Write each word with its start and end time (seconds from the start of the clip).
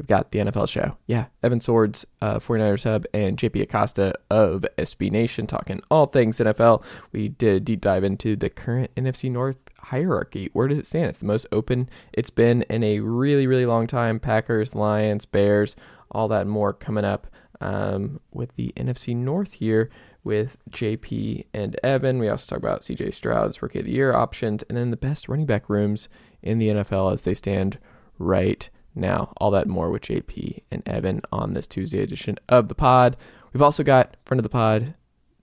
We've 0.00 0.06
got 0.06 0.32
the 0.32 0.38
NFL 0.38 0.66
show. 0.66 0.96
Yeah, 1.06 1.26
Evan 1.42 1.60
Sowards, 1.60 2.06
uh, 2.22 2.38
49ers 2.38 2.84
Hub, 2.84 3.04
and 3.12 3.36
JP 3.36 3.60
Acosta 3.60 4.14
of 4.30 4.64
SB 4.78 5.10
Nation 5.10 5.46
talking 5.46 5.82
all 5.90 6.06
things 6.06 6.38
NFL. 6.38 6.82
We 7.12 7.28
did 7.28 7.56
a 7.56 7.60
deep 7.60 7.82
dive 7.82 8.02
into 8.02 8.34
the 8.34 8.48
current 8.48 8.90
NFC 8.96 9.30
North 9.30 9.58
hierarchy. 9.76 10.48
Where 10.54 10.68
does 10.68 10.78
it 10.78 10.86
stand? 10.86 11.10
It's 11.10 11.18
the 11.18 11.26
most 11.26 11.46
open 11.52 11.90
it's 12.14 12.30
been 12.30 12.62
in 12.70 12.82
a 12.82 13.00
really, 13.00 13.46
really 13.46 13.66
long 13.66 13.86
time. 13.86 14.18
Packers, 14.18 14.74
Lions, 14.74 15.26
Bears, 15.26 15.76
all 16.10 16.28
that 16.28 16.42
and 16.42 16.50
more 16.50 16.72
coming 16.72 17.04
up 17.04 17.26
um, 17.60 18.20
with 18.32 18.56
the 18.56 18.72
NFC 18.78 19.14
North 19.14 19.52
here 19.52 19.90
with 20.24 20.56
JP 20.70 21.44
and 21.52 21.78
Evan. 21.82 22.18
We 22.18 22.30
also 22.30 22.54
talk 22.54 22.62
about 22.62 22.84
CJ 22.84 23.12
Stroud's 23.12 23.60
Rookie 23.60 23.80
of 23.80 23.84
the 23.84 23.92
Year 23.92 24.14
options 24.14 24.62
and 24.70 24.78
then 24.78 24.90
the 24.90 24.96
best 24.96 25.28
running 25.28 25.44
back 25.44 25.68
rooms 25.68 26.08
in 26.42 26.58
the 26.58 26.68
NFL 26.68 27.12
as 27.12 27.20
they 27.20 27.34
stand 27.34 27.78
right 28.18 28.70
now. 28.94 29.32
All 29.38 29.50
that 29.52 29.68
more 29.68 29.90
with 29.90 30.02
JP 30.02 30.62
and 30.70 30.82
Evan 30.86 31.22
on 31.32 31.54
this 31.54 31.66
Tuesday 31.66 32.02
edition 32.02 32.38
of 32.48 32.68
the 32.68 32.74
pod. 32.74 33.16
We've 33.52 33.62
also 33.62 33.82
got 33.82 34.16
friend 34.24 34.38
of 34.38 34.44
the 34.44 34.48
pod, 34.48 34.94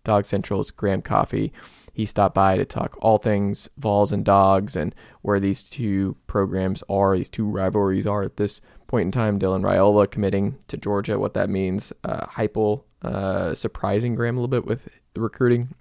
Dawg 0.04 0.26
Central's 0.26 0.72
Graham 0.72 1.02
Coffey. 1.02 1.52
He 1.94 2.06
stopped 2.06 2.36
by 2.36 2.58
to 2.58 2.66
talk 2.66 2.98
all 3.02 3.18
things 3.18 3.70
Vols 3.78 4.12
and 4.12 4.24
Dogs 4.24 4.76
and 4.76 4.94
where 5.24 5.40
these 5.40 5.64
two 5.64 6.16
programs 6.28 6.84
are, 6.90 7.18
these 7.18 7.30
two 7.30 7.46
rivalries 7.50 8.06
are 8.06 8.24
at 8.24 8.38
this 8.38 8.62
point 8.88 9.06
in 9.06 9.12
time. 9.12 9.40
Dylan 9.40 9.64
Raiola 9.64 10.10
committing 10.10 10.58
to 10.68 10.78
Georgia, 10.78 11.20
what 11.20 11.34
that 11.34 11.50
means. 11.50 11.92
Uh, 12.04 12.26
Heupel 12.28 12.84
uh, 13.02 13.56
surprising 13.56 14.16
Graham 14.16 14.38
a 14.38 14.42
little 14.42 14.48
bit 14.48 14.66
with 14.66 14.88
the 15.14 15.22
recruiting 15.22 15.74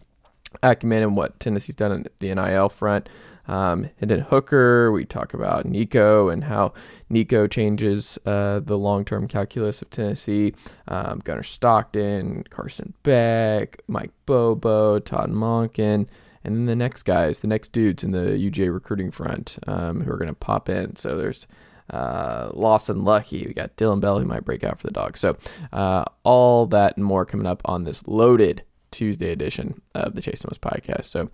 acumen 0.63 1.03
and 1.03 1.17
what 1.17 1.39
Tennessee's 1.41 1.75
done 1.75 1.93
on 1.93 2.05
the 2.19 2.35
NIL 2.35 2.69
front. 2.69 3.09
Um, 3.49 3.89
and 4.01 4.11
then 4.11 4.21
Hooker, 4.21 4.91
we 4.93 5.05
talk 5.05 5.35
about 5.35 5.67
Nico 5.67 6.29
and 6.29 6.45
how 6.45 6.73
Nico 7.09 7.47
changes 7.47 8.19
uh, 8.27 8.61
the 8.61 8.77
long 8.77 9.05
term 9.05 9.29
calculus 9.29 9.83
of 9.83 9.91
Tennessee. 9.91 10.55
Um, 10.89 11.21
Gunner 11.25 11.43
Stockton, 11.43 12.45
Carson 12.51 12.93
Beck, 13.03 13.81
Mike 13.87 14.13
Bobo, 14.27 14.99
Todd 14.99 15.31
Monken. 15.31 16.07
And 16.45 16.57
then 16.57 16.67
the 16.67 16.77
next 16.77 17.03
guys, 17.03 17.41
the 17.41 17.49
next 17.49 17.73
dudes 17.73 18.05
in 18.05 18.13
the 18.13 18.19
UJ 18.19 18.73
recruiting 18.73 19.11
front 19.11 19.59
um, 19.67 20.01
who 20.01 20.13
are 20.13 20.17
going 20.17 20.29
to 20.29 20.35
pop 20.35 20.69
in. 20.69 20.95
So 20.95 21.17
there's 21.17 21.47
uh, 21.91 22.51
Lawson 22.53 23.05
Luckie. 23.05 23.47
We 23.47 23.53
got 23.55 23.77
Dillon 23.77 24.01
Bell 24.01 24.19
who 24.19 24.25
might 24.25 24.45
break 24.45 24.63
out 24.65 24.79
for 24.79 24.87
the 24.87 24.93
dog. 24.93 25.17
So 25.17 25.37
uh, 25.73 26.05
all 26.23 26.67
that 26.67 26.97
and 26.97 27.05
more 27.05 27.27
coming 27.27 27.47
up 27.47 27.63
on 27.65 27.85
this 27.85 28.07
loaded 28.07 28.63
Tuesday 28.93 29.31
edition 29.31 29.81
of 29.95 30.15
the 30.15 30.23
Chase 30.23 30.41
Thomas 30.41 30.59
podcast. 30.59 31.05
So 31.05 31.31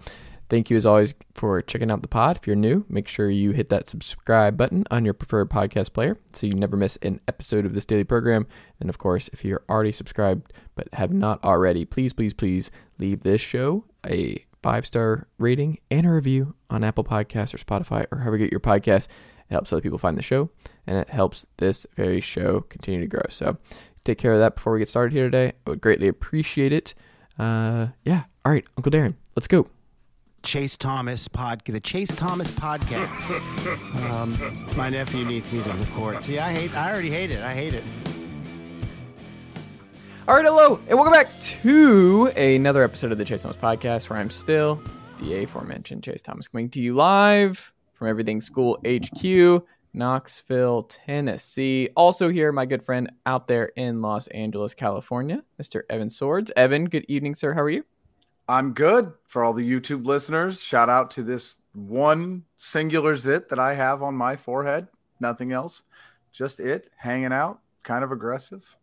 thank 0.52 0.68
you 0.68 0.76
as 0.76 0.84
always 0.84 1.14
for 1.34 1.62
checking 1.62 1.90
out 1.90 2.02
the 2.02 2.08
pod. 2.08 2.36
If 2.36 2.46
you're 2.46 2.54
new, 2.54 2.84
make 2.90 3.08
sure 3.08 3.30
you 3.30 3.52
hit 3.52 3.70
that 3.70 3.88
subscribe 3.88 4.54
button 4.54 4.84
on 4.90 5.02
your 5.02 5.14
preferred 5.14 5.48
podcast 5.48 5.94
player 5.94 6.18
so 6.34 6.46
you 6.46 6.52
never 6.52 6.76
miss 6.76 6.96
an 7.00 7.20
episode 7.26 7.64
of 7.64 7.72
this 7.72 7.86
daily 7.86 8.04
program. 8.04 8.46
And 8.78 8.90
of 8.90 8.98
course, 8.98 9.30
if 9.32 9.46
you're 9.46 9.62
already 9.70 9.92
subscribed 9.92 10.52
but 10.74 10.92
have 10.92 11.10
not 11.10 11.42
already, 11.42 11.86
please, 11.86 12.12
please, 12.12 12.34
please 12.34 12.70
leave 12.98 13.22
this 13.22 13.40
show 13.40 13.86
a 14.06 14.44
five 14.62 14.86
star 14.86 15.26
rating 15.38 15.78
and 15.90 16.04
a 16.04 16.10
review 16.10 16.54
on 16.68 16.84
Apple 16.84 17.02
Podcasts 17.02 17.54
or 17.54 17.58
Spotify 17.58 18.04
or 18.12 18.18
however 18.18 18.36
you 18.36 18.44
get 18.44 18.52
your 18.52 18.60
podcast. 18.60 19.06
It 19.48 19.54
helps 19.54 19.72
other 19.72 19.80
people 19.80 19.96
find 19.96 20.18
the 20.18 20.22
show 20.22 20.50
and 20.86 20.98
it 20.98 21.08
helps 21.08 21.46
this 21.56 21.86
very 21.96 22.20
show 22.20 22.60
continue 22.68 23.00
to 23.00 23.06
grow. 23.06 23.24
So 23.30 23.56
take 24.04 24.18
care 24.18 24.34
of 24.34 24.40
that 24.40 24.56
before 24.56 24.74
we 24.74 24.80
get 24.80 24.90
started 24.90 25.14
here 25.14 25.24
today. 25.24 25.54
I 25.66 25.70
would 25.70 25.80
greatly 25.80 26.08
appreciate 26.08 26.74
it. 26.74 26.92
Uh, 27.38 27.86
yeah. 28.04 28.24
All 28.44 28.52
right, 28.52 28.66
Uncle 28.76 28.92
Darren, 28.92 29.14
let's 29.34 29.48
go. 29.48 29.66
Chase 30.42 30.76
Thomas 30.76 31.28
pod, 31.28 31.62
the 31.64 31.80
Chase 31.80 32.08
Thomas 32.08 32.50
podcast. 32.50 34.10
um, 34.10 34.68
my 34.76 34.90
nephew 34.90 35.24
needs 35.24 35.52
me 35.52 35.62
to 35.62 35.72
record. 35.74 36.22
See, 36.22 36.38
I 36.38 36.52
hate. 36.52 36.76
I 36.76 36.90
already 36.90 37.10
hate 37.10 37.30
it. 37.30 37.42
I 37.42 37.54
hate 37.54 37.74
it. 37.74 37.84
All 40.26 40.34
right, 40.34 40.44
hello, 40.44 40.80
and 40.88 40.98
welcome 40.98 41.12
back 41.12 41.28
to 41.62 42.26
another 42.36 42.82
episode 42.82 43.12
of 43.12 43.18
the 43.18 43.24
Chase 43.24 43.42
Thomas 43.42 43.56
podcast, 43.56 44.08
where 44.10 44.18
I'm 44.18 44.30
still 44.30 44.82
the 45.20 45.42
aforementioned 45.42 46.02
Chase 46.02 46.22
Thomas, 46.22 46.48
coming 46.48 46.68
to 46.70 46.80
you 46.80 46.94
live 46.94 47.72
from 47.94 48.08
Everything 48.08 48.40
School 48.40 48.78
HQ, 48.86 49.64
Knoxville, 49.94 50.84
Tennessee. 50.84 51.88
Also 51.96 52.28
here, 52.28 52.50
my 52.50 52.66
good 52.66 52.84
friend 52.84 53.10
out 53.26 53.46
there 53.46 53.66
in 53.76 54.00
Los 54.00 54.26
Angeles, 54.28 54.74
California, 54.74 55.42
Mr. 55.60 55.82
Evan 55.88 56.10
Sowards. 56.10 56.50
Evan, 56.56 56.86
good 56.86 57.04
evening, 57.08 57.34
sir. 57.34 57.54
How 57.54 57.62
are 57.62 57.70
you? 57.70 57.84
I'm 58.52 58.74
good. 58.74 59.14
For 59.26 59.42
all 59.42 59.54
the 59.54 59.68
YouTube 59.68 60.04
listeners, 60.04 60.62
shout 60.62 60.90
out 60.90 61.10
to 61.12 61.22
this 61.22 61.56
one 61.72 62.44
singular 62.54 63.16
zit 63.16 63.48
that 63.48 63.58
I 63.58 63.72
have 63.72 64.02
on 64.02 64.14
my 64.14 64.36
forehead. 64.36 64.88
Nothing 65.20 65.52
else, 65.52 65.84
just 66.32 66.60
it 66.60 66.90
hanging 66.96 67.32
out, 67.32 67.60
kind 67.82 68.04
of 68.04 68.12
aggressive. 68.12 68.76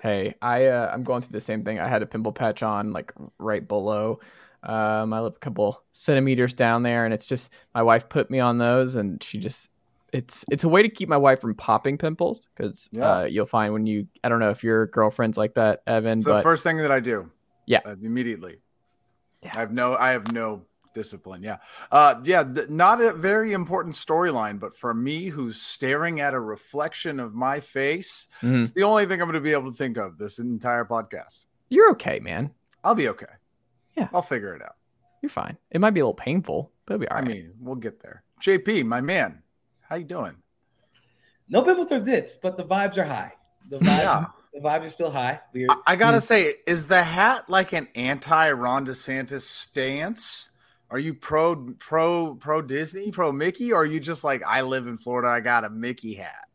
Hey, 0.00 0.34
I 0.40 0.64
uh, 0.64 0.90
I'm 0.90 1.02
going 1.02 1.20
through 1.20 1.32
the 1.32 1.42
same 1.42 1.62
thing. 1.62 1.78
I 1.78 1.88
had 1.88 2.00
a 2.00 2.06
pimple 2.06 2.32
patch 2.32 2.62
on 2.62 2.94
like 2.94 3.12
right 3.38 3.68
below 3.68 4.18
uh, 4.62 5.04
my 5.06 5.20
lip, 5.20 5.36
a 5.36 5.40
couple 5.40 5.82
centimeters 5.92 6.54
down 6.54 6.82
there, 6.82 7.04
and 7.04 7.12
it's 7.12 7.26
just 7.26 7.50
my 7.74 7.82
wife 7.82 8.08
put 8.08 8.30
me 8.30 8.40
on 8.40 8.56
those, 8.56 8.94
and 8.94 9.22
she 9.22 9.36
just 9.36 9.68
it's 10.14 10.42
it's 10.50 10.64
a 10.64 10.70
way 10.70 10.80
to 10.80 10.88
keep 10.88 11.10
my 11.10 11.18
wife 11.18 11.42
from 11.42 11.54
popping 11.54 11.98
pimples 11.98 12.48
because 12.56 12.88
yeah. 12.92 13.10
uh, 13.10 13.24
you'll 13.24 13.44
find 13.44 13.74
when 13.74 13.84
you 13.84 14.06
I 14.24 14.30
don't 14.30 14.40
know 14.40 14.48
if 14.48 14.64
your 14.64 14.86
girlfriend's 14.86 15.36
like 15.36 15.52
that, 15.56 15.82
Evan. 15.86 16.16
It's 16.16 16.24
but, 16.24 16.38
the 16.38 16.42
first 16.42 16.62
thing 16.62 16.78
that 16.78 16.90
I 16.90 17.00
do. 17.00 17.30
Yeah, 17.66 17.80
uh, 17.84 17.96
immediately. 18.02 18.56
Yeah. 19.42 19.52
I 19.54 19.60
have 19.60 19.72
no 19.72 19.94
I 19.96 20.10
have 20.10 20.32
no 20.32 20.62
discipline. 20.94 21.42
Yeah. 21.42 21.58
Uh 21.90 22.16
yeah, 22.24 22.44
th- 22.44 22.68
not 22.68 23.00
a 23.00 23.12
very 23.12 23.52
important 23.52 23.94
storyline, 23.94 24.60
but 24.60 24.76
for 24.76 24.94
me 24.94 25.26
who's 25.26 25.60
staring 25.60 26.20
at 26.20 26.34
a 26.34 26.40
reflection 26.40 27.18
of 27.18 27.34
my 27.34 27.60
face, 27.60 28.26
mm-hmm. 28.42 28.60
it's 28.60 28.72
the 28.72 28.82
only 28.82 29.06
thing 29.06 29.20
I'm 29.20 29.28
going 29.28 29.34
to 29.34 29.40
be 29.40 29.52
able 29.52 29.70
to 29.70 29.76
think 29.76 29.96
of 29.96 30.18
this 30.18 30.38
entire 30.38 30.84
podcast. 30.84 31.46
You're 31.68 31.90
okay, 31.92 32.20
man. 32.20 32.52
I'll 32.84 32.94
be 32.94 33.08
okay. 33.08 33.26
Yeah. 33.96 34.08
I'll 34.12 34.22
figure 34.22 34.54
it 34.54 34.62
out. 34.62 34.74
You're 35.22 35.30
fine. 35.30 35.56
It 35.70 35.80
might 35.80 35.90
be 35.90 36.00
a 36.00 36.04
little 36.04 36.14
painful, 36.14 36.72
but 36.84 36.94
it'll 36.94 37.00
be 37.00 37.08
all 37.08 37.18
right. 37.18 37.24
I 37.24 37.28
mean, 37.28 37.52
we'll 37.60 37.76
get 37.76 38.00
there. 38.02 38.24
JP, 38.42 38.84
my 38.86 39.00
man, 39.00 39.42
how 39.80 39.96
you 39.96 40.04
doing? 40.04 40.36
No 41.48 41.62
pimples 41.62 41.92
or 41.92 42.00
zits, 42.00 42.32
but 42.40 42.56
the 42.56 42.64
vibes 42.64 42.96
are 42.98 43.04
high. 43.04 43.32
The 43.68 43.78
vibes, 43.80 43.86
yeah. 43.86 44.24
The 44.52 44.60
vibes 44.60 44.86
are 44.86 44.90
still 44.90 45.10
high. 45.10 45.40
We're, 45.52 45.70
I, 45.70 45.76
I 45.88 45.96
gotta 45.96 46.20
say, 46.20 46.54
is 46.66 46.86
the 46.86 47.02
hat 47.02 47.48
like 47.48 47.72
an 47.72 47.88
anti 47.94 48.50
Ron 48.50 48.86
DeSantis 48.86 49.42
stance? 49.42 50.50
Are 50.90 50.98
you 50.98 51.14
pro 51.14 51.74
pro 51.78 52.34
pro 52.34 52.60
Disney, 52.60 53.10
pro 53.10 53.32
Mickey, 53.32 53.72
or 53.72 53.82
are 53.82 53.86
you 53.86 53.98
just 53.98 54.24
like 54.24 54.42
I 54.46 54.62
live 54.62 54.86
in 54.86 54.98
Florida, 54.98 55.28
I 55.28 55.40
got 55.40 55.64
a 55.64 55.70
Mickey 55.70 56.14
hat? 56.14 56.48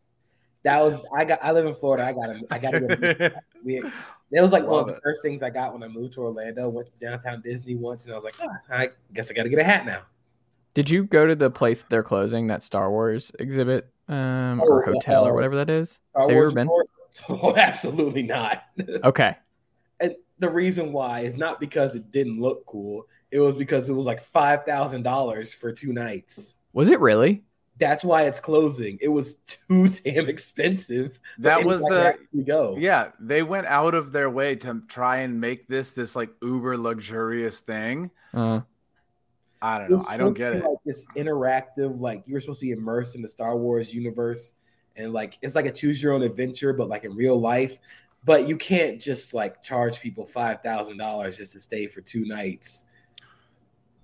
That 0.63 0.81
was 0.81 1.03
I 1.15 1.25
got 1.25 1.39
I 1.43 1.51
live 1.51 1.65
in 1.65 1.73
Florida, 1.73 2.05
I 2.05 2.13
got 2.13 2.29
a 2.29 2.41
I 2.51 2.59
got 2.59 2.73
a 2.75 3.41
we, 3.63 3.81
that 4.31 4.41
was 4.41 4.51
like 4.51 4.63
Love 4.63 4.71
one 4.71 4.79
of 4.81 4.87
the 4.87 4.93
it. 4.95 5.01
first 5.03 5.21
things 5.21 5.41
I 5.41 5.49
got 5.49 5.73
when 5.73 5.81
I 5.81 5.87
moved 5.87 6.13
to 6.15 6.21
Orlando. 6.21 6.69
Went 6.69 6.87
to 6.87 7.05
downtown 7.05 7.41
Disney 7.41 7.75
once, 7.75 8.05
and 8.05 8.13
I 8.13 8.15
was 8.15 8.25
like, 8.25 8.35
oh, 8.41 8.49
I 8.69 8.89
guess 9.13 9.31
I 9.31 9.33
got 9.33 9.43
to 9.43 9.49
get 9.49 9.59
a 9.59 9.63
hat 9.63 9.85
now. 9.85 10.01
Did 10.73 10.89
you 10.89 11.05
go 11.05 11.25
to 11.25 11.33
the 11.33 11.49
place 11.49 11.83
they're 11.89 12.03
closing, 12.03 12.47
that 12.47 12.61
Star 12.61 12.91
Wars 12.91 13.31
exhibit 13.39 13.89
um, 14.09 14.61
oh, 14.61 14.67
or 14.67 14.83
hotel 14.83 15.23
uh, 15.23 15.29
or 15.29 15.33
whatever 15.33 15.55
that 15.55 15.69
is? 15.69 15.97
Star 16.11 16.27
Have 16.27 16.31
you 16.31 16.41
ever 16.41 16.51
been? 16.51 16.69
Oh, 17.29 17.55
absolutely 17.55 18.23
not. 18.23 18.63
okay. 19.03 19.35
And 19.99 20.15
the 20.39 20.49
reason 20.49 20.93
why 20.93 21.21
is 21.21 21.35
not 21.35 21.59
because 21.59 21.95
it 21.95 22.11
didn't 22.11 22.39
look 22.39 22.65
cool. 22.65 23.07
It 23.31 23.39
was 23.39 23.55
because 23.55 23.89
it 23.89 23.93
was 23.93 24.05
like 24.05 24.21
five 24.21 24.65
thousand 24.65 25.03
dollars 25.03 25.53
for 25.53 25.71
two 25.71 25.93
nights. 25.93 26.55
Was 26.73 26.89
it 26.89 26.99
really? 26.99 27.43
That's 27.79 28.03
why 28.03 28.23
it's 28.23 28.39
closing. 28.39 28.97
It 29.01 29.09
was 29.09 29.35
too 29.45 29.89
damn 30.05 30.29
expensive. 30.29 31.19
That 31.39 31.65
was 31.65 31.81
the 31.81 32.17
go. 32.45 32.75
Yeah, 32.77 33.11
they 33.19 33.43
went 33.43 33.67
out 33.67 33.93
of 33.93 34.11
their 34.11 34.29
way 34.29 34.55
to 34.57 34.81
try 34.87 35.17
and 35.17 35.41
make 35.41 35.67
this 35.67 35.91
this 35.91 36.15
like 36.15 36.29
uber 36.41 36.77
luxurious 36.77 37.61
thing. 37.61 38.11
Uh, 38.33 38.61
I 39.61 39.79
don't 39.79 39.89
know. 39.89 40.05
I 40.07 40.17
don't 40.17 40.33
get 40.33 40.53
it. 40.53 40.63
Like 40.63 40.77
this 40.85 41.05
interactive, 41.15 41.99
like 41.99 42.23
you're 42.25 42.39
supposed 42.39 42.59
to 42.59 42.67
be 42.67 42.71
immersed 42.71 43.15
in 43.15 43.21
the 43.21 43.27
Star 43.27 43.57
Wars 43.57 43.93
universe, 43.93 44.53
and 44.97 45.13
like 45.13 45.37
it's 45.41 45.55
like 45.55 45.65
a 45.65 45.71
choose 45.71 46.01
your 46.01 46.13
own 46.13 46.23
adventure, 46.23 46.73
but 46.73 46.89
like 46.89 47.03
in 47.03 47.15
real 47.15 47.39
life. 47.39 47.77
But 48.25 48.47
you 48.47 48.57
can't 48.57 48.99
just 48.99 49.33
like 49.33 49.63
charge 49.63 50.01
people 50.01 50.25
five 50.25 50.61
thousand 50.61 50.97
dollars 50.97 51.37
just 51.37 51.53
to 51.53 51.59
stay 51.59 51.87
for 51.87 52.01
two 52.01 52.25
nights 52.25 52.83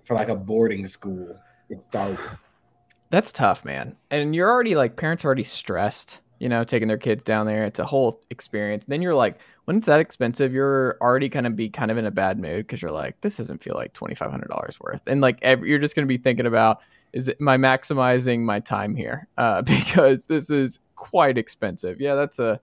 for 0.04 0.14
like 0.14 0.28
a 0.28 0.36
boarding 0.36 0.86
school 0.86 1.38
It's 1.68 1.88
Wars. 1.92 2.18
That's 3.10 3.32
tough, 3.32 3.64
man. 3.64 3.96
And 4.10 4.34
you're 4.34 4.50
already 4.50 4.74
like 4.74 4.96
parents 4.96 5.24
are 5.24 5.28
already 5.28 5.44
stressed, 5.44 6.20
you 6.38 6.48
know, 6.48 6.64
taking 6.64 6.88
their 6.88 6.98
kids 6.98 7.22
down 7.22 7.46
there. 7.46 7.64
It's 7.64 7.78
a 7.78 7.84
whole 7.84 8.20
experience. 8.30 8.84
Then 8.88 9.02
you're 9.02 9.14
like, 9.14 9.38
when 9.66 9.76
it's 9.76 9.86
that 9.86 10.00
expensive, 10.00 10.52
you're 10.52 10.96
already 11.00 11.28
gonna 11.28 11.50
be 11.50 11.68
kind 11.68 11.90
of 11.90 11.96
in 11.98 12.06
a 12.06 12.10
bad 12.10 12.38
mood 12.38 12.66
because 12.66 12.82
you're 12.82 12.90
like, 12.90 13.20
this 13.20 13.36
doesn't 13.36 13.62
feel 13.62 13.74
like 13.74 13.92
twenty 13.92 14.14
five 14.14 14.30
hundred 14.30 14.48
dollars 14.48 14.78
worth, 14.80 15.02
and 15.06 15.20
like 15.20 15.38
every, 15.42 15.68
you're 15.68 15.78
just 15.78 15.94
gonna 15.94 16.06
be 16.06 16.18
thinking 16.18 16.46
about, 16.46 16.80
is 17.14 17.28
it, 17.28 17.38
am 17.40 17.48
I 17.48 17.56
maximizing 17.56 18.40
my 18.40 18.60
time 18.60 18.94
here? 18.94 19.28
Uh, 19.38 19.62
because 19.62 20.24
this 20.24 20.50
is 20.50 20.80
quite 20.96 21.38
expensive. 21.38 22.00
Yeah, 22.00 22.14
that's 22.14 22.38
a 22.38 22.60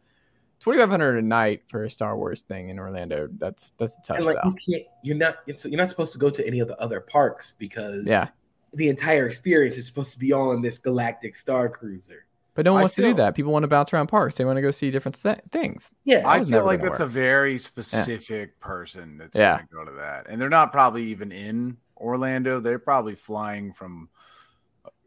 twenty 0.59 0.80
five 0.80 0.89
hundred 0.89 1.18
a 1.18 1.21
night 1.21 1.63
for 1.69 1.86
a 1.86 1.89
Star 1.89 2.18
Wars 2.18 2.42
thing 2.42 2.69
in 2.69 2.77
Orlando. 2.77 3.30
That's 3.39 3.71
that's 3.77 3.94
a 3.94 4.01
tough 4.03 4.18
and 4.18 4.25
like, 4.25 4.38
sell. 4.44 4.53
You 4.68 4.83
you're 5.03 5.18
not 5.18 5.38
you're 5.45 5.77
not 5.77 5.89
supposed 5.89 6.13
to 6.13 6.19
go 6.19 6.30
to 6.30 6.45
any 6.45 6.59
of 6.59 6.68
the 6.68 6.80
other 6.80 7.00
parks 7.00 7.56
because 7.57 8.06
yeah, 8.06 8.27
the 8.74 8.89
entire 8.89 9.25
experience 9.25 9.77
is 9.77 9.86
supposed 9.86 10.12
to 10.13 10.19
be 10.19 10.33
all 10.33 10.51
on 10.51 10.62
this 10.62 10.77
galactic 10.77 11.36
star 11.36 11.69
cruiser. 11.69 12.25
But 12.53 12.65
no 12.65 12.74
one 12.74 12.81
wants 12.81 12.95
feel, 12.95 13.06
to 13.06 13.12
do 13.12 13.18
that. 13.18 13.33
People 13.33 13.53
want 13.53 13.63
to 13.63 13.69
bounce 13.69 13.94
around 13.94 14.07
parks. 14.07 14.36
They 14.36 14.44
want 14.44 14.57
to 14.57 14.62
go 14.62 14.71
see 14.71 14.92
different 14.92 15.21
th- 15.21 15.39
things. 15.53 15.89
Yeah, 16.03 16.27
I, 16.27 16.44
feel 16.44 16.65
like 16.65 16.81
that's 16.81 17.00
work. 17.00 17.07
a 17.07 17.07
very 17.07 17.57
specific 17.57 18.30
yeah. 18.30 18.65
person 18.65 19.18
that's 19.18 19.38
yeah. 19.38 19.56
going 19.56 19.68
to 19.68 19.74
go 19.74 19.86
to 19.86 19.92
that, 20.00 20.27
and 20.27 20.42
they're 20.42 20.50
not 20.50 20.74
probably 20.74 21.06
even 21.06 21.31
in 21.31 21.77
Orlando. 21.95 22.59
They're 22.59 22.77
probably 22.77 23.15
flying 23.15 23.71
from, 23.71 24.09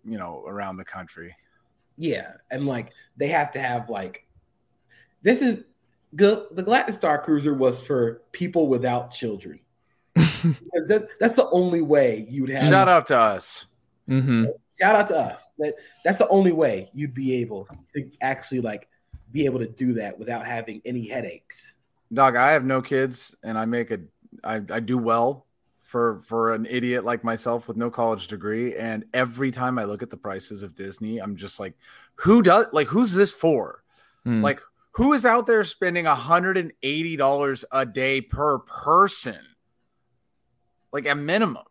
you 0.05 0.19
know, 0.19 0.45
around 0.47 0.77
the 0.77 0.85
country. 0.85 1.35
Yeah, 1.97 2.33
and 2.51 2.67
like 2.67 2.93
they 3.17 3.29
have 3.29 3.53
to 3.53 3.61
have 3.61 3.89
like, 3.89 4.27
this 5.23 5.43
is 5.43 5.65
the 6.13 6.49
the 6.53 6.63
Galactic 6.63 6.95
Star 6.95 7.21
Cruiser 7.21 7.55
was 7.55 7.81
for 7.81 8.23
people 8.33 8.69
without 8.69 9.13
children. 9.13 9.61
that, 10.15 11.09
that's 11.21 11.35
the 11.35 11.49
only 11.51 11.83
way 11.83 12.27
you'd 12.29 12.51
have. 12.51 12.69
Shout 12.69 12.89
out 12.89 13.07
to 13.07 13.17
us. 13.17 13.67
Mm-hmm. 14.09 14.47
Shout 14.79 14.95
out 14.95 15.09
to 15.09 15.17
us. 15.17 15.53
That 15.59 15.75
that's 16.05 16.19
the 16.19 16.29
only 16.29 16.53
way 16.53 16.91
you'd 16.93 17.15
be 17.15 17.35
able 17.37 17.69
to 17.95 18.11
actually 18.21 18.61
like 18.61 18.89
be 19.33 19.45
able 19.45 19.61
to 19.61 19.69
do 19.69 19.95
that 19.95 20.19
without 20.19 20.47
having 20.47 20.83
any 20.85 21.09
headaches. 21.09 21.75
Dog, 22.13 22.37
I 22.37 22.53
have 22.53 22.65
no 22.65 22.83
kids, 22.83 23.35
and 23.43 23.57
I 23.57 23.65
make 23.65 23.91
a 23.91 24.01
I, 24.43 24.57
I 24.57 24.81
do 24.81 24.99
well 24.99 25.44
for 25.95 26.23
for 26.27 26.53
an 26.53 26.67
idiot 26.69 27.05
like 27.05 27.23
myself 27.23 27.69
with 27.69 27.77
no 27.77 27.89
college 27.89 28.27
degree. 28.27 28.75
And 28.75 29.05
every 29.15 29.53
time 29.53 29.79
I 29.79 29.85
look 29.85 30.03
at 30.03 30.11
the 30.11 30.17
prices 30.17 30.65
of 30.65 30.75
Disney, 30.75 31.19
I'm 31.19 31.37
just 31.37 31.61
like, 31.61 31.75
who 32.17 32.43
does 32.43 32.67
like 32.73 32.89
who's 32.89 33.13
this 33.13 33.31
for? 33.31 33.85
Mm. 34.27 34.43
Like 34.43 34.61
who 34.95 35.13
is 35.13 35.25
out 35.25 35.47
there 35.47 35.63
spending 35.63 36.05
$180 36.07 37.65
a 37.71 37.87
day 37.87 38.21
per 38.21 38.59
person? 38.59 39.39
Like 40.93 41.07
a 41.07 41.15
minimum. 41.15 41.63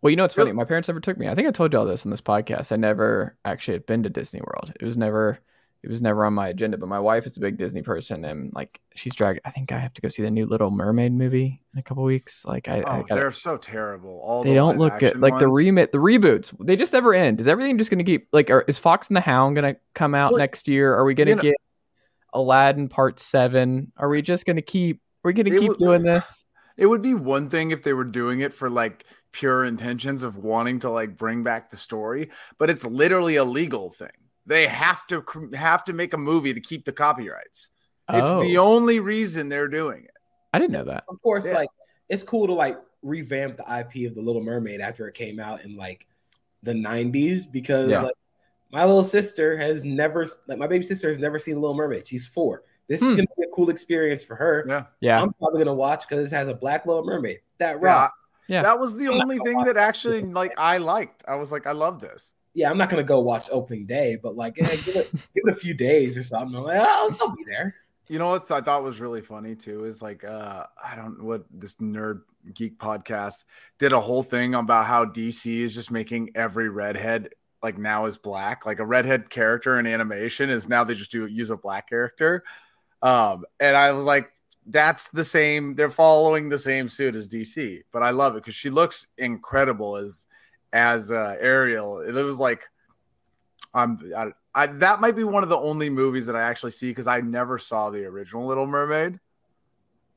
Well, 0.00 0.08
you 0.10 0.16
know, 0.16 0.24
it's 0.24 0.32
funny. 0.32 0.52
My 0.52 0.64
parents 0.64 0.88
never 0.88 1.00
took 1.00 1.18
me. 1.18 1.28
I 1.28 1.34
think 1.34 1.46
I 1.46 1.50
told 1.50 1.74
you 1.74 1.78
all 1.78 1.84
this 1.84 2.06
in 2.06 2.10
this 2.10 2.22
podcast. 2.22 2.72
I 2.72 2.76
never 2.76 3.36
actually 3.44 3.74
had 3.74 3.84
been 3.84 4.02
to 4.04 4.08
Disney 4.08 4.40
World. 4.40 4.72
It 4.80 4.84
was 4.86 4.96
never, 4.96 5.40
it 5.86 5.90
was 5.90 6.02
never 6.02 6.24
on 6.24 6.34
my 6.34 6.48
agenda. 6.48 6.76
But 6.76 6.88
my 6.88 6.98
wife 6.98 7.28
is 7.28 7.36
a 7.36 7.40
big 7.40 7.58
Disney 7.58 7.80
person, 7.80 8.24
and 8.24 8.52
like 8.52 8.80
she's 8.96 9.14
dragged. 9.14 9.38
I 9.44 9.50
think 9.50 9.70
I 9.70 9.78
have 9.78 9.94
to 9.94 10.02
go 10.02 10.08
see 10.08 10.20
the 10.20 10.30
new 10.32 10.44
Little 10.44 10.72
Mermaid 10.72 11.12
movie 11.12 11.62
in 11.72 11.78
a 11.78 11.82
couple 11.82 12.02
weeks. 12.02 12.44
Like 12.44 12.68
I, 12.68 12.82
oh, 12.82 13.04
I 13.08 13.14
they're 13.14 13.30
so 13.30 13.56
terrible. 13.56 14.20
All 14.20 14.42
they 14.42 14.50
the 14.50 14.56
don't 14.56 14.78
look 14.78 14.98
good. 14.98 15.20
Like 15.20 15.38
the 15.38 15.48
remit, 15.48 15.92
the 15.92 15.98
reboots, 15.98 16.52
they 16.66 16.74
just 16.74 16.92
never 16.92 17.14
end. 17.14 17.40
Is 17.40 17.46
everything 17.46 17.78
just 17.78 17.90
going 17.90 18.04
to 18.04 18.04
keep 18.04 18.26
like? 18.32 18.50
Are, 18.50 18.62
is 18.62 18.78
Fox 18.78 19.06
and 19.06 19.16
the 19.16 19.20
Hound 19.20 19.54
going 19.54 19.74
to 19.74 19.80
come 19.94 20.12
out 20.12 20.32
well, 20.32 20.40
next 20.40 20.66
year? 20.66 20.92
Are 20.92 21.04
we 21.04 21.14
going 21.14 21.28
to 21.28 21.40
get 21.40 21.50
know, 21.52 22.40
Aladdin 22.40 22.88
Part 22.88 23.20
Seven? 23.20 23.92
Are 23.96 24.08
we 24.08 24.22
just 24.22 24.44
going 24.44 24.56
to 24.56 24.62
keep? 24.62 25.00
We're 25.22 25.30
we 25.30 25.34
going 25.34 25.46
to 25.46 25.60
keep 25.60 25.68
was, 25.68 25.78
doing 25.78 26.02
this? 26.02 26.44
It 26.78 26.84
would 26.84 27.00
be 27.00 27.14
one 27.14 27.48
thing 27.48 27.70
if 27.70 27.82
they 27.82 27.94
were 27.94 28.04
doing 28.04 28.40
it 28.40 28.52
for 28.52 28.68
like 28.68 29.06
pure 29.32 29.64
intentions 29.64 30.22
of 30.22 30.36
wanting 30.36 30.80
to 30.80 30.90
like 30.90 31.16
bring 31.16 31.42
back 31.42 31.70
the 31.70 31.78
story, 31.78 32.28
but 32.58 32.68
it's 32.68 32.84
literally 32.84 33.36
a 33.36 33.44
legal 33.44 33.90
thing. 33.90 34.10
They 34.46 34.66
have 34.66 35.06
to 35.08 35.24
have 35.54 35.84
to 35.84 35.92
make 35.92 36.14
a 36.14 36.18
movie 36.18 36.54
to 36.54 36.60
keep 36.60 36.84
the 36.84 36.92
copyrights. 36.92 37.68
Oh. 38.08 38.18
It's 38.18 38.48
the 38.48 38.58
oh. 38.58 38.66
only 38.66 39.00
reason 39.00 39.48
they're 39.48 39.68
doing 39.68 40.04
it. 40.04 40.12
I 40.52 40.58
didn't 40.58 40.72
know 40.72 40.84
that. 40.84 41.04
Of 41.08 41.20
course, 41.22 41.44
yeah. 41.44 41.54
like 41.54 41.68
it's 42.08 42.22
cool 42.22 42.46
to 42.46 42.52
like 42.52 42.78
revamp 43.02 43.56
the 43.56 43.62
IP 43.64 44.08
of 44.08 44.14
the 44.14 44.22
Little 44.22 44.42
Mermaid 44.42 44.80
after 44.80 45.08
it 45.08 45.14
came 45.14 45.40
out 45.40 45.64
in 45.64 45.76
like 45.76 46.06
the 46.62 46.72
90s 46.72 47.50
because 47.50 47.90
yeah. 47.90 48.02
like 48.02 48.14
my 48.72 48.84
little 48.84 49.04
sister 49.04 49.56
has 49.56 49.84
never 49.84 50.26
like 50.46 50.58
my 50.58 50.66
baby 50.66 50.84
sister 50.84 51.08
has 51.08 51.18
never 51.18 51.38
seen 51.38 51.60
Little 51.60 51.76
Mermaid. 51.76 52.06
She's 52.06 52.26
four. 52.26 52.62
This 52.88 53.00
hmm. 53.00 53.08
is 53.08 53.14
gonna 53.14 53.28
be 53.36 53.44
a 53.44 53.54
cool 53.54 53.70
experience 53.70 54.24
for 54.24 54.36
her. 54.36 54.64
Yeah, 54.68 54.84
yeah. 55.00 55.22
I'm 55.22 55.32
probably 55.34 55.58
gonna 55.58 55.74
watch 55.74 56.08
because 56.08 56.30
it 56.30 56.34
has 56.34 56.48
a 56.48 56.54
black 56.54 56.86
Little 56.86 57.04
Mermaid. 57.04 57.40
That 57.58 57.80
rock. 57.80 58.14
Yeah, 58.48 58.62
that 58.62 58.78
was 58.78 58.94
the 58.94 59.08
only 59.08 59.38
thing 59.38 59.62
that 59.64 59.76
actually 59.76 60.22
like 60.22 60.52
I 60.56 60.78
liked. 60.78 61.24
I 61.26 61.34
was 61.36 61.50
like, 61.50 61.66
I 61.66 61.72
love 61.72 62.00
this. 62.00 62.32
Yeah, 62.56 62.70
I'm 62.70 62.78
not 62.78 62.88
gonna 62.88 63.04
go 63.04 63.20
watch 63.20 63.48
opening 63.52 63.84
day, 63.84 64.16
but 64.20 64.34
like, 64.34 64.56
yeah, 64.56 64.74
give 64.76 64.96
it 64.96 65.12
give 65.12 65.44
it 65.44 65.52
a 65.52 65.54
few 65.54 65.74
days 65.74 66.16
or 66.16 66.22
something. 66.22 66.56
I'm 66.56 66.64
like, 66.64 66.78
oh, 66.80 67.16
I'll 67.20 67.36
be 67.36 67.44
there. 67.46 67.74
You 68.08 68.18
know 68.18 68.28
what 68.28 68.50
I 68.50 68.62
thought 68.62 68.82
was 68.82 68.98
really 68.98 69.20
funny 69.20 69.54
too 69.54 69.84
is 69.84 70.00
like 70.00 70.24
uh 70.24 70.64
I 70.82 70.96
don't 70.96 71.18
know 71.18 71.24
what 71.24 71.44
this 71.50 71.74
nerd 71.76 72.22
geek 72.54 72.78
podcast 72.78 73.44
did 73.78 73.92
a 73.92 74.00
whole 74.00 74.22
thing 74.22 74.54
about 74.54 74.86
how 74.86 75.04
DC 75.04 75.46
is 75.46 75.74
just 75.74 75.90
making 75.90 76.30
every 76.34 76.70
redhead 76.70 77.28
like 77.62 77.76
now 77.76 78.06
is 78.06 78.16
black. 78.16 78.64
Like 78.64 78.78
a 78.78 78.86
redhead 78.86 79.28
character 79.28 79.78
in 79.78 79.86
animation 79.86 80.48
is 80.48 80.66
now 80.66 80.82
they 80.82 80.94
just 80.94 81.12
do 81.12 81.26
use 81.26 81.50
a 81.50 81.58
black 81.58 81.90
character. 81.90 82.42
Um, 83.02 83.44
and 83.60 83.76
I 83.76 83.92
was 83.92 84.04
like, 84.04 84.30
that's 84.64 85.08
the 85.08 85.26
same. 85.26 85.74
They're 85.74 85.90
following 85.90 86.48
the 86.48 86.58
same 86.58 86.88
suit 86.88 87.16
as 87.16 87.28
DC, 87.28 87.82
but 87.92 88.02
I 88.02 88.10
love 88.10 88.34
it 88.34 88.44
because 88.44 88.54
she 88.54 88.70
looks 88.70 89.08
incredible 89.18 89.96
as 89.96 90.26
as 90.76 91.10
uh, 91.10 91.36
Ariel. 91.40 92.00
It 92.00 92.12
was 92.12 92.38
like, 92.38 92.68
I'm. 93.74 94.12
I, 94.16 94.26
I, 94.54 94.66
that 94.66 95.00
might 95.00 95.16
be 95.16 95.24
one 95.24 95.42
of 95.42 95.50
the 95.50 95.58
only 95.58 95.90
movies 95.90 96.26
that 96.26 96.36
I 96.36 96.42
actually 96.42 96.70
see 96.70 96.88
because 96.88 97.06
I 97.06 97.20
never 97.20 97.58
saw 97.58 97.90
the 97.90 98.04
original 98.04 98.46
Little 98.46 98.66
Mermaid. 98.66 99.20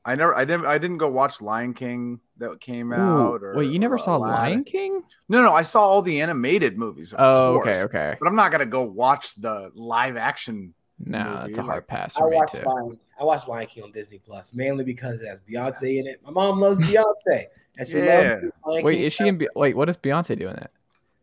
I 0.02 0.14
never, 0.14 0.34
I 0.34 0.46
didn't, 0.46 0.64
I 0.64 0.78
didn't 0.78 0.96
go 0.96 1.10
watch 1.10 1.42
Lion 1.42 1.74
King 1.74 2.20
that 2.38 2.58
came 2.58 2.90
Ooh, 2.90 2.96
out. 2.96 3.42
Or, 3.42 3.54
wait, 3.54 3.70
you 3.70 3.78
never 3.78 3.98
saw 3.98 4.16
Aladdin. 4.16 4.52
Lion 4.52 4.64
King? 4.64 5.02
No, 5.28 5.42
no, 5.42 5.52
I 5.52 5.60
saw 5.60 5.82
all 5.82 6.00
the 6.00 6.22
animated 6.22 6.78
movies. 6.78 7.14
oh, 7.18 7.60
course, 7.62 7.68
okay, 7.68 7.80
okay. 7.82 8.16
But 8.18 8.28
I'm 8.28 8.34
not 8.34 8.50
gonna 8.50 8.64
go 8.64 8.84
watch 8.84 9.34
the 9.34 9.70
live 9.74 10.16
action 10.16 10.72
no, 11.04 11.46
it's 11.48 11.58
a 11.58 11.62
hard 11.62 11.86
pass. 11.86 12.16
I 12.16 12.24
watched 12.24 12.62
Lion. 12.62 12.98
I 13.18 13.24
watched 13.24 13.48
Lion 13.48 13.66
King 13.66 13.84
on 13.84 13.92
Disney 13.92 14.18
Plus 14.18 14.52
mainly 14.52 14.84
because 14.84 15.20
it 15.20 15.28
has 15.28 15.40
Beyonce 15.40 15.98
in 15.98 16.06
it. 16.06 16.20
My 16.22 16.30
mom 16.30 16.60
loves 16.60 16.78
Beyonce, 16.86 17.46
and 17.78 17.88
she 17.88 17.98
yeah. 17.98 18.40
loves. 18.64 18.84
wait, 18.84 19.00
is 19.00 19.12
she 19.12 19.26
in? 19.26 19.38
Be- 19.38 19.48
wait, 19.54 19.76
what 19.76 19.88
is 19.88 19.96
Beyonce 19.96 20.38
doing 20.38 20.54
that? 20.54 20.70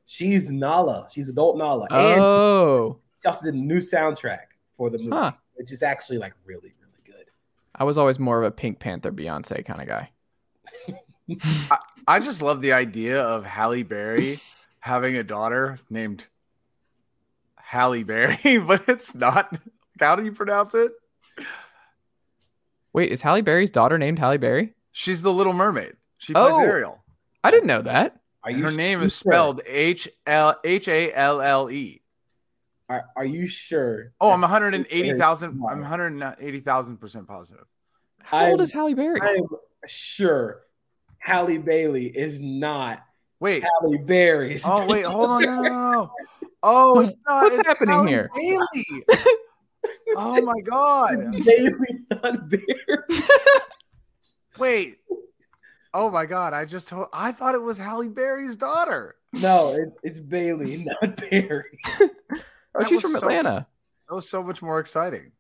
She's 0.06 0.50
Nala. 0.50 1.08
She's 1.12 1.30
adult 1.30 1.58
Nala. 1.58 1.88
Oh, 1.92 2.86
and 2.88 2.96
she, 3.22 3.28
also 3.28 3.46
did 3.46 3.54
a 3.54 3.58
new 3.58 3.80
soundtrack 3.80 4.46
for 4.78 4.90
the 4.90 4.98
movie, 4.98 5.12
huh. 5.12 5.32
which 5.56 5.72
is 5.72 5.84
actually 5.84 6.18
like 6.18 6.34
really, 6.46 6.74
really 6.80 7.02
good. 7.06 7.26
I 7.76 7.84
was 7.84 7.98
always 7.98 8.18
more 8.18 8.40
of 8.40 8.46
a 8.46 8.52
Pink 8.52 8.80
Panther 8.80 9.12
Beyonce 9.12 9.66
kind 9.66 9.82
of 9.82 9.88
guy. 9.88 10.10
I, 11.70 11.78
I 12.08 12.20
just 12.22 12.42
love 12.42 12.62
the 12.62 12.72
idea 12.72 13.22
of 13.22 13.44
Halle 13.44 13.84
Berry 13.84 14.40
having 14.80 15.18
a 15.18 15.24
daughter 15.24 15.78
named 15.90 16.28
Halle 17.58 18.04
Berry, 18.04 18.58
but 18.66 18.88
it's 18.88 19.14
not. 19.14 19.60
How 20.00 20.16
do 20.16 20.24
you 20.24 20.32
pronounce 20.32 20.74
it? 20.74 20.94
Wait, 22.94 23.12
is 23.12 23.22
Halle 23.22 23.42
Berry's 23.42 23.70
daughter 23.70 23.98
named 23.98 24.20
Halle 24.20 24.38
Berry? 24.38 24.74
She's 24.94 25.22
the 25.22 25.34
Little 25.34 25.54
Mermaid. 25.54 25.97
She 26.18 26.34
plays 26.34 26.54
Oh. 26.56 26.60
Ariel. 26.62 27.04
I 27.44 27.52
didn't 27.52 27.68
know 27.68 27.82
that. 27.84 28.20
Are 28.44 28.52
you 28.52 28.64
Her 28.66 28.72
su- 28.72 28.78
name 28.78 29.02
is 29.02 29.14
sure? 29.18 29.32
spelled 29.32 29.62
H 29.66 30.08
L 30.26 30.56
H 30.64 30.88
A 30.88 31.14
L 31.14 31.42
L 31.42 31.70
E. 31.72 32.02
Are, 32.90 33.04
are 33.18 33.26
you 33.26 33.48
sure? 33.48 34.14
Oh, 34.22 34.32
I'm 34.32 34.42
180,000. 34.42 35.50
I'm 35.50 35.82
180,000 35.82 36.98
percent 36.98 37.28
positive. 37.28 37.66
How 38.24 38.46
old 38.46 38.60
I'm- 38.60 38.62
is 38.62 38.72
Halle 38.72 38.94
Berry? 38.94 39.20
I 39.22 39.34
am 39.36 39.44
sure 39.86 40.62
Halle 41.20 41.58
Bailey 41.58 42.06
is 42.08 42.40
not 42.40 43.04
Wait. 43.40 43.64
Halle 43.64 43.98
Berry's. 44.00 44.64
Oh 44.66 44.86
wait, 44.88 45.04
hold 45.04 45.30
on. 45.30 45.42
No, 45.44 45.56
no, 45.56 45.62
no, 45.62 45.92
no. 45.92 46.12
Oh, 46.64 47.00
it's 47.02 47.18
not, 47.28 47.44
What's 47.44 47.58
it's 47.58 47.68
happening 47.68 47.94
Halle 47.94 48.08
here? 48.08 48.30
Bailey. 48.36 49.06
oh 50.16 50.42
my 50.42 50.60
god. 50.62 51.32
Bailey, 51.46 52.00
not 52.24 52.50
Berry. 52.50 52.64
Wait. 54.58 54.98
Oh 55.94 56.10
my 56.12 56.26
god. 56.26 56.54
I 56.54 56.66
just 56.66 56.88
told, 56.90 57.08
I 57.14 57.32
thought 57.32 57.56
it 57.56 57.62
was 57.62 57.78
Halle 57.78 58.08
Berry's 58.08 58.56
daughter. 58.56 59.16
No, 59.34 59.74
it's 59.74 59.96
it's 60.04 60.20
Bailey, 60.20 60.86
not 61.02 61.18
Berry. 61.30 61.64
oh, 62.00 62.84
she's 62.84 62.92
was 62.92 63.02
from 63.02 63.12
so- 63.12 63.18
Atlanta. 63.18 63.68
That 64.10 64.16
was 64.16 64.30
so 64.30 64.42
much 64.42 64.62
more 64.62 64.80
exciting. 64.80 65.32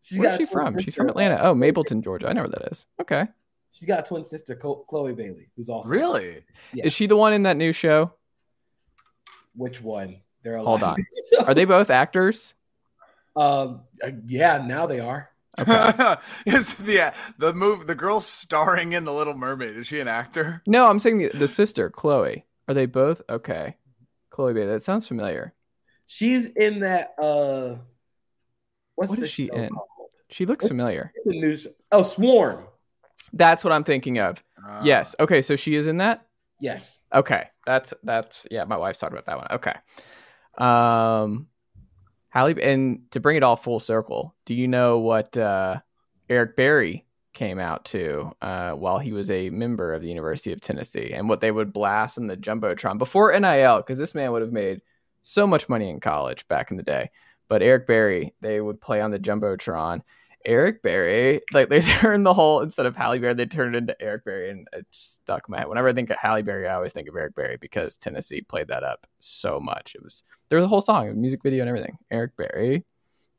She's 0.00 0.18
Where's 0.18 0.32
got 0.32 0.36
she 0.38 0.44
a 0.44 0.46
twin 0.48 0.72
from? 0.72 0.80
She's 0.82 0.94
from 0.96 1.08
Atlanta. 1.08 1.38
Oh, 1.42 1.54
Mableton, 1.54 2.02
Georgia. 2.02 2.28
I 2.28 2.32
know 2.32 2.40
where 2.42 2.50
that 2.50 2.72
is. 2.72 2.86
Okay. 3.00 3.26
She's 3.70 3.86
got 3.86 4.00
a 4.00 4.02
twin 4.02 4.24
sister, 4.24 4.56
Chloe 4.56 5.12
Bailey, 5.14 5.48
who's 5.56 5.68
also 5.68 5.88
Really? 5.88 6.42
Yeah. 6.74 6.86
Is 6.86 6.92
she 6.92 7.06
the 7.06 7.16
one 7.16 7.32
in 7.32 7.44
that 7.44 7.56
new 7.56 7.72
show? 7.72 8.12
Which 9.54 9.80
one? 9.80 10.16
They're 10.42 10.58
Hold 10.58 10.82
on. 10.82 11.06
Are 11.46 11.54
they 11.54 11.64
both 11.64 11.90
actors? 11.90 12.54
Um. 13.34 13.80
uh, 14.04 14.10
yeah. 14.26 14.58
Now 14.66 14.86
they 14.86 15.00
are. 15.00 15.30
Okay. 15.58 16.14
is 16.46 16.74
the 16.76 17.12
the 17.38 17.52
move 17.52 17.86
the 17.86 17.94
girl 17.94 18.20
starring 18.20 18.92
in 18.92 19.04
the 19.04 19.12
Little 19.12 19.34
Mermaid? 19.34 19.76
Is 19.76 19.86
she 19.86 20.00
an 20.00 20.08
actor? 20.08 20.62
no, 20.66 20.86
I'm 20.86 20.98
saying 20.98 21.18
the, 21.18 21.28
the 21.34 21.48
sister, 21.48 21.90
Chloe. 21.90 22.44
Are 22.68 22.74
they 22.74 22.86
both? 22.86 23.20
Okay. 23.28 23.76
Chloe 24.30 24.54
Bailey. 24.54 24.68
That 24.68 24.82
sounds 24.82 25.06
familiar. 25.06 25.52
She's 26.06 26.46
in 26.46 26.80
that. 26.80 27.14
Uh. 27.20 27.76
What's 28.94 29.10
What 29.10 29.18
the 29.20 29.24
is 29.26 29.30
she 29.32 29.50
in? 29.52 29.68
called? 29.70 29.88
She 30.30 30.46
looks 30.46 30.64
What's- 30.64 30.70
familiar. 30.70 31.12
It's 31.16 31.26
a 31.26 31.30
new. 31.30 31.52
s- 31.52 31.66
Oh, 31.90 32.02
Swarm. 32.02 32.64
That's 33.34 33.64
what 33.64 33.72
I'm 33.72 33.84
thinking 33.84 34.18
of. 34.18 34.42
Uh, 34.66 34.80
yes. 34.84 35.14
Okay. 35.20 35.40
So 35.42 35.56
she 35.56 35.74
is 35.74 35.86
in 35.86 35.98
that. 35.98 36.26
Yes. 36.60 37.00
Okay. 37.14 37.48
That's 37.66 37.92
that's 38.02 38.46
yeah. 38.50 38.64
My 38.64 38.76
wife's 38.76 38.98
talked 39.00 39.12
about 39.12 39.26
that 39.26 39.36
one. 39.38 39.46
Okay. 39.50 39.74
Um, 40.58 41.48
Halle, 42.32 42.54
and 42.62 43.10
to 43.10 43.20
bring 43.20 43.36
it 43.36 43.42
all 43.42 43.56
full 43.56 43.78
circle, 43.78 44.34
do 44.46 44.54
you 44.54 44.66
know 44.66 44.98
what 44.98 45.36
uh, 45.36 45.80
Eric 46.30 46.56
Berry 46.56 47.04
came 47.34 47.58
out 47.58 47.84
to 47.86 48.32
uh, 48.40 48.72
while 48.72 48.98
he 48.98 49.12
was 49.12 49.30
a 49.30 49.50
member 49.50 49.92
of 49.92 50.00
the 50.00 50.08
University 50.08 50.50
of 50.52 50.60
Tennessee, 50.60 51.12
and 51.12 51.28
what 51.28 51.42
they 51.42 51.50
would 51.50 51.74
blast 51.74 52.16
in 52.16 52.26
the 52.26 52.36
jumbotron 52.36 52.96
before 52.96 53.38
NIL? 53.38 53.76
Because 53.78 53.98
this 53.98 54.14
man 54.14 54.32
would 54.32 54.40
have 54.40 54.52
made 54.52 54.80
so 55.22 55.46
much 55.46 55.68
money 55.68 55.90
in 55.90 56.00
college 56.00 56.48
back 56.48 56.70
in 56.70 56.78
the 56.78 56.82
day. 56.82 57.10
But 57.48 57.62
Eric 57.62 57.86
Berry, 57.86 58.34
they 58.40 58.62
would 58.62 58.80
play 58.80 59.02
on 59.02 59.10
the 59.10 59.18
jumbotron. 59.18 60.00
Eric 60.44 60.82
Berry, 60.82 61.40
like 61.52 61.68
they 61.68 61.80
turned 62.00 62.26
the 62.26 62.34
whole 62.34 62.60
instead 62.60 62.86
of 62.86 62.96
Halle 62.96 63.18
Berry, 63.18 63.34
they 63.34 63.46
turned 63.46 63.76
it 63.76 63.78
into 63.78 64.02
Eric 64.02 64.24
Berry, 64.24 64.50
and 64.50 64.68
it 64.72 64.86
stuck 64.90 65.44
in 65.48 65.52
my 65.52 65.58
head. 65.58 65.68
Whenever 65.68 65.88
I 65.88 65.92
think 65.92 66.10
of 66.10 66.16
Halle 66.16 66.42
Berry, 66.42 66.68
I 66.68 66.74
always 66.74 66.92
think 66.92 67.08
of 67.08 67.16
Eric 67.16 67.34
Berry 67.34 67.56
because 67.60 67.96
Tennessee 67.96 68.42
played 68.42 68.68
that 68.68 68.84
up 68.84 69.06
so 69.20 69.60
much. 69.60 69.94
It 69.94 70.02
was 70.02 70.22
there 70.48 70.58
was 70.58 70.64
a 70.64 70.68
whole 70.68 70.80
song, 70.80 71.08
a 71.08 71.14
music 71.14 71.42
video, 71.42 71.62
and 71.62 71.68
everything. 71.68 71.98
Eric 72.10 72.36
Berry. 72.36 72.84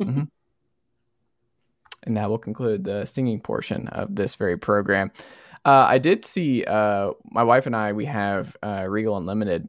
Mhm. 0.01 0.29
and 2.05 2.17
that 2.17 2.29
will 2.29 2.37
conclude 2.37 2.83
the 2.83 3.05
singing 3.05 3.39
portion 3.39 3.87
of 3.89 4.13
this 4.15 4.35
very 4.35 4.57
program. 4.57 5.11
Uh, 5.65 5.85
I 5.87 5.97
did 5.97 6.25
see 6.25 6.65
uh, 6.65 7.11
my 7.31 7.43
wife 7.43 7.65
and 7.65 7.75
I. 7.75 7.93
We 7.93 8.05
have 8.05 8.55
uh, 8.61 8.85
Regal 8.89 9.15
Unlimited, 9.15 9.67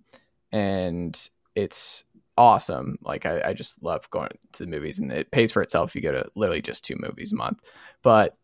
and 0.51 1.17
it's 1.55 2.05
awesome. 2.37 2.99
Like 3.03 3.27
I, 3.27 3.41
I 3.47 3.53
just 3.53 3.83
love 3.83 4.09
going 4.11 4.31
to 4.53 4.65
the 4.65 4.71
movies, 4.71 4.99
and 4.99 5.13
it 5.13 5.31
pays 5.31 5.53
for 5.53 5.63
itself 5.63 5.95
you 5.95 6.01
go 6.01 6.13
to 6.13 6.27
literally 6.35 6.63
just 6.63 6.85
two 6.85 6.97
movies 6.99 7.33
a 7.33 7.37
month. 7.37 7.61
But 8.03 8.37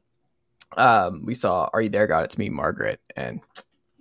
um, 0.77 1.25
we 1.25 1.35
saw 1.35 1.69
Are 1.73 1.83
You 1.83 1.89
There, 1.89 2.07
God? 2.07 2.25
It's 2.25 2.39
Me, 2.39 2.49
Margaret, 2.49 3.01
and 3.17 3.41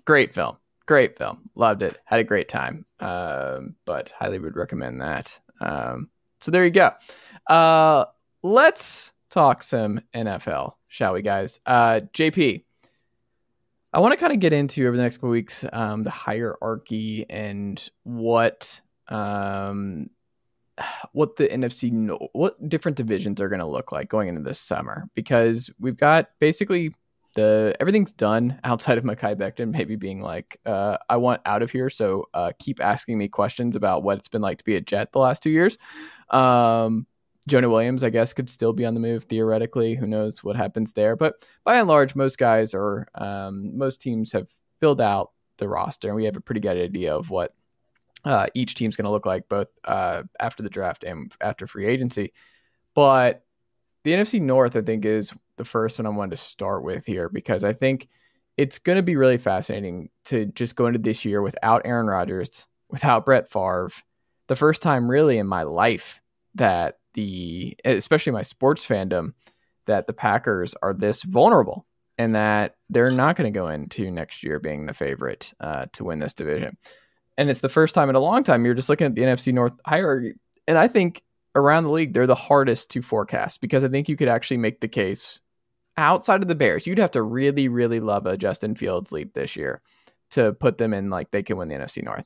great 0.05 0.33
film, 0.33 0.57
great 0.85 1.17
film. 1.17 1.49
Loved 1.55 1.83
it, 1.83 1.99
had 2.05 2.19
a 2.19 2.23
great 2.23 2.47
time. 2.47 2.85
Um, 2.99 3.75
but 3.85 4.11
highly 4.11 4.39
would 4.39 4.55
recommend 4.55 5.01
that. 5.01 5.39
Um, 5.61 6.09
so 6.41 6.51
there 6.51 6.65
you 6.65 6.71
go. 6.71 6.91
Uh, 7.47 8.05
let's 8.43 9.11
talk 9.29 9.63
some 9.63 10.01
NFL, 10.13 10.73
shall 10.87 11.13
we, 11.13 11.21
guys? 11.21 11.59
Uh, 11.65 12.01
JP. 12.13 12.63
I 13.91 13.99
want 13.99 14.13
to 14.13 14.17
kind 14.17 14.33
of 14.33 14.39
get 14.39 14.53
into 14.53 14.87
over 14.87 14.95
the 14.95 15.01
next 15.01 15.17
couple 15.17 15.29
weeks 15.29 15.65
um, 15.73 16.03
the 16.03 16.11
hierarchy 16.11 17.25
and 17.27 17.89
what 18.03 18.79
um, 19.09 20.09
what 21.13 21.35
the 21.35 21.47
NFC 21.47 22.17
what 22.33 22.69
different 22.69 22.97
divisions 22.97 23.41
are 23.41 23.49
going 23.49 23.59
to 23.59 23.65
look 23.65 23.91
like 23.91 24.09
going 24.09 24.27
into 24.27 24.41
this 24.41 24.59
summer 24.59 25.09
because 25.13 25.69
we've 25.79 25.97
got 25.97 26.29
basically 26.39 26.93
the 27.35 27.75
everything's 27.79 28.11
done 28.11 28.59
outside 28.63 28.97
of 28.97 29.03
Mekhi 29.03 29.35
Becton 29.35 29.71
maybe 29.71 29.95
being 29.95 30.21
like 30.21 30.59
uh, 30.65 30.97
I 31.09 31.17
want 31.17 31.41
out 31.45 31.61
of 31.61 31.71
here 31.71 31.89
so 31.89 32.27
uh, 32.33 32.51
keep 32.59 32.81
asking 32.81 33.17
me 33.17 33.27
questions 33.27 33.75
about 33.75 34.03
what 34.03 34.17
it's 34.17 34.27
been 34.27 34.41
like 34.41 34.57
to 34.59 34.63
be 34.63 34.75
a 34.75 34.81
Jet 34.81 35.11
the 35.11 35.19
last 35.19 35.43
two 35.43 35.51
years. 35.51 35.77
Um, 36.29 37.05
Jonah 37.47 37.69
Williams, 37.69 38.03
I 38.03 38.09
guess, 38.09 38.31
could 38.31 38.49
still 38.49 38.73
be 38.73 38.85
on 38.85 38.93
the 38.93 38.99
move 38.99 39.23
theoretically. 39.23 39.95
Who 39.95 40.05
knows 40.05 40.43
what 40.43 40.55
happens 40.55 40.93
there? 40.93 41.15
But 41.15 41.45
by 41.63 41.79
and 41.79 41.87
large, 41.87 42.13
most 42.15 42.37
guys 42.37 42.73
are, 42.73 43.07
um, 43.15 43.77
most 43.77 44.01
teams 44.01 44.31
have 44.33 44.47
filled 44.79 45.01
out 45.01 45.31
the 45.57 45.67
roster, 45.67 46.07
and 46.09 46.15
we 46.15 46.25
have 46.25 46.37
a 46.37 46.41
pretty 46.41 46.61
good 46.61 46.77
idea 46.77 47.15
of 47.15 47.29
what 47.29 47.53
uh, 48.25 48.47
each 48.53 48.75
team's 48.75 48.95
going 48.95 49.05
to 49.05 49.11
look 49.11 49.25
like, 49.25 49.49
both 49.49 49.67
uh, 49.85 50.23
after 50.39 50.63
the 50.63 50.69
draft 50.69 51.03
and 51.03 51.33
after 51.41 51.67
free 51.67 51.85
agency. 51.85 52.33
But 52.95 53.43
the 54.03 54.11
NFC 54.11 54.41
North, 54.41 54.75
I 54.75 54.81
think, 54.81 55.05
is 55.05 55.33
the 55.57 55.65
first 55.65 55.99
one 55.99 56.05
I 56.05 56.09
wanted 56.09 56.31
to 56.31 56.37
start 56.37 56.83
with 56.83 57.05
here 57.05 57.29
because 57.29 57.63
I 57.63 57.73
think 57.73 58.07
it's 58.57 58.79
going 58.79 58.97
to 58.97 59.03
be 59.03 59.15
really 59.15 59.37
fascinating 59.37 60.09
to 60.25 60.45
just 60.47 60.75
go 60.75 60.87
into 60.87 60.99
this 60.99 61.23
year 61.23 61.41
without 61.41 61.83
Aaron 61.85 62.07
Rodgers, 62.07 62.65
without 62.89 63.25
Brett 63.25 63.51
Favre, 63.51 63.91
the 64.47 64.55
first 64.55 64.81
time 64.81 65.09
really 65.09 65.37
in 65.37 65.47
my 65.47 65.63
life 65.63 66.19
that 66.55 66.97
the 67.13 67.75
especially 67.85 68.33
my 68.33 68.41
sports 68.41 68.85
fandom 68.85 69.33
that 69.85 70.07
the 70.07 70.13
Packers 70.13 70.75
are 70.81 70.93
this 70.93 71.23
vulnerable 71.23 71.85
and 72.17 72.35
that 72.35 72.75
they're 72.89 73.11
not 73.11 73.35
going 73.35 73.51
to 73.51 73.57
go 73.57 73.69
into 73.69 74.11
next 74.11 74.43
year 74.43 74.59
being 74.59 74.85
the 74.85 74.93
favorite 74.93 75.53
uh, 75.59 75.85
to 75.93 76.03
win 76.03 76.19
this 76.19 76.33
division. 76.33 76.77
And 77.39 77.49
it's 77.49 77.61
the 77.61 77.69
first 77.69 77.95
time 77.95 78.09
in 78.09 78.17
a 78.17 78.19
long 78.19 78.43
time 78.43 78.65
you're 78.65 78.73
just 78.73 78.89
looking 78.89 79.07
at 79.07 79.15
the 79.15 79.21
NFC 79.21 79.53
North 79.53 79.71
hierarchy, 79.85 80.33
and 80.67 80.77
I 80.77 80.89
think 80.89 81.23
around 81.55 81.85
the 81.85 81.89
league 81.89 82.13
they're 82.13 82.27
the 82.27 82.35
hardest 82.35 82.91
to 82.91 83.01
forecast 83.01 83.61
because 83.61 83.81
I 83.81 83.87
think 83.87 84.09
you 84.09 84.17
could 84.17 84.27
actually 84.27 84.57
make 84.57 84.81
the 84.81 84.89
case 84.89 85.39
outside 85.95 86.41
of 86.41 86.49
the 86.49 86.55
Bears. 86.55 86.85
You'd 86.85 86.97
have 86.97 87.11
to 87.11 87.21
really, 87.21 87.69
really 87.69 88.01
love 88.01 88.25
a 88.25 88.35
Justin 88.35 88.75
Fields 88.75 89.13
lead 89.13 89.33
this 89.33 89.55
year 89.55 89.81
to 90.31 90.51
put 90.51 90.77
them 90.77 90.93
in 90.93 91.09
like 91.09 91.31
they 91.31 91.41
can 91.41 91.55
win 91.55 91.69
the 91.69 91.75
NFC 91.75 92.03
North. 92.03 92.25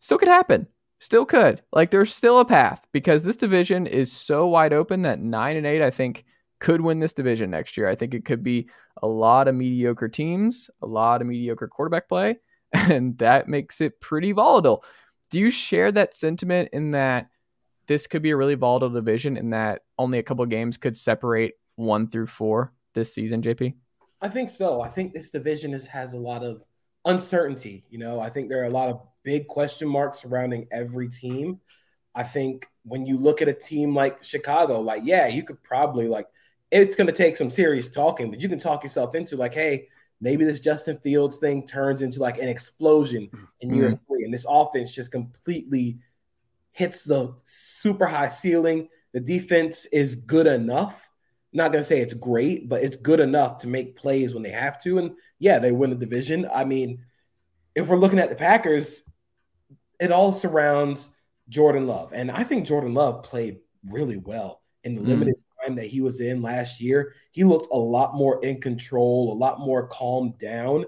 Still 0.00 0.16
could 0.16 0.28
happen. 0.28 0.66
Still 0.98 1.26
could. 1.26 1.60
Like 1.70 1.90
there's 1.90 2.14
still 2.14 2.40
a 2.40 2.46
path 2.46 2.80
because 2.92 3.22
this 3.22 3.36
division 3.36 3.86
is 3.86 4.10
so 4.10 4.46
wide 4.46 4.72
open 4.72 5.02
that 5.02 5.20
nine 5.20 5.58
and 5.58 5.66
eight, 5.66 5.82
I 5.82 5.90
think, 5.90 6.24
could 6.60 6.80
win 6.80 6.98
this 6.98 7.12
division 7.12 7.50
next 7.50 7.76
year. 7.76 7.88
I 7.88 7.94
think 7.94 8.14
it 8.14 8.24
could 8.24 8.42
be 8.42 8.70
a 9.02 9.06
lot 9.06 9.48
of 9.48 9.54
mediocre 9.54 10.08
teams, 10.08 10.70
a 10.80 10.86
lot 10.86 11.20
of 11.20 11.26
mediocre 11.26 11.68
quarterback 11.68 12.08
play, 12.08 12.38
and 12.90 13.18
that 13.18 13.48
makes 13.48 13.80
it 13.80 14.00
pretty 14.00 14.32
volatile. 14.32 14.84
Do 15.30 15.38
you 15.38 15.50
share 15.50 15.92
that 15.92 16.14
sentiment 16.14 16.70
in 16.72 16.92
that 16.92 17.28
this 17.86 18.06
could 18.06 18.22
be 18.22 18.30
a 18.30 18.36
really 18.36 18.54
volatile 18.54 18.90
division 18.90 19.36
and 19.36 19.52
that 19.52 19.82
only 19.98 20.18
a 20.18 20.22
couple 20.22 20.44
games 20.46 20.76
could 20.76 20.96
separate 20.96 21.54
one 21.76 22.06
through 22.08 22.26
four 22.26 22.72
this 22.94 23.14
season, 23.14 23.42
JP? 23.42 23.74
I 24.20 24.28
think 24.28 24.50
so. 24.50 24.80
I 24.80 24.88
think 24.88 25.12
this 25.12 25.30
division 25.30 25.74
is, 25.74 25.86
has 25.86 26.14
a 26.14 26.18
lot 26.18 26.44
of 26.44 26.62
uncertainty. 27.04 27.84
You 27.90 27.98
know, 27.98 28.20
I 28.20 28.30
think 28.30 28.48
there 28.48 28.62
are 28.62 28.66
a 28.66 28.70
lot 28.70 28.88
of 28.88 29.02
big 29.24 29.48
question 29.48 29.88
marks 29.88 30.20
surrounding 30.20 30.68
every 30.70 31.08
team. 31.08 31.60
I 32.14 32.22
think 32.22 32.66
when 32.84 33.06
you 33.06 33.18
look 33.18 33.42
at 33.42 33.48
a 33.48 33.54
team 33.54 33.94
like 33.94 34.22
Chicago, 34.22 34.80
like, 34.80 35.02
yeah, 35.04 35.26
you 35.26 35.42
could 35.42 35.62
probably 35.62 36.08
like 36.08 36.26
it's 36.70 36.96
going 36.96 37.06
to 37.06 37.12
take 37.12 37.36
some 37.36 37.50
serious 37.50 37.88
talking, 37.90 38.30
but 38.30 38.40
you 38.40 38.48
can 38.48 38.58
talk 38.58 38.82
yourself 38.82 39.14
into 39.14 39.36
like, 39.36 39.54
hey, 39.54 39.88
maybe 40.22 40.44
this 40.44 40.60
Justin 40.60 40.96
Fields 40.98 41.36
thing 41.36 41.66
turns 41.66 42.00
into 42.00 42.20
like 42.20 42.38
an 42.38 42.48
explosion 42.48 43.28
in 43.60 43.74
year 43.74 44.00
three, 44.06 44.24
and 44.24 44.32
this 44.32 44.46
offense 44.48 44.94
just 44.94 45.10
completely 45.10 45.98
hits 46.70 47.04
the 47.04 47.34
super 47.44 48.06
high 48.06 48.28
ceiling. 48.28 48.88
The 49.12 49.20
defense 49.20 49.84
is 49.86 50.14
good 50.14 50.46
enough. 50.46 51.08
Not 51.52 51.72
going 51.72 51.82
to 51.82 51.86
say 51.86 52.00
it's 52.00 52.14
great, 52.14 52.68
but 52.68 52.82
it's 52.82 52.96
good 52.96 53.20
enough 53.20 53.58
to 53.58 53.66
make 53.66 53.96
plays 53.96 54.32
when 54.32 54.42
they 54.42 54.52
have 54.52 54.82
to. 54.84 54.98
And 54.98 55.16
yeah, 55.38 55.58
they 55.58 55.72
win 55.72 55.90
the 55.90 55.96
division. 55.96 56.46
I 56.54 56.64
mean, 56.64 57.04
if 57.74 57.88
we're 57.88 57.98
looking 57.98 58.20
at 58.20 58.30
the 58.30 58.36
Packers, 58.36 59.02
it 60.00 60.12
all 60.12 60.32
surrounds 60.32 61.08
Jordan 61.48 61.86
Love. 61.86 62.12
And 62.14 62.30
I 62.30 62.44
think 62.44 62.66
Jordan 62.66 62.94
Love 62.94 63.24
played 63.24 63.58
really 63.86 64.16
well 64.16 64.62
in 64.84 64.94
the 64.94 65.02
mm. 65.02 65.08
limited 65.08 65.34
time 65.62 65.74
that 65.76 65.86
he 65.86 66.00
was 66.00 66.20
in 66.20 66.42
last 66.42 66.80
year. 66.80 67.14
He 67.32 67.44
looked 67.44 67.68
a 67.72 67.78
lot 67.78 68.14
more 68.14 68.42
in 68.44 68.60
control, 68.60 69.32
a 69.32 69.38
lot 69.38 69.60
more 69.60 69.86
calmed 69.86 70.38
down 70.38 70.84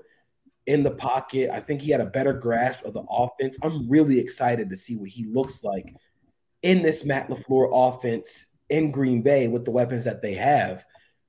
in 0.66 0.82
the 0.82 0.90
pocket. 0.90 1.50
I 1.52 1.60
think 1.60 1.80
he 1.80 1.90
had 1.90 2.00
a 2.00 2.06
better 2.06 2.32
grasp 2.32 2.84
of 2.84 2.94
the 2.94 3.04
offense. 3.10 3.58
I'm 3.62 3.88
really 3.88 4.18
excited 4.18 4.70
to 4.70 4.76
see 4.76 4.96
what 4.96 5.10
he 5.10 5.26
looks 5.26 5.62
like 5.62 5.94
in 6.62 6.82
this 6.82 7.04
Matt 7.04 7.28
LaFleur 7.28 7.68
offense 7.72 8.46
in 8.70 8.90
Green 8.90 9.22
Bay 9.22 9.48
with 9.48 9.64
the 9.64 9.70
weapons 9.70 10.04
that 10.04 10.22
they 10.22 10.34
have. 10.34 10.84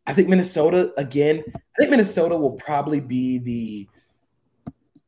I 0.07 0.13
think 0.13 0.29
Minnesota, 0.29 0.93
again, 0.97 1.43
I 1.55 1.59
think 1.77 1.91
Minnesota 1.91 2.37
will 2.37 2.53
probably 2.53 2.99
be 2.99 3.39
the 3.39 3.87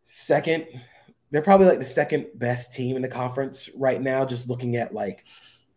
second. 0.06 0.66
They're 1.32 1.42
probably 1.42 1.68
like 1.68 1.80
the 1.80 1.86
second 1.86 2.28
best 2.36 2.74
team 2.74 2.96
in 2.96 3.02
the 3.02 3.08
conference 3.08 3.70
right 3.76 4.02
now, 4.02 4.26
just 4.26 4.50
looking 4.50 4.76
at 4.76 4.94
like 4.94 5.26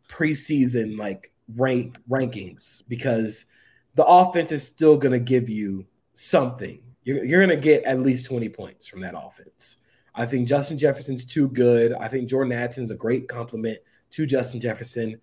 preseason 0.09 0.99
like 0.99 1.33
rank 1.57 1.97
rankings, 2.09 2.83
because 2.89 3.47
the 3.95 4.05
offense 4.05 4.53
is 4.53 4.63
still 4.63 4.97
going 4.97 5.13
to 5.13 5.21
give 5.21 5.49
you 5.49 5.87
something 6.15 6.81
you're, 7.05 7.25
you're 7.25 7.47
going 7.47 7.57
to 7.57 7.63
get 7.63 7.85
at 7.85 8.01
least 8.01 8.27
20 8.27 8.49
points 8.51 8.87
from 8.87 9.01
that 9.01 9.15
offense. 9.17 9.79
I 10.15 10.27
think 10.27 10.49
Justin 10.49 10.79
Jefferson's 10.79 11.25
too 11.25 11.49
good. 11.49 11.93
I 11.93 12.09
think 12.09 12.29
Jordan 12.29 12.53
Addison's 12.53 12.91
a 12.91 12.97
great 12.97 13.29
compliment 13.29 13.79
to 14.13 14.27
Justin 14.27 14.61
Jefferson. 14.61 15.21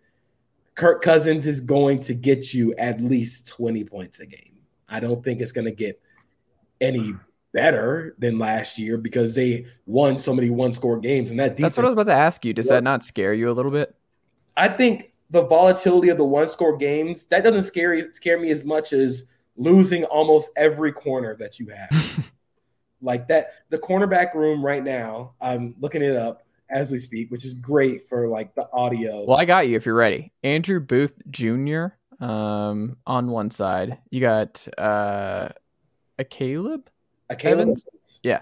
Kirk 0.75 1.01
Cousins 1.01 1.45
is 1.47 1.59
going 1.59 1.99
to 2.01 2.13
get 2.13 2.53
you 2.53 2.73
at 2.75 3.01
least 3.01 3.47
20 3.47 3.83
points 3.85 4.19
a 4.19 4.25
game. 4.25 4.59
I 4.87 4.99
don't 4.99 5.23
think 5.23 5.41
it's 5.41 5.51
going 5.51 5.65
to 5.65 5.71
get 5.71 6.01
any 6.79 7.13
better 7.51 8.15
than 8.19 8.39
last 8.39 8.77
year 8.77 8.97
because 8.97 9.35
they 9.35 9.65
won 9.85 10.17
so 10.17 10.33
many 10.33 10.49
one 10.49 10.73
score 10.73 10.99
games. 10.99 11.31
And 11.31 11.39
that 11.39 11.57
defense, 11.57 11.75
that's 11.75 11.77
what 11.77 11.85
I 11.85 11.89
was 11.89 11.93
about 11.93 12.11
to 12.11 12.17
ask 12.17 12.45
you. 12.45 12.53
Does 12.53 12.67
that 12.67 12.83
not 12.83 13.03
scare 13.03 13.33
you 13.33 13.49
a 13.49 13.53
little 13.53 13.71
bit? 13.71 13.95
I 14.55 14.69
think 14.69 15.11
the 15.29 15.43
volatility 15.43 16.09
of 16.09 16.17
the 16.17 16.25
one 16.25 16.47
score 16.47 16.77
games 16.77 17.25
that 17.25 17.43
doesn't 17.43 17.63
scare 17.63 18.11
scare 18.13 18.39
me 18.39 18.51
as 18.51 18.63
much 18.63 18.93
as 18.93 19.27
losing 19.57 20.03
almost 20.05 20.51
every 20.55 20.91
corner 20.91 21.35
that 21.35 21.59
you 21.59 21.67
have. 21.67 22.25
like 23.01 23.27
that, 23.27 23.53
the 23.69 23.77
cornerback 23.77 24.33
room 24.33 24.63
right 24.63 24.83
now, 24.83 25.33
I'm 25.41 25.75
looking 25.79 26.01
it 26.01 26.15
up 26.15 26.43
as 26.69 26.91
we 26.91 26.99
speak, 26.99 27.31
which 27.31 27.45
is 27.45 27.53
great 27.53 28.07
for 28.07 28.27
like 28.27 28.53
the 28.55 28.69
audio. 28.71 29.25
Well, 29.25 29.37
I 29.37 29.45
got 29.45 29.67
you 29.67 29.75
if 29.75 29.85
you're 29.85 29.95
ready. 29.95 30.31
Andrew 30.43 30.79
Booth 30.79 31.13
Jr. 31.29 31.87
Um, 32.19 32.97
on 33.05 33.29
one 33.29 33.51
side, 33.51 33.97
you 34.09 34.21
got 34.21 34.67
uh, 34.77 35.49
a 36.17 36.23
Caleb, 36.23 36.89
a 37.29 37.35
Caleb, 37.35 37.75
yeah, 38.23 38.41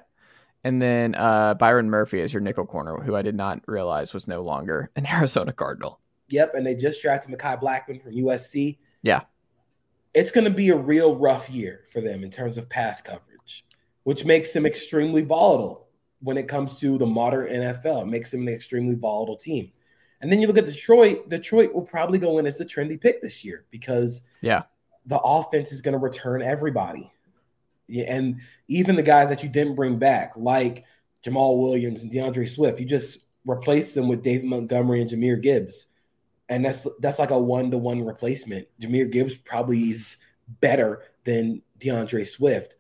and 0.64 0.82
then 0.82 1.16
uh, 1.16 1.56
Byron 1.56 1.90
Murphy 1.90 2.22
as 2.22 2.34
your 2.34 2.42
nickel 2.42 2.66
corner, 2.66 2.98
who 2.98 3.16
I 3.16 3.22
did 3.22 3.36
not 3.36 3.62
realize 3.68 4.14
was 4.14 4.28
no 4.28 4.44
longer 4.44 4.92
an 4.96 5.06
Arizona 5.12 5.52
Cardinal. 5.52 6.00
Yep, 6.30 6.54
and 6.56 6.66
they 6.66 6.76
just 6.76 7.02
drafted 7.02 7.32
Mekhi 7.32 7.62
Blackmon 7.62 8.02
from 8.02 8.14
USC. 8.14 8.78
Yeah, 9.04 9.22
it's 10.16 10.32
going 10.32 10.46
to 10.46 10.50
be 10.50 10.70
a 10.70 10.76
real 10.76 11.16
rough 11.16 11.50
year 11.50 11.82
for 11.92 12.02
them 12.02 12.24
in 12.24 12.32
terms 12.32 12.58
of 12.58 12.70
pass 12.70 13.02
coverage, 13.02 13.66
which 14.04 14.26
makes 14.26 14.54
them 14.54 14.66
extremely 14.66 15.22
volatile 15.22 15.88
when 16.22 16.38
it 16.38 16.48
comes 16.48 16.80
to 16.80 16.98
the 16.98 17.06
modern 17.06 17.48
NFL. 17.48 18.04
It 18.04 18.08
makes 18.08 18.32
them 18.32 18.48
an 18.48 18.54
extremely 18.54 18.96
volatile 18.96 19.36
team. 19.36 19.72
And 20.22 20.32
then 20.32 20.40
you 20.40 20.48
look 20.48 20.58
at 20.58 20.66
Detroit, 20.66 21.30
Detroit 21.30 21.74
will 21.74 21.84
probably 21.84 22.18
go 22.18 22.40
in 22.40 22.48
as 22.48 22.58
the 22.58 22.66
trendy 22.66 23.00
pick 23.00 23.22
this 23.22 23.44
year 23.44 23.66
because 23.70 24.22
yeah, 24.42 24.64
the 25.06 25.20
offense 25.20 25.72
is 25.72 25.82
going 25.82 25.92
to 25.92 26.00
return 26.00 26.42
everybody. 26.42 27.12
Yeah, 27.88 28.06
and 28.08 28.40
even 28.68 28.96
the 28.96 29.04
guys 29.04 29.30
that 29.30 29.44
you 29.44 29.50
didn't 29.50 29.76
bring 29.76 30.00
back, 30.00 30.32
like 30.38 30.86
Jamaal 31.24 31.62
Williams 31.62 32.02
and 32.02 32.12
D'Andre 32.12 32.46
Swift, 32.46 32.80
you 32.80 32.86
just 32.86 33.26
replace 33.46 33.94
them 33.94 34.08
with 34.08 34.24
David 34.24 34.46
Montgomery 34.46 35.02
and 35.02 35.10
Jahmyr 35.10 35.42
Gibbs 35.42 35.88
and 36.50 36.64
that's 36.66 36.88
that's 37.00 37.20
like 37.20 37.32
a 37.32 37.40
one 37.40 37.72
to 37.72 37.78
one 37.78 38.06
replacement. 38.06 38.68
Jahmyr 38.80 39.12
Gibbs 39.12 39.36
probably 39.36 39.92
is 39.92 40.18
better 40.62 41.04
than 41.24 41.62
D'Andre 41.80 42.24
Swift. 42.24 42.76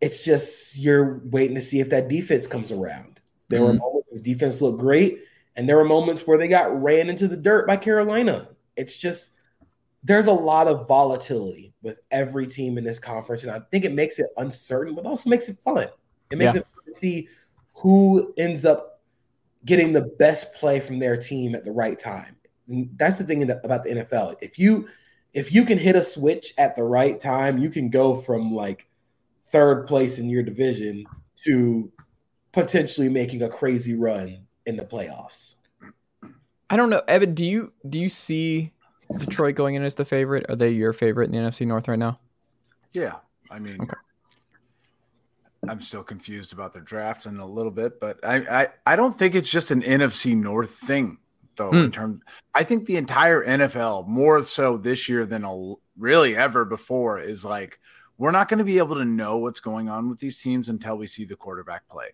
It's 0.00 0.24
just 0.24 0.76
you're 0.78 1.20
waiting 1.24 1.54
to 1.54 1.62
see 1.62 1.80
if 1.80 1.90
that 1.90 2.08
defense 2.08 2.46
comes 2.46 2.72
around. 2.72 3.20
There 3.48 3.60
mm-hmm. 3.60 3.66
were 3.66 3.74
moments 3.74 4.08
where 4.10 4.20
defense 4.20 4.60
looked 4.60 4.80
great, 4.80 5.20
and 5.56 5.68
there 5.68 5.76
were 5.76 5.84
moments 5.84 6.26
where 6.26 6.38
they 6.38 6.48
got 6.48 6.82
ran 6.82 7.08
into 7.08 7.28
the 7.28 7.36
dirt 7.36 7.66
by 7.66 7.76
Carolina. 7.76 8.48
It's 8.76 8.96
just 8.96 9.32
there's 10.02 10.26
a 10.26 10.32
lot 10.32 10.66
of 10.66 10.88
volatility 10.88 11.72
with 11.82 12.00
every 12.10 12.46
team 12.48 12.76
in 12.76 12.84
this 12.84 12.98
conference, 12.98 13.44
and 13.44 13.52
I 13.52 13.60
think 13.70 13.84
it 13.84 13.92
makes 13.92 14.18
it 14.18 14.26
uncertain, 14.36 14.94
but 14.94 15.06
also 15.06 15.30
makes 15.30 15.48
it 15.48 15.58
fun. 15.64 15.88
It 16.30 16.38
makes 16.38 16.54
yeah. 16.54 16.60
it 16.60 16.66
fun 16.74 16.84
to 16.86 16.94
see 16.94 17.28
who 17.74 18.34
ends 18.36 18.64
up 18.64 18.91
getting 19.64 19.92
the 19.92 20.02
best 20.18 20.54
play 20.54 20.80
from 20.80 20.98
their 20.98 21.16
team 21.16 21.54
at 21.54 21.64
the 21.64 21.72
right 21.72 21.98
time. 21.98 22.36
And 22.68 22.90
that's 22.96 23.18
the 23.18 23.24
thing 23.24 23.48
about 23.50 23.84
the 23.84 23.90
NFL. 23.90 24.36
If 24.40 24.58
you 24.58 24.88
if 25.32 25.52
you 25.52 25.64
can 25.64 25.78
hit 25.78 25.96
a 25.96 26.04
switch 26.04 26.52
at 26.58 26.76
the 26.76 26.84
right 26.84 27.20
time, 27.20 27.58
you 27.58 27.70
can 27.70 27.88
go 27.88 28.16
from 28.16 28.54
like 28.54 28.86
third 29.50 29.86
place 29.86 30.18
in 30.18 30.28
your 30.28 30.42
division 30.42 31.04
to 31.44 31.90
potentially 32.52 33.08
making 33.08 33.42
a 33.42 33.48
crazy 33.48 33.94
run 33.94 34.46
in 34.66 34.76
the 34.76 34.84
playoffs. 34.84 35.54
I 36.70 36.76
don't 36.76 36.90
know, 36.90 37.02
Evan. 37.08 37.34
Do 37.34 37.44
you 37.44 37.72
do 37.88 37.98
you 37.98 38.08
see 38.08 38.72
Detroit 39.16 39.54
going 39.54 39.74
in 39.74 39.82
as 39.82 39.94
the 39.94 40.04
favorite? 40.04 40.46
Are 40.48 40.56
they 40.56 40.70
your 40.70 40.92
favorite 40.92 41.26
in 41.26 41.32
the 41.32 41.38
NFC 41.38 41.66
North 41.66 41.88
right 41.88 41.98
now? 41.98 42.18
Yeah, 42.92 43.16
I 43.50 43.58
mean, 43.58 43.80
okay. 43.82 43.94
I'm 45.68 45.80
still 45.80 46.02
confused 46.02 46.52
about 46.52 46.72
their 46.72 46.82
draft 46.82 47.26
in 47.26 47.38
a 47.38 47.46
little 47.46 47.70
bit, 47.70 48.00
but 48.00 48.18
I, 48.24 48.62
I, 48.62 48.68
I 48.86 48.96
don't 48.96 49.16
think 49.16 49.34
it's 49.34 49.50
just 49.50 49.70
an 49.70 49.82
NFC 49.82 50.36
North 50.36 50.72
thing 50.72 51.18
though. 51.56 51.70
Mm. 51.70 51.74
In 51.74 51.84
hmm. 51.84 51.90
terms, 51.90 52.22
I 52.54 52.64
think 52.64 52.86
the 52.86 52.96
entire 52.96 53.44
NFL 53.44 54.08
more 54.08 54.42
so 54.42 54.76
this 54.76 55.08
year 55.08 55.24
than 55.24 55.44
a, 55.44 55.74
really 55.96 56.36
ever 56.36 56.64
before 56.64 57.20
is 57.20 57.44
like 57.44 57.78
we're 58.18 58.30
not 58.30 58.48
going 58.48 58.58
to 58.58 58.64
be 58.64 58.78
able 58.78 58.96
to 58.96 59.04
know 59.04 59.38
what's 59.38 59.60
going 59.60 59.88
on 59.88 60.08
with 60.08 60.18
these 60.18 60.40
teams 60.40 60.68
until 60.68 60.96
we 60.96 61.06
see 61.06 61.24
the 61.24 61.36
quarterback 61.36 61.88
play, 61.88 62.08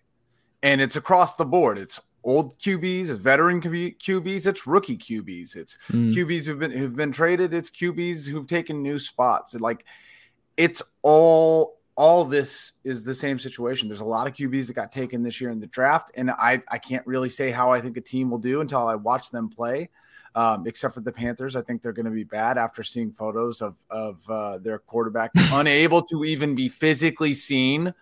and 0.63 0.81
it's 0.81 0.97
across 0.97 1.37
the 1.37 1.45
board. 1.45 1.79
It's 1.79 2.01
old 2.25 2.59
QBs, 2.59 3.09
it's 3.09 3.19
veteran 3.19 3.61
QBs, 3.61 4.47
it's 4.47 4.67
rookie 4.67 4.99
QBs, 4.99 5.57
it's 5.57 5.79
mm. 5.91 6.13
QBs 6.13 6.47
who've 6.47 6.59
been 6.59 6.73
who've 6.73 6.97
been 6.97 7.13
traded, 7.13 7.55
it's 7.55 7.71
QBs 7.71 8.29
who've 8.29 8.47
taken 8.47 8.83
new 8.83 8.99
spots. 8.99 9.55
Like 9.55 9.85
it's 10.57 10.83
all 11.03 11.78
all 11.99 12.25
this 12.25 12.75
is 12.85 13.03
the 13.03 13.15
same 13.15 13.41
situation. 13.41 13.89
There's 13.89 14.01
a 14.01 14.05
lot 14.05 14.29
of 14.29 14.33
QBs 14.33 14.69
that 14.69 14.75
got 14.75 14.93
taken 14.93 15.25
this 15.25 15.41
year 15.41 15.51
in 15.51 15.59
the 15.59 15.67
draft, 15.67 16.13
and 16.17 16.31
I 16.31 16.63
I 16.71 16.79
can't 16.79 17.05
really 17.07 17.29
say 17.29 17.51
how 17.51 17.73
I 17.73 17.81
think 17.81 17.97
a 17.97 18.01
team 18.01 18.31
will 18.31 18.39
do 18.39 18.61
until 18.61 18.87
I 18.87 18.95
watch 18.95 19.31
them 19.31 19.49
play. 19.51 19.91
Um, 20.37 20.67
except 20.69 20.95
for 20.95 21.01
the 21.01 21.11
Panthers, 21.11 21.57
I 21.57 21.63
think 21.63 21.83
they're 21.83 21.93
going 21.93 22.07
to 22.07 22.13
be 22.13 22.23
bad 22.23 22.57
after 22.57 22.85
seeing 22.85 23.11
photos 23.11 23.61
of 23.61 23.75
of 23.91 24.23
uh, 24.31 24.59
their 24.59 24.79
quarterback 24.79 25.33
unable 25.53 26.01
to 26.03 26.25
even 26.25 26.55
be 26.55 26.69
physically 26.69 27.35
seen 27.35 27.93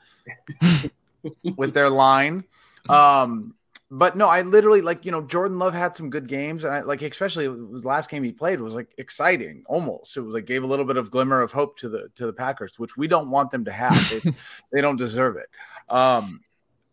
with 1.57 1.73
their 1.73 1.89
line. 1.89 2.45
Um, 2.91 3.56
but 3.91 4.17
no, 4.17 4.27
I 4.27 4.43
literally 4.43 4.81
like 4.81 5.05
you 5.05 5.13
know 5.13 5.23
Jordan 5.23 5.59
Love 5.59 5.75
had 5.75 5.95
some 5.95 6.11
good 6.11 6.27
games, 6.27 6.65
and 6.65 6.75
I 6.75 6.81
like 6.81 7.03
especially 7.03 7.45
his 7.45 7.85
last 7.85 8.11
game 8.11 8.25
he 8.25 8.33
played 8.33 8.61
was 8.61 8.75
like 8.75 8.93
exciting, 8.99 9.63
almost. 9.67 10.17
It 10.17 10.23
was 10.23 10.35
like 10.35 10.45
gave 10.45 10.65
a 10.65 10.67
little 10.67 10.85
bit 10.85 10.97
of 10.97 11.11
glimmer 11.11 11.41
of 11.41 11.53
hope 11.53 11.79
to 11.79 11.89
the 11.89 12.09
to 12.17 12.27
the 12.27 12.33
Packers, 12.33 12.79
which 12.79 12.97
we 12.97 13.07
don't 13.07 13.31
want 13.31 13.53
them 13.53 13.65
to 13.65 13.73
have. 13.73 14.11
They, 14.11 14.33
they 14.73 14.81
don't 14.81 14.97
deserve 14.97 15.37
it. 15.37 15.47
Um, 15.89 16.43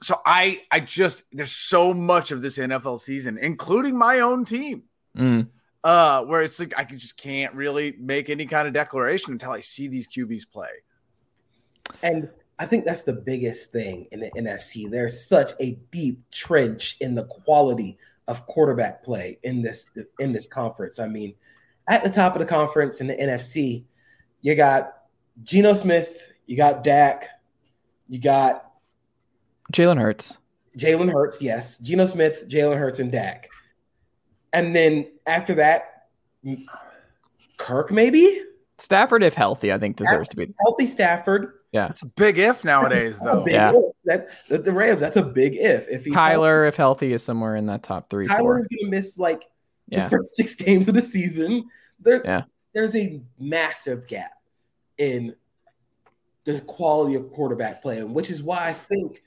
so 0.04 0.22
I 0.24 0.62
I 0.70 0.82
just 0.82 1.24
there's 1.32 1.52
so 1.52 1.96
much 1.96 2.32
of 2.32 2.42
this 2.42 2.60
NFL 2.60 3.00
season, 3.00 3.40
including 3.40 3.98
my 3.98 4.20
own 4.20 4.46
team, 4.46 4.84
mm. 5.18 5.48
uh, 5.84 6.24
where 6.26 6.44
it's 6.44 6.60
like 6.60 6.78
I 6.78 6.84
just 6.84 7.18
can't 7.18 7.56
really 7.56 7.96
make 8.00 8.30
any 8.30 8.46
kind 8.46 8.68
of 8.68 8.74
declaration 8.74 9.34
until 9.34 9.52
I 9.52 9.62
see 9.62 9.88
these 9.88 10.08
QBs 10.08 10.44
play. 10.52 10.70
And 12.04 12.30
I 12.60 12.66
think 12.66 12.86
that's 12.86 13.04
the 13.04 13.14
biggest 13.14 13.72
thing 13.72 14.08
in 14.12 14.20
the 14.20 14.32
NFC. 14.32 14.90
There's 14.90 15.26
such 15.26 15.52
a 15.60 15.80
deep 15.92 16.22
trench 16.32 16.98
in 17.02 17.16
the 17.16 17.26
quality 17.26 17.98
of 18.28 18.46
quarterback 18.46 19.04
play 19.04 19.40
in 19.44 19.62
this 19.62 19.88
in 20.20 20.32
this 20.32 20.48
conference. 20.48 21.00
I 21.00 21.08
mean, 21.08 21.34
at 21.88 22.04
the 22.04 22.10
top 22.10 22.34
of 22.36 22.40
the 22.40 22.46
conference 22.46 23.02
in 23.02 23.08
the 23.08 23.16
NFC, 23.16 23.84
you 24.42 24.56
got 24.56 24.94
Geno 25.44 25.74
Smith, 25.74 26.34
you 26.46 26.56
got 26.56 26.84
Dak, 26.84 27.30
you 28.08 28.20
got 28.20 28.72
Jalen 29.74 30.00
Hurts. 30.00 30.38
Jalen 30.78 31.12
Hurts, 31.12 31.42
yes. 31.42 31.78
Geno 31.80 32.06
Smith, 32.06 32.48
Jalen 32.48 32.78
Hurts, 32.78 33.00
and 33.00 33.12
Dak. 33.12 33.50
And 34.54 34.76
then 34.76 35.08
after 35.26 35.56
that, 35.56 36.08
Kirk 37.58 37.92
maybe? 37.92 38.44
Stafford, 38.78 39.24
if 39.24 39.34
healthy, 39.34 39.72
I 39.72 39.78
think 39.78 39.98
deserves 39.98 40.30
to 40.30 40.36
be 40.36 40.54
healthy. 40.62 40.88
Stafford, 40.88 41.54
yeah, 41.74 41.90
it's 41.90 42.02
a 42.02 42.06
big 42.06 42.38
if 42.38 42.64
nowadays, 42.64 43.20
though. 43.20 43.46
yeah, 43.48 43.74
that, 44.06 44.30
that, 44.50 44.64
the 44.64 44.72
Rams. 44.72 45.02
That's 45.02 45.18
a 45.18 45.24
big 45.24 45.56
if. 45.56 45.88
If 45.90 46.06
he's 46.06 46.14
Kyler, 46.14 46.64
healthy, 46.64 46.68
if 46.68 46.76
healthy, 46.76 47.14
is 47.14 47.24
somewhere 47.24 47.56
in 47.56 47.66
that 47.66 47.84
top 47.84 48.10
three. 48.10 48.28
Kyler 48.28 48.60
is 48.60 48.68
going 48.68 48.86
to 48.86 48.90
miss 48.90 49.18
like 49.18 49.44
yeah. 49.88 50.08
the 50.08 50.18
first 50.18 50.36
six 50.36 50.56
games 50.56 50.88
of 50.88 50.94
the 50.94 51.02
season. 51.02 51.70
There, 52.00 52.22
yeah. 52.24 52.44
there's 52.74 52.96
a 52.96 53.22
massive 53.40 54.08
gap 54.08 54.34
in 54.98 55.36
the 56.46 56.62
quality 56.62 57.16
of 57.16 57.32
quarterback 57.32 57.82
play, 57.82 58.04
which 58.04 58.30
is 58.30 58.44
why 58.44 58.68
I 58.70 58.74
think 58.74 59.22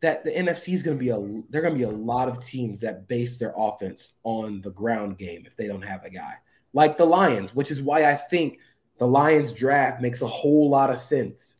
that 0.00 0.24
the 0.24 0.30
NFC 0.30 0.72
is 0.72 0.82
going 0.82 0.96
to 0.96 1.02
be 1.02 1.10
a 1.10 1.18
they're 1.50 1.62
going 1.62 1.74
to 1.74 1.78
be 1.78 1.84
a 1.84 1.90
lot 1.90 2.28
of 2.28 2.44
teams 2.44 2.80
that 2.80 3.08
base 3.08 3.38
their 3.38 3.54
offense 3.56 4.14
on 4.22 4.60
the 4.62 4.70
ground 4.70 5.18
game 5.18 5.44
if 5.46 5.56
they 5.56 5.66
don't 5.66 5.84
have 5.84 6.04
a 6.04 6.10
guy 6.10 6.34
like 6.76 6.98
the 6.98 7.06
Lions, 7.06 7.54
which 7.54 7.70
is 7.70 7.80
why 7.80 8.04
I 8.04 8.14
think 8.14 8.58
the 8.98 9.06
Lions 9.06 9.52
draft 9.54 10.02
makes 10.02 10.20
a 10.20 10.26
whole 10.26 10.68
lot 10.68 10.90
of 10.90 10.98
sense 10.98 11.55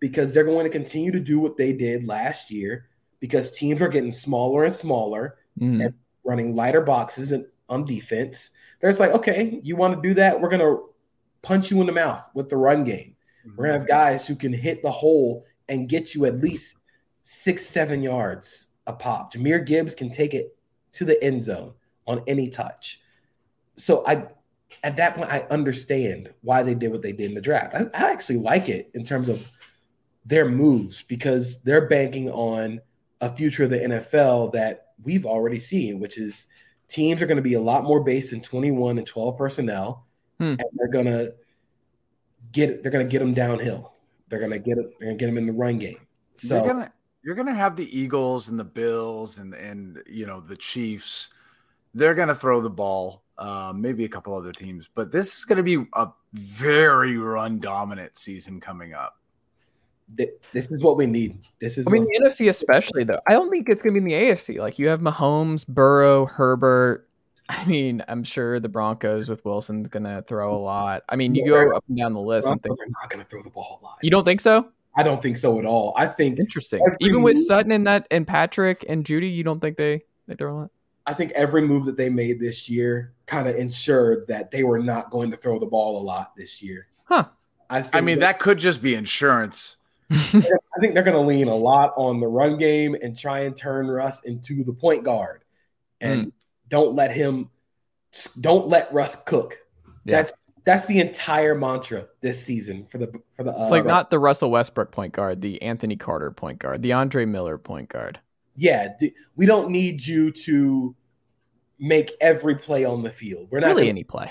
because 0.00 0.32
they're 0.32 0.44
going 0.44 0.64
to 0.64 0.70
continue 0.70 1.12
to 1.12 1.20
do 1.20 1.38
what 1.38 1.56
they 1.56 1.72
did 1.72 2.06
last 2.06 2.50
year 2.50 2.88
because 3.20 3.50
teams 3.50 3.80
are 3.80 3.88
getting 3.88 4.12
smaller 4.12 4.64
and 4.64 4.74
smaller 4.74 5.36
mm. 5.58 5.84
and 5.84 5.94
running 6.24 6.54
lighter 6.54 6.80
boxes 6.80 7.32
and 7.32 7.46
on 7.68 7.84
defense. 7.84 8.50
There's 8.80 9.00
like, 9.00 9.12
okay, 9.12 9.60
you 9.62 9.76
want 9.76 10.00
to 10.00 10.08
do 10.08 10.14
that? 10.14 10.40
We're 10.40 10.50
gonna 10.50 10.76
punch 11.42 11.70
you 11.70 11.80
in 11.80 11.86
the 11.86 11.92
mouth 11.92 12.28
with 12.34 12.48
the 12.48 12.56
run 12.56 12.84
game. 12.84 13.16
Mm-hmm. 13.46 13.56
We're 13.56 13.66
gonna 13.66 13.78
have 13.78 13.88
guys 13.88 14.26
who 14.26 14.36
can 14.36 14.52
hit 14.52 14.82
the 14.82 14.90
hole 14.90 15.44
and 15.68 15.88
get 15.88 16.14
you 16.14 16.26
at 16.26 16.40
least 16.40 16.76
six, 17.22 17.66
seven 17.66 18.02
yards 18.02 18.68
a 18.86 18.92
pop. 18.92 19.32
Jahmyr 19.32 19.66
Gibbs 19.66 19.94
can 19.94 20.10
take 20.10 20.34
it 20.34 20.56
to 20.92 21.04
the 21.04 21.22
end 21.22 21.42
zone 21.42 21.74
on 22.06 22.22
any 22.26 22.48
touch. 22.50 23.00
So 23.76 24.04
I 24.06 24.28
at 24.82 24.96
that 24.96 25.16
point 25.16 25.30
I 25.30 25.40
understand 25.50 26.32
why 26.42 26.62
they 26.62 26.74
did 26.74 26.92
what 26.92 27.02
they 27.02 27.12
did 27.12 27.30
in 27.30 27.34
the 27.34 27.40
draft. 27.40 27.74
I, 27.74 27.86
I 27.94 28.12
actually 28.12 28.38
like 28.38 28.68
it 28.68 28.90
in 28.94 29.04
terms 29.04 29.28
of 29.28 29.50
their 30.26 30.48
moves 30.48 31.02
because 31.02 31.62
they're 31.62 31.86
banking 31.86 32.28
on 32.30 32.80
a 33.20 33.34
future 33.34 33.64
of 33.64 33.70
the 33.70 33.78
NFL 33.78 34.52
that 34.52 34.88
we've 35.02 35.24
already 35.24 35.60
seen, 35.60 36.00
which 36.00 36.18
is 36.18 36.48
teams 36.88 37.22
are 37.22 37.26
going 37.26 37.36
to 37.36 37.42
be 37.42 37.54
a 37.54 37.60
lot 37.60 37.84
more 37.84 38.02
based 38.02 38.32
in 38.32 38.40
21 38.40 38.98
and 38.98 39.06
12 39.06 39.38
personnel, 39.38 40.04
hmm. 40.38 40.44
and 40.58 40.64
they're 40.74 40.88
going 40.88 41.06
to 41.06 41.34
get 42.52 42.82
they're 42.82 42.92
going 42.92 43.06
to 43.06 43.10
get 43.10 43.20
them 43.20 43.34
downhill. 43.34 43.94
They're 44.28 44.40
going 44.40 44.50
to 44.50 44.58
get 44.58 44.78
it. 44.78 44.98
They're 44.98 45.08
going 45.08 45.18
to 45.18 45.22
get 45.22 45.26
them 45.26 45.38
in 45.38 45.46
the 45.46 45.52
run 45.52 45.78
game. 45.78 46.00
So 46.34 46.56
you're 46.56 46.66
gonna 46.66 46.92
you're 47.22 47.34
gonna 47.34 47.54
have 47.54 47.76
the 47.76 47.98
Eagles 47.98 48.48
and 48.48 48.58
the 48.58 48.64
Bills 48.64 49.38
and 49.38 49.54
and 49.54 50.02
you 50.06 50.26
know 50.26 50.40
the 50.40 50.56
Chiefs. 50.56 51.30
They're 51.94 52.14
going 52.14 52.28
to 52.28 52.34
throw 52.34 52.60
the 52.60 52.70
ball. 52.70 53.22
Uh, 53.38 53.70
maybe 53.76 54.02
a 54.02 54.08
couple 54.08 54.34
other 54.34 54.50
teams, 54.50 54.88
but 54.94 55.12
this 55.12 55.36
is 55.36 55.44
going 55.44 55.58
to 55.58 55.62
be 55.62 55.86
a 55.92 56.08
very 56.32 57.18
run 57.18 57.58
dominant 57.58 58.16
season 58.16 58.60
coming 58.60 58.94
up 58.94 59.18
this 60.08 60.70
is 60.70 60.82
what 60.82 60.96
we 60.96 61.06
need. 61.06 61.38
This 61.60 61.78
is. 61.78 61.86
I 61.86 61.90
mean, 61.90 62.04
the 62.04 62.28
NFC 62.28 62.48
especially 62.48 63.04
though. 63.04 63.20
I 63.26 63.32
don't 63.32 63.50
think 63.50 63.68
it's 63.68 63.82
gonna 63.82 63.92
be 63.92 63.98
in 63.98 64.04
the 64.04 64.12
AFC. 64.12 64.58
Like 64.58 64.78
you 64.78 64.88
have 64.88 65.00
Mahomes, 65.00 65.66
Burrow, 65.66 66.26
Herbert. 66.26 67.08
I 67.48 67.64
mean, 67.64 68.02
I'm 68.08 68.24
sure 68.24 68.58
the 68.58 68.68
Broncos 68.68 69.28
with 69.28 69.44
Wilson's 69.44 69.88
gonna 69.88 70.22
throw 70.22 70.56
a 70.56 70.58
lot. 70.58 71.02
I 71.08 71.16
mean, 71.16 71.34
you 71.34 71.44
yeah, 71.44 71.64
go 71.64 71.76
up 71.76 71.84
and 71.88 71.96
down 71.96 72.14
the 72.14 72.20
list. 72.20 72.44
Broncos 72.44 72.70
and 72.70 72.78
think, 72.78 72.96
are 72.96 73.02
not 73.02 73.10
gonna 73.10 73.24
throw 73.24 73.42
the 73.42 73.50
ball 73.50 73.80
a 73.82 73.84
lot. 73.84 73.98
You 74.02 74.10
don't 74.10 74.24
think 74.24 74.40
so? 74.40 74.68
I 74.96 75.02
don't 75.02 75.20
think 75.20 75.36
so 75.36 75.58
at 75.58 75.66
all. 75.66 75.92
I 75.96 76.06
think 76.06 76.38
interesting. 76.38 76.80
Even 77.00 77.22
with 77.22 77.38
Sutton 77.38 77.70
and 77.72 77.86
that 77.86 78.06
and 78.10 78.26
Patrick 78.26 78.84
and 78.88 79.04
Jeudy, 79.04 79.34
you 79.34 79.44
don't 79.44 79.60
think 79.60 79.76
they 79.76 80.02
they 80.26 80.34
throw 80.34 80.52
a 80.52 80.56
lot? 80.60 80.70
I 81.06 81.14
think 81.14 81.32
every 81.32 81.62
move 81.62 81.84
that 81.84 81.96
they 81.96 82.08
made 82.08 82.40
this 82.40 82.68
year 82.68 83.12
kind 83.26 83.46
of 83.46 83.54
ensured 83.54 84.26
that 84.28 84.50
they 84.50 84.64
were 84.64 84.80
not 84.80 85.10
going 85.10 85.30
to 85.30 85.36
throw 85.36 85.58
the 85.58 85.66
ball 85.66 86.00
a 86.00 86.02
lot 86.02 86.34
this 86.36 86.60
year. 86.60 86.88
Huh. 87.04 87.26
I, 87.70 87.88
I 87.92 88.00
mean, 88.00 88.18
that, 88.20 88.38
that 88.38 88.38
could 88.40 88.58
just 88.58 88.82
be 88.82 88.94
insurance 88.94 89.76
I 90.10 90.80
think 90.80 90.94
they're 90.94 91.02
going 91.02 91.16
to 91.16 91.20
lean 91.20 91.48
a 91.48 91.54
lot 91.54 91.92
on 91.96 92.20
the 92.20 92.28
run 92.28 92.58
game 92.58 92.96
and 93.02 93.18
try 93.18 93.40
and 93.40 93.56
turn 93.56 93.88
Russ 93.88 94.22
into 94.22 94.64
the 94.64 94.72
point 94.72 95.04
guard, 95.04 95.42
and 96.00 96.26
mm. 96.26 96.32
don't 96.68 96.94
let 96.94 97.10
him, 97.10 97.50
don't 98.40 98.68
let 98.68 98.92
Russ 98.92 99.16
cook. 99.24 99.58
Yeah. 100.04 100.16
That's 100.18 100.34
that's 100.66 100.86
the 100.86 101.00
entire 101.00 101.54
mantra 101.54 102.06
this 102.20 102.42
season 102.42 102.86
for 102.86 102.98
the 102.98 103.10
for 103.36 103.44
the. 103.44 103.52
Uh, 103.52 103.62
it's 103.62 103.70
like 103.70 103.86
not 103.86 104.10
the 104.10 104.18
Russell 104.18 104.50
Westbrook 104.50 104.90
point 104.90 105.12
guard, 105.12 105.40
the 105.40 105.62
Anthony 105.62 105.96
Carter 105.96 106.30
point 106.30 106.58
guard, 106.58 106.82
the 106.82 106.92
Andre 106.92 107.24
Miller 107.24 107.56
point 107.56 107.88
guard. 107.88 108.20
Yeah, 108.56 108.88
we 109.36 109.46
don't 109.46 109.70
need 109.70 110.04
you 110.04 110.30
to 110.32 110.94
make 111.78 112.12
every 112.20 112.56
play 112.56 112.84
on 112.84 113.02
the 113.02 113.10
field. 113.10 113.48
We're 113.50 113.60
not 113.60 113.76
really 113.76 113.88
any 113.88 114.04
play. 114.04 114.28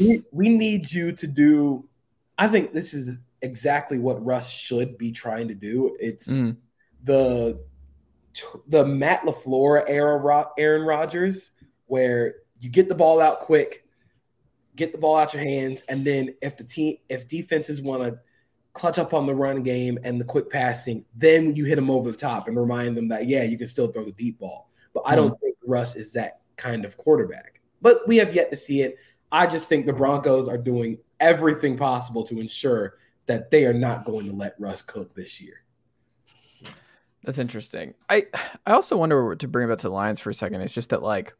we, 0.00 0.22
we 0.32 0.48
need 0.56 0.90
you 0.92 1.12
to 1.12 1.26
do. 1.26 1.88
I 2.36 2.48
think 2.48 2.72
this 2.72 2.92
is 2.92 3.10
exactly 3.44 3.98
what 3.98 4.24
Russ 4.24 4.50
should 4.50 4.98
be 4.98 5.12
trying 5.12 5.48
to 5.48 5.54
do. 5.54 5.96
It's 6.00 6.28
mm. 6.28 6.56
the 7.04 7.60
the 8.66 8.84
Matt 8.84 9.22
LaFleur 9.22 9.84
era 9.86 10.48
Aaron 10.58 10.82
Rodgers, 10.82 11.52
where 11.86 12.36
you 12.58 12.70
get 12.70 12.88
the 12.88 12.94
ball 12.94 13.20
out 13.20 13.40
quick, 13.40 13.84
get 14.74 14.90
the 14.90 14.98
ball 14.98 15.16
out 15.16 15.34
your 15.34 15.44
hands, 15.44 15.82
and 15.88 16.04
then 16.04 16.34
if 16.42 16.56
the 16.56 16.64
team 16.64 16.96
if 17.08 17.28
defenses 17.28 17.80
want 17.80 18.02
to 18.02 18.18
clutch 18.72 18.98
up 18.98 19.14
on 19.14 19.26
the 19.26 19.34
run 19.34 19.62
game 19.62 19.98
and 20.02 20.20
the 20.20 20.24
quick 20.24 20.50
passing, 20.50 21.04
then 21.14 21.54
you 21.54 21.64
hit 21.64 21.76
them 21.76 21.90
over 21.90 22.10
the 22.10 22.16
top 22.16 22.48
and 22.48 22.56
remind 22.56 22.96
them 22.96 23.08
that 23.08 23.28
yeah, 23.28 23.44
you 23.44 23.56
can 23.56 23.68
still 23.68 23.86
throw 23.88 24.04
the 24.04 24.12
deep 24.12 24.40
ball. 24.40 24.70
But 24.94 25.04
I 25.06 25.14
don't 25.14 25.34
mm. 25.34 25.40
think 25.40 25.56
Russ 25.64 25.94
is 25.94 26.12
that 26.12 26.40
kind 26.56 26.84
of 26.84 26.96
quarterback. 26.96 27.60
But 27.82 28.08
we 28.08 28.16
have 28.16 28.34
yet 28.34 28.50
to 28.50 28.56
see 28.56 28.80
it. 28.82 28.96
I 29.30 29.46
just 29.46 29.68
think 29.68 29.84
the 29.84 29.92
Broncos 29.92 30.48
are 30.48 30.56
doing 30.56 30.98
everything 31.20 31.76
possible 31.76 32.24
to 32.24 32.40
ensure 32.40 32.94
that 33.26 33.50
they 33.50 33.64
are 33.64 33.74
not 33.74 34.04
going 34.04 34.26
to 34.26 34.32
let 34.32 34.54
Russ 34.58 34.82
cook 34.82 35.14
this 35.14 35.40
year. 35.40 35.64
That's 37.24 37.38
interesting. 37.38 37.94
I 38.10 38.26
I 38.66 38.72
also 38.72 38.96
wonder 38.96 39.34
to 39.34 39.48
bring 39.48 39.66
it 39.66 39.70
back 39.70 39.78
to 39.78 39.88
the 39.88 39.94
Lions 39.94 40.20
for 40.20 40.30
a 40.30 40.34
second. 40.34 40.60
It's 40.60 40.74
just 40.74 40.90
that 40.90 41.02
like, 41.02 41.32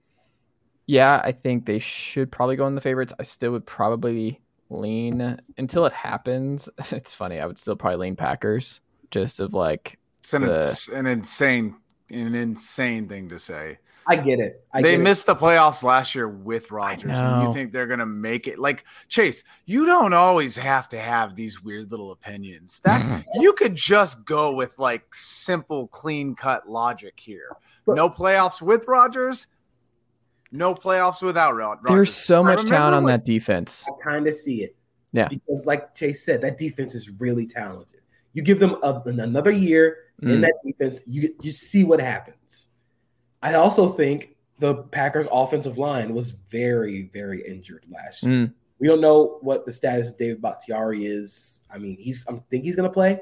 yeah, 0.87 1.21
I 1.23 1.33
think 1.33 1.67
they 1.67 1.79
should 1.79 2.33
probably 2.33 2.57
go 2.57 2.67
in 2.67 2.75
the 2.75 2.81
favorites. 2.81 3.13
I 3.19 3.23
still 3.23 3.53
would 3.53 3.67
probably 3.67 4.41
lean 4.71 5.39
until 5.59 5.85
it 5.87 5.93
happens. 5.93 6.69
It's 6.91 7.13
funny. 7.13 7.39
I 7.39 7.47
would 7.47 7.59
still 7.59 7.77
probably 7.77 7.99
lean 7.99 8.17
Packers 8.17 8.81
just 9.11 9.41
of 9.41 9.53
like 9.53 9.99
it's 10.21 10.33
an, 10.33 10.43
the, 10.43 10.91
an 10.95 11.07
insane 11.07 11.77
an 12.11 12.35
insane 12.35 13.09
thing 13.09 13.29
to 13.29 13.39
say. 13.39 13.79
I 14.07 14.17
get 14.17 14.41
it. 14.41 14.65
I 14.73 14.83
they 14.83 14.93
get 14.93 15.01
missed 15.01 15.25
it. 15.25 15.27
the 15.27 15.37
playoffs 15.37 15.83
last 15.83 16.15
year 16.15 16.29
with 16.29 16.71
Rodgers, 16.71 17.17
and 17.17 17.47
you 17.47 17.55
think 17.55 17.73
they're 17.73 17.87
gonna 17.87 18.07
make 18.07 18.47
it? 18.47 18.59
Like 18.59 18.85
Chase, 19.09 19.43
you 19.67 19.87
don't 19.87 20.13
always 20.13 20.57
have 20.57 20.89
to 20.91 20.99
have 20.99 21.37
these 21.37 21.63
weird 21.63 21.91
little 21.91 22.13
opinions. 22.13 22.81
That 22.85 23.25
you 23.35 23.53
could 23.55 23.75
just 23.75 24.25
go 24.25 24.55
with 24.55 24.79
like 24.79 25.15
simple, 25.15 25.89
clean 25.89 26.35
cut 26.35 26.69
logic 26.69 27.19
here. 27.19 27.49
No 27.87 28.09
playoffs 28.11 28.61
with 28.61 28.87
Rodgers, 28.89 29.47
no 30.53 30.75
playoffs 30.75 31.23
without 31.23 31.55
Rodgers. 31.55 31.83
There's 31.89 32.15
so 32.15 32.43
much 32.43 32.65
talent 32.67 32.95
on 32.95 33.05
that 33.05 33.25
defense. 33.25 33.87
I 33.89 34.03
kind 34.03 34.27
of 34.27 34.35
see 34.35 34.63
it. 34.63 34.77
Yeah, 35.13 35.29
because 35.29 35.65
like 35.65 35.95
Chase 35.95 36.25
said, 36.25 36.41
that 36.43 36.59
defense 36.59 36.95
is 36.95 37.11
really 37.11 37.47
talented. 37.47 38.01
You 38.33 38.43
give 38.43 38.59
them 38.59 38.77
a, 38.83 39.01
another 39.07 39.53
year 39.53 39.99
mm. 40.23 40.33
in 40.33 40.41
that 40.43 40.55
defense, 40.65 41.03
you 41.07 41.35
you 41.43 41.51
see 41.51 41.85
what 41.85 42.01
happens. 42.01 42.37
I 43.45 43.55
also 43.55 43.91
think 43.91 44.37
the 44.59 44.75
Packers' 44.75 45.27
offensive 45.31 45.77
line 45.77 46.15
was 46.15 46.31
very, 46.31 47.11
very 47.13 47.47
injured 47.47 47.85
last 47.91 48.23
year. 48.23 48.33
Mm. 48.33 48.55
We 48.79 48.89
don't 48.89 49.03
know 49.03 49.39
what 49.43 49.67
the 49.67 49.73
status 49.73 50.09
of 50.09 50.17
David 50.17 50.41
Bakhtiari 50.41 51.05
is. 51.05 51.61
I 51.71 51.77
mean, 51.77 51.99
he's 51.99 52.25
I 52.27 52.33
think 52.51 52.65
he's 52.65 52.75
going 52.75 52.89
to 52.89 52.93
play. 52.93 53.21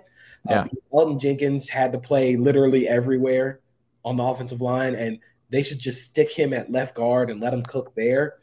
Uh, 0.49 0.51
yeah. 0.51 0.61
Uh, 0.61 0.67
Elgton 0.95 1.21
Jenkins 1.21 1.69
had 1.69 1.91
to 1.93 1.99
play 1.99 2.37
literally 2.37 2.87
everywhere 2.89 3.61
on 4.05 4.17
the 4.17 4.23
offensive 4.23 4.61
line, 4.61 4.95
and 4.95 5.19
they 5.51 5.65
should 5.65 5.81
just 5.81 6.05
stick 6.05 6.31
him 6.31 6.53
at 6.53 6.71
left 6.71 6.95
guard 6.95 7.29
and 7.29 7.41
let 7.41 7.53
him 7.53 7.63
cook 7.63 7.93
there. 7.97 8.37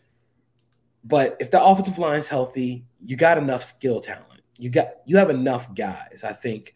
But 1.06 1.38
if 1.39 1.50
the 1.50 1.63
offensive 1.63 1.98
line's 1.98 2.28
healthy, 2.28 2.84
you 3.02 3.15
got 3.15 3.38
enough 3.38 3.63
skill 3.63 4.02
talent. 4.02 4.42
You 4.58 4.70
got 4.70 4.89
you 5.06 5.15
have 5.15 5.30
enough 5.30 5.74
guys. 5.74 6.26
I 6.26 6.34
think 6.34 6.74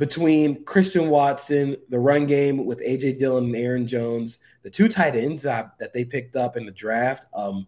between 0.00 0.64
Christian 0.64 1.10
Watson, 1.10 1.76
the 1.90 1.98
run 1.98 2.26
game 2.26 2.64
with 2.64 2.80
AJ 2.80 3.18
Dillon 3.18 3.44
and 3.44 3.56
Aaron 3.56 3.86
Jones, 3.86 4.38
the 4.62 4.70
two 4.70 4.88
tight 4.88 5.14
ends 5.14 5.42
that, 5.42 5.78
that 5.78 5.92
they 5.92 6.06
picked 6.06 6.36
up 6.36 6.56
in 6.56 6.64
the 6.64 6.72
draft, 6.72 7.26
um, 7.34 7.66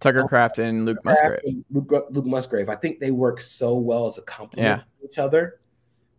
Tucker 0.00 0.24
Kraft 0.24 0.58
and 0.58 0.84
Luke 0.84 0.98
Musgrave. 1.04 1.40
Luke, 1.70 2.08
Luke, 2.10 2.26
Musgrave. 2.26 2.68
I 2.68 2.74
think 2.74 2.98
they 2.98 3.12
work 3.12 3.40
so 3.40 3.78
well 3.78 4.06
as 4.06 4.18
a 4.18 4.22
complement 4.22 4.80
yeah. 4.80 4.82
to 4.82 5.08
each 5.08 5.18
other 5.18 5.60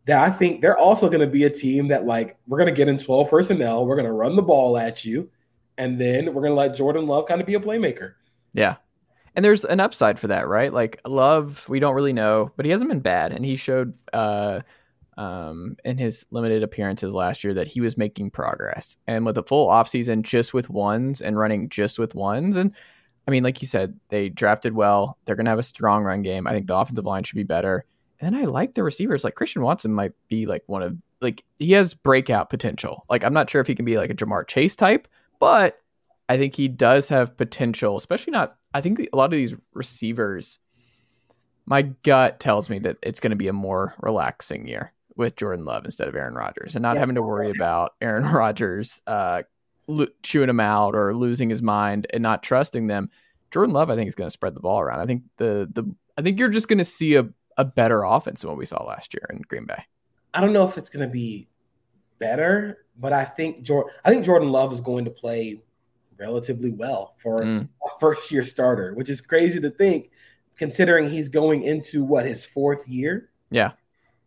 that 0.06 0.20
I 0.20 0.30
think 0.30 0.62
they're 0.62 0.78
also 0.78 1.10
going 1.10 1.22
to 1.22 1.28
be 1.28 1.44
a 1.44 1.50
team 1.50 1.90
that 1.90 2.06
like 2.06 2.38
we're 2.48 2.58
going 2.58 2.74
to 2.74 2.76
get 2.76 2.88
in 2.88 2.98
12 2.98 3.30
personnel, 3.30 3.86
we're 3.86 3.96
going 3.96 4.06
to 4.06 4.14
run 4.14 4.38
the 4.38 4.42
ball 4.42 4.78
at 4.78 5.04
you, 5.04 5.30
and 5.78 6.00
then 6.00 6.28
we're 6.28 6.42
going 6.42 6.52
to 6.52 6.56
let 6.56 6.76
Jordan 6.76 7.06
Love 7.06 7.26
kind 7.26 7.42
of 7.42 7.48
be 7.48 7.56
a 7.56 7.60
playmaker. 7.60 8.14
Yeah. 8.54 8.76
And 9.36 9.44
there's 9.44 9.66
an 9.66 9.82
upside 9.82 10.20
for 10.20 10.28
that, 10.28 10.48
right? 10.48 10.74
Like 10.74 11.02
Love, 11.06 11.66
we 11.68 11.80
don't 11.80 11.96
really 11.96 12.14
know, 12.14 12.52
but 12.56 12.66
he 12.66 12.72
hasn't 12.72 12.90
been 12.90 13.02
bad, 13.02 13.34
and 13.34 13.44
he 13.44 13.58
showed 13.58 13.94
uh, 14.14 14.62
um, 15.20 15.76
in 15.84 15.98
his 15.98 16.26
limited 16.32 16.64
appearances 16.64 17.14
last 17.14 17.44
year 17.44 17.54
that 17.54 17.68
he 17.68 17.82
was 17.82 17.98
making 17.98 18.32
progress. 18.32 18.96
And 19.06 19.26
with 19.26 19.38
a 19.38 19.44
full 19.44 19.68
offseason 19.68 20.22
just 20.24 20.54
with 20.54 20.70
ones 20.70 21.22
and 21.22 21.38
running 21.38 21.68
just 21.68 22.00
with 22.00 22.16
ones. 22.16 22.56
And 22.56 22.72
I 23.28 23.32
mean, 23.32 23.44
like 23.44 23.62
you 23.62 23.68
said, 23.68 24.00
they 24.08 24.30
drafted 24.30 24.74
well. 24.74 25.18
They're 25.26 25.36
going 25.36 25.46
to 25.46 25.52
have 25.52 25.60
a 25.60 25.64
strong 25.64 26.06
run 26.06 26.22
game. 26.22 26.48
I 26.48 26.54
think 26.54 26.68
the 26.68 26.76
offensive 26.76 27.06
line 27.06 27.26
should 27.26 27.36
be 27.36 27.44
better. 27.44 27.84
And 28.22 28.34
I 28.34 28.46
like 28.46 28.76
the 28.76 28.84
receivers. 28.84 29.26
Like 29.26 29.36
Christian 29.36 29.62
Watson 29.62 29.94
might 29.94 30.14
be 30.30 30.46
like 30.46 30.64
one 30.68 30.82
of, 30.82 31.02
like, 31.20 31.44
he 31.58 31.74
has 31.74 31.94
breakout 31.94 32.50
potential. 32.50 33.04
Like, 33.10 33.26
I'm 33.26 33.34
not 33.34 33.50
sure 33.50 33.60
if 33.60 33.68
he 33.68 33.76
can 33.76 33.86
be 33.86 33.98
like 33.98 34.10
a 34.10 34.16
Ja'Marr 34.16 34.48
Chase 34.48 34.78
type, 34.78 35.06
but 35.38 35.82
I 36.30 36.38
think 36.38 36.56
he 36.56 36.70
does 36.70 37.10
have 37.10 37.36
potential, 37.36 37.98
especially 37.98 38.32
not, 38.32 38.56
I 38.74 38.80
think 38.80 39.02
a 39.02 39.16
lot 39.18 39.26
of 39.26 39.32
these 39.32 39.54
receivers, 39.74 40.60
my 41.66 41.82
gut 41.82 42.40
tells 42.40 42.70
me 42.70 42.80
that 42.80 42.98
it's 43.04 43.20
going 43.20 43.32
to 43.32 43.36
be 43.36 43.50
a 43.50 43.54
more 43.54 43.96
relaxing 44.00 44.66
year 44.66 44.94
with 45.20 45.36
Jordan 45.36 45.66
Love 45.66 45.86
instead 45.86 46.08
of 46.08 46.16
Aaron 46.16 46.34
Rodgers, 46.34 46.76
and 46.76 46.82
not 46.82 46.96
Yeah. 46.96 47.02
having 47.02 47.16
to 47.16 47.22
worry 47.22 47.52
about 47.52 47.94
Aaron 48.02 48.24
Rodgers 48.34 49.02
uh, 49.06 49.44
lo- 49.88 50.08
chewing 50.24 50.50
him 50.50 50.60
out 50.60 50.96
or 50.96 51.14
losing 51.16 51.50
his 51.50 51.62
mind 51.62 52.08
and 52.12 52.24
not 52.24 52.42
trusting 52.42 52.88
them. 52.88 53.10
Jordan 53.52 53.74
Love, 53.74 53.90
I 53.92 53.96
think, 53.96 54.08
is 54.08 54.16
going 54.16 54.28
to 54.28 54.34
spread 54.34 54.56
the 54.56 54.60
ball 54.62 54.80
around. 54.80 55.00
I 55.02 55.06
think 55.06 55.24
the 55.38 55.70
the 55.72 55.84
I 56.18 56.22
think 56.24 56.40
you're 56.40 56.50
just 56.50 56.68
going 56.68 56.80
to 56.80 56.86
see 56.86 57.16
a, 57.16 57.28
a 57.58 57.66
better 57.66 58.04
offense 58.04 58.42
than 58.42 58.50
what 58.50 58.58
we 58.58 58.66
saw 58.66 58.84
last 58.84 59.14
year 59.14 59.26
in 59.30 59.42
Green 59.48 59.66
Bay. 59.66 59.84
I 60.34 60.42
don't 60.42 60.54
know 60.54 60.68
if 60.68 60.78
it's 60.78 60.90
going 60.90 61.08
to 61.08 61.12
be 61.12 61.48
better, 62.20 62.86
but 62.98 63.14
I 63.14 63.26
think 63.26 63.62
Jordan. 63.64 63.94
I 64.06 64.10
think 64.10 64.26
Jordan 64.26 64.50
Love 64.52 64.74
is 64.74 64.82
going 64.82 65.06
to 65.06 65.12
play 65.12 65.62
relatively 66.18 66.72
well 66.72 67.16
for 67.22 67.42
Mm. 67.42 67.68
a 67.86 67.90
first 68.00 68.32
year 68.32 68.44
starter, 68.44 68.94
which 68.94 69.10
is 69.10 69.22
crazy 69.22 69.60
to 69.62 69.70
think, 69.70 70.12
considering 70.58 71.10
he's 71.10 71.30
going 71.30 71.64
into 71.64 72.04
what 72.04 72.26
his 72.26 72.44
fourth 72.44 72.88
year. 72.88 73.30
Yeah. 73.50 73.72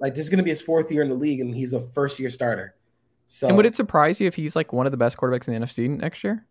Like 0.03 0.15
this 0.15 0.25
is 0.27 0.31
going 0.31 0.38
to 0.38 0.45
be 0.45 0.51
his 0.51 0.61
fourth 0.61 0.91
year 0.93 1.03
in 1.03 1.09
the 1.09 1.15
league, 1.15 1.41
and 1.41 1.55
he's 1.55 1.73
a 1.73 1.81
first 1.81 2.19
year 2.19 2.29
starter. 2.29 2.75
So 3.29 3.47
And 3.49 3.57
would 3.57 3.65
it 3.65 3.75
surprise 3.75 4.21
you 4.21 4.27
if 4.27 4.35
he's 4.35 4.55
like 4.55 4.73
one 4.73 4.85
of 4.85 4.91
the 4.93 4.99
best 4.99 5.17
quarterbacks 5.17 5.49
in 5.49 5.55
the 5.55 5.61
NFC 5.65 5.88
next 5.88 6.23
year? 6.23 6.45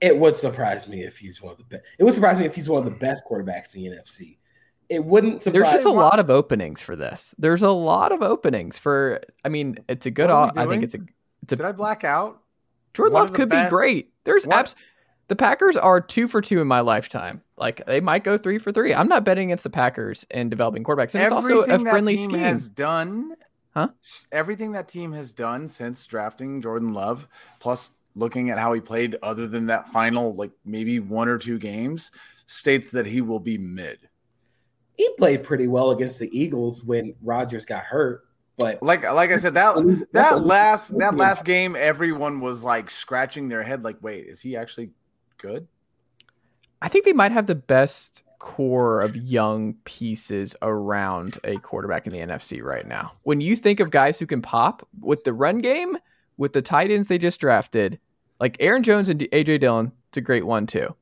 it 0.00 0.18
would 0.18 0.36
surprise 0.36 0.86
me 0.86 1.00
if 1.04 1.16
he's 1.16 1.40
one 1.40 1.52
of 1.52 1.58
the 1.58 1.64
best. 1.64 1.84
It 1.98 2.04
would 2.04 2.12
surprise 2.12 2.38
me 2.38 2.44
if 2.44 2.54
he's 2.54 2.68
one 2.68 2.78
of 2.80 2.84
the 2.84 2.98
best 2.98 3.22
quarterbacks 3.30 3.74
in 3.74 3.82
the 3.82 3.96
NFC. 3.96 4.36
It 4.90 5.04
wouldn't 5.04 5.42
surprise. 5.42 5.62
There's 5.62 5.72
just 5.72 5.86
a 5.86 5.90
lot 5.90 6.18
of 6.18 6.28
openings 6.28 6.80
for 6.80 6.96
this. 6.96 7.34
There's 7.38 7.62
a 7.62 7.70
lot 7.70 8.12
of 8.12 8.20
openings 8.22 8.76
for. 8.78 9.20
I 9.44 9.48
mean, 9.48 9.78
it's 9.88 10.06
a 10.06 10.10
good. 10.10 10.28
What 10.28 10.34
are 10.34 10.52
we 10.54 10.60
o- 10.60 10.64
I 10.64 10.66
think 10.66 10.70
doing? 10.70 10.82
it's 10.82 10.94
a. 10.94 10.98
It's 11.44 11.52
a 11.52 11.56
Did 11.56 11.66
I 11.66 11.72
black 11.72 12.04
out? 12.04 12.42
Jordan 12.94 13.14
one 13.14 13.22
Love 13.22 13.28
of 13.28 13.32
the 13.32 13.36
could 13.38 13.50
be 13.50 13.68
great. 13.68 14.12
There's 14.24 14.46
What? 14.46 14.74
Abs. 15.26 15.28
The 15.28 15.36
Packers 15.36 15.76
are 15.76 16.00
two 16.00 16.28
for 16.28 16.40
two 16.40 16.60
in 16.60 16.66
my 16.66 16.80
lifetime. 16.80 17.42
Like 17.56 17.84
they 17.86 18.00
might 18.00 18.24
go 18.24 18.38
three 18.38 18.58
for 18.58 18.72
three. 18.72 18.94
I'm 18.94 19.08
not 19.08 19.24
betting 19.24 19.48
against 19.48 19.64
the 19.64 19.70
Packers 19.70 20.26
in 20.30 20.48
developing 20.48 20.84
quarterbacks. 20.84 21.14
And 21.14 21.22
it's 21.22 21.32
also 21.32 21.62
a 21.62 21.66
that 21.66 21.80
friendly 21.80 22.16
team 22.16 22.30
scheme. 22.30 22.40
has 22.40 22.68
done, 22.68 23.34
Huh? 23.76 23.88
Everything 24.32 24.72
that 24.72 24.88
team 24.88 25.12
has 25.12 25.34
done 25.34 25.68
since 25.68 26.06
drafting 26.06 26.62
Jordan 26.62 26.94
Love, 26.94 27.28
plus 27.60 27.92
looking 28.14 28.48
at 28.48 28.58
how 28.58 28.72
he 28.72 28.80
played, 28.80 29.16
other 29.22 29.46
than 29.46 29.66
that 29.66 29.88
final 29.88 30.34
like 30.34 30.52
maybe 30.64 30.98
one 30.98 31.28
or 31.28 31.36
two 31.36 31.58
games, 31.58 32.10
states 32.46 32.90
that 32.92 33.04
he 33.04 33.20
will 33.20 33.38
be 33.38 33.58
mid. 33.58 34.08
He 34.94 35.06
played 35.18 35.44
pretty 35.44 35.68
well 35.68 35.90
against 35.90 36.18
the 36.18 36.38
Eagles 36.38 36.82
when 36.82 37.14
Rodgers 37.22 37.66
got 37.66 37.84
hurt, 37.84 38.26
but 38.56 38.82
Like 38.82 39.02
like 39.02 39.30
I 39.30 39.36
said, 39.36 39.52
that 39.54 40.08
that 40.12 40.40
last 40.40 40.98
that 40.98 41.14
last 41.14 41.44
game, 41.44 41.76
everyone 41.78 42.40
was 42.40 42.64
like 42.64 42.88
scratching 42.88 43.48
their 43.48 43.62
head, 43.62 43.84
like, 43.84 43.98
wait, 44.00 44.26
is 44.26 44.40
he 44.40 44.56
actually 44.56 44.92
good? 45.38 45.66
I 46.82 46.88
think 46.88 47.04
they 47.04 47.12
might 47.12 47.32
have 47.32 47.46
the 47.46 47.54
best 47.54 48.22
core 48.38 49.00
of 49.00 49.16
young 49.16 49.74
pieces 49.84 50.54
around 50.62 51.38
a 51.44 51.56
quarterback 51.58 52.06
in 52.06 52.12
the 52.12 52.18
NFC 52.18 52.62
right 52.62 52.86
now. 52.86 53.12
When 53.22 53.40
you 53.40 53.56
think 53.56 53.80
of 53.80 53.90
guys 53.90 54.18
who 54.18 54.26
can 54.26 54.42
pop 54.42 54.86
with 55.00 55.24
the 55.24 55.32
run 55.32 55.58
game, 55.58 55.96
with 56.36 56.52
the 56.52 56.62
tight 56.62 56.90
ends 56.90 57.08
they 57.08 57.18
just 57.18 57.40
drafted, 57.40 57.98
like 58.38 58.56
Aaron 58.60 58.82
Jones 58.82 59.08
and 59.08 59.20
AJ 59.20 59.60
Dillon, 59.60 59.90
it's 60.08 60.18
a 60.18 60.20
great 60.20 60.46
one 60.46 60.66
too. 60.66 60.94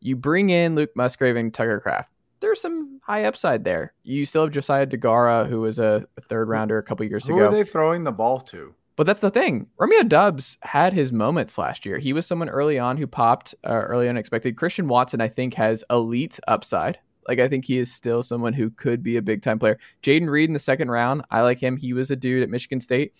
You 0.00 0.16
bring 0.16 0.50
in 0.50 0.74
Luke 0.74 0.90
Musgrave 0.94 1.36
and 1.36 1.52
Tucker 1.52 1.80
Kraft. 1.80 2.10
There's 2.40 2.60
some 2.60 3.00
high 3.02 3.24
upside 3.24 3.64
there. 3.64 3.92
You 4.04 4.24
still 4.24 4.44
have 4.44 4.52
Josiah 4.52 4.86
Deguara, 4.86 5.48
who 5.48 5.60
was 5.60 5.78
a 5.78 6.06
third 6.28 6.48
rounder 6.48 6.78
a 6.78 6.82
couple 6.82 7.04
years 7.04 7.26
Who 7.26 7.36
ago. 7.36 7.48
are 7.48 7.52
they 7.52 7.64
throwing 7.64 8.04
the 8.04 8.12
ball 8.12 8.40
to? 8.40 8.74
But 8.98 9.06
that's 9.06 9.20
the 9.20 9.30
thing. 9.30 9.68
Romeo 9.78 10.02
Doubs 10.02 10.58
had 10.62 10.92
his 10.92 11.12
moments 11.12 11.56
last 11.56 11.86
year. 11.86 11.98
He 11.98 12.12
was 12.12 12.26
someone 12.26 12.48
early 12.48 12.80
on 12.80 12.96
who 12.96 13.06
popped 13.06 13.54
uh, 13.64 13.70
early 13.70 14.08
unexpected. 14.08 14.56
Christian 14.56 14.88
Watson, 14.88 15.20
I 15.20 15.28
think, 15.28 15.54
has 15.54 15.84
elite 15.88 16.40
upside. 16.48 16.98
Like 17.28 17.38
I 17.38 17.46
think 17.46 17.64
he 17.64 17.78
is 17.78 17.92
still 17.92 18.24
someone 18.24 18.52
who 18.52 18.70
could 18.70 19.04
be 19.04 19.16
a 19.16 19.22
big 19.22 19.42
time 19.42 19.60
player. 19.60 19.78
Jayden 20.02 20.28
Reed 20.28 20.50
in 20.50 20.52
the 20.52 20.58
second 20.58 20.90
round, 20.90 21.22
I 21.30 21.42
like 21.42 21.60
him. 21.60 21.76
He 21.76 21.92
was 21.92 22.10
a 22.10 22.16
dude 22.16 22.42
at 22.42 22.50
Michigan 22.50 22.80
State. 22.80 23.14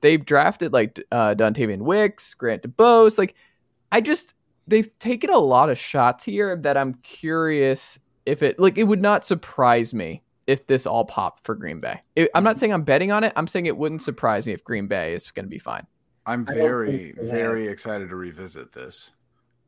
They've 0.00 0.24
drafted 0.24 0.72
like 0.72 1.00
uh, 1.12 1.36
Dontayvion 1.36 1.82
Wicks, 1.82 2.34
Grant 2.34 2.64
DuBose. 2.64 3.16
Like 3.16 3.36
I 3.92 4.00
just 4.00 4.34
they've 4.66 4.90
taken 4.98 5.30
a 5.30 5.38
lot 5.38 5.70
of 5.70 5.78
shots 5.78 6.24
here 6.24 6.56
that 6.56 6.76
I'm 6.76 6.94
curious 7.04 8.00
if 8.26 8.42
it 8.42 8.58
like 8.58 8.78
it 8.78 8.84
would 8.84 9.00
not 9.00 9.24
surprise 9.24 9.94
me 9.94 10.24
if 10.46 10.66
this 10.66 10.86
all 10.86 11.04
popped 11.04 11.44
for 11.44 11.54
Green 11.54 11.80
Bay. 11.80 12.00
It, 12.16 12.30
I'm 12.34 12.44
not 12.44 12.58
saying 12.58 12.72
I'm 12.72 12.82
betting 12.82 13.12
on 13.12 13.24
it. 13.24 13.32
I'm 13.36 13.46
saying 13.46 13.66
it 13.66 13.76
wouldn't 13.76 14.02
surprise 14.02 14.46
me 14.46 14.52
if 14.52 14.64
Green 14.64 14.86
Bay 14.86 15.14
is 15.14 15.30
going 15.30 15.46
to 15.46 15.50
be 15.50 15.58
fine. 15.58 15.86
I'm 16.26 16.44
very, 16.46 17.14
very 17.20 17.68
excited 17.68 18.08
to 18.08 18.16
revisit 18.16 18.72
this. 18.72 19.10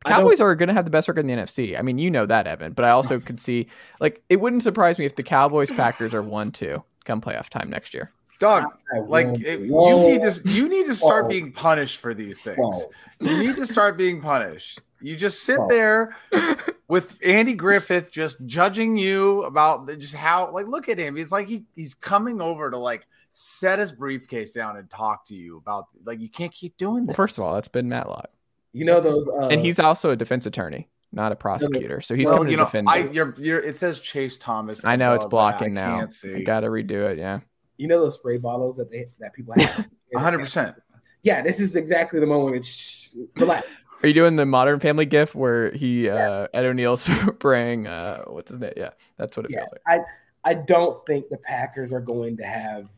Cowboys 0.06 0.40
are 0.40 0.54
going 0.54 0.68
to 0.68 0.74
have 0.74 0.84
the 0.84 0.90
best 0.90 1.08
record 1.08 1.20
in 1.20 1.26
the 1.26 1.42
NFC. 1.42 1.78
I 1.78 1.82
mean, 1.82 1.98
you 1.98 2.10
know 2.10 2.26
that, 2.26 2.46
Evan. 2.46 2.72
But 2.72 2.84
I 2.84 2.90
also 2.90 3.18
could 3.20 3.40
see 3.40 3.66
like 4.00 4.22
it 4.28 4.40
wouldn't 4.40 4.62
surprise 4.62 4.98
me 4.98 5.04
if 5.04 5.16
the 5.16 5.22
Cowboys 5.22 5.70
Packers 5.70 6.14
are 6.14 6.22
one 6.22 6.50
two 6.50 6.82
come 7.04 7.20
playoff 7.20 7.48
time 7.48 7.70
next 7.70 7.94
year. 7.94 8.12
Dog, 8.38 8.64
like 9.06 9.26
it, 9.40 9.60
you 9.60 9.96
need 9.96 10.22
to 10.22 10.40
you 10.44 10.68
need 10.68 10.84
to 10.86 10.94
start 10.94 11.28
being 11.28 11.52
punished 11.52 12.00
for 12.00 12.12
these 12.12 12.38
things. 12.40 12.84
You 13.18 13.38
need 13.38 13.56
to 13.56 13.66
start 13.66 13.96
being 13.96 14.20
punished. 14.20 14.80
You 15.06 15.16
just 15.16 15.44
sit 15.44 15.58
Whoa. 15.58 15.68
there 15.68 16.16
with 16.88 17.16
Andy 17.24 17.54
Griffith 17.54 18.10
just 18.10 18.44
judging 18.44 18.96
you 18.96 19.42
about 19.44 19.88
just 19.98 20.14
how 20.14 20.50
like 20.50 20.66
look 20.66 20.88
at 20.88 20.98
him. 20.98 21.16
It's 21.16 21.30
like 21.30 21.46
he, 21.46 21.64
he's 21.76 21.94
coming 21.94 22.40
over 22.40 22.70
to 22.70 22.76
like 22.76 23.06
set 23.32 23.78
his 23.78 23.92
briefcase 23.92 24.52
down 24.52 24.76
and 24.76 24.90
talk 24.90 25.26
to 25.26 25.34
you 25.36 25.58
about 25.58 25.86
like 26.04 26.20
you 26.20 26.28
can't 26.28 26.52
keep 26.52 26.76
doing 26.76 27.04
Well, 27.04 27.06
this. 27.08 27.16
first 27.16 27.38
of 27.38 27.44
all, 27.44 27.54
that's 27.54 27.68
Ben 27.68 27.88
Matlock, 27.88 28.30
You 28.72 28.84
know 28.84 29.00
those, 29.00 29.28
uh, 29.28 29.46
and 29.48 29.60
he's 29.60 29.78
also 29.78 30.10
a 30.10 30.16
defense 30.16 30.44
attorney, 30.46 30.88
not 31.12 31.30
a 31.30 31.36
prosecutor. 31.36 32.00
So 32.00 32.14
he's 32.16 32.26
well, 32.26 32.38
coming 32.38 32.50
you 32.50 32.56
to 32.56 32.62
know, 32.62 32.66
defend. 32.66 32.88
I 32.88 32.96
you. 32.98 33.10
you're, 33.12 33.34
you're 33.38 33.60
it 33.60 33.76
says 33.76 34.00
Chase 34.00 34.36
Thomas. 34.38 34.84
I 34.84 34.96
know 34.96 35.10
it's 35.14 35.24
above 35.24 35.30
that. 35.30 35.30
blocking 35.30 35.78
I 35.78 35.98
now. 36.00 36.08
I 36.34 36.42
got 36.42 36.60
to 36.60 36.66
redo 36.68 37.08
it. 37.12 37.18
Yeah. 37.18 37.40
you 37.76 37.86
know 37.86 38.00
those 38.00 38.14
spray 38.16 38.38
bottles 38.38 38.76
that 38.78 38.90
they 38.90 39.06
that 39.20 39.34
people 39.34 39.54
have. 39.56 39.86
100. 40.10 40.38
percent 40.40 40.76
Yeah, 41.22 41.42
this 41.42 41.60
is 41.60 41.76
exactly 41.76 42.18
the 42.18 42.26
moment. 42.26 42.56
It's 42.56 42.68
shh, 42.68 43.08
relax. 43.36 43.66
Are 44.02 44.08
you 44.08 44.14
doing 44.14 44.36
the 44.36 44.46
Modern 44.46 44.78
Family 44.80 45.06
gif 45.06 45.34
where 45.34 45.70
he 45.72 46.04
Yes. 46.04 46.34
uh, 46.34 46.48
Ed 46.54 46.64
O'Neill's 46.66 47.02
spraying 47.34 47.86
uh, 47.86 48.24
what's 48.26 48.50
his 48.50 48.60
name? 48.60 48.72
Yeah, 48.76 48.90
that's 49.16 49.36
what 49.36 49.46
it 49.46 49.52
Yeah, 49.52 49.60
feels 49.60 49.70
like. 49.72 50.04
I 50.44 50.50
I 50.50 50.54
don't 50.54 51.04
think 51.06 51.28
the 51.28 51.38
Packers 51.38 51.92
are 51.92 52.00
going 52.00 52.36
to 52.36 52.44
have 52.44 52.88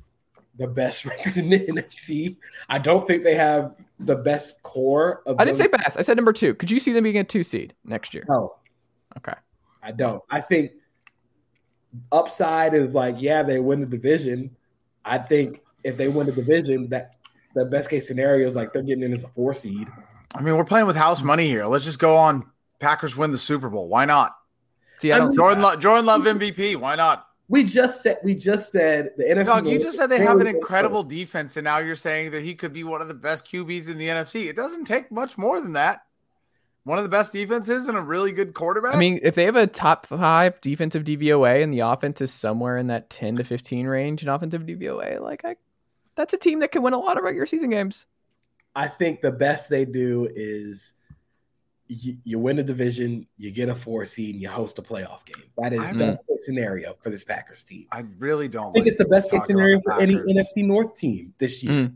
the 0.57 0.67
best 0.67 1.05
record 1.07 1.37
in 1.37 1.49
the 1.51 1.59
NFC. 1.61 2.37
I 2.69 2.79
don't 2.79 3.07
think 3.07 3.23
they 3.25 3.37
have 3.37 3.77
the 4.01 4.17
best 4.17 4.63
core 4.63 5.23
of. 5.25 5.37
I 5.39 5.45
didn't 5.45 5.59
say 5.59 5.69
best. 5.69 5.97
I 5.99 6.03
said 6.03 6.17
number 6.17 6.33
two. 6.33 6.55
Could 6.55 6.71
you 6.71 6.79
see 6.81 6.93
them 6.93 7.05
being 7.05 7.17
a 7.19 7.25
two 7.25 7.43
seed 7.43 7.75
next 7.85 8.13
year? 8.13 8.25
no. 8.29 8.57
Okay. 9.17 9.35
I 9.83 9.93
don't. 9.93 10.23
I 10.31 10.41
think 10.41 10.73
upside 12.13 12.75
is 12.75 12.95
like, 12.95 13.17
yeah, 13.19 13.43
they 13.43 13.59
win 13.61 13.81
the 13.81 13.87
division. 13.87 14.55
I 15.05 15.19
think 15.19 15.63
if 15.85 15.97
they 15.97 16.09
win 16.09 16.27
the 16.27 16.33
division, 16.33 16.89
that 16.91 17.17
the 17.55 17.65
best 17.65 17.89
case 17.89 18.07
scenario 18.07 18.47
is 18.47 18.55
like 18.57 18.73
they're 18.73 18.83
getting 18.83 19.05
in 19.05 19.15
as 19.15 19.25
a 19.25 19.29
four 19.29 19.55
seed. 19.55 19.89
I 20.35 20.43
mean, 20.43 20.57
we're 20.57 20.65
playing 20.65 20.87
with 20.87 20.97
house 20.97 21.23
money 21.23 21.47
here. 21.47 21.65
Let's 21.67 21.85
just 21.85 21.99
go 21.99 22.17
on. 22.17 22.51
Packers 22.79 23.17
win 23.17 23.33
the 23.33 23.39
Super 23.39 23.69
Bowl. 23.69 23.89
Why 23.89 24.05
not? 24.05 24.37
See, 25.01 25.13
I 25.13 25.17
I 25.17 25.19
don't 25.19 25.35
Jordan. 25.35 25.63
Lo- 25.63 25.77
Jordan 25.77 26.07
Love 26.07 26.23
MVP. 26.23 26.77
Why 26.77 26.97
not? 26.97 27.27
We 27.49 27.65
just 27.65 28.03
said 28.03 28.19
we 28.23 28.35
just 28.35 28.71
said 28.71 29.13
the 29.17 29.25
NFC. 29.25 29.47
Dog, 29.47 29.67
you 29.67 29.79
just 29.79 29.97
said 29.97 30.09
they 30.09 30.19
have 30.19 30.39
an 30.41 30.47
incredible 30.47 31.03
defense, 31.03 31.57
and 31.57 31.65
now 31.65 31.79
you're 31.79 31.97
saying 31.97 32.33
that 32.33 32.43
he 32.43 32.55
could 32.55 32.75
be 32.75 32.85
one 32.85 33.01
of 33.01 33.09
the 33.09 33.15
best 33.15 33.51
QBs 33.51 33.89
in 33.89 33.97
the 33.97 34.09
NFC. 34.09 34.47
It 34.47 34.57
doesn't 34.57 34.85
take 34.85 35.11
much 35.11 35.39
more 35.39 35.61
than 35.61 35.73
that. 35.73 36.03
One 36.85 36.99
of 36.99 37.05
the 37.05 37.11
best 37.11 37.33
defenses 37.33 37.87
and 37.87 37.99
a 37.99 38.01
really 38.01 38.33
good 38.33 38.55
quarterback. 38.55 38.95
I 38.95 38.99
mean, 38.99 39.21
if 39.23 39.35
they 39.35 39.45
have 39.45 39.57
a 39.57 39.67
top 39.67 40.07
five 40.07 40.61
defensive 40.61 41.05
DVOA 41.05 41.63
and 41.63 41.73
the 41.73 41.81
offense 41.81 42.21
is 42.21 42.33
somewhere 42.33 42.77
in 42.77 42.87
that 42.87 43.11
10 43.11 43.37
to 43.37 43.45
15 43.45 43.87
range 43.87 44.23
in 44.23 44.29
offensive 44.29 44.63
DVOA, 44.63 45.21
like 45.21 45.45
I, 45.45 45.57
that's 46.17 46.33
a 46.33 46.39
team 46.39 46.61
that 46.61 46.73
can 46.73 46.83
win 46.83 46.95
a 46.95 46.99
lot 46.99 47.19
of 47.19 47.25
regular 47.25 47.47
season 47.47 47.71
games. 47.71 48.07
I 48.79 48.87
think 48.87 49.23
the 49.23 49.33
best 49.33 49.69
they 49.69 49.85
do 49.85 50.29
is 50.33 50.95
you, 51.89 52.17
you 52.23 52.39
win 52.39 52.61
a 52.61 52.63
division, 52.63 53.27
you 53.37 53.51
get 53.51 53.69
a 53.69 53.75
four 53.75 54.05
seed, 54.05 54.37
and 54.37 54.43
you 54.43 54.49
host 54.49 54.79
a 54.79 54.83
playoff 54.83 55.25
game. 55.25 55.43
That 55.57 55.73
is 55.73 55.81
the 55.89 55.95
best 55.95 56.25
case 56.29 56.47
scenario 56.47 56.95
for 57.03 57.11
this 57.11 57.25
Packers 57.25 57.65
team. 57.65 57.87
I 57.91 58.05
really 58.19 58.47
don't. 58.47 58.69
I 58.69 58.73
think 58.73 58.85
like 58.85 58.87
it's 58.87 58.99
the 58.99 59.07
best 59.07 59.33
case 59.33 59.45
scenario 59.47 59.81
for 59.81 60.01
any 60.01 60.15
NFC 60.15 60.59
North 60.65 60.95
team 60.95 61.35
this 61.39 61.65
year. 61.65 61.73
Mm. 61.73 61.95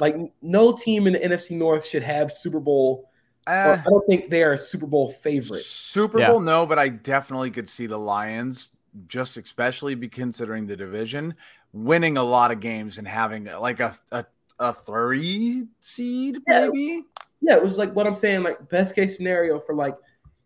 Like 0.00 0.16
no 0.40 0.72
team 0.74 1.06
in 1.06 1.12
the 1.12 1.18
NFC 1.18 1.50
North 1.50 1.84
should 1.84 2.02
have 2.02 2.32
Super 2.32 2.60
Bowl. 2.60 3.10
or 3.46 3.52
Eh, 3.52 3.72
I 3.74 3.84
don't 3.84 4.06
think 4.06 4.30
they 4.30 4.42
are 4.42 4.52
a 4.52 4.58
Super 4.58 4.86
Bowl 4.86 5.10
favorite. 5.10 5.60
Super 5.60 6.18
Yeah. 6.18 6.30
Bowl, 6.30 6.40
no, 6.40 6.64
but 6.64 6.78
I 6.78 6.88
definitely 6.88 7.50
could 7.50 7.68
see 7.68 7.86
the 7.86 7.98
Lions, 7.98 8.70
just 9.06 9.36
especially 9.36 9.94
be 9.94 10.08
considering 10.08 10.66
the 10.66 10.76
division, 10.76 11.34
winning 11.74 12.16
a 12.16 12.24
lot 12.24 12.52
of 12.52 12.60
games 12.60 12.96
and 12.96 13.06
having 13.06 13.44
like 13.44 13.80
a 13.80 13.98
a, 14.12 14.24
a 14.58 14.72
three 14.72 15.66
seed, 15.80 16.38
Yeah. 16.48 16.68
maybe. 16.68 17.04
Yeah, 17.40 17.56
it 17.56 17.62
was 17.62 17.76
like 17.78 17.94
what 17.94 18.06
I'm 18.06 18.16
saying. 18.16 18.42
Like 18.42 18.68
best 18.68 18.94
case 18.94 19.16
scenario 19.16 19.60
for 19.60 19.74
like 19.74 19.94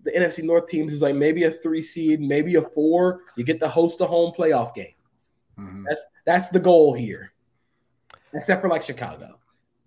the 0.02 0.10
NFC 0.12 0.42
North 0.42 0.66
teams 0.66 0.92
is 0.92 1.02
like 1.02 1.14
maybe 1.14 1.44
a 1.44 1.50
three 1.50 1.82
seed, 1.82 2.20
maybe 2.20 2.56
a 2.56 2.62
four. 2.62 3.20
You 3.36 3.44
get 3.44 3.60
to 3.60 3.68
host 3.68 4.00
a 4.00 4.06
home 4.06 4.32
playoff 4.36 4.74
game. 4.74 4.94
Mhm. 5.58 5.84
That's 5.88 6.04
that's 6.26 6.48
the 6.50 6.60
goal 6.60 6.92
here. 6.94 7.32
Except 8.32 8.60
for 8.62 8.68
like 8.68 8.82
Chicago. 8.82 9.38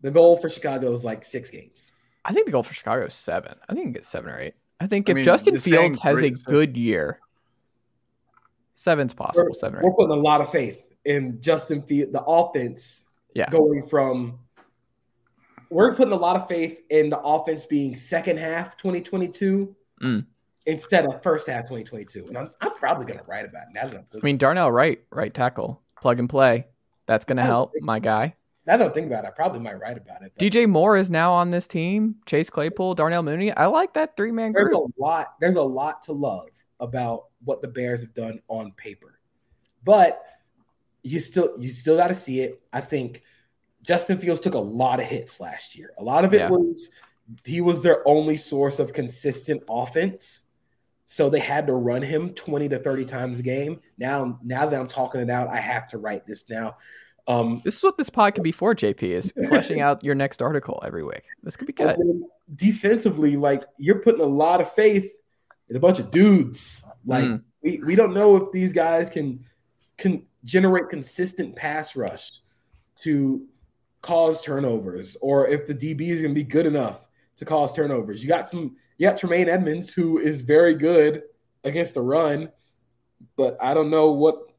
The 0.01 0.11
goal 0.11 0.37
for 0.37 0.49
Chicago 0.49 0.91
is 0.91 1.03
like 1.05 1.23
six 1.25 1.49
games. 1.49 1.91
I 2.25 2.33
think 2.33 2.45
the 2.45 2.51
goal 2.51 2.63
for 2.63 2.73
Chicago 2.73 3.05
is 3.05 3.13
seven. 3.13 3.55
I 3.67 3.73
think 3.73 3.87
you 3.87 3.93
get 3.93 4.05
seven 4.05 4.29
or 4.31 4.39
eight. 4.39 4.55
I 4.79 4.87
think 4.87 5.09
I 5.09 5.11
if 5.11 5.15
mean, 5.15 5.25
Justin 5.25 5.59
Fields 5.59 5.99
has 6.01 6.21
a 6.21 6.29
good 6.29 6.75
year, 6.77 7.19
seven's 8.75 9.13
We're, 9.13 9.25
possible. 9.25 9.53
Seven 9.53 9.79
or 9.79 9.83
we're 9.83 9.95
putting 9.95 10.17
a 10.17 10.21
lot 10.21 10.41
of 10.41 10.49
faith 10.49 10.85
in 11.05 11.39
Justin 11.41 11.81
Field, 11.83 12.11
the 12.13 12.23
offense 12.23 13.02
Yeah. 13.35 13.49
going 13.49 13.87
from 13.87 14.39
we're 15.69 15.95
putting 15.95 16.13
a 16.13 16.17
lot 16.17 16.35
of 16.35 16.47
faith 16.47 16.81
in 16.89 17.09
the 17.09 17.19
offense 17.19 17.65
being 17.65 17.95
second 17.95 18.37
half 18.37 18.77
2022 18.77 19.75
Mm. 20.01 20.25
instead 20.65 21.05
of 21.05 21.23
first 21.23 21.47
half 21.47 21.61
2022. 21.61 22.25
And 22.27 22.37
I'm, 22.37 22.51
I'm 22.61 22.73
probably 22.75 23.05
gonna 23.05 23.23
write 23.25 23.45
about 23.45 23.63
it. 23.73 23.79
I'm, 23.81 24.05
mean, 24.21 24.37
Darnell 24.37 24.71
Wright, 24.71 24.99
right 25.11 25.33
tackle, 25.33 25.81
plug 26.01 26.19
and 26.19 26.29
play. 26.29 26.67
That's 27.05 27.25
going 27.25 27.37
to 27.37 27.43
help 27.43 27.73
my 27.81 27.99
guy. 27.99 28.33
now 28.65 28.77
that 28.77 28.89
I 28.89 28.93
think 28.93 29.07
about 29.07 29.25
it, 29.25 29.27
I 29.27 29.31
probably 29.31 29.59
might 29.59 29.77
write 29.79 29.97
about 29.97 30.21
it. 30.21 30.31
DJ 30.39 30.67
Moore 30.69 30.95
is 30.95 31.09
now 31.09 31.33
on 31.33 31.51
this 31.51 31.67
team. 31.67 32.15
Chase 32.25 32.49
Claypool, 32.49 32.95
Darnell 32.95 33.23
Mooney. 33.23 33.51
I 33.51 33.65
like 33.65 33.93
that 33.95 34.15
three 34.15 34.31
man 34.31 34.53
there's 34.53 34.71
group. 34.71 34.93
a 34.97 35.01
lot, 35.01 35.33
there's 35.41 35.57
a 35.57 35.61
lot 35.61 36.01
to 36.03 36.13
love 36.13 36.47
about 36.79 37.25
what 37.43 37.61
the 37.61 37.67
Bears 37.67 37.99
have 38.01 38.13
done 38.13 38.39
on 38.47 38.71
paper. 38.73 39.19
But 39.83 40.23
you 41.03 41.19
still 41.19 41.53
you 41.57 41.69
still 41.69 41.97
gotta 41.97 42.15
see 42.15 42.41
it. 42.41 42.61
I 42.71 42.81
think 42.81 43.23
Justin 43.83 44.17
Fields 44.17 44.39
took 44.41 44.53
a 44.53 44.59
lot 44.59 44.99
of 44.99 45.05
hits 45.05 45.39
last 45.39 45.77
year. 45.77 45.91
A 45.99 46.03
lot 46.03 46.25
of 46.25 46.33
it 46.33 46.39
Yeah. 46.39 46.49
was 46.49 46.89
he 47.45 47.61
was 47.61 47.83
their 47.83 48.07
only 48.07 48.37
source 48.37 48.79
of 48.79 48.93
consistent 48.93 49.63
offense. 49.69 50.43
So 51.05 51.29
they 51.29 51.39
had 51.39 51.67
to 51.67 51.73
run 51.73 52.01
him 52.01 52.33
20 52.33 52.69
to 52.69 52.79
30 52.79 53.05
times 53.05 53.39
a 53.39 53.43
game. 53.43 53.79
Now, 53.97 54.39
now 54.43 54.65
that 54.65 54.79
I'm 54.79 54.87
talking 54.87 55.21
it 55.21 55.29
out, 55.29 55.47
I 55.47 55.57
have 55.57 55.87
to 55.89 55.97
write 55.97 56.25
this 56.25 56.49
now. 56.49 56.77
Um, 57.27 57.61
This 57.63 57.77
is 57.77 57.83
what 57.83 57.97
this 57.97 58.09
pod 58.09 58.33
could 58.35 58.43
be 58.43 58.51
for, 58.51 58.73
JP, 58.73 59.03
is 59.03 59.31
fleshing 59.47 59.79
out 59.79 60.03
your 60.03 60.15
next 60.15 60.41
article 60.41 60.81
every 60.83 61.03
week. 61.03 61.23
This 61.43 61.55
could 61.55 61.67
be 61.67 61.73
good. 61.73 61.97
Defensively, 62.55 63.35
like 63.37 63.63
you're 63.77 63.99
putting 63.99 64.21
a 64.21 64.25
lot 64.25 64.59
of 64.61 64.71
faith 64.73 65.09
in 65.69 65.75
a 65.75 65.79
bunch 65.79 65.99
of 65.99 66.11
dudes. 66.11 66.83
Like 67.05 67.25
Mm. 67.25 67.43
we, 67.61 67.79
we 67.85 67.95
don't 67.95 68.13
know 68.13 68.35
if 68.37 68.51
these 68.51 68.73
guys 68.73 69.09
can 69.09 69.45
can 69.97 70.25
generate 70.45 70.89
consistent 70.89 71.55
pass 71.55 71.95
rush 71.95 72.39
to 73.01 73.45
cause 74.01 74.43
turnovers, 74.43 75.15
or 75.21 75.47
if 75.47 75.65
the 75.65 75.73
DB 75.73 76.09
is 76.09 76.21
going 76.21 76.33
to 76.33 76.39
be 76.39 76.43
good 76.43 76.65
enough 76.65 77.07
to 77.37 77.45
cause 77.45 77.73
turnovers. 77.73 78.21
You 78.21 78.29
got 78.29 78.49
some, 78.49 78.75
you 78.97 79.07
got 79.07 79.17
Tremaine 79.17 79.49
Edmunds 79.49 79.93
who 79.93 80.19
is 80.19 80.41
very 80.41 80.75
good 80.75 81.23
against 81.63 81.93
the 81.93 82.01
run, 82.01 82.51
but 83.35 83.57
I 83.61 83.73
don't 83.73 83.89
know 83.89 84.11
what 84.11 84.51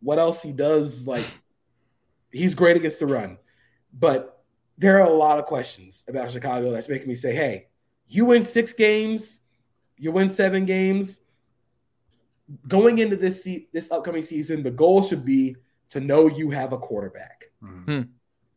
what 0.00 0.18
else 0.18 0.42
he 0.42 0.52
does. 0.52 1.06
Like 1.06 1.26
he's 2.32 2.54
great 2.54 2.76
against 2.76 2.98
the 2.98 3.06
run, 3.06 3.38
but 3.92 4.44
there 4.78 5.00
are 5.00 5.06
a 5.06 5.12
lot 5.12 5.38
of 5.38 5.46
questions 5.46 6.04
about 6.08 6.30
Chicago 6.30 6.70
that's 6.70 6.88
making 6.88 7.08
me 7.08 7.14
say, 7.14 7.34
hey, 7.34 7.68
you 8.08 8.24
win 8.24 8.44
six 8.44 8.72
games, 8.72 9.40
you 9.96 10.12
win 10.12 10.30
seven 10.30 10.64
games. 10.64 11.20
Going 12.68 12.98
into 12.98 13.16
this 13.16 13.42
se- 13.42 13.68
this 13.72 13.90
upcoming 13.90 14.22
season, 14.22 14.62
the 14.62 14.70
goal 14.70 15.02
should 15.02 15.24
be 15.24 15.56
to 15.90 16.00
know 16.00 16.28
you 16.28 16.50
have 16.50 16.72
a 16.72 16.78
quarterback. 16.78 17.50
Mhm. 17.62 18.08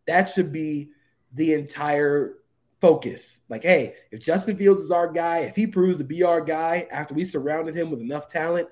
That 0.06 0.30
should 0.30 0.52
be 0.52 0.92
the 1.34 1.54
entire 1.54 2.36
focus. 2.82 3.42
Like, 3.50 3.64
hey, 3.64 3.96
if 4.12 4.22
Justin 4.22 4.58
Fields 4.58 4.82
is 4.82 4.92
our 4.92 5.12
guy, 5.12 5.40
if 5.40 5.56
he 5.56 5.68
proves 5.68 5.98
to 5.98 6.04
be 6.04 6.24
our 6.24 6.42
guy 6.42 6.88
after 6.92 7.14
we 7.14 7.26
surrounded 7.26 7.76
him 7.76 7.90
with 7.92 8.00
enough 8.02 8.28
talent, 8.28 8.68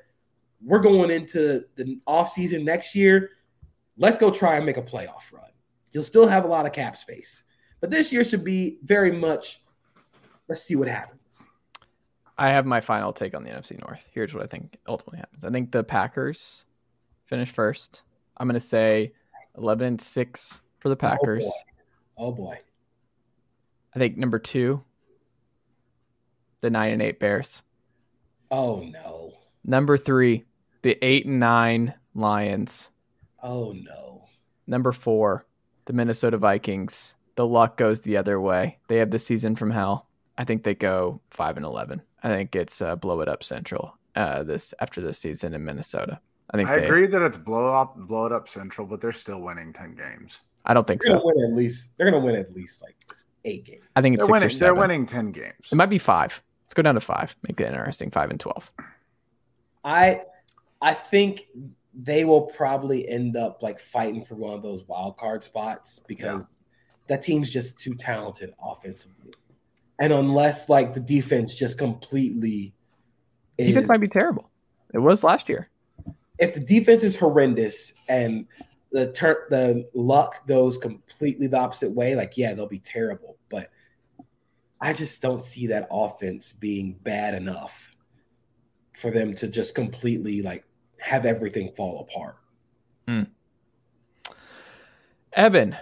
we're 0.63 0.79
going 0.79 1.11
into 1.11 1.65
the 1.75 1.99
offseason 2.07 2.63
next 2.63 2.95
year. 2.95 3.31
Let's 3.97 4.17
go 4.17 4.31
try 4.31 4.57
and 4.57 4.65
make 4.65 4.77
a 4.77 4.81
playoff 4.81 5.31
run. 5.31 5.49
You'll 5.91 6.03
still 6.03 6.27
have 6.27 6.45
a 6.45 6.47
lot 6.47 6.65
of 6.65 6.71
cap 6.73 6.97
space. 6.97 7.43
But 7.79 7.91
this 7.91 8.11
year 8.11 8.23
should 8.23 8.43
be 8.43 8.79
very 8.83 9.11
much 9.11 9.63
let's 10.47 10.63
see 10.63 10.75
what 10.75 10.87
happens. 10.87 11.16
I 12.37 12.51
have 12.51 12.65
my 12.65 12.81
final 12.81 13.11
take 13.13 13.35
on 13.35 13.43
the 13.43 13.49
NFC 13.49 13.79
North. 13.79 14.07
Here's 14.11 14.33
what 14.33 14.43
I 14.43 14.47
think 14.47 14.77
ultimately 14.87 15.19
happens. 15.19 15.43
I 15.43 15.49
think 15.49 15.71
the 15.71 15.83
Packers 15.83 16.63
finish 17.25 17.51
first. 17.51 18.03
I'm 18.37 18.47
going 18.47 18.59
to 18.59 18.65
say 18.65 19.11
11 19.57 19.87
and 19.87 20.01
6 20.01 20.61
for 20.79 20.89
the 20.89 20.93
oh, 20.93 20.97
Packers. 20.97 21.51
Oh 22.17 22.31
boy. 22.31 22.59
I 23.95 23.99
think 23.99 24.17
number 24.17 24.39
2 24.39 24.83
the 26.61 26.69
9 26.69 26.91
and 26.91 27.01
8 27.01 27.19
Bears. 27.19 27.63
Oh 28.51 28.81
no. 28.81 29.33
Number 29.63 29.97
3 29.97 30.43
the 30.83 30.97
8 31.03 31.25
and 31.25 31.39
9 31.39 31.93
Lions. 32.15 32.89
Oh 33.41 33.71
no. 33.71 34.25
Number 34.67 34.91
4 34.91 35.45
the 35.85 35.93
Minnesota 35.93 36.37
Vikings. 36.37 37.15
The 37.35 37.45
luck 37.45 37.77
goes 37.77 38.01
the 38.01 38.17
other 38.17 38.41
way. 38.41 38.77
They 38.87 38.97
have 38.97 39.11
the 39.11 39.19
season 39.19 39.55
from 39.55 39.71
hell. 39.71 40.07
I 40.37 40.43
think 40.43 40.63
they 40.63 40.75
go 40.75 41.21
5 41.31 41.57
and 41.57 41.65
11. 41.65 42.01
I 42.27 42.35
think 42.35 42.55
it's 42.55 42.81
uh, 42.81 42.95
blow 42.95 43.21
it 43.21 43.29
up 43.29 43.43
central 43.43 43.97
uh, 44.15 44.43
this 44.43 44.73
after 44.79 45.01
this 45.01 45.17
season 45.19 45.53
in 45.53 45.63
Minnesota. 45.63 46.19
I 46.51 46.57
think 46.57 46.69
I 46.69 46.79
they, 46.79 46.85
agree 46.85 47.07
that 47.07 47.21
it's 47.21 47.37
blow 47.37 47.73
up, 47.73 47.95
blow 47.95 48.25
it 48.25 48.31
up 48.31 48.49
central, 48.49 48.85
but 48.85 49.01
they're 49.01 49.11
still 49.13 49.41
winning 49.41 49.73
ten 49.73 49.95
games. 49.95 50.41
I 50.65 50.73
don't 50.73 50.85
think 50.85 51.01
They're 51.01 51.15
gonna 51.15 51.21
so. 51.21 51.33
win 51.33 51.51
at 51.51 51.57
least 51.57 51.91
they're 51.97 52.09
gonna 52.11 52.23
win 52.23 52.35
at 52.35 52.53
least 52.53 52.81
like 52.81 52.95
eight 53.45 53.65
games. 53.65 53.81
I 53.95 54.01
think 54.01 54.15
it's 54.17 54.27
They're 54.27 54.39
six 54.39 54.43
winning. 54.43 54.55
or 54.55 54.59
They're 54.59 54.75
winning 54.75 55.05
ten 55.05 55.31
games. 55.31 55.69
It 55.71 55.75
might 55.75 55.89
be 55.89 55.99
five. 55.99 56.41
Let's 56.65 56.73
go 56.73 56.81
down 56.81 56.95
to 56.95 57.01
five. 57.01 57.35
Make 57.43 57.59
it 57.61 57.67
interesting. 57.67 58.11
Five 58.11 58.29
and 58.29 58.39
twelve. 58.39 58.69
I 59.83 60.21
I 60.81 60.93
think 60.93 61.47
they 61.93 62.25
will 62.25 62.41
probably 62.41 63.07
end 63.07 63.37
up 63.37 63.63
like 63.63 63.79
fighting 63.79 64.25
for 64.25 64.35
one 64.35 64.53
of 64.53 64.61
those 64.61 64.83
wild 64.87 65.17
card 65.17 65.43
spots 65.43 65.99
because 66.07 66.57
that 67.07 67.21
team's 67.21 67.49
just 67.49 67.79
too 67.79 67.95
talented 67.95 68.53
offensively. 68.61 69.31
And 69.99 70.13
unless 70.13 70.69
like 70.69 70.93
the 70.93 70.99
defense 70.99 71.55
just 71.55 71.77
completely 71.77 72.73
is, 73.57 73.67
Defense 73.67 73.87
might 73.87 74.01
be 74.01 74.07
terrible. 74.07 74.49
It 74.93 74.99
was 74.99 75.23
last 75.23 75.49
year. 75.49 75.69
if 76.39 76.53
the 76.53 76.59
defense 76.59 77.03
is 77.03 77.17
horrendous 77.17 77.93
and 78.07 78.45
the 78.91 79.11
tur- 79.11 79.47
the 79.49 79.89
luck 79.93 80.45
goes 80.47 80.77
completely 80.77 81.47
the 81.47 81.57
opposite 81.57 81.91
way, 81.91 82.15
like 82.15 82.37
yeah, 82.37 82.53
they'll 82.53 82.67
be 82.67 82.79
terrible. 82.79 83.37
But 83.49 83.69
I 84.79 84.93
just 84.93 85.21
don't 85.21 85.41
see 85.43 85.67
that 85.67 85.87
offense 85.89 86.53
being 86.53 86.93
bad 87.03 87.33
enough 87.33 87.89
for 88.95 89.09
them 89.11 89.33
to 89.35 89.47
just 89.47 89.73
completely 89.75 90.41
like 90.43 90.63
have 90.99 91.25
everything 91.25 91.71
fall 91.75 92.07
apart. 92.09 92.37
Hmm. 93.07 93.23
Evan, 95.33 95.75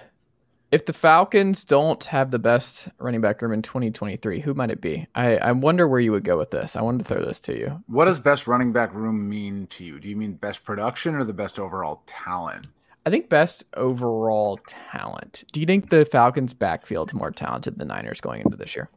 if 0.76 0.86
the 0.86 0.92
Falcons 0.92 1.64
don't 1.64 2.04
have 2.04 2.32
the 2.32 2.38
best 2.38 2.90
running 2.98 3.22
back 3.22 3.42
room 3.42 3.54
in 3.54 3.62
2023, 3.62 4.42
who 4.42 4.54
might 4.54 4.70
it 4.70 4.82
be? 4.82 5.08
I, 5.16 5.38
I 5.38 5.54
wonder 5.54 5.88
where 5.88 6.02
you 6.02 6.12
would 6.12 6.26
go 6.26 6.38
with 6.38 6.52
this. 6.52 6.76
I 6.76 6.82
wanted 6.82 6.98
to 6.98 7.06
throw 7.06 7.24
this 7.24 7.40
to 7.42 7.58
you. 7.58 7.82
What 7.88 8.06
does 8.06 8.20
best 8.20 8.46
running 8.46 8.74
back 8.74 8.94
room 8.94 9.30
mean 9.30 9.68
to 9.68 9.86
you? 9.86 10.02
Do 10.02 10.10
you 10.10 10.18
mean 10.18 10.34
best 10.34 10.66
production 10.66 11.16
or 11.16 11.24
the 11.24 11.32
best 11.32 11.60
overall 11.60 12.04
talent? 12.08 12.68
I 13.06 13.10
think 13.10 13.30
best 13.30 13.64
overall 13.78 14.60
talent. 14.68 15.46
Do 15.54 15.62
you 15.62 15.66
think 15.66 15.92
the 15.92 16.04
Falcons' 16.04 16.54
backfield's 16.54 17.14
more 17.14 17.32
talented 17.32 17.78
than 17.78 17.88
the 17.88 17.94
Niners 17.94 18.20
going 18.20 18.42
into 18.42 18.58
this 18.58 18.76
year? 18.76 18.90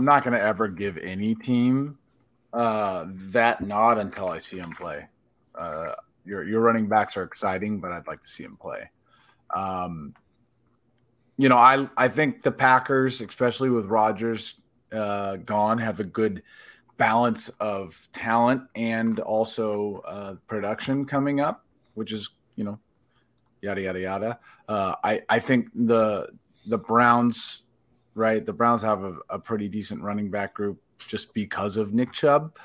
I'm 0.00 0.06
not 0.06 0.24
going 0.24 0.34
to 0.34 0.42
ever 0.42 0.66
give 0.66 0.98
any 0.98 1.36
team 1.36 1.98
uh, 2.52 3.04
that 3.08 3.60
nod 3.60 3.98
until 3.98 4.26
I 4.28 4.38
see 4.38 4.56
them 4.56 4.72
play. 4.72 5.06
Uh, 5.54 5.92
your 6.24 6.42
your 6.42 6.62
running 6.62 6.88
backs 6.88 7.16
are 7.16 7.22
exciting, 7.22 7.78
but 7.78 7.92
I'd 7.92 8.08
like 8.08 8.22
to 8.22 8.28
see 8.28 8.42
them 8.42 8.56
play. 8.56 8.90
Um, 9.54 10.14
you 11.36 11.48
know, 11.48 11.56
I 11.56 11.88
I 11.96 12.08
think 12.08 12.42
the 12.42 12.52
Packers, 12.52 13.20
especially 13.20 13.70
with 13.70 13.86
Rodgers 13.86 14.56
uh, 14.92 15.36
gone, 15.36 15.78
have 15.78 16.00
a 16.00 16.04
good 16.04 16.42
balance 16.96 17.48
of 17.60 18.08
talent 18.12 18.62
and 18.74 19.20
also 19.20 19.98
uh, 20.06 20.34
production 20.46 21.04
coming 21.04 21.40
up, 21.40 21.64
which 21.94 22.12
is 22.12 22.30
you 22.56 22.64
know, 22.64 22.78
yada 23.60 23.82
yada 23.82 24.00
yada. 24.00 24.38
Uh, 24.68 24.94
I 25.04 25.22
I 25.28 25.38
think 25.40 25.70
the 25.74 26.28
the 26.66 26.78
Browns, 26.78 27.62
right? 28.14 28.44
The 28.44 28.52
Browns 28.52 28.82
have 28.82 29.04
a, 29.04 29.16
a 29.30 29.38
pretty 29.38 29.68
decent 29.68 30.02
running 30.02 30.30
back 30.30 30.54
group 30.54 30.80
just 31.06 31.34
because 31.34 31.76
of 31.76 31.92
Nick 31.92 32.12
Chubb. 32.12 32.56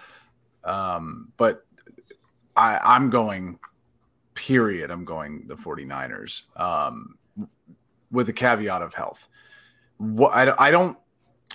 Um, 0.63 1.33
but 1.37 1.65
I 2.55 2.79
I'm 2.81 3.09
going 3.09 3.59
period. 4.33 4.91
I'm 4.91 5.05
going 5.05 5.45
the 5.47 5.55
49ers. 5.55 6.43
Um, 6.55 7.17
with 8.11 8.29
a 8.29 8.33
caveat 8.33 8.81
of 8.81 8.93
health. 8.93 9.27
What 9.97 10.31
I, 10.33 10.53
I 10.57 10.71
don't. 10.71 10.97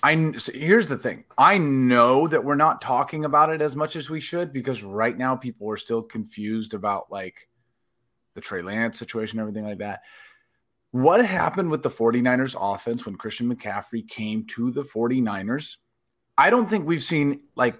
I 0.03 0.33
so 0.33 0.53
here's 0.53 0.89
the 0.89 0.99
thing. 0.99 1.25
I 1.39 1.59
know 1.59 2.29
that 2.29 2.45
we're 2.45 2.55
not 2.55 2.83
talking 2.83 3.25
about 3.25 3.51
it 3.51 3.63
as 3.63 3.75
much 3.75 3.97
as 3.97 4.11
we 4.11 4.21
should 4.21 4.53
because 4.53 4.83
right 4.83 5.17
now 5.17 5.37
people 5.37 5.71
are 5.71 5.77
still 5.77 6.03
confused 6.03 6.75
about 6.75 7.11
like 7.11 7.49
the 8.35 8.41
Trey 8.41 8.63
Lance 8.63 8.99
situation, 8.99 9.41
everything 9.41 9.65
like 9.65 9.79
that. 9.79 10.03
What 10.93 11.25
happened 11.25 11.71
with 11.71 11.83
the 11.83 11.91
49ers 11.91 12.57
offense 12.59 13.05
when 13.05 13.17
Christian 13.17 13.55
McCaffrey 13.55 14.07
came 14.07 14.45
to 14.49 14.71
the 14.71 14.83
49ers? 14.83 15.79
I 16.39 16.51
don't 16.51 16.71
think 16.71 16.87
we've 16.87 17.03
seen 17.03 17.43
like 17.57 17.79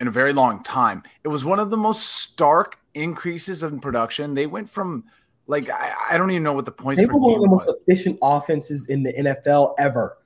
in 0.00 0.08
a 0.08 0.12
very 0.12 0.32
long 0.32 0.62
time. 0.62 1.02
It 1.24 1.28
was 1.28 1.44
one 1.44 1.58
of 1.58 1.70
the 1.70 1.76
most 1.76 2.04
stark 2.04 2.78
increases 2.94 3.62
in 3.62 3.80
production. 3.80 4.34
They 4.34 4.46
went 4.46 4.70
from 4.70 5.04
like 5.48 5.68
I, 5.70 5.92
I 6.12 6.18
don't 6.18 6.30
even 6.30 6.44
know 6.44 6.52
what 6.52 6.64
the 6.66 6.70
points 6.70 7.00
They 7.00 7.06
were 7.06 7.18
one 7.18 7.34
of 7.34 7.42
the 7.42 7.48
most 7.48 7.66
was. 7.66 7.76
efficient 7.86 8.18
offenses 8.22 8.86
in 8.86 9.02
the 9.02 9.12
NFL 9.12 9.74
ever 9.78 10.18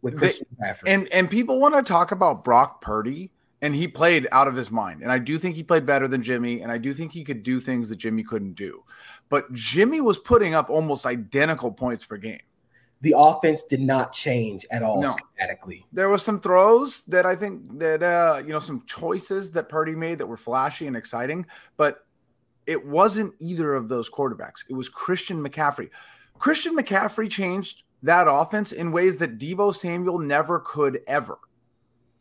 with 0.00 0.14
They- 0.14 0.18
Christian 0.18 0.46
And 0.86 1.06
and 1.12 1.30
people 1.30 1.60
want 1.60 1.74
to 1.76 1.82
talk 1.82 2.10
about 2.10 2.42
Brock 2.42 2.80
Purdy, 2.80 3.30
and 3.60 3.74
he 3.76 3.86
played 3.86 4.26
out 4.32 4.48
of 4.48 4.56
his 4.56 4.70
mind. 4.70 5.02
And 5.02 5.12
I 5.12 5.18
do 5.18 5.38
think 5.38 5.54
he 5.54 5.62
played 5.62 5.86
better 5.86 6.08
than 6.08 6.22
Jimmy, 6.22 6.62
and 6.62 6.72
I 6.72 6.78
do 6.78 6.92
think 6.92 7.12
he 7.12 7.22
could 7.22 7.42
do 7.44 7.60
things 7.60 7.88
that 7.90 7.96
Jimmy 7.96 8.24
couldn't 8.24 8.54
do. 8.54 8.82
but 9.28 9.50
Jimmy 9.54 10.00
was 10.02 10.18
putting 10.18 10.52
up 10.54 10.68
almost 10.68 11.06
identical 11.06 11.70
points 11.72 12.04
per 12.04 12.16
game. 12.18 12.40
The 13.00 13.14
offense 13.16 13.62
did 13.64 13.80
not 13.80 14.12
change 14.12 14.66
at 14.70 14.82
all 14.82 15.00
No. 15.00 15.08
schematically. 15.14 15.84
There 15.92 16.08
was 16.10 16.22
some 16.22 16.38
throws 16.40 17.02
that 17.08 17.24
I 17.26 17.34
think 17.34 17.78
that 17.78 18.02
uh, 18.02 18.42
you 18.46 18.52
know 18.52 18.58
some 18.60 18.84
choices 18.86 19.50
that 19.52 19.68
Purdy 19.68 19.94
made 19.94 20.18
that 20.18 20.26
were 20.26 20.36
flashy 20.36 20.86
and 20.86 20.96
exciting, 20.96 21.46
but 21.76 22.06
it 22.66 22.86
wasn't 22.86 23.34
either 23.38 23.74
of 23.74 23.88
those 23.88 24.10
quarterbacks. 24.10 24.64
It 24.68 24.74
was 24.74 24.88
Christian 24.88 25.42
McCaffrey. 25.42 25.90
Christian 26.38 26.76
McCaffrey 26.76 27.30
changed 27.30 27.84
that 28.02 28.26
offense 28.28 28.72
in 28.72 28.92
ways 28.92 29.18
that 29.18 29.38
Deebo 29.38 29.74
Samuel 29.74 30.18
never 30.18 30.60
could 30.60 31.00
ever. 31.06 31.38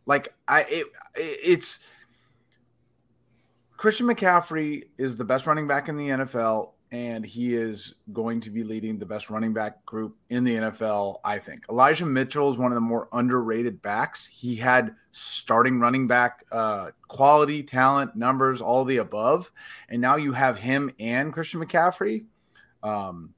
Like 0.05 0.33
I, 0.47 0.65
it, 0.69 0.87
it's 1.15 1.79
Christian 3.77 4.07
McCaffrey 4.07 4.83
is 4.97 5.17
the 5.17 5.25
best 5.25 5.47
running 5.47 5.67
back 5.67 5.89
in 5.89 5.97
the 5.97 6.09
NFL, 6.09 6.73
and 6.91 7.25
he 7.25 7.55
is 7.55 7.95
going 8.11 8.41
to 8.41 8.49
be 8.49 8.63
leading 8.63 8.99
the 8.99 9.05
best 9.05 9.29
running 9.29 9.53
back 9.53 9.85
group 9.85 10.17
in 10.29 10.43
the 10.43 10.55
NFL, 10.55 11.19
I 11.23 11.39
think. 11.39 11.63
Elijah 11.69 12.05
Mitchell 12.05 12.51
is 12.51 12.57
one 12.57 12.71
of 12.71 12.75
the 12.75 12.81
more 12.81 13.07
underrated 13.13 13.81
backs. 13.81 14.27
He 14.27 14.57
had 14.57 14.95
starting 15.13 15.79
running 15.79 16.07
back 16.07 16.45
uh, 16.51 16.91
quality, 17.07 17.63
talent, 17.63 18.17
numbers, 18.17 18.61
all 18.61 18.83
the 18.83 18.97
above. 18.97 19.51
And 19.87 20.01
now 20.01 20.17
you 20.17 20.33
have 20.33 20.57
him 20.57 20.91
and 20.99 21.31
Christian 21.31 21.61
McCaffrey. 21.61 22.25
Um, 22.83 23.35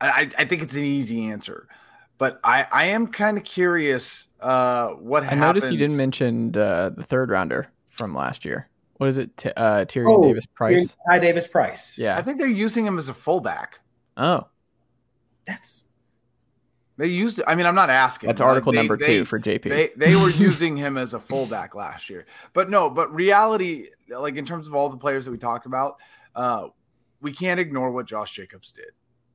I, 0.00 0.28
I 0.36 0.44
think 0.44 0.62
it's 0.62 0.74
an 0.74 0.82
easy 0.82 1.26
answer. 1.26 1.68
But 2.18 2.40
I, 2.42 2.66
I 2.70 2.84
am 2.86 3.08
kind 3.08 3.38
of 3.38 3.44
curious 3.44 4.26
uh, 4.40 4.88
what 4.90 5.22
happened 5.22 5.40
I 5.40 5.46
happens. 5.46 5.64
noticed 5.64 5.72
you 5.72 5.78
didn't 5.78 5.96
mention 5.96 6.56
uh, 6.56 6.90
the 6.90 7.04
third 7.04 7.30
rounder 7.30 7.68
from 7.90 8.14
last 8.14 8.44
year. 8.44 8.68
What 8.98 9.08
is 9.08 9.18
it? 9.18 9.36
T- 9.36 9.50
uh, 9.56 9.84
Tyrion 9.86 10.12
Oh, 10.18 10.22
Davis 10.22 10.46
Price. 10.46 10.96
Ty 11.08 11.18
Davis 11.18 11.46
Price. 11.46 11.98
Yeah. 11.98 12.16
I 12.16 12.22
think 12.22 12.38
they're 12.38 12.46
using 12.48 12.86
him 12.86 12.98
as 12.98 13.08
a 13.08 13.14
fullback. 13.14 13.80
oh, 14.16 14.46
That's 15.46 15.84
They 16.96 17.08
used. 17.08 17.40
I 17.46 17.54
mean, 17.56 17.66
I'm 17.66 17.74
not 17.74 17.90
asking. 17.90 18.28
that's 18.28 18.40
article 18.40 18.70
Like, 18.72 18.76
they- 18.76 18.80
number 18.82 18.96
they- 18.96 19.06
two 19.06 19.24
for 19.24 19.38
JP. 19.40 19.64
They 19.68 19.90
they 19.96 20.14
were 20.16 20.30
using 20.48 20.76
him 20.76 20.96
as 20.96 21.12
a 21.12 21.20
fullback 21.20 21.74
last 21.74 22.08
year, 22.08 22.24
but 22.52 22.70
no. 22.70 22.88
But 22.88 23.12
reality, 23.12 23.88
like 24.08 24.36
in 24.36 24.46
terms 24.46 24.66
of 24.68 24.74
all 24.74 24.88
the 24.88 24.96
players 24.96 25.24
that 25.24 25.32
we 25.32 25.38
talked 25.38 25.66
about, 25.66 25.96
uh, 26.36 26.68
we 27.20 27.32
can't 27.32 27.58
ignore 27.58 27.90
what 27.90 28.06
Josh 28.06 28.32
Jacobs 28.32 28.70
did, 28.70 28.92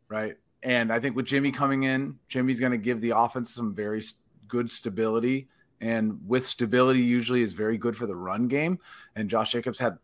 right? 0.08 0.36
And 0.64 0.92
I 0.92 1.00
think 1.00 1.16
with 1.18 1.26
Jimmy 1.26 1.52
coming 1.52 1.84
in, 1.84 2.20
Jimmy's 2.30 2.60
going 2.60 2.72
to 2.74 2.78
give 2.78 3.02
the 3.02 3.12
offense 3.12 3.54
some 3.54 3.74
very 3.76 4.00
s- 4.00 4.16
good 4.48 4.70
stability, 4.72 5.48
and 5.82 6.20
with 6.28 6.46
stability, 6.46 7.02
usually 7.02 7.42
is 7.42 7.54
very 7.54 7.78
good 7.78 7.96
for 7.96 8.06
the 8.06 8.16
run 8.16 8.48
game. 8.48 8.80
And 9.16 9.30
Josh 9.30 9.52
Jacobs 9.52 9.80
had 9.80 9.98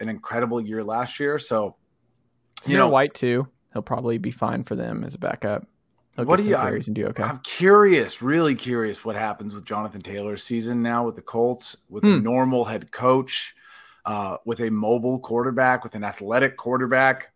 an 0.00 0.08
incredible 0.08 0.60
year 0.60 0.82
last 0.84 1.18
year, 1.18 1.38
so 1.38 1.76
you 2.66 2.76
know 2.76 2.88
White 2.88 3.14
too. 3.14 3.48
He'll 3.72 3.82
probably 3.82 4.18
be 4.18 4.30
fine 4.30 4.64
for 4.64 4.74
them 4.76 5.04
as 5.04 5.14
a 5.14 5.18
backup. 5.18 5.66
He'll 6.16 6.24
What 6.24 6.36
do 6.40 6.44
you- 6.44 6.52
some 6.54 6.60
I- 6.62 6.70
carries 6.70 6.86
and 6.88 6.96
do 6.96 7.06
okay. 7.06 7.22
I'm 7.22 7.38
curious, 7.40 8.22
really 8.22 8.54
curious 8.54 9.04
what 9.04 9.14
happens 9.16 9.54
with 9.54 9.64
Jonathan 9.64 10.00
Taylor's 10.00 10.42
season 10.42 10.82
now 10.82 11.04
with 11.04 11.16
the 11.16 11.22
Colts, 11.22 11.76
with 11.88 12.04
a 12.04 12.16
Hmm. 12.18 12.22
normal 12.22 12.64
head 12.66 12.90
coach, 12.92 13.54
uh, 14.06 14.38
with 14.44 14.60
a 14.60 14.70
mobile 14.70 15.20
quarterback, 15.20 15.84
with 15.84 15.94
an 15.94 16.02
athletic 16.02 16.56
quarterback 16.56 17.32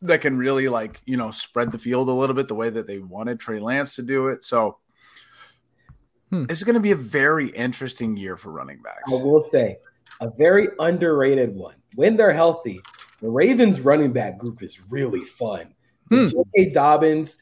that 0.00 0.20
can 0.20 0.36
really 0.38 0.68
like, 0.68 1.00
you 1.06 1.16
know, 1.16 1.30
spread 1.30 1.72
the 1.72 1.78
field 1.78 2.08
a 2.08 2.12
little 2.12 2.36
bit 2.36 2.46
the 2.48 2.54
way 2.54 2.70
that 2.70 2.86
they 2.86 2.98
wanted 2.98 3.40
Trey 3.40 3.58
Lance 3.58 3.94
to 3.96 4.02
do 4.02 4.28
it. 4.28 4.44
So 4.44 4.78
Hmm. 6.34 6.46
this 6.46 6.58
is 6.58 6.64
going 6.64 6.74
to 6.74 6.80
be 6.80 6.90
a 6.90 6.96
very 6.96 7.48
interesting 7.50 8.16
year 8.16 8.36
for 8.36 8.50
running 8.50 8.82
backs. 8.82 9.12
I 9.12 9.22
will 9.22 9.42
say 9.42 9.78
a 10.20 10.30
very 10.30 10.68
underrated 10.80 11.54
one. 11.54 11.76
When 11.94 12.16
they're 12.16 12.32
healthy, 12.32 12.80
the 13.20 13.28
Ravens 13.28 13.80
running 13.80 14.12
back 14.12 14.36
group 14.38 14.62
is 14.62 14.80
really 14.90 15.22
fun. 15.22 15.74
Hmm. 16.08 16.26
J.K. 16.26 16.70
Dobbins, 16.70 17.38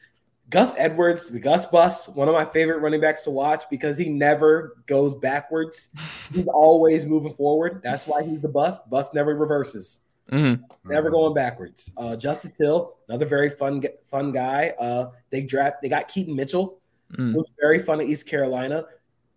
Gus 0.49 0.75
Edwards, 0.77 1.29
the 1.29 1.39
Gus 1.39 1.65
Bus, 1.65 2.07
one 2.09 2.27
of 2.27 2.35
my 2.35 2.45
favorite 2.45 2.81
running 2.81 3.01
backs 3.01 3.23
to 3.23 3.31
watch 3.31 3.63
because 3.71 3.97
he 3.97 4.09
never 4.09 4.77
goes 4.85 5.15
backwards. 5.15 5.89
He's 6.31 6.47
always 6.47 7.05
moving 7.05 7.33
forward. 7.33 7.81
That's 7.83 8.05
why 8.05 8.21
he's 8.23 8.41
the 8.41 8.47
bus. 8.47 8.79
Bus 8.91 9.11
never 9.13 9.35
reverses. 9.35 10.01
Mhm. 10.31 10.63
Never 10.85 11.09
going 11.09 11.33
backwards. 11.33 11.91
Uh, 11.97 12.15
Justice 12.15 12.55
Hill, 12.57 12.95
another 13.09 13.25
very 13.25 13.49
fun 13.49 13.83
fun 14.09 14.31
guy. 14.31 14.73
Uh, 14.79 15.07
they 15.31 15.41
draft. 15.41 15.81
They 15.81 15.89
got 15.89 16.07
Keaton 16.07 16.35
Mitchell, 16.35 16.79
Mm. 17.17 17.33
who's 17.33 17.53
very 17.59 17.79
fun 17.79 18.01
at 18.01 18.07
East 18.07 18.27
Carolina. 18.27 18.85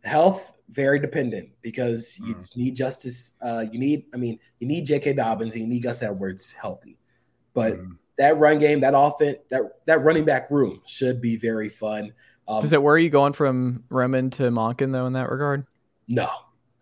Health 0.05 0.53
very 0.71 0.99
dependent 0.99 1.51
because 1.63 2.19
you 2.19 2.35
just 2.35 2.57
need 2.57 2.75
Justice. 2.77 3.33
Uh, 3.41 3.65
you 3.71 3.79
need. 3.79 4.07
I 4.13 4.17
mean, 4.17 4.39
you 4.59 4.67
need 4.67 4.85
J.K. 4.87 5.13
Dobbins 5.15 5.55
and 5.55 5.63
you 5.63 5.69
need 5.69 5.83
Gus 5.83 6.03
Edwards 6.03 6.53
healthy. 6.53 6.99
But 7.55 7.79
Mhm. 7.79 7.99
that 8.19 8.37
run 8.39 8.59
game, 8.59 8.81
that 8.81 8.95
offense, 8.97 9.39
that 9.51 9.63
that 9.87 10.03
running 10.05 10.25
back 10.25 10.51
room 10.51 10.81
should 10.87 11.21
be 11.21 11.37
very 11.37 11.69
fun. 11.69 12.13
Um, 12.49 12.63
Does 12.63 12.73
it 12.73 12.83
worry 12.83 13.03
you 13.05 13.11
going 13.11 13.33
from 13.33 13.85
Roman 13.91 14.31
to 14.31 14.45
Monken 14.45 14.93
though 14.93 15.07
in 15.07 15.13
that 15.15 15.29
regard? 15.31 15.67
No. 16.09 16.29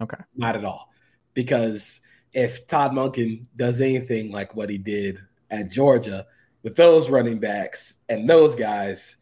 Okay. 0.01 0.19
Not 0.37 0.57
at 0.57 0.65
all. 0.65 0.91
Because 1.33 2.01
if 2.35 2.67
Todd 2.67 2.93
Monken 2.93 3.47
does 3.57 3.81
anything 3.81 4.31
like 4.33 4.55
what 4.55 4.69
he 4.69 4.77
did 4.77 5.19
at 5.51 5.71
Georgia 5.71 6.27
with 6.63 6.77
those 6.77 7.09
running 7.09 7.39
backs 7.39 7.95
and 8.09 8.29
those 8.29 8.55
guys, 8.55 9.17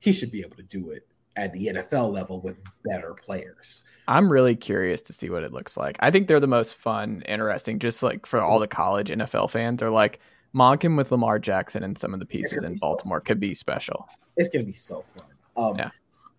he 0.00 0.12
should 0.12 0.30
be 0.30 0.40
able 0.42 0.56
to 0.56 0.62
do 0.62 0.90
it 0.90 1.06
at 1.38 1.52
the 1.52 1.66
NFL 1.68 2.12
level 2.12 2.40
with 2.40 2.58
better 2.84 3.14
players. 3.14 3.84
I'm 4.08 4.30
really 4.30 4.56
curious 4.56 5.02
to 5.02 5.12
see 5.12 5.30
what 5.30 5.42
it 5.44 5.52
looks 5.52 5.76
like. 5.76 5.96
I 6.00 6.10
think 6.10 6.26
they're 6.28 6.40
the 6.40 6.46
most 6.46 6.74
fun, 6.74 7.22
interesting, 7.28 7.78
just 7.78 8.02
like 8.02 8.26
for 8.26 8.40
all 8.40 8.58
the 8.58 8.66
college 8.68 9.08
NFL 9.10 9.50
fans 9.50 9.82
are 9.82 9.90
like 9.90 10.18
Monken 10.54 10.96
with 10.96 11.12
Lamar 11.12 11.38
Jackson 11.38 11.82
and 11.84 11.96
some 11.96 12.14
of 12.14 12.20
the 12.20 12.26
pieces 12.26 12.62
in 12.62 12.76
Baltimore 12.78 13.20
could 13.20 13.38
be 13.38 13.54
special. 13.54 14.08
It's 14.36 14.48
going 14.50 14.64
to 14.64 14.66
be 14.66 14.72
so 14.72 15.04
fun. 15.16 15.26
Um, 15.56 15.76
Yeah. 15.78 15.90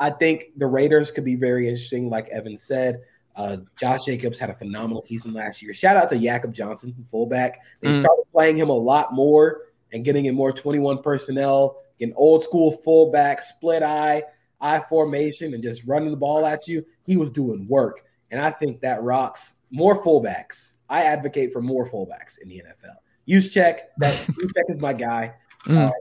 I 0.02 0.10
think 0.12 0.46
the 0.58 0.66
Raiders 0.66 1.12
could 1.12 1.26
be 1.26 1.36
very 1.36 1.68
interesting, 1.68 2.10
like 2.10 2.28
Evan 2.30 2.58
said. 2.58 3.02
Uh, 3.36 3.58
Josh 3.80 4.06
Jacobs 4.06 4.40
had 4.40 4.50
a 4.50 4.54
phenomenal 4.54 5.02
season 5.02 5.34
last 5.34 5.62
year. 5.62 5.74
Shout 5.74 5.96
out 5.98 6.10
to 6.10 6.18
Jakob 6.18 6.54
Johnson, 6.54 6.96
fullback. 7.12 7.60
They 7.82 7.90
Mm. 7.90 8.02
started 8.02 8.24
playing 8.32 8.58
him 8.58 8.70
a 8.70 8.74
lot 8.74 9.14
more 9.14 9.62
and 9.94 10.04
getting 10.06 10.26
in 10.26 10.36
more 10.36 10.52
21 10.52 11.02
personnel, 11.04 11.82
in 12.00 12.14
old 12.16 12.44
school 12.46 12.72
fullback, 12.72 13.44
split 13.44 13.84
eye, 13.84 14.24
eye 14.62 14.84
formation, 14.90 15.54
and 15.54 15.64
just 15.64 15.84
running 15.86 16.12
the 16.12 16.18
ball 16.18 16.46
at 16.46 16.68
you. 16.68 16.86
He 17.06 17.18
was 17.18 17.30
doing 17.30 17.68
work. 17.68 18.04
And 18.32 18.40
I 18.40 18.52
think 18.52 18.82
that 18.82 19.02
rocks 19.02 19.56
more 19.72 20.04
fullbacks. 20.04 20.74
I 20.90 21.04
advocate 21.04 21.54
for 21.54 21.62
more 21.62 21.88
fullbacks 21.88 22.38
in 22.42 22.50
the 22.50 22.64
NFL. 22.66 22.96
Juszczyk. 23.28 23.80
That 23.98 24.14
Juszczyk 24.28 24.76
is 24.76 24.82
my 24.82 24.94
guy. 24.94 25.34
Mm. 25.66 25.88
Uh, 25.88 25.92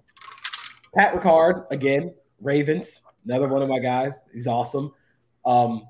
Pat 0.95 1.15
Ricard, 1.15 1.67
again, 1.71 2.15
Ravens, 2.41 3.03
another 3.25 3.49
one 3.49 3.63
of 3.63 3.69
my 3.69 3.79
guys. 3.79 4.15
He's 4.33 4.47
awesome. 4.47 4.93
Um, 5.45 5.89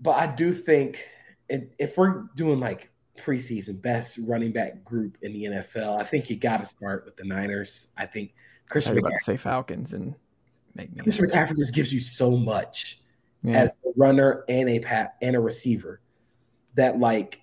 but 0.00 0.12
I 0.12 0.26
do 0.26 0.52
think 0.52 1.06
if, 1.48 1.64
if 1.78 1.96
we're 1.96 2.24
doing 2.34 2.60
like 2.60 2.90
preseason 3.18 3.80
best 3.80 4.18
running 4.18 4.52
back 4.52 4.84
group 4.84 5.18
in 5.22 5.32
the 5.32 5.44
NFL, 5.44 6.00
I 6.00 6.04
think 6.04 6.30
you 6.30 6.36
got 6.36 6.60
to 6.60 6.66
start 6.66 7.04
with 7.04 7.16
the 7.16 7.24
Niners. 7.24 7.88
I 7.96 8.06
think 8.06 8.34
I 8.70 8.74
was 8.74 8.86
about 8.86 9.12
to 9.12 9.24
say 9.24 9.36
Falcons 9.36 9.92
and 9.92 10.14
make 10.74 10.94
me 10.94 11.02
Christian 11.02 11.26
McCaffrey 11.26 11.56
just 11.56 11.74
gives 11.74 11.92
you 11.92 12.00
so 12.00 12.36
much 12.36 13.00
Yeah. 13.42 13.62
as 13.62 13.72
a 13.86 13.90
runner 13.96 14.44
and 14.48 14.68
a 14.68 14.78
pat 14.80 15.16
and 15.22 15.34
a 15.36 15.40
receiver 15.40 16.00
that 16.74 16.98
like 16.98 17.40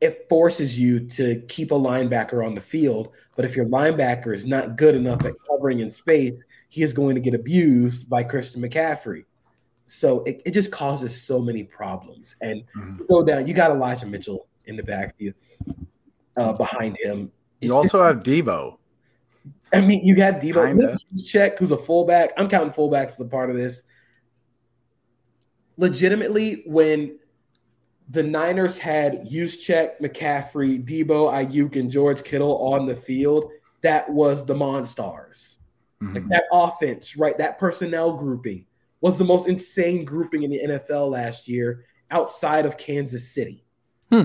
it 0.00 0.26
forces 0.28 0.78
you 0.78 1.00
to 1.00 1.40
keep 1.48 1.72
a 1.72 1.74
linebacker 1.74 2.44
on 2.46 2.54
the 2.54 2.60
field. 2.60 3.08
But 3.34 3.44
if 3.44 3.56
your 3.56 3.66
linebacker 3.66 4.32
is 4.32 4.46
not 4.46 4.76
good 4.76 4.94
enough 4.94 5.24
at 5.24 5.34
covering 5.50 5.80
in 5.80 5.90
space, 5.90 6.44
he 6.68 6.82
is 6.82 6.92
going 6.92 7.16
to 7.16 7.20
get 7.20 7.34
abused 7.34 8.08
by 8.08 8.22
Christian 8.22 8.62
McCaffrey. 8.62 9.24
So 9.86 10.22
it, 10.22 10.40
it 10.44 10.50
just 10.52 10.70
causes 10.70 11.20
so 11.20 11.40
many 11.40 11.64
problems. 11.64 12.36
And 12.40 12.62
Mhm. 12.76 12.98
you 13.00 13.06
go 13.08 13.24
down, 13.24 13.48
you 13.48 13.54
got 13.54 13.72
Elijah 13.72 14.06
Mitchell 14.06 14.46
in 14.66 14.76
the 14.76 14.82
backfield 14.84 15.34
uh, 16.36 16.52
behind 16.52 16.96
him. 17.02 17.32
It's 17.60 17.68
You 17.70 17.74
also 17.76 17.98
just- 17.98 18.06
have 18.14 18.22
Deebo. 18.22 18.77
I 19.72 19.80
mean, 19.82 20.04
you 20.04 20.16
have 20.16 20.36
Deebo 20.36 20.66
Kinda. 20.66 20.98
check, 21.26 21.58
who's 21.58 21.70
a 21.72 21.76
fullback. 21.76 22.32
I'm 22.36 22.48
counting 22.48 22.72
fullbacks 22.72 23.08
as 23.12 23.20
a 23.20 23.24
part 23.26 23.50
of 23.50 23.56
this. 23.56 23.82
Legitimately, 25.76 26.64
when 26.66 27.18
the 28.10 28.22
Niners 28.22 28.78
had 28.78 29.26
check, 29.30 30.00
McCaffrey, 30.00 30.82
Deebo, 30.84 31.30
Aiyuk, 31.30 31.76
and 31.76 31.90
George 31.90 32.24
Kittle 32.24 32.56
on 32.72 32.86
the 32.86 32.96
field, 32.96 33.50
that 33.82 34.08
was 34.10 34.44
the 34.44 34.54
Monstars. 34.54 35.56
Like 36.00 36.22
Mhm. 36.24 36.28
that 36.30 36.44
offense, 36.52 37.16
right? 37.16 37.36
That 37.38 37.58
personnel 37.58 38.16
grouping 38.16 38.66
was 39.00 39.18
the 39.18 39.24
most 39.24 39.48
insane 39.48 40.04
grouping 40.04 40.42
in 40.44 40.50
the 40.50 40.60
NFL 40.62 41.10
last 41.10 41.48
year 41.48 41.84
outside 42.10 42.66
of 42.66 42.76
Kansas 42.76 43.28
City. 43.34 43.64
Hmm. 44.10 44.24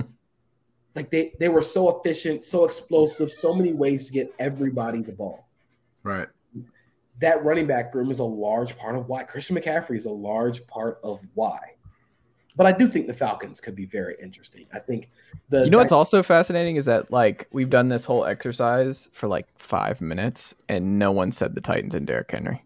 Like 0.94 1.10
they, 1.10 1.32
they 1.40 1.48
were 1.48 1.62
so 1.62 1.98
efficient, 1.98 2.44
so 2.44 2.64
explosive, 2.64 3.30
so 3.32 3.52
many 3.54 3.72
ways 3.72 4.06
to 4.06 4.12
get 4.12 4.32
everybody 4.38 5.02
the 5.02 5.12
ball 5.12 5.48
Right. 6.04 6.28
that 7.20 7.44
running 7.44 7.66
back 7.66 7.94
room 7.94 8.10
is 8.10 8.18
a 8.20 8.24
large 8.24 8.76
part 8.78 8.96
of 8.96 9.08
why 9.08 9.24
Christian 9.24 9.56
McCaffrey 9.56 9.96
is 9.96 10.04
a 10.04 10.10
large 10.10 10.66
part 10.66 11.00
of 11.02 11.20
why. 11.34 11.58
but 12.56 12.66
I 12.66 12.72
do 12.72 12.86
think 12.86 13.08
the 13.08 13.12
Falcons 13.12 13.60
could 13.60 13.74
be 13.74 13.86
very 13.86 14.14
interesting. 14.22 14.66
I 14.72 14.78
think 14.78 15.10
the 15.48 15.64
You 15.64 15.70
know 15.70 15.78
what's 15.78 15.90
also 15.90 16.22
fascinating 16.22 16.76
is 16.76 16.84
that 16.84 17.10
like 17.10 17.48
we've 17.50 17.70
done 17.70 17.88
this 17.88 18.04
whole 18.04 18.24
exercise 18.24 19.08
for 19.12 19.26
like 19.26 19.48
five 19.58 20.00
minutes 20.00 20.54
and 20.68 20.96
no 20.98 21.10
one 21.10 21.32
said 21.32 21.54
the 21.56 21.60
Titans 21.60 21.96
and 21.96 22.06
Derrick 22.06 22.30
Henry. 22.30 22.62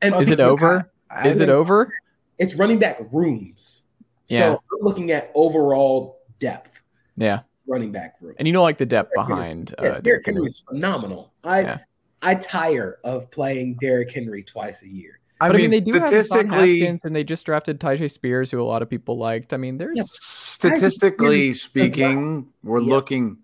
and 0.00 0.14
Is 0.14 0.30
it 0.30 0.38
over? 0.38 0.88
I 1.10 1.26
Is 1.28 1.40
it 1.40 1.48
over? 1.48 1.92
It's 2.38 2.54
running 2.54 2.78
back 2.78 3.00
rooms. 3.10 3.82
Yeah. 4.28 4.38
So 4.52 4.62
I'm 4.72 4.84
looking 4.84 5.10
at 5.10 5.30
overall 5.34 6.20
depth, 6.38 6.71
Yeah. 7.16 7.40
running 7.66 7.92
back 7.92 8.16
room. 8.20 8.34
And 8.38 8.46
you 8.48 8.52
don't 8.52 8.62
like 8.62 8.78
the 8.78 8.86
depth 8.86 9.10
Derrick 9.14 9.28
Henry- 9.28 9.42
behind 9.42 9.74
Yeah, 9.78 9.84
uh, 9.84 9.90
Derrick 9.90 10.04
Derrick 10.04 10.26
Henry 10.26 10.38
Henry. 10.40 10.46
is 10.48 10.64
phenomenal. 10.68 11.32
I 11.44 11.60
Yeah. 11.60 11.78
I 12.22 12.34
tire 12.36 12.98
of 13.04 13.30
playing 13.30 13.78
Derrick 13.80 14.12
Henry 14.12 14.42
twice 14.44 14.82
a 14.82 14.88
year. 14.88 15.18
I 15.40 15.48
But 15.48 15.56
mean, 15.56 15.64
I 15.66 15.68
mean, 15.68 15.70
they 15.70 15.80
do 15.80 15.98
have 15.98 16.08
statistically, 16.08 16.78
Haskins, 16.80 17.04
and 17.04 17.16
they 17.16 17.24
just 17.24 17.44
drafted 17.44 17.80
Tyjae 17.80 18.08
Spears, 18.10 18.50
who 18.52 18.60
a 18.60 18.62
lot 18.62 18.80
of 18.82 18.88
people 18.88 19.18
liked. 19.18 19.52
I 19.52 19.56
mean, 19.56 19.76
there's 19.78 19.96
Yeah. 19.96 20.04
statistically 20.06 21.52
speaking, 21.52 22.46
we're 22.62 22.80
Yeah. 22.80 22.94
looking 22.94 23.38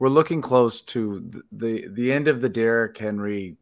we're 0.00 0.08
looking 0.08 0.42
close 0.42 0.80
to 0.82 1.20
the, 1.30 1.42
the 1.52 1.88
the 1.88 2.12
end 2.12 2.26
of 2.26 2.40
the 2.40 2.48
Derrick 2.48 2.98
Henry 2.98 3.56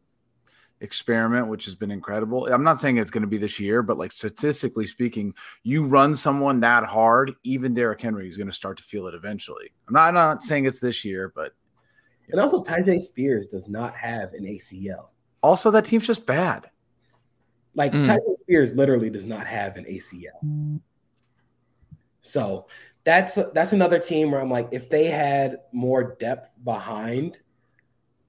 experiment, 0.83 1.47
which 1.47 1.65
has 1.65 1.73
been 1.73 1.89
incredible. 1.89 2.45
I'm 2.53 2.63
not 2.63 2.79
saying 2.79 2.97
it's 2.97 3.09
going 3.09 3.21
to 3.21 3.27
be 3.27 3.37
this 3.37 3.59
year, 3.59 3.81
but 3.81 3.97
like 3.97 4.11
statistically 4.11 4.85
speaking, 4.85 5.33
you 5.63 5.85
run 5.85 6.15
someone 6.15 6.59
that 6.59 6.83
hard, 6.83 7.33
even 7.43 7.73
Derrick 7.73 8.01
Henry 8.01 8.27
is 8.27 8.37
going 8.37 8.47
to 8.47 8.53
start 8.53 8.77
to 8.77 8.83
feel 8.83 9.07
it 9.07 9.15
eventually. 9.15 9.71
I'm 9.87 9.93
not, 9.93 10.09
I'm 10.09 10.13
not 10.13 10.43
saying 10.43 10.65
it's 10.65 10.79
this 10.79 11.03
year, 11.03 11.31
but 11.35 11.53
And 12.29 12.39
also, 12.39 12.61
Tyjae 12.61 12.99
Spears 12.99 13.47
does 13.47 13.67
not 13.67 13.95
have 13.95 14.33
an 14.33 14.43
ACL. 14.43 15.07
also 15.41 15.71
that 15.71 15.85
team's 15.85 16.05
just 16.05 16.25
bad. 16.25 16.69
Like 17.75 17.91
Mm. 17.91 18.05
Tyson 18.05 18.35
Spears 18.35 18.73
literally 18.75 19.09
does 19.09 19.25
not 19.25 19.47
have 19.47 19.77
an 19.77 19.85
ACL. 19.85 20.79
So 22.21 22.67
that's 23.03 23.37
that's 23.53 23.73
another 23.73 23.99
team 23.99 24.31
where 24.31 24.41
I'm 24.41 24.51
like, 24.51 24.69
if 24.71 24.89
they 24.89 25.05
had 25.05 25.57
more 25.71 26.15
depth 26.19 26.51
behind 26.63 27.37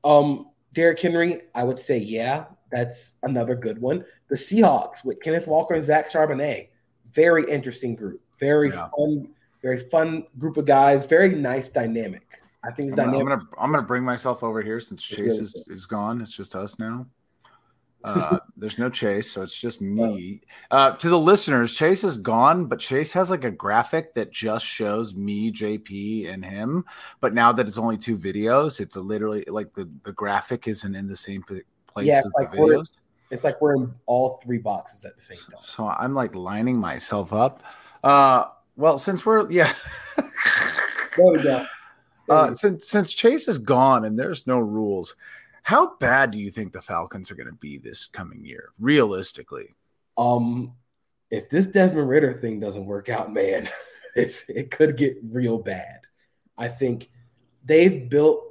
um 0.02 0.50
Derrick 0.74 1.00
Henry, 1.00 1.42
I 1.54 1.64
would 1.64 1.78
say 1.78 1.98
yeah, 1.98 2.46
that's 2.70 3.12
another 3.22 3.54
good 3.54 3.80
one. 3.80 4.04
The 4.28 4.34
Seahawks 4.36 5.04
with 5.04 5.20
Kenneth 5.22 5.46
Walker 5.46 5.74
and 5.74 5.82
Zach 5.82 6.10
Charbonnet, 6.10 6.68
very 7.12 7.48
interesting 7.50 7.94
group, 7.94 8.20
very 8.38 8.68
Yeah. 8.68 8.88
fun, 8.96 9.28
very 9.62 9.78
fun 9.88 10.26
group 10.38 10.56
of 10.56 10.66
guys, 10.66 11.06
very 11.06 11.30
nice 11.34 11.68
dynamic. 11.68 12.26
I 12.64 12.70
think 12.72 12.90
I'm 12.92 12.96
the 12.96 13.02
gonna, 13.04 13.08
I'm 13.18 13.24
dynamic. 13.24 13.38
gonna 13.50 13.62
I'm 13.62 13.70
gonna 13.72 13.86
bring 13.86 14.02
myself 14.02 14.42
over 14.42 14.60
here 14.62 14.80
since 14.80 15.02
Chase 15.02 15.38
is, 15.38 15.68
is 15.70 15.86
gone. 15.86 16.20
It's 16.20 16.34
just 16.36 16.56
us 16.56 16.78
now. 16.78 17.06
Uh, 18.04 18.38
there's 18.56 18.78
no 18.78 18.90
Chase, 18.90 19.30
so 19.30 19.42
it's 19.42 19.58
just 19.58 19.80
me. 19.80 20.42
Uh, 20.70 20.92
to 20.96 21.08
the 21.08 21.18
listeners, 21.18 21.74
Chase 21.74 22.04
is 22.04 22.18
gone, 22.18 22.66
but 22.66 22.78
Chase 22.78 23.12
has 23.12 23.30
like 23.30 23.44
a 23.44 23.50
graphic 23.50 24.14
that 24.14 24.30
just 24.30 24.66
shows 24.66 25.14
me, 25.14 25.50
JP, 25.50 26.30
and 26.30 26.44
him. 26.44 26.84
But 27.20 27.32
now 27.32 27.50
that 27.52 27.66
it's 27.66 27.78
only 27.78 27.96
two 27.96 28.18
videos, 28.18 28.78
it's 28.78 28.96
a 28.96 29.00
literally 29.00 29.42
like 29.48 29.72
the, 29.74 29.88
the 30.04 30.12
graphic 30.12 30.68
isn't 30.68 30.94
in 30.94 31.06
the 31.08 31.16
same 31.16 31.42
place 31.42 31.64
Yeah, 32.02 32.18
as 32.18 32.26
it's 32.26 32.34
the 32.34 32.40
like 32.42 32.52
we're- 32.54 32.76
videos. 32.76 32.90
It's 33.30 33.42
like 33.42 33.60
we're 33.60 33.74
in 33.74 33.92
all 34.04 34.38
three 34.44 34.58
boxes 34.58 35.04
at 35.06 35.16
the 35.16 35.22
same 35.22 35.38
time. 35.38 35.60
So 35.62 35.88
I'm 35.88 36.14
like 36.14 36.34
lining 36.34 36.76
myself 36.76 37.32
up. 37.32 37.62
Uh, 38.04 38.44
well, 38.76 38.98
since 38.98 39.24
we're 39.24 39.50
yeah. 39.50 39.72
There 41.16 41.26
we 41.32 41.42
go. 41.42 41.64
There 42.28 42.36
Uh, 42.36 42.54
since 42.54 42.86
since 42.86 43.12
Chase 43.12 43.48
is 43.48 43.58
gone 43.58 44.04
and 44.04 44.18
there's 44.18 44.46
no 44.46 44.58
rules, 44.58 45.16
how 45.64 45.96
bad 45.96 46.30
do 46.30 46.38
you 46.38 46.50
think 46.50 46.72
the 46.72 46.82
Falcons 46.82 47.30
are 47.30 47.34
going 47.34 47.48
to 47.48 47.54
be 47.54 47.78
this 47.78 48.06
coming 48.06 48.44
year, 48.44 48.72
realistically? 48.78 49.74
Um, 50.18 50.74
if 51.30 51.48
this 51.48 51.66
Desmond 51.66 52.06
Ridder 52.06 52.34
thing 52.34 52.60
doesn't 52.60 52.84
work 52.84 53.08
out, 53.08 53.32
man, 53.32 53.68
it's 54.14 54.48
it 54.50 54.70
could 54.70 54.98
get 54.98 55.16
real 55.22 55.58
bad. 55.58 56.00
I 56.58 56.68
think 56.68 57.10
they've 57.64 58.08
built. 58.10 58.44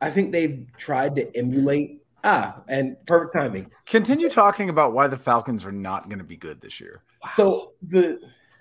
I 0.00 0.08
think 0.08 0.32
they've 0.32 0.66
tried 0.78 1.16
to 1.16 1.36
emulate. 1.36 2.02
Ah, 2.24 2.62
and 2.68 2.96
perfect 3.06 3.34
timing. 3.34 3.70
Continue 3.84 4.30
talking 4.30 4.70
about 4.70 4.94
why 4.94 5.08
the 5.08 5.18
Falcons 5.18 5.66
are 5.66 5.72
not 5.72 6.08
going 6.08 6.18
to 6.18 6.24
be 6.24 6.38
good 6.38 6.62
this 6.62 6.80
year. 6.80 7.02
So 7.34 7.72
the 7.82 8.18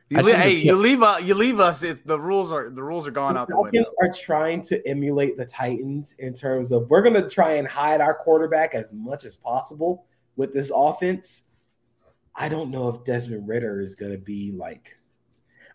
You 0.09 0.19
I 0.19 0.21
le- 0.21 0.31
think 0.31 0.37
hey, 0.37 0.51
you 0.57 0.75
leave 0.75 1.01
uh, 1.01 1.17
you 1.23 1.33
leave 1.33 1.59
us 1.59 1.81
if 1.81 2.03
the 2.03 2.19
rules 2.19 2.51
are 2.51 2.69
the 2.69 2.83
rules 2.83 3.07
are 3.07 3.11
gone 3.11 3.35
out 3.37 3.47
the 3.47 3.59
window. 3.59 3.83
Falcons 3.83 3.95
are 4.01 4.25
trying 4.25 4.61
to 4.63 4.87
emulate 4.87 5.35
the 5.35 5.45
Titans 5.45 6.13
in 6.19 6.35
terms 6.35 6.71
of 6.71 6.87
we're 6.91 7.01
going 7.01 7.15
to 7.15 7.27
try 7.27 7.53
and 7.53 7.67
hide 7.67 8.01
our 8.01 8.13
quarterback 8.13 8.75
as 8.75 8.93
much 8.93 9.25
as 9.25 9.35
possible 9.35 10.05
with 10.35 10.53
this 10.53 10.71
offense. 10.73 11.43
I 12.35 12.49
don't 12.49 12.69
know 12.69 12.89
if 12.89 13.03
Desmond 13.03 13.47
Ridder 13.47 13.81
is 13.81 13.95
going 13.95 14.11
to 14.11 14.17
be 14.19 14.51
like. 14.51 14.95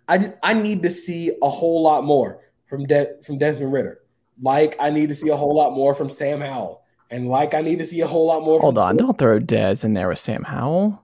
I 0.07 0.19
just 0.19 0.35
I 0.45 0.55
need 0.55 0.83
to 0.85 0.91
see 0.91 1.33
a 1.43 1.49
whole 1.49 1.83
lot 1.83 2.05
more 2.05 2.41
from 2.69 2.87
De- 2.87 3.21
from 3.25 3.39
Desmond 3.39 3.73
Ridder. 3.73 4.01
Like 4.41 4.77
I 4.79 4.91
need 4.91 5.09
to 5.09 5.15
see 5.17 5.31
a 5.31 5.37
whole 5.37 5.57
lot 5.57 5.73
more 5.73 5.93
from 5.93 6.09
Sam 6.09 6.41
Howell, 6.41 6.85
and 7.11 7.29
like 7.29 7.53
I 7.53 7.63
need 7.63 7.79
to 7.81 7.87
see 7.87 8.01
a 8.01 8.07
whole 8.07 8.27
lot 8.27 8.45
more. 8.45 8.61
hold 8.61 8.77
from 8.77 8.85
on. 8.85 8.97
Don't 8.97 9.19
throw 9.19 9.41
Des 9.41 9.79
in 9.83 9.95
there 9.95 10.09
with 10.09 10.21
Sam 10.21 10.45
Howell. 10.45 11.03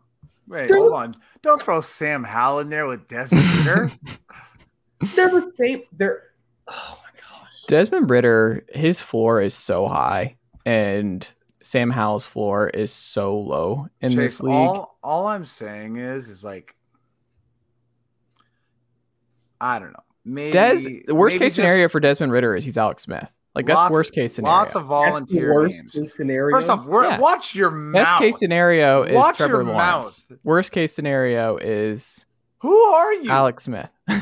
Wait, 0.48 0.70
hold 0.70 0.92
on. 0.92 1.14
Don't 1.42 1.60
throw 1.60 1.80
Sam 1.80 2.24
Howell 2.24 2.60
in 2.60 2.68
there 2.68 2.86
with 2.86 3.08
Desmond 3.08 3.44
Ridder. 3.56 3.90
They're 5.14 5.28
the 5.30 5.50
same. 5.56 5.82
They're. 5.92 6.22
Oh 6.68 7.00
my 7.02 7.20
gosh. 7.20 7.62
Desmond 7.68 8.10
Ridder, 8.10 8.64
his 8.68 9.00
floor 9.00 9.40
is 9.40 9.54
so 9.54 9.86
high, 9.86 10.36
and 10.64 11.28
Sam 11.62 11.90
Howell's 11.90 12.24
floor 12.24 12.68
is 12.68 12.92
so 12.92 13.36
low 13.38 13.88
in 14.00 14.10
Chase, 14.10 14.16
this 14.16 14.40
league. 14.40 14.54
all 14.54 14.98
all 15.02 15.26
I'm 15.26 15.44
saying 15.44 15.96
is 15.96 16.28
is 16.28 16.44
like 16.44 16.76
I 19.60 19.78
don't 19.78 19.92
know. 19.92 20.02
Maybe 20.24 20.52
Des, 20.52 21.02
the 21.06 21.14
worst 21.14 21.34
maybe 21.34 21.44
case 21.44 21.52
just 21.52 21.56
scenario 21.56 21.88
for 21.88 22.00
Desmond 22.00 22.32
Ridder 22.32 22.56
is 22.56 22.64
he's 22.64 22.76
Alex 22.76 23.02
Smith. 23.04 23.28
Like 23.56 23.64
that's 23.66 23.76
lots- 23.76 23.90
worst 23.92 24.12
case 24.12 24.34
scenario. 24.34 24.54
Lots 24.58 24.74
of 24.74 24.82
That's 24.82 24.84
the 24.84 24.88
volunteer 24.88 25.54
worst 25.54 25.74
games. 25.80 25.92
case 25.92 26.16
scenario. 26.16 26.54
First 26.56 26.68
off, 26.68 26.84
we're, 26.84 27.04
Yeah. 27.04 27.18
watch 27.18 27.54
your 27.56 27.70
mouth. 27.70 27.94
Best 28.04 28.18
case 28.18 28.38
scenario 28.38 29.02
is 29.02 29.14
Watch 29.16 29.36
Trevor 29.38 29.54
your 29.54 29.64
Lawrence. 29.64 30.24
mouth. 30.28 30.38
Worst 30.44 30.72
case 30.72 30.94
scenario 30.94 31.56
is 31.56 32.26
Who 32.58 32.76
are 32.78 33.14
you, 33.14 33.30
Alex 33.30 33.64
Smith. 33.64 33.88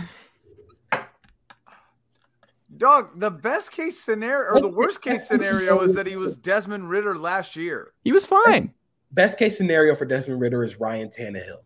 dog? 2.76 3.18
The 3.18 3.30
best 3.30 3.72
case 3.72 4.01
scenario 4.01 4.51
or 4.53 4.61
the 4.61 4.74
worst 4.76 5.03
case 5.03 5.26
scenario 5.26 5.80
is 5.80 5.95
that 5.95 6.07
he 6.07 6.16
was 6.16 6.37
Desmond 6.37 6.91
Ridder 6.91 7.16
last 7.16 7.57
year. 7.57 7.93
he 8.05 8.12
was 8.12 8.26
fine. 8.26 8.72
Best 9.12 9.39
case 9.39 9.57
scenario 9.57 9.95
for 9.95 10.05
Desmond 10.05 10.41
Ridder 10.41 10.64
is 10.64 10.80
Ryan 10.80 11.09
Tannehill. 11.09 11.59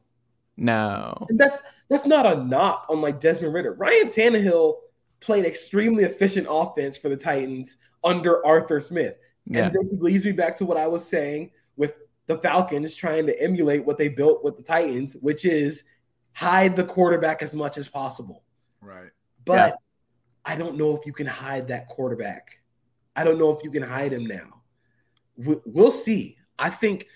No. 0.57 1.27
And 1.31 1.39
that's 1.39 1.59
that's 1.89 2.05
not 2.07 2.27
a 2.27 2.45
knock 2.45 2.87
on 2.91 3.01
like 3.01 3.21
Desmond 3.21 3.55
Ridder. 3.55 3.73
Ryan 3.75 4.09
Tannehill 4.11 4.77
played 5.21 5.45
extremely 5.45 6.05
efficient 6.05 6.47
offense 6.49 6.97
for 6.97 7.09
the 7.09 7.17
Titans 7.17 7.77
under 8.05 8.45
Arthur 8.47 8.81
Smith. 8.81 9.17
Yeah. 9.47 9.67
And 9.67 9.75
this 9.75 9.97
leads 10.01 10.25
me 10.25 10.33
back 10.33 10.57
to 10.59 10.65
what 10.65 10.77
I 10.77 10.87
was 10.87 11.07
saying 11.07 11.51
with 11.77 11.97
the 12.27 12.39
Falcons 12.39 12.95
trying 12.95 13.27
to 13.27 13.43
emulate 13.43 13.85
what 13.85 13.99
they 13.99 14.09
built 14.09 14.45
with 14.45 14.57
the 14.57 14.63
Titans, 14.63 15.15
which 15.21 15.45
is 15.45 15.85
hide 16.33 16.77
the 16.77 16.85
quarterback 16.85 17.43
as 17.43 17.55
much 17.55 17.79
as 17.79 17.89
possible. 17.89 18.45
Right. 18.81 19.11
But 19.45 19.77
I 20.45 20.57
don't 20.57 20.77
know 20.77 20.97
if 20.97 21.05
you 21.07 21.13
can 21.13 21.27
hide 21.27 21.69
that 21.69 21.89
quarterback. 21.89 22.61
I 23.17 23.25
don't 23.25 23.39
know 23.39 23.51
if 23.57 23.65
you 23.65 23.71
can 23.71 23.83
hide 23.83 24.13
him 24.13 24.27
now. 24.27 24.63
We'll 25.37 25.91
see. 25.91 26.37
I 26.59 26.71
think 26.71 27.07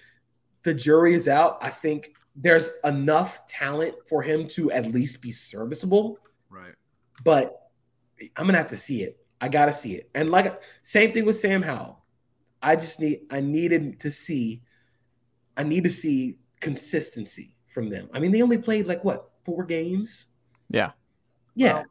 the 0.62 0.74
jury 0.74 1.14
is 1.14 1.28
out. 1.28 1.58
I 1.60 1.70
think 1.70 2.14
there's 2.34 2.70
enough 2.84 3.46
talent 3.46 3.94
for 4.08 4.22
him 4.22 4.48
to 4.48 4.70
at 4.70 4.86
least 4.86 5.20
be 5.20 5.32
serviceable, 5.32 6.18
Right. 6.48 6.74
but 7.24 7.61
I'm 8.36 8.46
gonna 8.46 8.58
have 8.58 8.68
to 8.68 8.78
see 8.78 9.02
it. 9.02 9.18
I 9.40 9.48
gotta 9.48 9.72
see 9.72 9.94
it. 9.94 10.10
And 10.14 10.30
like 10.30 10.60
same 10.82 11.12
thing 11.12 11.24
with 11.24 11.38
Sam 11.38 11.62
Howell. 11.62 12.04
I 12.62 12.76
just 12.76 13.00
need 13.00 13.22
I 13.30 13.40
needed 13.40 14.00
to 14.00 14.10
see 14.10 14.62
I 15.56 15.62
need 15.62 15.84
to 15.84 15.90
see 15.90 16.38
consistency 16.60 17.54
from 17.72 17.90
them. 17.90 18.08
I 18.12 18.20
mean, 18.20 18.32
they 18.32 18.42
only 18.42 18.58
played 18.58 18.86
like 18.86 19.04
what 19.04 19.30
four 19.44 19.64
games? 19.64 20.26
Yeah. 20.70 20.92
Yeah. 21.54 21.84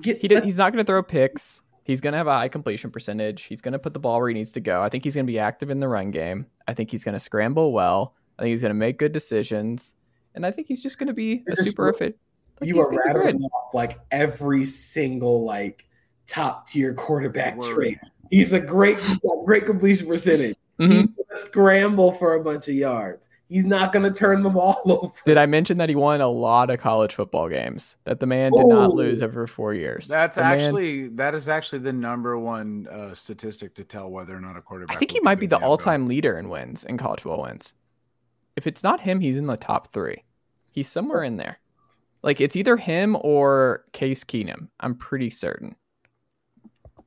get 0.00 0.18
He 0.18 0.28
did, 0.28 0.44
he's 0.44 0.56
not 0.56 0.72
going 0.72 0.84
to 0.84 0.90
throw 0.90 1.02
picks. 1.02 1.60
He's 1.84 2.00
going 2.00 2.12
to 2.12 2.18
have 2.18 2.28
a 2.28 2.32
high 2.32 2.48
completion 2.48 2.90
percentage. 2.90 3.42
He's 3.42 3.60
going 3.60 3.72
to 3.72 3.78
put 3.78 3.92
the 3.92 3.98
ball 3.98 4.18
where 4.18 4.28
he 4.28 4.34
needs 4.34 4.52
to 4.52 4.60
go. 4.60 4.82
I 4.82 4.88
think 4.88 5.04
he's 5.04 5.14
going 5.14 5.26
to 5.26 5.30
be 5.30 5.38
active 5.38 5.68
in 5.70 5.80
the 5.80 5.88
run 5.88 6.10
game. 6.10 6.46
I 6.68 6.74
think 6.74 6.90
he's 6.90 7.02
going 7.02 7.14
to 7.14 7.20
scramble 7.20 7.72
well. 7.72 8.14
I 8.38 8.42
think 8.42 8.50
he's 8.50 8.62
going 8.62 8.70
to 8.70 8.74
make 8.74 8.98
good 8.98 9.12
decisions. 9.12 9.94
And 10.34 10.46
I 10.46 10.50
think 10.50 10.68
he's 10.68 10.80
just 10.80 10.98
going 10.98 11.08
to 11.08 11.12
be 11.12 11.44
a 11.48 11.56
super 11.56 11.92
fit. 11.92 12.18
Like, 12.62 12.68
you 12.68 12.80
are 12.80 12.90
rattling 13.06 13.38
good. 13.38 13.44
off 13.46 13.74
like 13.74 13.98
every 14.10 14.64
single 14.64 15.44
like 15.44 15.86
top 16.26 16.68
tier 16.68 16.94
quarterback 16.94 17.56
Word. 17.56 17.74
trait. 17.74 17.98
He's 18.30 18.52
a 18.52 18.60
great, 18.60 18.98
he's 18.98 19.18
got 19.18 19.44
great 19.44 19.66
completion 19.66 20.06
percentage. 20.06 20.56
Mhm. 20.80 20.92
He's 20.92 21.12
gonna 21.12 21.40
scramble 21.46 22.12
for 22.12 22.34
a 22.34 22.42
bunch 22.42 22.68
of 22.68 22.74
yards. 22.74 23.28
He's 23.48 23.66
not 23.66 23.92
gonna 23.92 24.10
turn 24.10 24.42
the 24.42 24.48
ball 24.48 24.80
over. 24.86 25.12
Did 25.26 25.36
I 25.36 25.44
mention 25.44 25.76
that 25.76 25.90
he 25.90 25.94
won 25.94 26.22
a 26.22 26.28
lot 26.28 26.70
of 26.70 26.80
college 26.80 27.14
football 27.14 27.50
games? 27.50 27.96
That 28.04 28.18
the 28.20 28.26
man 28.26 28.50
did 28.52 28.66
not 28.66 28.94
lose 28.94 29.20
over 29.22 29.46
four 29.46 29.74
years. 29.74 30.08
That's 30.08 30.36
The 30.36 30.42
man- 30.42 30.52
actually 30.60 31.08
that 31.08 31.34
is 31.34 31.48
actually 31.48 31.80
the 31.80 31.92
number 31.92 32.38
one 32.38 32.88
uh, 32.90 33.12
statistic 33.12 33.74
to 33.74 33.84
tell 33.84 34.10
whether 34.10 34.34
or 34.34 34.40
not 34.40 34.56
a 34.56 34.62
quarterback. 34.62 34.96
I 34.96 34.98
think 34.98 35.10
he 35.10 35.20
might 35.20 35.38
be 35.38 35.46
the 35.46 35.58
all-time 35.62 36.08
leader 36.08 36.38
in 36.38 36.48
wins 36.48 36.84
in 36.84 36.96
college 36.96 37.20
football 37.20 37.42
wins. 37.42 37.74
If 38.56 38.66
it's 38.66 38.82
not 38.82 39.00
him, 39.00 39.20
he's 39.20 39.36
in 39.36 39.46
the 39.46 39.56
top 39.58 39.92
three. 39.92 40.24
He's 40.70 40.88
somewhere 40.88 41.22
in 41.22 41.36
there. 41.36 41.58
Like 42.22 42.40
it's 42.40 42.56
either 42.56 42.76
him 42.76 43.16
or 43.20 43.84
Case 43.92 44.24
Keenum. 44.24 44.68
I'm 44.80 44.94
pretty 44.94 45.30
certain. 45.30 45.74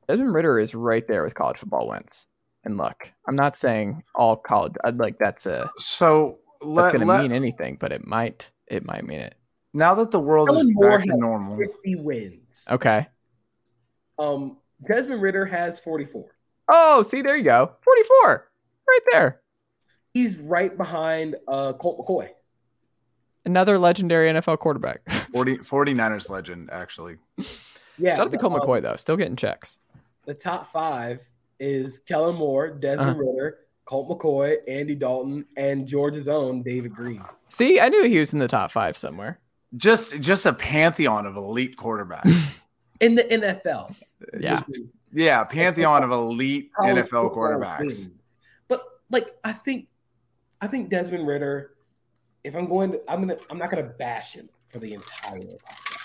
Desmond 0.08 0.34
Ridder 0.34 0.58
is 0.58 0.74
right 0.74 1.06
there 1.08 1.24
with 1.24 1.34
college 1.34 1.58
football 1.58 1.88
wins 1.88 2.26
and 2.64 2.76
luck. 2.76 3.10
I'm 3.26 3.36
not 3.36 3.56
saying 3.56 4.02
all 4.14 4.36
college. 4.36 4.74
I'd 4.84 4.98
like 4.98 5.18
that's 5.18 5.46
a 5.46 5.70
So 5.78 6.38
that's 6.60 6.66
let, 6.66 6.92
going 6.92 7.06
to 7.06 7.18
mean 7.22 7.32
anything, 7.32 7.76
but 7.80 7.92
it 7.92 8.06
might 8.06 8.50
it 8.66 8.84
might 8.84 9.04
mean 9.04 9.20
it. 9.20 9.34
now 9.72 9.94
that 9.94 10.10
the 10.10 10.20
world 10.20 10.48
is 10.50 10.56
Kellen 10.56 10.72
Moore 10.74 10.98
back 10.98 11.06
to 11.06 11.16
normal. 11.16 11.56
50 11.58 11.96
wins. 11.96 12.64
Okay. 12.70 13.06
Um, 14.18 14.58
Desmond 14.86 15.22
Ridder 15.22 15.46
has 15.46 15.78
44. 15.80 16.24
Oh, 16.68 17.02
see, 17.02 17.22
there 17.22 17.36
you 17.36 17.44
go. 17.44 17.72
44. 17.84 18.48
Right 18.88 19.00
there. 19.12 19.40
He's 20.12 20.36
right 20.36 20.76
behind 20.76 21.36
uh, 21.46 21.74
Colt 21.74 21.98
McCoy. 21.98 22.28
Another 23.46 23.78
legendary 23.78 24.30
NFL 24.32 24.58
quarterback. 24.58 25.08
40, 25.32 25.58
49ers 25.58 26.28
legend, 26.30 26.68
actually. 26.72 27.16
Yeah, 27.98 28.16
Shout 28.16 28.18
out 28.18 28.24
to 28.24 28.36
the, 28.36 28.38
Colt 28.38 28.52
um, 28.52 28.60
McCoy 28.60 28.82
though. 28.82 28.96
Still 28.96 29.16
getting 29.16 29.36
checks. 29.36 29.78
the 30.26 30.34
top 30.34 30.70
five 30.70 31.22
is 31.58 32.00
Kellen 32.00 32.36
Moore, 32.36 32.68
Desmond 32.68 33.10
Uh-huh. 33.12 33.18
Ridder, 33.20 33.58
Colt 33.86 34.08
McCoy, 34.10 34.56
Andy 34.68 34.94
Dalton, 34.94 35.46
and 35.56 35.86
Georgia's 35.86 36.28
own 36.28 36.62
David 36.62 36.94
Greene. 36.94 37.24
See, 37.48 37.80
I 37.80 37.88
knew 37.88 38.04
he 38.06 38.18
was 38.18 38.32
in 38.34 38.38
the 38.40 38.48
top 38.48 38.72
five 38.72 38.98
somewhere. 38.98 39.38
Just 39.76 40.20
just 40.20 40.44
a 40.44 40.52
pantheon 40.52 41.24
of 41.24 41.36
elite 41.36 41.76
quarterbacks. 41.76 42.48
In 43.00 43.14
the 43.14 43.24
NFL. 43.24 43.94
Yeah. 44.40 44.56
Just 44.56 44.70
yeah, 45.12 45.44
pantheon 45.44 46.02
of 46.02 46.10
elite 46.10 46.70
NFL 46.78 47.34
quarterbacks. 47.34 47.78
wins. 47.80 48.08
But 48.68 48.82
like 49.10 49.26
I 49.44 49.52
think 49.52 49.88
I 50.60 50.66
think 50.66 50.88
Desmond 50.88 51.26
Ridder, 51.26 51.72
if 52.46 52.54
I'm 52.54 52.68
going 52.68 52.92
to 52.92 53.00
I'm 53.08 53.20
gonna 53.20 53.36
I'm 53.50 53.58
not 53.58 53.70
gonna 53.70 53.82
bash 53.98 54.34
him 54.34 54.48
for 54.68 54.78
the 54.78 54.94
entire 54.94 55.38
podcast. 55.40 55.98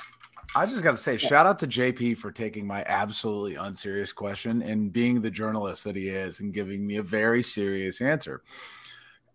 I 0.54 0.66
just 0.66 0.84
got 0.84 0.92
to 0.92 0.98
say, 0.98 1.16
shout 1.16 1.46
out 1.46 1.60
to 1.60 1.68
JP 1.68 2.18
for 2.18 2.30
taking 2.30 2.68
my 2.68 2.84
absolutely 2.86 3.56
unserious 3.56 4.12
question 4.12 4.62
and 4.62 4.92
being 4.92 5.22
the 5.22 5.32
journalist 5.32 5.86
that 5.86 5.96
he 5.96 6.10
is 6.10 6.42
and 6.42 6.54
giving 6.54 6.86
me 6.86 6.98
a 6.98 7.04
very 7.04 7.42
serious 7.42 8.02
answer. 8.02 8.42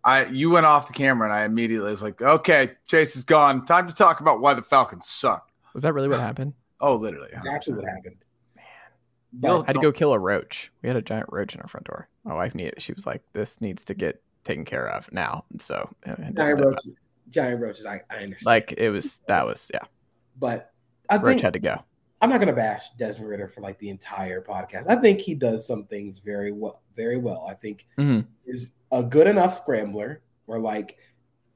I 0.04 0.26
you 0.26 0.50
went 0.50 0.66
off 0.66 0.86
the 0.88 0.92
camera 0.92 1.26
and 1.26 1.32
I 1.34 1.44
immediately 1.44 1.90
was 1.90 2.02
like, 2.02 2.20
okay, 2.20 2.72
Chase 2.86 3.16
is 3.16 3.24
gone. 3.24 3.64
Time 3.64 3.88
to 3.88 3.94
talk 3.94 4.20
about 4.20 4.40
why 4.40 4.52
the 4.54 4.62
Falcons 4.62 5.06
suck. 5.06 5.50
Was 5.72 5.84
that 5.84 5.94
really 5.94 6.08
what 6.08 6.20
happened? 6.30 6.52
Oh, 6.80 6.94
literally. 6.96 7.28
Exactly 7.32 7.72
100%. 7.72 7.76
what 7.76 7.86
happened. 7.86 8.16
You'll- 9.42 9.62
I 9.62 9.66
had 9.68 9.72
to 9.74 9.80
go 9.80 9.92
kill 9.92 10.12
a 10.12 10.18
roach. 10.18 10.70
We 10.82 10.88
had 10.88 10.96
a 10.96 11.02
giant 11.02 11.28
roach 11.30 11.54
in 11.54 11.60
our 11.62 11.68
front 11.68 11.86
door. 11.86 12.08
My 12.24 12.34
wife 12.34 12.54
needed. 12.54 12.74
She 12.80 12.92
was 12.92 13.06
like, 13.06 13.22
"This 13.32 13.60
needs 13.60 13.84
to 13.86 13.94
get 13.94 14.22
taken 14.46 14.64
care 14.64 14.88
of 14.88 15.10
now." 15.12 15.44
So, 15.60 15.88
to 16.06 16.32
giant 16.34 16.60
roaches, 16.60 16.94
giant 17.28 17.60
roaches, 17.60 17.84
I, 17.86 18.00
I 18.10 18.22
understand. 18.22 18.46
like 18.46 18.72
it 18.78 18.90
was 18.90 19.20
that 19.28 19.44
was 19.44 19.70
yeah. 19.74 19.84
but 20.38 20.72
I 21.10 21.16
Roach 21.16 21.24
think 21.34 21.42
had 21.42 21.52
to 21.52 21.58
go. 21.58 21.76
I'm 22.22 22.30
not 22.30 22.40
gonna 22.40 22.54
bash 22.54 22.90
Desmond 22.98 23.28
Ridder 23.28 23.48
for 23.48 23.60
like 23.60 23.78
the 23.78 23.90
entire 23.90 24.40
podcast. 24.40 24.86
I 24.88 24.96
think 24.96 25.20
he 25.20 25.34
does 25.34 25.66
some 25.66 25.84
things 25.84 26.18
very 26.20 26.50
well, 26.52 26.82
very 26.96 27.18
well. 27.18 27.46
I 27.48 27.54
think 27.54 27.86
Mhm. 27.98 28.26
is 28.46 28.70
a 28.90 29.02
good 29.02 29.26
enough 29.26 29.54
scrambler 29.54 30.22
where 30.46 30.58
like 30.58 30.96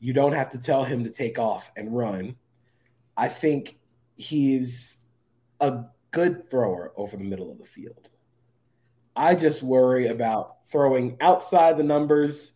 you 0.01 0.13
don't 0.13 0.33
have 0.33 0.51
to 0.51 0.59
tell 0.59 0.85
him 0.85 1.05
to 1.05 1.11
take 1.11 1.39
off 1.39 1.71
and 1.77 1.97
run. 1.97 2.37
I 3.17 3.29
think 3.29 3.79
he's 4.17 4.99
a 5.61 5.85
good 6.11 6.51
thrower 6.51 6.93
over 6.97 7.17
the 7.17 7.25
middle 7.25 7.51
of 7.51 7.59
the 7.59 7.65
field. 7.65 8.09
I 9.17 9.35
just 9.35 9.63
worry 9.63 10.09
about 10.09 10.67
throwing 10.67 11.17
outside 11.21 11.77
the 11.77 11.83
numbers 11.85 12.53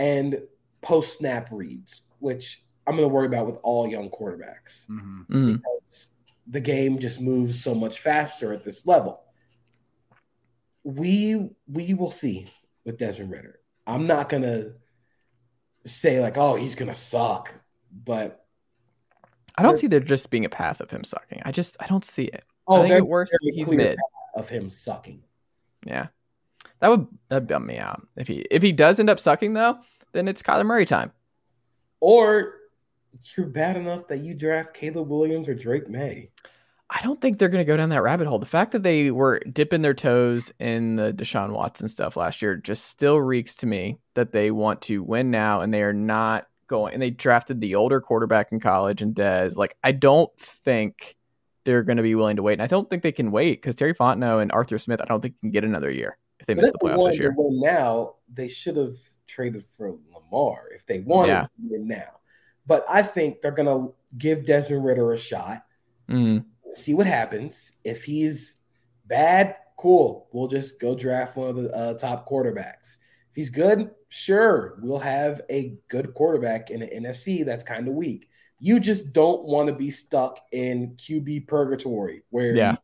and 0.00 0.40
post 0.80 1.18
snap 1.18 1.48
reads, 1.52 2.00
which 2.20 2.62
I'm 2.86 2.96
going 2.96 3.06
to 3.08 3.12
worry 3.14 3.26
about 3.26 3.46
with 3.46 3.60
all 3.62 3.86
young 3.86 4.08
quarterbacks 4.10 4.86
Mhm. 4.88 5.26
Mm. 5.28 5.56
because 5.56 6.08
the 6.46 6.60
game 6.60 6.98
just 6.98 7.20
moves 7.20 7.62
so 7.62 7.74
much 7.74 8.00
faster 8.00 8.52
at 8.54 8.64
this 8.64 8.86
level. 8.86 9.22
We 10.82 11.50
we 11.68 11.92
will 11.94 12.10
see 12.10 12.46
with 12.84 12.96
Desmond 12.98 13.30
Ridder. 13.30 13.60
I'm 13.86 14.06
not 14.06 14.28
gonna 14.30 14.72
say 15.84 16.20
like, 16.20 16.38
oh, 16.38 16.54
he's 16.56 16.74
gonna 16.74 16.94
suck, 16.94 17.52
but 17.92 18.46
I 19.56 19.62
don't 19.62 19.76
see 19.76 19.86
there 19.88 20.00
just 20.00 20.30
being 20.30 20.46
a 20.46 20.48
path 20.48 20.80
of 20.80 20.90
him 20.90 21.04
sucking. 21.04 21.42
I 21.44 21.52
just 21.52 21.76
I 21.80 21.86
don't 21.86 22.04
see 22.04 22.24
it. 22.24 22.44
oh, 22.66 22.76
I 22.76 22.78
think 22.80 22.88
there's 22.92 23.02
at 23.02 23.08
worst 23.08 23.36
he's 23.42 23.70
mid. 23.70 23.96
path 23.98 24.42
of 24.44 24.48
him 24.48 24.70
sucking. 24.70 25.22
Yeah, 25.84 26.06
that 26.80 26.88
would 26.88 27.06
that 27.28 27.46
bum 27.46 27.66
me 27.66 27.78
out 27.78 28.06
if 28.16 28.26
he 28.26 28.46
if 28.50 28.62
he 28.62 28.72
does 28.72 29.00
end 29.00 29.10
up 29.10 29.20
sucking 29.20 29.54
though. 29.54 29.78
Then 30.12 30.28
it's 30.28 30.42
Kyler 30.42 30.66
Murray 30.66 30.86
time. 30.86 31.12
Or 32.00 32.54
you're 33.36 33.46
bad 33.46 33.76
enough 33.76 34.08
that 34.08 34.20
you 34.20 34.34
draft 34.34 34.74
Caleb 34.74 35.08
Williams 35.08 35.48
or 35.48 35.54
Drake 35.54 35.88
Maye. 35.88 36.30
I 36.92 37.00
don't 37.02 37.20
think 37.20 37.38
they're 37.38 37.48
going 37.48 37.64
to 37.64 37.70
go 37.70 37.76
down 37.76 37.90
that 37.90 38.02
rabbit 38.02 38.26
hole. 38.26 38.40
The 38.40 38.46
fact 38.46 38.72
that 38.72 38.82
they 38.82 39.12
were 39.12 39.40
dipping 39.52 39.82
their 39.82 39.94
toes 39.94 40.50
in 40.58 40.96
the 40.96 41.12
Deshaun 41.12 41.52
Watson 41.52 41.86
stuff 41.86 42.16
last 42.16 42.42
year 42.42 42.56
just 42.56 42.86
still 42.86 43.20
reeks 43.20 43.54
to 43.56 43.66
me 43.66 43.98
that 44.14 44.32
they 44.32 44.50
want 44.50 44.82
to 44.82 45.02
win 45.04 45.30
now 45.30 45.60
and 45.60 45.72
they 45.72 45.82
are 45.82 45.92
not 45.92 46.48
going. 46.66 46.92
And 46.92 47.00
they 47.00 47.10
drafted 47.10 47.60
the 47.60 47.76
older 47.76 48.00
quarterback 48.00 48.50
in 48.50 48.58
college 48.58 49.02
and 49.02 49.14
Dez. 49.14 49.56
Like, 49.56 49.76
I 49.84 49.92
don't 49.92 50.30
think 50.64 51.16
they're 51.64 51.84
going 51.84 51.98
to 51.98 52.02
be 52.02 52.16
willing 52.16 52.36
to 52.36 52.42
wait. 52.42 52.54
And 52.54 52.62
I 52.62 52.66
don't 52.66 52.90
think 52.90 53.04
they 53.04 53.12
can 53.12 53.30
wait 53.30 53.62
because 53.62 53.76
Terry 53.76 53.94
Fontenot 53.94 54.42
and 54.42 54.50
Arthur 54.50 54.78
Smith, 54.78 55.00
I 55.00 55.04
don't 55.04 55.20
think 55.20 55.38
can 55.40 55.52
get 55.52 55.62
another 55.62 55.90
year 55.90 56.16
if 56.40 56.46
they 56.46 56.54
But 56.54 56.62
miss 56.62 56.70
the 56.72 56.78
playoffs 56.78 56.96
wanted 56.98 57.12
this 57.12 57.18
year. 57.20 57.30
to 57.30 57.34
win 57.36 57.60
now, 57.60 58.14
they 58.32 58.48
should 58.48 58.76
have 58.76 58.96
traded 59.26 59.64
for 59.76 59.96
Lamar 60.12 60.68
if 60.74 60.84
they 60.86 61.00
wanted 61.00 61.32
Yeah. 61.32 61.42
to 61.42 61.50
win 61.68 61.86
now. 61.86 62.20
But 62.66 62.84
I 62.88 63.02
think 63.02 63.40
they're 63.40 63.50
gonna 63.52 63.88
give 64.18 64.44
Desmond 64.46 64.84
Ridder 64.84 65.12
a 65.12 65.18
shot. 65.18 65.64
Mm, 66.08 66.44
see 66.72 66.94
what 66.94 67.06
happens. 67.06 67.72
If 67.84 68.04
he's 68.04 68.56
bad, 69.06 69.56
cool. 69.76 70.28
We'll 70.32 70.48
just 70.48 70.80
go 70.80 70.94
draft 70.94 71.36
one 71.36 71.48
of 71.48 71.56
the 71.56 71.74
uh, 71.74 71.94
top 71.94 72.28
quarterbacks. 72.28 72.96
If 73.30 73.36
he's 73.36 73.50
good, 73.50 73.90
sure, 74.08 74.78
we'll 74.82 74.98
have 74.98 75.40
a 75.50 75.76
good 75.88 76.14
quarterback 76.14 76.70
in 76.70 76.80
the 76.80 76.86
NFC 76.86 77.44
that's 77.44 77.64
kind 77.64 77.86
of 77.88 77.94
weak. 77.94 78.28
You 78.58 78.78
just 78.80 79.12
don't 79.12 79.44
want 79.44 79.68
to 79.68 79.74
be 79.74 79.90
stuck 79.90 80.38
in 80.52 80.94
QB 80.96 81.46
purgatory 81.46 82.22
where 82.30 82.54
Yeah. 82.54 82.76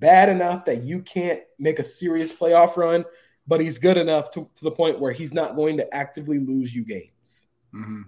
He's 0.00 0.08
bad 0.08 0.28
enough 0.28 0.64
that 0.64 0.82
you 0.82 1.02
can't 1.02 1.40
make 1.58 1.78
a 1.78 1.84
serious 1.84 2.32
playoff 2.32 2.76
run, 2.76 3.04
but 3.46 3.60
he's 3.60 3.78
good 3.78 3.96
enough 3.96 4.30
to, 4.32 4.48
to 4.54 4.64
the 4.64 4.70
point 4.70 4.98
where 4.98 5.12
he's 5.12 5.32
not 5.32 5.56
going 5.56 5.76
to 5.76 5.94
actively 5.94 6.38
lose 6.38 6.74
you 6.74 6.84
games. 6.84 7.48
Mhm. 7.74 8.04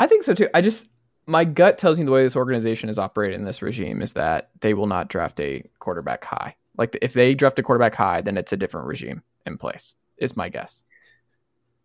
I 0.00 0.06
think 0.06 0.24
so 0.24 0.34
too. 0.34 0.48
I 0.54 0.60
just 0.60 0.88
my 1.26 1.44
gut 1.44 1.76
tells 1.76 1.98
me 1.98 2.04
the 2.04 2.10
way 2.10 2.22
this 2.22 2.36
organization 2.36 2.88
is 2.88 2.98
operating 2.98 3.40
in 3.40 3.44
this 3.44 3.60
regime 3.60 4.00
is 4.00 4.14
that 4.14 4.50
they 4.60 4.72
will 4.72 4.86
not 4.86 5.08
draft 5.08 5.38
a 5.40 5.62
quarterback 5.78 6.24
high. 6.24 6.56
Like 6.78 6.96
if 7.02 7.12
they 7.12 7.34
draft 7.34 7.58
a 7.58 7.62
quarterback 7.62 7.94
high, 7.94 8.22
then 8.22 8.38
it's 8.38 8.52
a 8.52 8.56
different 8.56 8.86
regime 8.86 9.22
in 9.44 9.58
place. 9.58 9.94
Is 10.16 10.36
my 10.36 10.48
guess. 10.48 10.82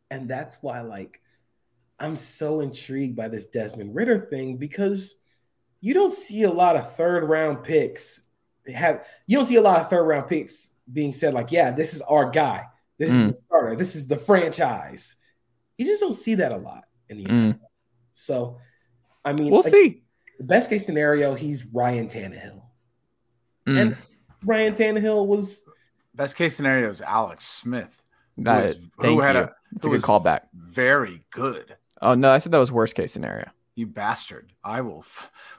And 0.10 0.30
that's 0.30 0.58
why, 0.62 0.82
like, 0.82 1.22
I'm 2.00 2.16
so 2.16 2.62
intrigued 2.62 3.16
by 3.16 3.28
this 3.28 3.46
Desmond 3.46 3.96
Ridder 3.96 4.28
thing 4.30 4.58
because 4.58 5.18
you 5.82 5.94
don't 5.94 6.14
see 6.14 6.44
a 6.44 6.52
lot 6.52 6.76
of 6.76 6.96
third 6.96 7.28
round 7.28 7.64
picks 7.64 8.23
have 8.74 9.06
you 9.28 9.38
don't 9.38 9.46
see 9.46 9.56
a 9.56 9.62
lot 9.62 9.80
of 9.82 9.90
third 9.90 10.04
round 10.04 10.28
picks 10.30 10.72
being 10.92 11.14
said, 11.14 11.34
like, 11.34 11.52
yeah, 11.52 11.72
this 11.72 11.94
is 11.94 12.02
our 12.02 12.30
guy. 12.30 12.66
This 13.00 13.10
Mm. 13.10 13.22
is 13.24 13.28
the 13.28 13.34
starter. 13.34 13.76
This 13.76 13.96
is 13.96 14.08
the 14.08 14.18
franchise. 14.18 15.16
You 15.78 15.86
just 15.86 16.02
don't 16.02 16.14
see 16.14 16.36
that 16.36 16.52
a 16.52 16.58
lot 16.58 16.86
in 17.10 17.18
the 17.18 17.24
Mm. 17.26 17.54
NFL. 17.54 17.60
So, 18.14 18.58
I 19.26 19.34
mean, 19.34 19.52
We'll 19.52 19.62
like, 19.62 19.72
see. 19.72 20.04
the 20.38 20.44
best 20.44 20.70
case 20.70 20.86
scenario, 20.86 21.34
he's 21.36 21.66
Ryan 21.66 22.08
Tannehill. 22.08 22.62
Mm. 23.68 23.78
And 23.82 23.98
Ryan 24.44 24.76
Tannehill 24.76 25.26
was 25.28 25.64
Best 26.16 26.36
case 26.36 26.56
scenario 26.56 26.90
is 26.92 27.02
Alex 27.02 27.44
Smith, 27.46 28.04
who, 28.36 28.44
That- 28.44 28.66
is- 28.66 28.88
who 28.98 29.20
had 29.22 29.36
you. 29.36 29.42
a 29.44 29.56
It's 29.76 29.88
a 29.88 29.90
good 29.90 30.02
callback. 30.04 30.42
Very 30.54 31.26
good. 31.32 31.76
Oh 32.02 32.14
no, 32.14 32.30
I 32.30 32.38
said 32.38 32.52
that 32.52 32.60
was 32.60 32.72
worst 32.72 32.94
case 32.96 33.12
scenario. 33.12 33.50
You 33.76 33.88
bastard! 33.88 34.54
I 34.64 34.82
will, 34.82 35.04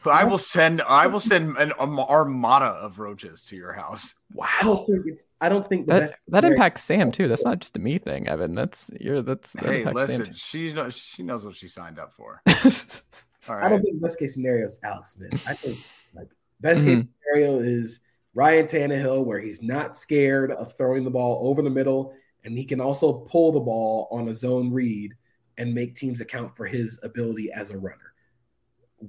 I 0.05 0.25
will 0.25 0.39
send, 0.39 0.83
I 0.83 1.09
will 1.09 1.19
send 1.19 1.57
an 1.57 1.73
um, 1.81 1.99
armada 1.99 2.67
of 2.67 3.01
roaches 3.01 3.43
to 3.45 3.57
your 3.57 3.73
house. 3.73 4.15
I 4.41 4.62
don't 4.62 4.87
think 4.87 5.03
it's 5.07 5.27
I 5.41 5.49
don't 5.49 5.69
think 5.69 5.87
the 5.87 5.93
That 5.95 6.01
best 6.03 6.17
that 6.29 6.45
impacts 6.45 6.85
Sam 6.85 7.11
too. 7.11 7.27
That's 7.27 7.45
not 7.45 7.59
just 7.59 7.77
a 7.77 7.81
me 7.81 7.99
thing, 7.99 8.29
Evan. 8.29 8.55
That's 8.55 8.89
you're 9.01 9.21
that's 9.21 9.53
that 9.55 9.65
Hey, 9.67 9.79
impacts 9.81 9.95
listen, 9.95 10.25
Sam 10.27 10.35
she 10.35 10.73
knows, 10.73 10.97
she 10.97 11.23
knows 11.25 11.45
what 11.45 11.57
she 11.57 11.67
signed 11.67 11.99
up 11.99 12.12
for. 12.15 12.41
too. 12.47 12.55
All 13.49 13.57
I 13.57 13.69
don't 13.69 13.83
think 13.83 14.01
best 14.01 14.19
case 14.19 14.35
scenario 14.35 14.65
is 14.67 14.79
Alex 14.85 15.15
Smith. 15.15 15.33
I 15.47 15.55
think 15.55 15.81
like 16.15 16.29
best 16.61 16.85
Mm-hmm. 16.85 16.95
case 16.95 17.09
scenario 17.33 17.59
is 17.59 18.01
Ryan 18.35 18.67
Tannehill, 18.67 19.25
where 19.25 19.41
he's 19.41 19.61
not 19.61 19.99
scared 19.99 20.53
of 20.53 20.73
throwing 20.77 21.03
the 21.05 21.11
ball 21.11 21.49
over 21.49 21.62
the 21.62 21.71
middle, 21.71 22.15
and 22.45 22.57
he 22.57 22.65
can 22.65 22.81
also 22.81 23.12
pull 23.12 23.53
the 23.53 23.61
ball 23.61 24.09
on 24.11 24.29
a 24.29 24.35
zone 24.35 24.73
read 24.73 25.15
and 25.59 25.75
make 25.75 25.95
teams 25.95 26.21
account 26.21 26.57
for 26.57 26.67
his 26.67 26.99
ability 27.03 27.51
as 27.53 27.71
a 27.71 27.79
runner. 27.79 28.15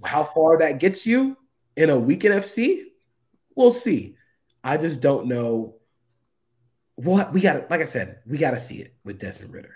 How 0.04 0.24
far 0.24 0.58
that 0.58 0.80
gets 0.80 1.06
you 1.06 1.38
in 1.78 1.89
a 1.89 1.98
weak 1.98 2.22
NFC, 2.22 2.84
we'll 3.56 3.72
see. 3.72 4.16
I 4.64 4.78
just 4.78 5.02
don't 5.02 5.28
know 5.28 5.76
what 6.96 7.34
we 7.34 7.41
got. 7.41 7.70
Like 7.70 7.82
I 7.82 7.86
said, 7.86 8.20
we 8.26 8.38
got 8.38 8.52
to 8.52 8.60
see 8.60 8.76
it 8.76 8.96
with 9.04 9.20
Desmond 9.20 9.54
Ridder. 9.54 9.76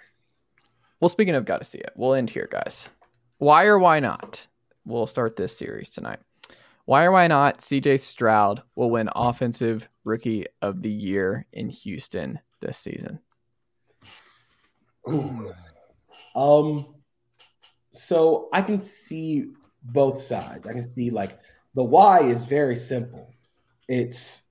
well, 0.99 1.09
speaking 1.09 1.35
of 1.35 1.45
got 1.45 1.59
to 1.59 1.65
see 1.65 1.77
it, 1.77 1.91
we'll 1.95 2.15
end 2.15 2.29
here, 2.29 2.47
guys. 2.51 2.89
Why 3.37 3.65
or 3.65 3.79
why 3.79 3.99
not? 3.99 4.45
We'll 4.85 5.07
start 5.07 5.35
this 5.35 5.55
series 5.55 5.89
tonight. 5.89 6.19
Why 6.85 7.03
or 7.03 7.11
why 7.11 7.27
not 7.27 7.59
CJ 7.59 7.99
Stroud 7.99 8.63
will 8.75 8.89
win 8.89 9.09
Offensive 9.15 9.87
Rookie 10.03 10.45
of 10.61 10.81
the 10.81 10.89
Year 10.89 11.45
in 11.53 11.69
Houston 11.69 12.39
this 12.61 12.79
season? 12.79 13.19
Um, 16.35 16.85
so 17.91 18.49
I 18.53 18.61
can 18.61 18.81
see 18.81 19.47
both 19.83 20.23
sides. 20.23 20.67
I 20.67 20.73
can 20.73 20.83
see 20.83 21.09
like 21.09 21.37
the 21.73 21.83
why 21.83 22.21
is 22.21 22.45
very 22.45 22.75
simple. 22.75 23.33
It's 23.87 24.41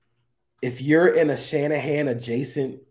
if 0.61 0.81
you're 0.81 1.07
in 1.07 1.29
a 1.29 1.37
Shanahan 1.37 2.07
adjacent 2.07 2.81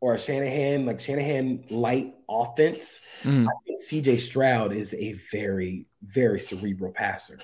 or 0.00 0.14
a 0.14 0.18
Shanahan 0.18 0.86
like 0.86 1.00
Shanahan 1.00 1.64
light 1.70 2.14
offense, 2.28 3.00
mm. 3.22 3.46
I 3.46 3.52
think 3.66 3.82
CJ 3.82 4.20
Stroud 4.20 4.72
is 4.72 4.94
a 4.94 5.14
very 5.30 5.86
very 6.02 6.40
cerebral 6.40 6.92
passer. 6.92 7.38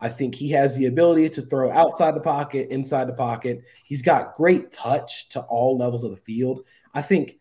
I 0.00 0.08
think 0.08 0.34
he 0.34 0.50
has 0.52 0.76
the 0.76 0.86
ability 0.86 1.28
to 1.30 1.42
throw 1.42 1.70
outside 1.70 2.14
the 2.14 2.20
pocket, 2.20 2.70
inside 2.70 3.06
the 3.06 3.12
pocket. 3.12 3.62
He's 3.84 4.00
got 4.00 4.34
great 4.34 4.72
touch 4.72 5.28
to 5.30 5.40
all 5.42 5.76
levels 5.76 6.04
of 6.04 6.10
the 6.10 6.16
field. 6.16 6.62
I 6.94 7.02
think 7.02 7.38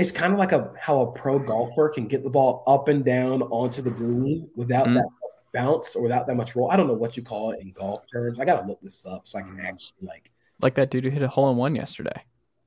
it's 0.00 0.10
kind 0.10 0.32
of 0.32 0.38
like 0.38 0.52
a 0.52 0.72
how 0.80 1.00
a 1.00 1.12
pro 1.12 1.38
golfer 1.38 1.88
can 1.90 2.06
get 2.08 2.24
the 2.24 2.30
ball 2.30 2.64
up 2.66 2.88
and 2.88 3.04
down 3.04 3.42
onto 3.42 3.82
the 3.82 3.90
green 3.90 4.48
without 4.56 4.86
mm 4.86 4.94
that 4.94 5.04
bounce 5.52 5.96
or 5.96 6.02
without 6.02 6.28
that 6.28 6.36
much 6.36 6.54
roll. 6.54 6.70
I 6.70 6.76
don't 6.76 6.86
know 6.86 6.94
what 6.94 7.16
you 7.16 7.24
call 7.24 7.50
it 7.50 7.60
in 7.60 7.72
golf 7.72 8.04
terms. 8.12 8.38
I 8.38 8.44
gotta 8.44 8.66
look 8.68 8.80
this 8.80 9.04
up 9.04 9.26
so 9.26 9.36
I 9.38 9.42
can 9.42 9.58
actually 9.58 10.06
like 10.06 10.30
like 10.60 10.74
that 10.74 10.90
dude 10.90 11.02
who 11.02 11.10
hit 11.10 11.22
a 11.22 11.28
hole 11.28 11.50
in 11.50 11.56
one 11.56 11.74
yesterday. 11.74 12.22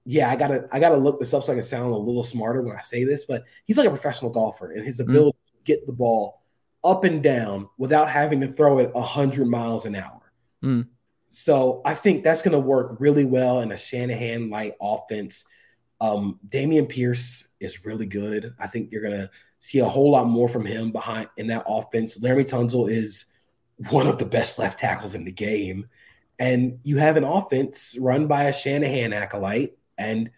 Yeah, 0.05 0.29
I 0.29 0.35
gotta 0.35 0.67
I 0.69 0.79
gotta 0.81 0.97
look 0.97 1.17
this 1.19 1.33
up 1.33 1.45
so 1.45 1.53
I 1.53 1.55
can 1.55 1.63
sound 1.63 1.93
a 1.93 1.97
little 1.97 2.25
smarter 2.25 2.61
when 2.61 2.75
I 2.75 2.81
say 2.81 3.05
this, 3.05 3.23
but 3.23 3.45
he's 3.65 3.77
like 3.77 3.87
a 3.87 3.91
professional 3.91 4.31
golfer 4.31 4.73
and 4.73 4.85
his 4.85 4.99
mm. 4.99 5.07
ability 5.07 5.37
mm. 5.45 5.51
to 5.51 5.63
get 5.63 5.85
the 5.85 5.93
ball 5.93 6.43
up 6.83 7.05
and 7.05 7.23
down 7.23 7.69
without 7.77 8.09
having 8.09 8.41
to 8.41 8.51
throw 8.51 8.79
it 8.79 8.93
100 8.93 9.47
miles 9.47 9.85
an 9.85 9.95
hour. 9.95 10.33
Mm. 10.61 10.87
So 11.29 11.81
I 11.83 11.95
think 11.95 12.23
that's 12.23 12.41
going 12.41 12.51
to 12.51 12.59
work 12.59 12.97
really 12.99 13.25
well 13.25 13.61
in 13.61 13.71
a 13.71 13.77
Shanahan 13.77 14.49
light 14.49 14.73
offense. 14.81 15.45
Um, 16.03 16.37
Dameon 16.49 16.89
Pierce 16.89 17.47
is 17.61 17.85
really 17.85 18.05
good. 18.05 18.53
I 18.59 18.67
think 18.67 18.91
you're 18.91 19.01
to 19.09 19.31
see 19.61 19.79
a 19.79 19.87
whole 19.87 20.11
lot 20.11 20.27
more 20.27 20.49
from 20.49 20.65
him 20.65 20.91
behind 20.91 21.29
in 21.37 21.47
that 21.47 21.63
offense. 21.65 22.17
Laremy 22.17 22.43
Tunsil 22.43 22.91
is 22.91 23.23
one 23.89 24.07
of 24.07 24.19
the 24.19 24.25
best 24.25 24.59
left 24.59 24.79
tackles 24.79 25.15
in 25.15 25.23
the 25.23 25.31
game. 25.31 25.87
And 26.37 26.79
you 26.83 26.97
have 26.97 27.15
an 27.15 27.23
offense 27.23 27.95
run 27.97 28.27
by 28.27 28.43
a 28.43 28.53
Shanahan 28.53 29.13
acolyte. 29.13 29.77
And 29.97 30.31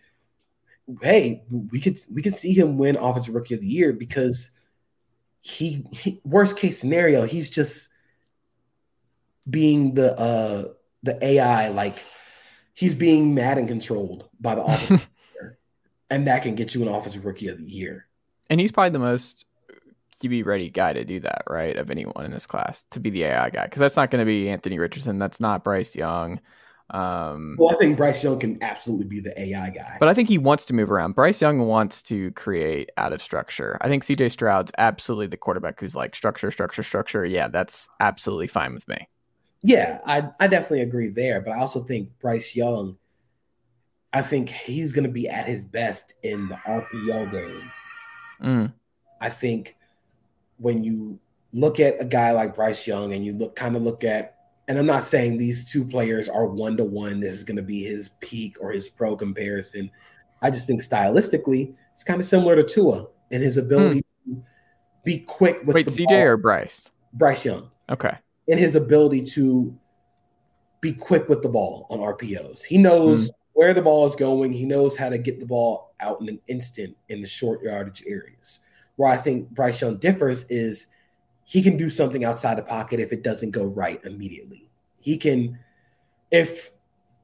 hey, 1.01 1.43
we 1.49 1.79
could 1.79 1.99
we 2.13 2.21
could 2.21 2.35
see 2.35 2.53
him 2.53 2.77
win 2.77 2.95
offensive 2.95 3.33
rookie 3.33 3.55
of 3.55 3.61
the 3.61 3.67
year 3.67 3.91
because 3.91 4.51
he, 5.41 5.87
he 5.91 6.21
worst 6.23 6.57
case 6.57 6.79
scenario, 6.79 7.25
he's 7.25 7.49
just 7.49 7.89
being 9.49 9.95
the 9.95 10.15
uh 10.15 10.65
the 11.01 11.23
AI 11.25 11.69
like 11.69 11.95
he's 12.75 12.93
being 12.93 13.33
mad 13.33 13.57
and 13.57 13.67
controlled 13.67 14.29
by 14.39 14.53
the 14.53 14.63
offense, 14.63 15.07
and 16.09 16.27
that 16.27 16.43
can 16.43 16.55
get 16.55 16.75
you 16.75 16.81
an 16.81 16.87
offensive 16.87 17.25
rookie 17.25 17.47
of 17.47 17.57
the 17.57 17.65
year. 17.65 18.07
And 18.49 18.59
he's 18.59 18.71
probably 18.71 18.91
the 18.91 18.99
most 18.99 19.45
QB 20.21 20.45
ready 20.45 20.69
guy 20.69 20.93
to 20.93 21.03
do 21.03 21.19
that, 21.21 21.43
right? 21.49 21.75
Of 21.75 21.89
anyone 21.91 22.25
in 22.25 22.31
this 22.31 22.45
class 22.45 22.85
to 22.91 22.99
be 22.99 23.09
the 23.09 23.23
AI 23.23 23.49
guy, 23.49 23.65
because 23.65 23.79
that's 23.79 23.95
not 23.95 24.11
going 24.11 24.21
to 24.21 24.25
be 24.25 24.49
Anthony 24.49 24.79
Richardson. 24.79 25.19
That's 25.19 25.39
not 25.39 25.63
Bryce 25.63 25.95
Young. 25.95 26.39
Um, 26.91 27.55
well, 27.57 27.73
I 27.73 27.77
think 27.77 27.97
Bryce 27.97 28.23
Young 28.23 28.39
can 28.39 28.61
absolutely 28.61 29.07
be 29.07 29.19
the 29.19 29.39
AI 29.39 29.71
guy. 29.71 29.97
But 29.99 30.07
I 30.07 30.13
think 30.13 30.29
he 30.29 30.37
wants 30.37 30.65
to 30.65 30.73
move 30.73 30.91
around. 30.91 31.15
Bryce 31.15 31.41
Young 31.41 31.59
wants 31.61 32.03
to 32.03 32.31
create 32.31 32.91
out 32.97 33.11
of 33.11 33.21
structure. 33.21 33.77
I 33.81 33.87
think 33.87 34.03
CJ 34.03 34.31
Stroud's 34.31 34.71
absolutely 34.77 35.27
the 35.27 35.37
quarterback 35.37 35.79
who's 35.79 35.95
like 35.95 36.15
structure, 36.15 36.51
structure, 36.51 36.83
structure. 36.83 37.25
Yeah, 37.25 37.47
that's 37.47 37.89
absolutely 37.99 38.47
fine 38.47 38.73
with 38.75 38.87
me. 38.87 39.07
Yeah, 39.63 39.99
I, 40.05 40.29
I 40.39 40.47
definitely 40.47 40.81
agree 40.81 41.09
there. 41.09 41.41
But 41.41 41.53
I 41.53 41.59
also 41.59 41.81
think 41.83 42.09
Bryce 42.19 42.55
Young, 42.55 42.97
I 44.15 44.21
think 44.21 44.47
he's 44.47 44.93
going 44.93 45.03
to 45.03 45.11
be 45.11 45.27
at 45.27 45.45
his 45.45 45.65
best 45.65 46.13
in 46.23 46.47
the 46.47 46.55
RPO 46.55 47.31
game. 47.33 47.71
Mm. 48.41 48.73
I 49.19 49.29
think 49.29 49.75
when 50.55 50.85
you 50.85 51.19
look 51.51 51.81
at 51.81 51.99
a 51.99 52.05
guy 52.05 52.31
like 52.31 52.55
Bryce 52.55 52.87
Young 52.87 53.11
and 53.11 53.25
you 53.25 53.33
look 53.33 53.57
kind 53.57 53.75
of 53.75 53.81
look 53.81 54.05
at 54.05 54.37
and 54.69 54.79
I'm 54.79 54.85
not 54.85 55.03
saying 55.03 55.37
these 55.37 55.69
two 55.69 55.83
players 55.83 56.29
are 56.29 56.45
one 56.45 56.77
to 56.77 56.85
one. 56.85 57.19
This 57.19 57.35
is 57.35 57.43
going 57.43 57.57
to 57.57 57.61
be 57.61 57.83
his 57.83 58.11
peak 58.21 58.55
or 58.61 58.71
his 58.71 58.87
pro 58.87 59.17
comparison. 59.17 59.91
I 60.41 60.49
just 60.49 60.65
think 60.65 60.81
stylistically, 60.81 61.75
it's 61.93 62.05
kind 62.05 62.21
of 62.21 62.25
similar 62.25 62.55
to 62.55 62.63
Tua 62.63 63.07
and 63.31 63.43
his 63.43 63.57
ability 63.57 64.05
hmm. 64.25 64.35
to 64.35 64.43
be 65.03 65.19
quick 65.19 65.57
with 65.65 65.75
Wait, 65.75 65.87
CJ 65.87 66.07
ball. 66.07 66.19
or 66.19 66.37
Bryce? 66.37 66.89
Bryce 67.11 67.43
Young. 67.43 67.69
Okay. 67.89 68.17
And 68.47 68.61
his 68.61 68.75
ability 68.75 69.25
to 69.33 69.77
be 70.79 70.93
quick 70.93 71.27
with 71.27 71.41
the 71.41 71.49
ball 71.49 71.85
on 71.89 71.99
RPOs. 71.99 72.63
He 72.63 72.77
knows 72.77 73.27
hmm. 73.27 73.31
Where 73.55 73.73
the 73.73 73.81
ball 73.81 74.05
is 74.05 74.15
going. 74.15 74.51
He 74.51 74.65
knows 74.65 74.97
how 74.97 75.09
to 75.09 75.17
get 75.17 75.39
the 75.39 75.45
ball 75.45 75.95
out 76.01 76.19
in 76.21 76.27
an 76.27 76.39
instant 76.47 76.95
in 77.07 77.21
the 77.21 77.27
short 77.27 77.63
yardage 77.63 78.03
areas. 78.05 78.59
Where 78.97 79.09
I 79.09 79.17
think 79.17 79.49
Bryce 79.49 79.81
Young 79.81 79.95
differs 79.97 80.43
is 80.49 80.87
he 81.45 81.63
can 81.63 81.77
do 81.77 81.89
something 81.89 82.25
outside 82.25 82.57
the 82.57 82.63
pocket 82.63 82.99
if 82.99 83.13
it 83.13 83.23
doesn't 83.23 83.51
go 83.51 83.65
right 83.65 84.03
immediately. 84.03 84.69
He 84.99 85.17
can, 85.17 85.57
if 86.31 86.71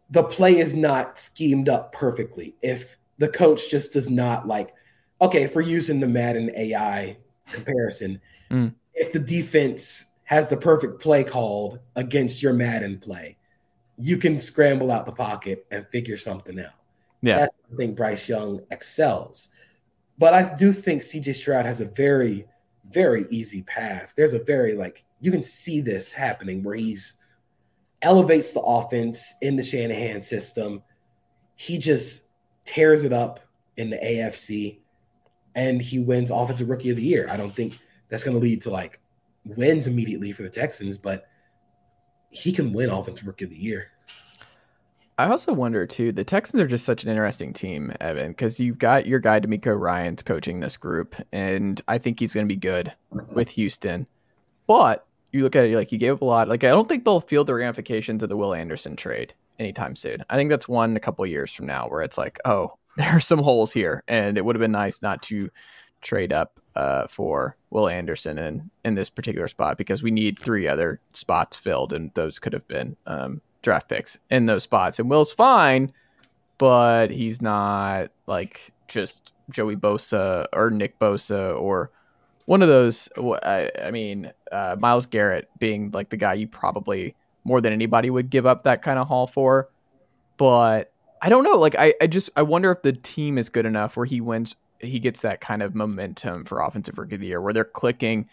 the 0.10 0.24
play 0.24 0.58
is 0.58 0.74
not 0.74 1.20
schemed 1.20 1.68
up 1.68 1.92
perfectly, 1.92 2.56
if 2.62 2.98
the 3.18 3.28
coach 3.28 3.70
just 3.70 3.92
does 3.92 4.10
not 4.10 4.48
like, 4.48 4.74
okay, 5.22 5.44
if 5.44 5.54
we're 5.54 5.62
using 5.64 6.00
the 6.00 6.08
Madden 6.08 6.50
AI 6.56 7.18
comparison, 7.52 8.22
mm. 8.50 8.74
if 8.94 9.12
the 9.12 9.20
defense 9.20 10.06
has 10.24 10.48
the 10.48 10.56
perfect 10.56 11.02
play 11.02 11.26
called 11.26 11.80
against 11.98 12.42
your 12.42 12.54
Madden 12.54 13.00
play, 13.00 13.38
you 14.02 14.18
can 14.18 14.40
scramble 14.40 14.92
out 14.92 15.06
the 15.06 15.12
pocket 15.12 15.66
and 15.72 15.88
figure 15.88 16.18
something 16.18 16.60
out. 16.60 16.74
Yeah. 17.22 17.38
That's 17.38 17.58
I 17.72 17.76
think 17.76 17.96
Bryce 17.96 18.28
Young 18.28 18.62
excels. 18.72 19.50
But 20.18 20.34
I 20.34 20.56
do 20.56 20.74
think 20.74 21.04
CJ 21.04 21.36
Stroud 21.36 21.66
has 21.66 21.80
a 21.80 21.86
very 21.86 22.46
very 22.90 23.26
easy 23.30 23.62
path. 23.64 24.14
There's 24.18 24.34
a 24.34 24.40
very 24.40 24.76
like 24.76 25.06
you 25.20 25.32
can 25.32 25.44
see 25.44 25.82
this 25.82 26.12
happening 26.12 26.64
where 26.64 26.76
he's 26.76 27.16
elevates 28.02 28.54
the 28.54 28.62
offense 28.62 29.34
in 29.42 29.56
the 29.56 29.64
Shanahan 29.64 30.24
system. 30.24 30.82
He 31.56 31.78
just 31.78 32.26
tears 32.66 33.04
it 33.04 33.14
up 33.14 33.40
in 33.78 33.92
the 33.92 33.98
AFC 33.98 34.80
and 35.56 35.82
he 35.82 36.00
wins 36.00 36.32
offensive 36.32 36.70
rookie 36.70 36.90
of 36.90 36.98
the 36.98 37.04
year. 37.04 37.28
I 37.30 37.38
don't 37.38 37.54
think 37.54 37.78
that's 38.10 38.24
going 38.24 38.36
to 38.36 38.42
lead 38.42 38.62
to 38.64 38.72
like 38.72 39.00
wins 39.46 39.88
immediately 39.88 40.32
for 40.32 40.44
the 40.44 40.50
Texans, 40.50 40.98
but 40.98 41.28
he 42.32 42.52
can 42.52 42.74
win 42.74 42.90
offensive 42.90 43.28
rookie 43.28 43.46
of 43.46 43.52
the 43.52 43.58
year. 43.58 43.92
I 45.18 45.28
also 45.28 45.54
wonder 45.54 45.86
too. 45.86 46.12
The 46.12 46.24
Texans 46.24 46.60
are 46.62 46.68
just 46.68 46.86
such 46.86 47.04
an 47.04 47.10
interesting 47.10 47.54
team, 47.54 47.94
Evan, 48.02 48.32
because 48.32 48.60
you've 48.60 48.80
got 48.80 49.06
your 49.06 49.20
guy 49.20 49.40
DeMeco 49.40 49.80
Ryans 49.80 50.24
coaching 50.24 50.60
this 50.60 50.78
group, 50.78 51.16
and 51.32 51.80
I 51.88 52.00
think 52.00 52.20
he's 52.20 52.34
going 52.34 52.48
to 52.48 52.52
be 52.54 52.60
good 52.60 52.92
with 53.32 53.50
Houston. 53.50 54.08
But 54.66 55.06
you 55.32 55.44
look 55.44 55.56
at 55.56 55.66
it, 55.66 55.76
like 55.76 55.92
you 55.92 56.00
gave 56.00 56.14
up 56.14 56.22
a 56.22 56.26
lot. 56.26 56.48
Like 56.48 56.64
I 56.64 56.70
don't 56.70 56.90
think 56.90 57.06
they'll 57.06 57.22
feel 57.22 57.44
the 57.44 57.54
ramifications 57.54 58.24
of 58.24 58.30
the 58.30 58.38
Will 58.38 58.56
Anderson 58.56 58.96
trade 58.96 59.34
anytime 59.60 59.96
soon. 59.96 60.24
I 60.30 60.38
think 60.38 60.50
that's 60.50 60.68
one 60.68 60.96
a 60.96 61.00
couple 61.00 61.26
years 61.28 61.52
from 61.52 61.68
now, 61.68 61.88
where 61.88 62.02
it's 62.02 62.18
like, 62.18 62.40
oh, 62.46 62.72
there 62.98 63.10
are 63.10 63.20
some 63.20 63.44
holes 63.44 63.72
here, 63.72 64.04
and 64.08 64.38
it 64.38 64.46
would 64.46 64.56
have 64.56 64.62
been 64.62 64.72
nice 64.72 65.02
not 65.02 65.22
to 65.24 65.50
trade 66.02 66.34
up 66.34 66.60
uh, 66.76 67.08
for 67.08 67.56
Will 67.70 67.88
Anderson 67.88 68.38
in 68.38 68.70
in 68.86 68.96
this 68.96 69.10
particular 69.10 69.48
spot 69.48 69.78
because 69.78 70.04
we 70.04 70.12
need 70.12 70.40
three 70.40 70.68
other 70.68 71.00
spots 71.14 71.58
filled, 71.58 71.94
and 71.94 72.12
those 72.14 72.40
could 72.40 72.54
have 72.54 72.68
been 72.68 72.96
um, 73.08 73.42
draft 73.62 73.90
picks 73.90 74.18
in 74.30 74.46
those 74.46 74.64
spots. 74.64 75.00
And 75.00 75.10
Will's 75.10 75.32
fine, 75.32 75.92
but 76.58 77.10
he's 77.12 77.42
not 77.42 78.12
like 78.28 78.72
just 78.88 79.32
Joey 79.50 79.76
Bosa 79.76 80.48
or 80.54 80.70
Nick 80.70 80.98
Bosa 81.00 81.60
or 81.60 81.92
one 82.46 82.62
of 82.62 82.68
those. 82.68 83.10
I, 83.44 83.70
I 83.84 83.92
mean, 83.92 84.32
uh, 84.52 84.76
Myles 84.80 85.06
Garrett 85.06 85.50
being 85.60 85.92
like 85.92 86.10
the 86.10 86.18
guy 86.18 86.34
you 86.34 86.48
probably 86.48 87.16
more 87.44 87.62
than 87.62 87.74
anybody 87.74 88.10
would 88.10 88.30
give 88.30 88.46
up 88.46 88.64
that 88.64 88.82
kind 88.82 89.00
of 89.00 89.08
haul 89.08 89.28
for. 89.28 89.70
But 90.38 90.92
I 91.22 91.30
don't 91.30 91.44
know. 91.44 91.58
Like, 91.58 91.76
I, 91.78 91.94
I 92.02 92.08
just 92.08 92.30
I 92.36 92.42
wonder 92.42 92.72
if 92.72 92.82
the 92.82 92.94
team 92.94 93.38
is 93.38 93.50
good 93.50 93.66
enough 93.66 93.96
where 93.96 94.06
he 94.06 94.22
wins, 94.22 94.56
he 94.82 95.00
gets 95.00 95.22
that 95.22 95.42
kind 95.42 95.62
of 95.62 95.76
momentum 95.76 96.46
for 96.46 96.62
offensive 96.62 96.98
rookie 96.98 97.16
of 97.16 97.22
the 97.22 97.28
year 97.28 97.42
where 97.42 97.54
they're 97.54 97.64
clicking 97.64 98.28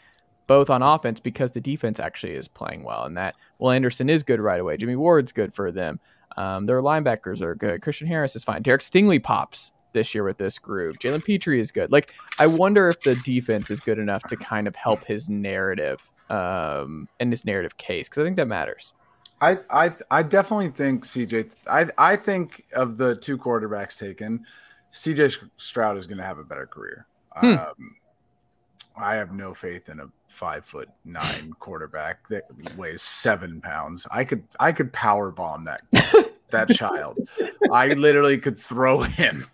both 0.47 0.71
on 0.71 0.83
offense 0.83 1.21
because 1.21 1.53
the 1.53 1.61
defense 1.61 2.01
actually 2.01 2.33
is 2.33 2.49
playing 2.49 2.83
well, 2.83 3.05
and 3.05 3.17
that 3.17 3.35
Will 3.59 3.71
Anderson 3.71 4.09
is 4.09 4.23
good 4.23 4.41
right 4.41 4.61
away. 4.61 4.77
Jimmie 4.77 4.97
Ward's 4.97 5.33
good 5.33 5.55
for 5.55 5.71
them. 5.71 6.01
Um, 6.37 6.67
their 6.67 6.81
linebackers 6.81 7.43
are 7.43 7.55
good. 7.55 7.83
Christian 7.83 8.07
Harris 8.07 8.35
is 8.35 8.45
fine. 8.45 8.63
Derek 8.63 8.81
Stingley 8.81 9.23
pops 9.23 9.73
this 9.93 10.15
year 10.15 10.25
with 10.25 10.39
this 10.39 10.59
group. 10.59 10.99
Jalen 10.99 11.25
Pitre 11.25 11.59
is 11.59 11.71
good. 11.71 11.93
Like, 11.93 12.15
I 12.39 12.47
wonder 12.47 12.89
if 12.89 13.01
the 13.03 13.15
defense 13.17 13.71
is 13.71 13.81
good 13.81 13.99
enough 13.99 14.23
to 14.25 14.37
kind 14.37 14.67
of 14.67 14.77
help 14.77 15.05
his 15.05 15.29
narrative 15.29 16.01
um, 16.31 17.09
and 17.21 17.33
his 17.33 17.45
narrative 17.45 17.77
case 17.77 18.09
because 18.09 18.23
I 18.23 18.25
think 18.25 18.37
that 18.37 18.47
matters. 18.47 18.95
I, 19.41 19.59
I 19.71 19.93
I 20.11 20.23
definitely 20.25 20.71
think 20.71 21.07
CJ. 21.07 21.55
I 21.69 21.87
I 21.97 22.17
think 22.17 22.65
of 22.73 22.99
the 22.99 23.15
two 23.15 23.39
quarterbacks 23.39 23.99
taken, 23.99 24.45
CJ 24.93 25.49
Stroud 25.57 25.97
is 25.97 26.07
going 26.07 26.19
to 26.19 26.25
have 26.25 26.39
a 26.39 26.45
better 26.45 26.67
career. 26.67 27.07
Hmm. 27.33 27.53
Um, 27.53 27.97
I 28.97 29.15
have 29.15 29.33
no 29.33 29.55
faith 29.55 29.89
in 29.89 30.01
a 30.01 30.09
five 30.29 30.65
foot 30.65 30.89
nine 31.05 31.55
quarterback 31.59 32.29
that 32.29 32.45
weighs 32.77 33.03
seven 33.03 33.61
pounds. 33.61 34.07
I 34.11 34.25
could 34.25 34.43
I 34.59 34.73
could 34.73 34.93
power 34.93 35.31
bomb 35.31 35.65
that 35.65 35.83
that 36.51 36.71
child. 36.71 37.19
I 37.73 37.93
literally 37.95 38.39
could 38.39 38.59
throw 38.59 39.01
him. 39.01 39.47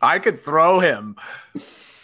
I 0.00 0.18
could 0.18 0.40
throw 0.40 0.80
him 0.80 1.16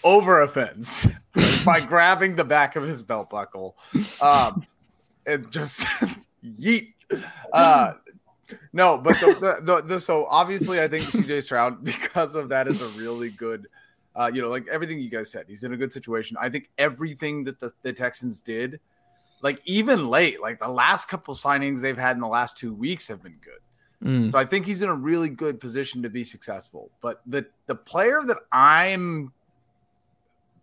over 0.03 0.41
a 0.43 0.49
fence 0.49 1.07
by 1.64 1.80
grabbing 1.80 2.37
the 2.37 2.45
back 2.45 2.76
of 2.76 2.85
his 2.85 3.03
belt 3.03 3.30
buckle. 3.30 3.76
Um, 4.20 4.66
and 5.26 5.51
just 5.51 5.80
yeet. 6.45 6.93
Uh, 7.53 7.95
no, 8.72 8.98
but 8.98 9.18
the, 9.20 9.26
the, 9.26 9.64
the, 9.64 9.82
the, 9.82 10.00
so 10.00 10.26
obviously 10.28 10.80
I 10.80 10.88
think 10.88 11.05
CJ 11.05 11.44
Stroud 11.44 11.84
because 11.84 12.34
of 12.34 12.48
that 12.50 12.68
is 12.68 12.80
a 12.80 12.88
really 13.00 13.30
good 13.30 13.66
uh, 14.16 14.30
you 14.32 14.40
know, 14.40 14.48
like 14.48 14.66
everything 14.68 15.00
you 15.00 15.11
guys 15.11 15.30
said, 15.30 15.46
he's 15.48 15.64
in 15.64 15.72
a 15.72 15.76
good 15.76 15.92
situation. 15.92 16.36
I 16.40 16.48
think 16.48 16.70
everything 16.78 17.44
that 17.44 17.59
the, 17.59 17.72
the 17.82 17.92
Texans 17.92 18.40
did, 18.40 18.78
like 19.42 19.61
even 19.64 20.09
late, 20.09 20.40
like 20.40 20.61
the 20.61 20.68
last 20.68 21.09
couple 21.09 21.34
signings 21.34 21.80
they've 21.80 21.98
had 21.98 22.16
in 22.16 22.20
the 22.20 22.28
last 22.28 22.57
two 22.57 22.72
weeks 22.72 23.09
have 23.09 23.22
been 23.22 23.38
good. 23.42 24.09
Mm. 24.09 24.30
So 24.30 24.38
I 24.38 24.44
think 24.44 24.66
he's 24.66 24.82
in 24.82 24.88
a 24.88 24.94
really 24.94 25.28
good 25.28 25.61
position 25.61 26.02
to 26.02 26.11
be 26.11 26.22
successful. 26.22 26.90
But 27.00 27.22
the 27.26 27.46
the 27.66 27.74
player 27.74 28.20
that 28.26 28.38
I'm 28.52 29.32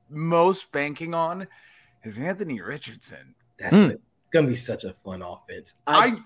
most 0.09 0.71
banking 0.71 1.13
on 1.13 1.47
is 2.03 2.19
Anthony 2.19 2.61
Richardson. 2.61 3.35
That's 3.59 3.75
mm. 3.75 3.99
Gonna 4.31 4.47
be 4.47 4.55
such 4.55 4.85
a 4.85 4.93
fun 4.93 5.21
offense. 5.21 5.75
I, 5.85 6.07
I 6.07 6.17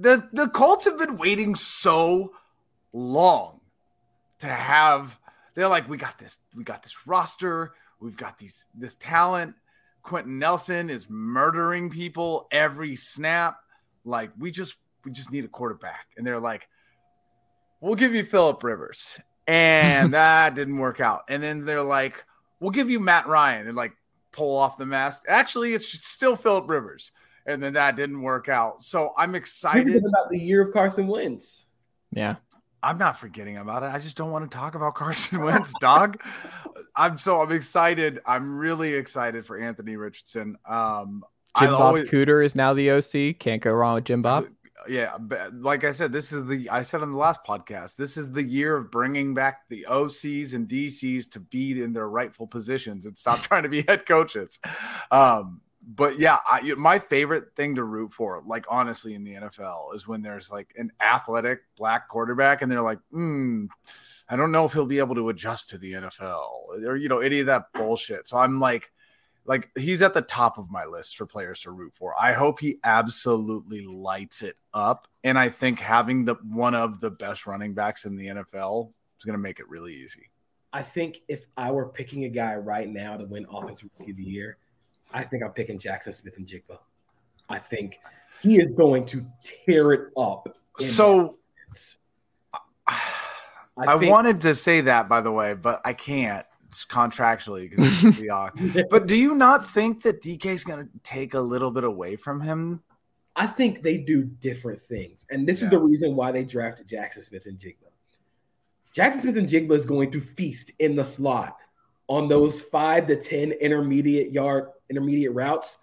the 0.00 0.28
the 0.32 0.48
Colts 0.48 0.84
have 0.86 0.98
been 0.98 1.16
waiting 1.16 1.54
so 1.54 2.32
long 2.92 3.60
to 4.38 4.46
have 4.46 5.18
they're 5.54 5.68
like, 5.68 5.88
we 5.88 5.96
got 5.96 6.18
this, 6.18 6.38
we 6.54 6.64
got 6.64 6.82
this 6.82 7.06
roster, 7.06 7.74
we've 8.00 8.16
got 8.16 8.38
these 8.38 8.66
this 8.74 8.94
talent. 8.94 9.54
Quenton 10.02 10.38
Nelson 10.38 10.88
is 10.88 11.10
murdering 11.10 11.90
people 11.90 12.48
every 12.50 12.96
snap. 12.96 13.58
Like 14.04 14.30
we 14.38 14.50
just 14.50 14.76
we 15.04 15.12
just 15.12 15.30
need 15.30 15.44
a 15.44 15.48
quarterback. 15.48 16.06
And 16.16 16.26
they're 16.26 16.40
like, 16.40 16.68
we'll 17.80 17.94
give 17.94 18.14
you 18.14 18.22
Philip 18.22 18.62
Rivers. 18.62 19.20
And 19.46 20.14
that 20.14 20.54
didn't 20.54 20.78
work 20.78 21.00
out. 21.00 21.24
And 21.28 21.42
then 21.42 21.60
they're 21.60 21.82
like, 21.82 22.24
we'll 22.60 22.70
give 22.70 22.88
you 22.88 23.00
Matt 23.00 23.26
Ryan 23.26 23.66
and 23.66 23.76
like 23.76 23.92
pull 24.32 24.56
off 24.56 24.78
the 24.78 24.86
mask. 24.86 25.24
Actually, 25.28 25.74
it's 25.74 25.88
still 26.06 26.36
Philip 26.36 26.70
Rivers. 26.70 27.12
And 27.46 27.62
then 27.62 27.72
that 27.74 27.96
didn't 27.96 28.20
work 28.22 28.48
out. 28.48 28.82
So 28.82 29.10
I'm 29.16 29.34
excited 29.34 29.96
about 29.96 30.30
the 30.30 30.38
year 30.38 30.62
of 30.62 30.72
Carson 30.72 31.06
Wentz. 31.06 31.66
Yeah. 32.12 32.36
I'm 32.82 32.98
not 32.98 33.18
forgetting 33.18 33.58
about 33.58 33.82
it. 33.82 33.86
I 33.86 33.98
just 33.98 34.16
don't 34.16 34.30
want 34.30 34.50
to 34.50 34.56
talk 34.56 34.74
about 34.74 34.94
Carson 34.96 35.42
Wentz, 35.42 35.72
dog. 35.80 36.22
I'm 36.96 37.18
so 37.18 37.40
I'm 37.40 37.52
excited. 37.52 38.20
I'm 38.26 38.58
really 38.58 38.94
excited 38.94 39.44
for 39.44 39.58
Anthony 39.58 39.96
Richardson. 39.96 40.56
Um, 40.66 41.24
Jim 41.58 41.70
Bob 41.70 41.80
always, 41.80 42.04
Cooter 42.10 42.44
is 42.44 42.54
now 42.54 42.72
the 42.72 42.90
OC. 42.90 43.38
Can't 43.38 43.60
go 43.60 43.72
wrong 43.72 43.96
with 43.96 44.04
Jim 44.04 44.22
Bob. 44.22 44.46
Yeah, 44.88 45.18
like 45.52 45.84
I 45.84 45.92
said, 45.92 46.10
this 46.10 46.32
is 46.32 46.46
the 46.46 46.70
I 46.70 46.82
said 46.82 47.02
on 47.02 47.12
the 47.12 47.18
last 47.18 47.44
podcast. 47.44 47.96
This 47.96 48.16
is 48.16 48.32
the 48.32 48.42
year 48.42 48.76
of 48.76 48.90
bringing 48.90 49.34
back 49.34 49.68
the 49.68 49.84
OCs 49.88 50.54
and 50.54 50.66
DCs 50.66 51.30
to 51.32 51.40
be 51.40 51.82
in 51.82 51.92
their 51.92 52.08
rightful 52.08 52.46
positions 52.46 53.04
and 53.04 53.18
stop 53.18 53.40
trying 53.42 53.64
to 53.64 53.68
be 53.68 53.82
head 53.82 54.06
coaches. 54.06 54.58
Um, 55.10 55.60
but 55.96 56.20
yeah, 56.20 56.38
I, 56.48 56.60
my 56.76 57.00
favorite 57.00 57.56
thing 57.56 57.74
to 57.74 57.84
root 57.84 58.12
for, 58.12 58.40
like 58.46 58.64
honestly, 58.68 59.14
in 59.14 59.24
the 59.24 59.34
NFL, 59.34 59.94
is 59.94 60.06
when 60.06 60.22
there's 60.22 60.50
like 60.50 60.72
an 60.76 60.92
athletic 61.00 61.62
black 61.76 62.08
quarterback, 62.08 62.62
and 62.62 62.70
they're 62.70 62.80
like, 62.80 63.00
hmm, 63.10 63.66
I 64.28 64.36
don't 64.36 64.52
know 64.52 64.64
if 64.64 64.72
he'll 64.72 64.86
be 64.86 65.00
able 65.00 65.16
to 65.16 65.30
adjust 65.30 65.70
to 65.70 65.78
the 65.78 65.94
NFL, 65.94 66.86
or 66.86 66.96
you 66.96 67.08
know, 67.08 67.18
any 67.18 67.40
of 67.40 67.46
that 67.46 67.72
bullshit. 67.74 68.28
So 68.28 68.36
I'm 68.36 68.60
like, 68.60 68.92
like 69.44 69.70
he's 69.76 70.00
at 70.00 70.14
the 70.14 70.22
top 70.22 70.58
of 70.58 70.70
my 70.70 70.84
list 70.84 71.16
for 71.16 71.26
players 71.26 71.60
to 71.62 71.72
root 71.72 71.92
for. 71.96 72.14
I 72.20 72.34
hope 72.34 72.60
he 72.60 72.78
absolutely 72.84 73.84
lights 73.84 74.42
it 74.42 74.56
up, 74.72 75.08
and 75.24 75.36
I 75.36 75.48
think 75.48 75.80
having 75.80 76.24
the 76.24 76.36
one 76.44 76.76
of 76.76 77.00
the 77.00 77.10
best 77.10 77.48
running 77.48 77.74
backs 77.74 78.04
in 78.04 78.14
the 78.14 78.28
NFL 78.28 78.92
is 79.18 79.24
going 79.24 79.34
to 79.34 79.42
make 79.42 79.58
it 79.58 79.68
really 79.68 79.94
easy. 79.94 80.30
I 80.72 80.82
think 80.82 81.22
if 81.26 81.46
I 81.56 81.72
were 81.72 81.88
picking 81.88 82.26
a 82.26 82.28
guy 82.28 82.54
right 82.54 82.88
now 82.88 83.16
to 83.16 83.24
win 83.24 83.44
Offensive 83.50 83.88
Rookie 83.98 84.12
of 84.12 84.16
the 84.16 84.22
Year 84.22 84.56
I 85.12 85.24
think 85.24 85.42
I'm 85.42 85.50
picking 85.52 85.78
Jaxon 85.78 86.14
Smith-Njigba. 86.14 86.78
I 87.48 87.58
think 87.58 88.00
he 88.42 88.60
is 88.60 88.72
going 88.72 89.06
to 89.06 89.26
tear 89.66 89.92
it 89.92 90.12
up. 90.16 90.56
So 90.78 91.38
I, 92.86 92.96
I 93.78 93.98
think, 93.98 94.10
wanted 94.10 94.40
to 94.42 94.54
say 94.54 94.82
that, 94.82 95.08
by 95.08 95.20
the 95.20 95.32
way, 95.32 95.54
but 95.54 95.80
I 95.84 95.92
can't 95.92 96.46
it's 96.70 96.84
contractually 96.84 97.68
because 97.68 98.86
But 98.90 99.08
do 99.08 99.16
you 99.16 99.34
not 99.34 99.68
think 99.68 100.02
that 100.04 100.22
DK 100.22 100.46
is 100.46 100.62
going 100.62 100.86
to 100.86 100.90
take 101.02 101.34
a 101.34 101.40
little 101.40 101.72
bit 101.72 101.82
away 101.82 102.14
from 102.14 102.40
him? 102.40 102.82
I 103.34 103.48
think 103.48 103.82
they 103.82 103.98
do 103.98 104.24
different 104.24 104.80
things, 104.82 105.24
and 105.30 105.48
this 105.48 105.60
yeah. 105.60 105.66
is 105.66 105.70
the 105.70 105.78
reason 105.78 106.14
why 106.14 106.30
they 106.30 106.44
drafted 106.44 106.88
Jaxon 106.88 107.24
Smith-Njigba. 107.24 107.88
Jaxon 108.94 109.20
Smith-Njigba 109.20 109.72
is 109.72 109.84
going 109.84 110.10
to 110.12 110.20
feast 110.20 110.72
in 110.78 110.94
the 110.94 111.04
slot 111.04 111.56
on 112.10 112.26
those 112.28 112.60
five 112.60 113.06
to 113.06 113.16
ten 113.16 113.52
intermediate 113.52 114.32
yard 114.32 114.66
intermediate 114.90 115.32
routes. 115.32 115.78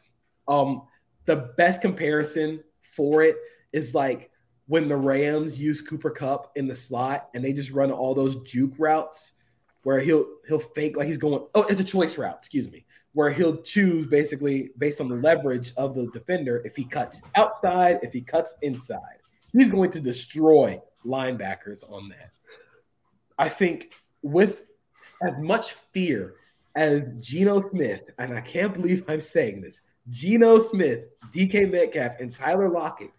Um, 0.47 0.84
the 1.25 1.53
best 1.57 1.82
comparison 1.82 2.63
for 2.82 3.23
it 3.23 3.38
is 3.71 3.95
like 3.95 4.30
when 4.67 4.89
the 4.89 4.97
Rams 4.97 5.59
use 5.59 5.82
Cooper 5.82 6.09
Kupp 6.09 6.51
in 6.57 6.67
the 6.67 6.75
slot 6.75 7.30
and 7.34 7.43
they 7.43 7.53
just 7.53 7.71
run 7.71 7.91
all 7.91 8.13
those 8.13 8.36
juke 8.43 8.73
routes 8.78 9.34
where 9.84 10.01
he'll 10.01 10.25
he'll 10.47 10.59
fake 10.59 10.97
like 10.97 11.07
he's 11.07 11.17
going 11.17 11.41
oh 11.55 11.63
it's 11.63 11.80
a 11.80 11.84
choice 11.84 12.17
route 12.17 12.36
excuse 12.38 12.69
me 12.69 12.86
where 13.13 13.32
he'll 13.32 13.61
choose 13.61 14.05
basically 14.05 14.71
based 14.78 14.99
on 14.99 15.07
the 15.07 15.15
leverage 15.15 15.71
of 15.78 15.95
the 15.95 16.07
defender 16.07 16.61
if 16.65 16.75
he 16.75 16.84
cuts 16.84 17.21
outside 17.36 17.99
if 18.01 18.11
he 18.11 18.19
cuts 18.19 18.53
inside 18.61 19.19
he's 19.53 19.69
going 19.69 19.89
to 19.89 20.01
destroy 20.01 20.82
linebackers 21.05 21.89
on 21.89 22.09
that 22.09 22.32
I 23.38 23.47
think 23.47 23.91
with 24.21 24.65
as 25.22 25.38
much 25.39 25.74
fear 25.93 26.36
as 26.76 27.13
Geno 27.15 27.59
Smith, 27.59 28.09
and 28.20 28.34
I 28.34 28.41
can't 28.41 28.74
believe 28.74 29.03
I'm 29.07 29.22
saying 29.22 29.61
this, 29.61 29.82
Geno 30.09 30.59
Smith, 30.59 31.05
DK 31.34 31.72
Metcalf, 31.72 32.20
and 32.20 32.34
Tyler 32.34 32.70
Lockett 32.70 33.11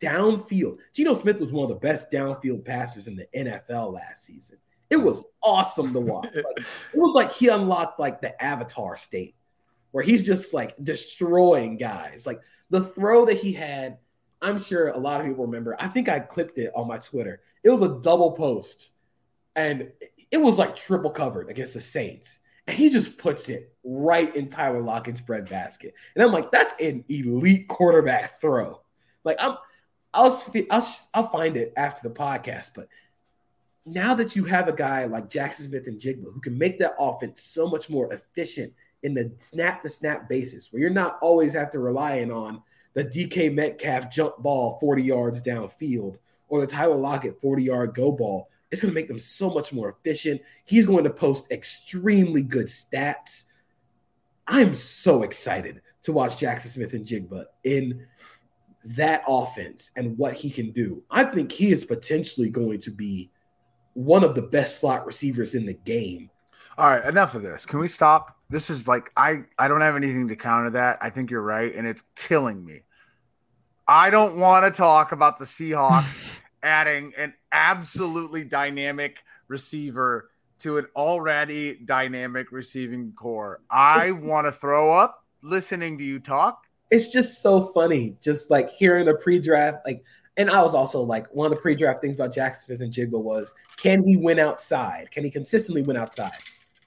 downfield. 0.00 0.78
Geno 0.94 1.14
Smith 1.14 1.40
was 1.40 1.50
one 1.50 1.64
of 1.64 1.68
the 1.70 1.86
best 1.86 2.10
downfield 2.10 2.64
passers 2.64 3.06
in 3.06 3.16
the 3.16 3.26
NFL 3.34 3.92
last 3.92 4.24
season. 4.24 4.58
It 4.90 4.96
was 4.96 5.24
awesome 5.42 5.92
to 5.92 6.00
watch. 6.00 6.28
Like, 6.34 6.58
it 6.58 6.98
was 6.98 7.14
like 7.14 7.32
he 7.32 7.48
unlocked 7.48 7.98
like 7.98 8.20
the 8.20 8.40
avatar 8.42 8.96
state 8.96 9.34
where 9.90 10.04
he's 10.04 10.24
just 10.24 10.54
like 10.54 10.74
destroying 10.82 11.76
guys. 11.76 12.26
Like 12.26 12.40
the 12.70 12.82
throw 12.82 13.24
that 13.26 13.38
he 13.38 13.52
had, 13.52 13.98
I'm 14.40 14.60
sure 14.60 14.88
a 14.88 14.98
lot 14.98 15.20
of 15.20 15.26
people 15.26 15.46
remember. 15.46 15.76
I 15.78 15.88
think 15.88 16.08
I 16.08 16.20
clipped 16.20 16.58
it 16.58 16.70
on 16.74 16.86
my 16.86 16.98
Twitter. 16.98 17.40
It 17.64 17.70
was 17.70 17.82
a 17.82 18.00
double 18.00 18.32
post 18.32 18.90
and 19.56 19.90
it 20.30 20.38
was 20.38 20.58
like 20.58 20.76
triple 20.76 21.10
covered 21.10 21.48
against 21.48 21.74
the 21.74 21.80
Saints 21.80 22.38
and 22.68 22.76
he 22.76 22.90
just 22.90 23.16
puts 23.16 23.48
it 23.48 23.72
right 23.82 24.34
in 24.36 24.50
Tyler 24.50 24.82
Lockett's 24.82 25.22
breadbasket. 25.22 25.94
And 26.14 26.22
I'm 26.22 26.32
like, 26.32 26.52
that's 26.52 26.74
an 26.80 27.02
elite 27.08 27.66
quarterback 27.66 28.40
throw. 28.42 28.82
Like 29.24 29.38
I'm, 29.40 29.56
I'll, 30.12 30.44
I'll, 30.70 30.88
I'll 31.14 31.30
find 31.30 31.56
it 31.56 31.72
after 31.78 32.06
the 32.06 32.14
podcast. 32.14 32.72
But 32.74 32.88
now 33.86 34.14
that 34.14 34.36
you 34.36 34.44
have 34.44 34.68
a 34.68 34.74
guy 34.74 35.06
like 35.06 35.30
Jaxon 35.30 35.68
Smith-Njigba 35.68 36.24
who 36.24 36.40
can 36.42 36.58
make 36.58 36.78
that 36.80 36.94
offense 36.98 37.40
so 37.42 37.66
much 37.66 37.88
more 37.88 38.12
efficient 38.12 38.74
in 39.02 39.14
the 39.14 39.32
snap 39.38 39.82
to 39.82 39.88
snap 39.88 40.28
basis, 40.28 40.70
where 40.70 40.82
you're 40.82 40.90
not 40.90 41.18
always 41.22 41.54
have 41.54 41.70
to 41.70 41.78
relying 41.78 42.30
on 42.30 42.62
the 42.92 43.04
DK 43.04 43.54
Metcalf 43.54 44.10
jump 44.10 44.36
ball 44.38 44.78
40 44.78 45.02
yards 45.02 45.40
downfield 45.40 46.18
or 46.48 46.60
the 46.60 46.66
Tyler 46.66 46.96
Lockett 46.96 47.40
40 47.40 47.62
yard 47.62 47.94
go 47.94 48.12
ball 48.12 48.50
it's 48.70 48.82
going 48.82 48.92
to 48.92 48.94
make 48.94 49.08
them 49.08 49.18
so 49.18 49.50
much 49.50 49.72
more 49.72 49.88
efficient. 49.90 50.40
He's 50.64 50.86
going 50.86 51.04
to 51.04 51.10
post 51.10 51.50
extremely 51.50 52.42
good 52.42 52.66
stats. 52.66 53.44
I'm 54.46 54.74
so 54.74 55.22
excited 55.22 55.80
to 56.02 56.12
watch 56.12 56.36
Jaxon 56.36 56.68
Smith-Njigba 56.68 57.44
in 57.64 58.06
that 58.84 59.22
offense 59.26 59.90
and 59.96 60.16
what 60.16 60.34
he 60.34 60.50
can 60.50 60.70
do. 60.72 61.02
I 61.10 61.24
think 61.24 61.52
he 61.52 61.72
is 61.72 61.84
potentially 61.84 62.48
going 62.48 62.80
to 62.80 62.90
be 62.90 63.30
one 63.94 64.22
of 64.22 64.34
the 64.34 64.42
best 64.42 64.80
slot 64.80 65.06
receivers 65.06 65.54
in 65.54 65.66
the 65.66 65.74
game. 65.74 66.30
All 66.76 66.88
right, 66.88 67.04
enough 67.04 67.34
of 67.34 67.42
this. 67.42 67.66
Can 67.66 67.80
we 67.80 67.88
stop? 67.88 68.36
This 68.48 68.70
is 68.70 68.86
like 68.86 69.10
I 69.16 69.40
I 69.58 69.68
don't 69.68 69.80
have 69.80 69.96
anything 69.96 70.28
to 70.28 70.36
counter 70.36 70.70
that. 70.70 70.98
I 71.02 71.10
think 71.10 71.30
you're 71.30 71.42
right 71.42 71.74
and 71.74 71.86
it's 71.86 72.02
killing 72.14 72.64
me. 72.64 72.82
I 73.86 74.10
don't 74.10 74.38
want 74.38 74.64
to 74.64 74.76
talk 74.76 75.12
about 75.12 75.38
the 75.38 75.44
Seahawks 75.44 76.20
adding 76.62 77.12
an 77.16 77.34
absolutely 77.52 78.44
dynamic 78.44 79.22
receiver 79.48 80.30
to 80.60 80.78
an 80.78 80.86
already 80.96 81.78
dynamic 81.84 82.50
receiving 82.50 83.12
core. 83.12 83.60
I 83.70 84.10
want 84.10 84.46
to 84.46 84.52
throw 84.52 84.92
up 84.92 85.24
listening 85.42 85.98
to 85.98 86.04
you 86.04 86.18
talk. 86.18 86.64
It's 86.90 87.08
just 87.08 87.42
so 87.42 87.72
funny, 87.72 88.16
just 88.22 88.50
like 88.50 88.70
hearing 88.70 89.06
the 89.06 89.14
pre-draft, 89.14 89.78
like, 89.86 90.02
and 90.36 90.50
I 90.50 90.62
was 90.62 90.74
also 90.74 91.02
like, 91.02 91.26
one 91.34 91.50
of 91.50 91.56
the 91.56 91.62
pre-draft 91.62 92.00
things 92.00 92.14
about 92.14 92.32
Jaxon 92.32 92.64
Smith-Njigba 92.64 93.20
was, 93.20 93.52
can 93.76 94.02
he 94.06 94.16
win 94.16 94.38
outside? 94.38 95.10
Can 95.10 95.24
he 95.24 95.30
consistently 95.30 95.82
win 95.82 95.96
outside? 95.96 96.38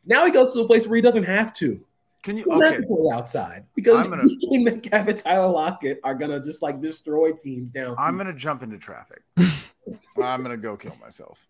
Now 0.05 0.25
he 0.25 0.31
goes 0.31 0.53
to 0.53 0.61
a 0.61 0.67
place 0.67 0.87
where 0.87 0.95
he 0.95 1.01
doesn't 1.01 1.25
have 1.25 1.53
to. 1.55 1.79
Can 2.23 2.37
you? 2.37 2.43
We'll 2.45 2.57
Okay. 2.63 2.73
have 2.75 2.81
to 2.81 2.87
play 2.87 3.09
outside 3.15 3.65
because 3.75 4.05
I'm 4.05 4.09
gonna- 4.11 4.23
DK 4.51 4.63
Metcalf 4.63 5.07
and 5.07 5.17
Tyler 5.17 5.51
Lockett 5.51 5.99
are 6.03 6.13
gonna 6.15 6.39
just 6.39 6.61
like 6.61 6.79
destroy 6.81 7.31
teams 7.31 7.71
down. 7.71 7.95
I'm 7.97 8.17
gonna 8.17 8.33
jump 8.33 8.61
into 8.63 8.77
traffic. 8.77 9.21
I'm 9.37 10.41
gonna 10.43 10.57
go 10.57 10.77
kill 10.77 10.95
myself. 11.01 11.47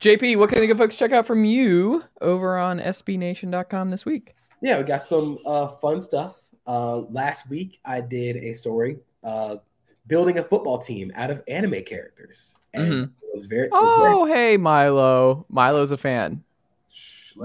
JP, 0.00 0.36
what 0.38 0.50
can 0.50 0.60
the 0.60 0.66
good 0.68 0.78
folks 0.78 0.94
check 0.94 1.10
out 1.12 1.26
from 1.26 1.44
you 1.44 2.04
over 2.20 2.56
on 2.56 2.78
SBNation.com 2.78 3.88
this 3.88 4.04
week? 4.06 4.34
Yeah, 4.62 4.78
we 4.78 4.84
got 4.84 5.02
some 5.02 5.38
uh, 5.44 5.66
fun 5.68 6.00
stuff. 6.00 6.36
Uh, 6.66 6.98
last 7.10 7.48
week, 7.48 7.80
I 7.84 8.00
did 8.00 8.36
a 8.36 8.52
story 8.52 8.98
uh, 9.24 9.56
building 10.06 10.38
a 10.38 10.42
football 10.44 10.78
team 10.78 11.10
out 11.16 11.30
of 11.32 11.42
anime 11.48 11.82
characters, 11.84 12.56
and 12.74 12.92
Mhm. 12.92 13.04
it 13.22 13.34
was 13.34 13.46
very. 13.46 13.66
It 13.66 13.72
was 13.72 13.94
very 14.00 14.14
Oh, 14.14 14.24
hey, 14.26 14.56
Milo. 14.56 15.44
Milo's 15.48 15.90
a 15.90 15.96
fan. 15.96 16.44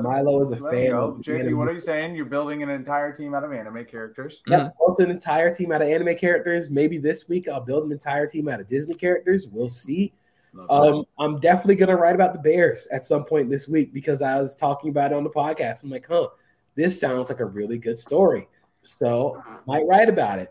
Milo 0.01 0.41
is 0.41 0.51
a 0.51 0.57
fan 0.57 0.93
of 0.93 1.17
JP, 1.19 1.39
anime. 1.39 1.57
what 1.57 1.67
are 1.67 1.73
you 1.73 1.79
saying? 1.79 2.15
You're 2.15 2.25
building 2.25 2.63
an 2.63 2.69
entire 2.69 3.11
team 3.11 3.33
out 3.33 3.43
of 3.43 3.53
anime 3.53 3.85
characters. 3.85 4.43
Yep, 4.47 4.73
built 4.79 4.99
an 4.99 5.11
entire 5.11 5.53
team 5.53 5.71
out 5.71 5.81
of 5.81 5.87
anime 5.87 6.15
characters. 6.15 6.69
Maybe 6.69 6.97
this 6.97 7.27
week 7.27 7.47
I'll 7.47 7.61
build 7.61 7.85
an 7.85 7.91
entire 7.91 8.27
team 8.27 8.47
out 8.47 8.59
of 8.59 8.67
Disney 8.67 8.95
characters. 8.95 9.47
We'll 9.47 9.69
see. 9.69 10.13
Um, 10.69 11.05
I'm 11.19 11.39
definitely 11.39 11.75
gonna 11.75 11.95
write 11.95 12.15
about 12.15 12.33
the 12.33 12.39
Bears 12.39 12.87
at 12.91 13.05
some 13.05 13.25
point 13.25 13.49
this 13.49 13.67
week 13.67 13.93
because 13.93 14.21
I 14.21 14.39
was 14.41 14.55
talking 14.55 14.89
about 14.89 15.11
it 15.11 15.15
on 15.15 15.23
the 15.23 15.29
podcast. 15.29 15.83
I'm 15.83 15.89
like, 15.89 16.07
huh, 16.07 16.27
this 16.75 16.99
sounds 16.99 17.29
like 17.29 17.39
a 17.39 17.45
really 17.45 17.77
good 17.77 17.99
story. 17.99 18.47
So 18.81 19.41
might 19.65 19.85
write 19.87 20.09
about 20.09 20.39
it. 20.39 20.49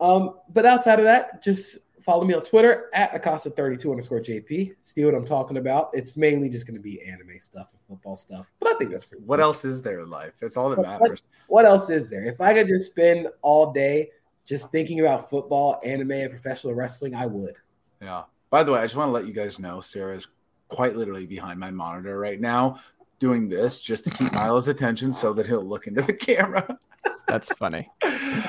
Um, 0.00 0.38
but 0.50 0.66
outside 0.66 0.98
of 0.98 1.04
that, 1.04 1.42
just 1.42 1.78
follow 2.04 2.24
me 2.24 2.34
on 2.34 2.42
Twitter 2.42 2.90
at 2.92 3.12
Acosta32 3.12 3.90
underscore 3.90 4.20
JP. 4.20 4.74
See 4.82 5.04
what 5.04 5.14
I'm 5.14 5.24
talking 5.26 5.56
about. 5.56 5.90
It's 5.94 6.16
mainly 6.16 6.48
just 6.48 6.66
gonna 6.66 6.78
be 6.80 7.00
anime 7.02 7.40
stuff 7.40 7.68
and 7.72 7.80
football 7.88 8.16
stuff. 8.16 8.50
But 8.60 8.74
I 8.74 8.78
think 8.78 8.92
that's 8.92 9.08
pretty 9.08 9.24
what 9.24 9.36
cool. 9.38 9.44
else 9.44 9.64
is 9.64 9.82
there 9.82 10.00
in 10.00 10.10
life? 10.10 10.34
It's 10.42 10.56
all 10.56 10.68
that 10.70 10.78
What- 10.78 10.86
matters. 11.00 11.22
What 11.48 11.64
else 11.64 11.90
is 11.90 12.10
there? 12.10 12.24
If 12.24 12.40
I 12.40 12.52
could 12.54 12.68
just 12.68 12.90
spend 12.90 13.28
all 13.42 13.72
day 13.72 14.10
just 14.44 14.70
thinking 14.70 15.00
about 15.00 15.30
football, 15.30 15.80
anime, 15.84 16.10
and 16.12 16.30
professional 16.30 16.74
wrestling, 16.74 17.14
I 17.14 17.26
would. 17.26 17.54
Yeah. 18.02 18.24
By 18.50 18.62
the 18.62 18.72
way, 18.72 18.80
I 18.80 18.82
just 18.82 18.94
want 18.96 19.08
to 19.08 19.12
let 19.12 19.26
you 19.26 19.32
guys 19.32 19.58
know 19.58 19.80
Sarah's 19.80 20.28
quite 20.68 20.96
literally 20.96 21.26
behind 21.26 21.58
my 21.58 21.70
monitor 21.70 22.18
right 22.18 22.40
now 22.40 22.78
doing 23.20 23.48
this 23.48 23.80
just 23.80 24.04
to 24.04 24.10
keep 24.10 24.32
Milo's 24.32 24.68
attention 24.68 25.12
so 25.12 25.32
that 25.32 25.46
he'll 25.46 25.62
look 25.64 25.86
into 25.86 26.02
the 26.02 26.12
camera. 26.12 26.78
That's 27.26 27.48
funny. 27.50 27.90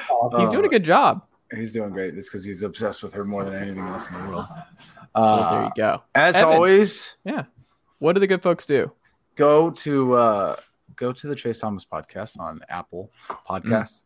Awesome. 0.10 0.40
He's 0.40 0.50
doing 0.50 0.66
a 0.66 0.70
good 0.70 0.84
job. 0.84 1.24
He's 1.56 1.72
doing 1.72 1.92
great. 1.92 2.18
It's 2.18 2.30
because 2.30 2.44
he's 2.44 2.62
obsessed 2.64 3.02
with 3.04 3.14
her 3.14 3.26
more 3.26 3.44
than 3.44 3.56
anything 3.56 3.84
else 3.86 4.10
in 4.10 4.22
the 4.24 4.30
world. 4.30 4.46
Well, 5.16 5.38
there 5.38 5.60
Uh, 5.62 5.64
you 5.68 5.72
go. 5.78 6.04
as 6.14 6.36
Evan. 6.36 6.50
always, 6.54 7.16
Yeah. 7.24 7.44
What 8.00 8.14
do 8.14 8.20
the 8.20 8.28
good 8.28 8.44
folks 8.44 8.66
do? 8.66 8.92
go 9.36 9.70
to 9.72 10.14
uh 10.14 10.56
go 10.98 11.12
to 11.14 11.28
the 11.28 11.36
Chase 11.36 11.60
Thomas 11.60 11.86
podcast 11.86 12.38
on 12.40 12.60
Apple 12.70 13.12
Podcasts. 13.50 14.02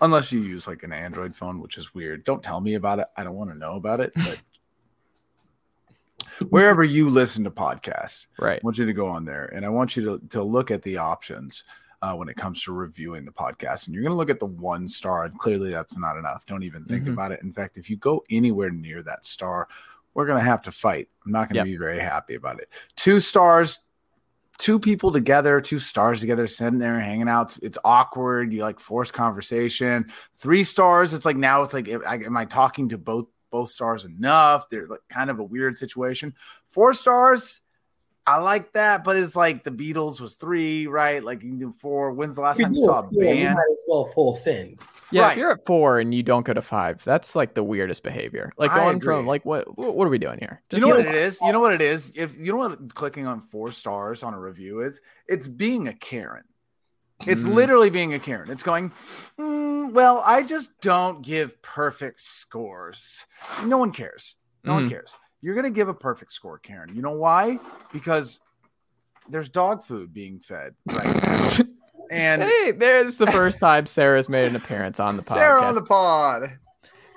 Unless 0.00 0.30
you 0.30 0.40
use 0.40 0.66
like 0.68 0.82
an 0.84 0.92
Android 0.92 1.34
phone, 1.34 1.60
which 1.60 1.76
is 1.78 1.94
weird. 1.94 2.22
Don't 2.24 2.42
tell 2.44 2.60
me 2.60 2.74
about 2.74 2.98
it. 3.00 3.06
I 3.16 3.24
don't 3.24 3.34
want 3.34 3.50
to 3.50 3.56
know 3.58 3.74
about 3.76 4.00
it. 4.00 4.12
But 4.14 4.40
wherever 6.50 6.84
you 6.84 7.08
listen 7.10 7.44
to 7.44 7.50
podcasts, 7.50 8.26
Right. 8.38 8.60
I 8.62 8.64
want 8.64 8.78
you 8.78 8.86
to 8.86 8.92
go 8.92 9.06
on 9.06 9.24
there 9.24 9.46
and 9.46 9.64
I 9.64 9.68
want 9.70 9.96
you 9.96 10.04
to, 10.18 10.26
to 10.28 10.42
look 10.42 10.70
at 10.70 10.82
the 10.82 10.98
options 10.98 11.64
uh, 12.02 12.14
when 12.14 12.28
it 12.28 12.36
comes 12.36 12.62
to 12.64 12.72
reviewing 12.72 13.24
the 13.24 13.32
podcast. 13.32 13.86
And 13.86 13.94
you're 13.94 14.02
going 14.02 14.12
to 14.12 14.16
look 14.16 14.30
at 14.30 14.40
the 14.40 14.46
one 14.46 14.88
star, 14.88 15.24
and 15.24 15.38
clearly 15.38 15.70
that's 15.70 15.96
not 15.96 16.16
enough. 16.16 16.44
Don't 16.46 16.62
even 16.62 16.84
think 16.84 17.04
Mhm. 17.04 17.12
about 17.12 17.32
it. 17.32 17.42
In 17.42 17.52
fact, 17.52 17.78
if 17.78 17.88
you 17.90 17.96
go 17.96 18.24
anywhere 18.30 18.70
near 18.70 19.02
that 19.02 19.26
star, 19.26 19.68
we're 20.14 20.26
going 20.26 20.38
to 20.38 20.44
have 20.44 20.62
to 20.62 20.72
fight. 20.72 21.08
I'm 21.24 21.32
not 21.32 21.48
going 21.48 21.64
to 21.64 21.70
Yep. 21.70 21.74
be 21.74 21.76
very 21.78 21.98
happy 21.98 22.34
about 22.34 22.58
it. 22.60 22.70
Two 22.96 23.20
stars, 23.20 23.80
two 24.58 24.78
people 24.78 25.12
together, 25.12 25.60
two 25.60 25.78
stars 25.78 26.20
together, 26.20 26.46
sitting 26.46 26.78
there 26.78 26.98
hanging 26.98 27.28
out. 27.28 27.48
It's, 27.50 27.58
it's 27.62 27.78
awkward. 27.84 28.52
You 28.52 28.62
like 28.62 28.80
force 28.80 29.10
conversation. 29.10 30.10
Three 30.36 30.64
stars, 30.64 31.12
it's 31.12 31.26
like 31.26 31.36
now 31.36 31.62
it's 31.62 31.74
like, 31.74 31.88
am 31.88 32.02
I, 32.06 32.14
am 32.16 32.36
I 32.36 32.44
talking 32.46 32.88
to 32.90 32.98
both 32.98 33.26
both 33.50 33.68
stars 33.68 34.04
enough? 34.04 34.68
They're 34.70 34.86
like 34.86 35.00
kind 35.08 35.30
of 35.30 35.38
a 35.38 35.44
weird 35.44 35.76
situation. 35.76 36.34
Four 36.70 36.94
stars, 36.94 37.60
I 38.26 38.38
like 38.38 38.72
that, 38.72 39.04
but 39.04 39.16
it's 39.16 39.36
like 39.36 39.62
the 39.62 39.70
Beatles 39.70 40.20
was 40.20 40.34
three, 40.34 40.86
right? 40.88 41.22
Like 41.22 41.42
you 41.42 41.50
can 41.50 41.58
do 41.58 41.72
four. 41.80 42.12
When's 42.12 42.34
the 42.36 42.42
last 42.42 42.60
time 42.60 42.72
you 42.72 42.80
saw 42.84 43.00
a 43.00 43.08
Yeah, 43.12 43.30
you 43.32 43.44
band? 43.44 43.54
might 43.54 43.70
as 43.72 43.84
well 43.86 44.10
full 44.14 44.34
send. 44.34 44.78
Yeah, 45.12 45.22
Right. 45.22 45.32
if 45.32 45.38
you're 45.38 45.52
at 45.52 45.64
four 45.64 46.00
and 46.00 46.12
you 46.12 46.24
don't 46.24 46.44
go 46.44 46.52
to 46.52 46.60
five, 46.62 47.00
that's 47.04 47.36
like 47.36 47.54
the 47.54 47.62
weirdest 47.62 48.02
behavior. 48.02 48.52
Like 48.58 48.72
I 48.72 48.78
going 48.78 48.96
agree. 48.96 49.14
from 49.14 49.26
like 49.26 49.44
what 49.44 49.78
what 49.78 50.04
are 50.06 50.10
we 50.10 50.18
doing 50.18 50.38
here? 50.40 50.60
You 50.70 50.80
know 50.80 50.88
what 50.88 50.98
it 51.00 51.14
is? 51.14 51.40
You 51.40 51.52
know 51.52 51.60
what 51.60 51.72
it 51.72 51.80
is? 51.82 52.10
If 52.16 52.36
you 52.36 52.50
know 52.52 52.58
what 52.58 52.94
clicking 52.96 53.26
on 53.28 53.40
four 53.40 53.70
stars 53.70 54.24
on 54.24 54.34
a 54.34 54.40
review 54.40 54.80
is, 54.80 55.00
it's 55.28 55.46
being 55.46 55.86
a 55.86 55.92
Karen. 55.94 56.42
It's 57.26 57.44
Mm. 57.44 57.54
literally 57.54 57.88
being 57.90 58.12
a 58.12 58.18
Karen. 58.18 58.50
It's 58.50 58.64
going, 58.64 58.90
"Mm, 59.38 59.92
well, 59.92 60.20
I 60.26 60.42
just 60.42 60.72
don't 60.80 61.22
give 61.22 61.62
perfect 61.62 62.20
scores. 62.20 63.24
No 63.64 63.78
one 63.78 63.92
cares. 63.92 64.36
No 64.64 64.74
one 64.74 64.86
Mhm. 64.86 64.90
cares. 64.90 65.16
You're 65.46 65.54
going 65.54 65.62
to 65.64 65.70
give 65.70 65.86
a 65.86 65.94
perfect 65.94 66.32
score, 66.32 66.58
Karen. 66.58 66.90
You 66.96 67.02
know 67.02 67.12
why? 67.12 67.60
Because 67.92 68.40
there's 69.28 69.48
dog 69.48 69.84
food 69.84 70.12
being 70.12 70.40
fed 70.40 70.74
right 70.90 71.22
now. 71.22 71.50
And 72.10 72.42
Hey, 72.42 72.70
there's 72.72 73.16
the 73.16 73.26
first 73.28 73.58
time 73.60 73.86
Sarah's 73.86 74.28
made 74.28 74.46
an 74.46 74.54
appearance 74.56 74.98
on 75.00 75.16
the 75.16 75.22
podcast. 75.22 75.34
Sarah 75.34 75.62
on 75.62 75.74
the 75.76 75.82
pod. 75.82 76.58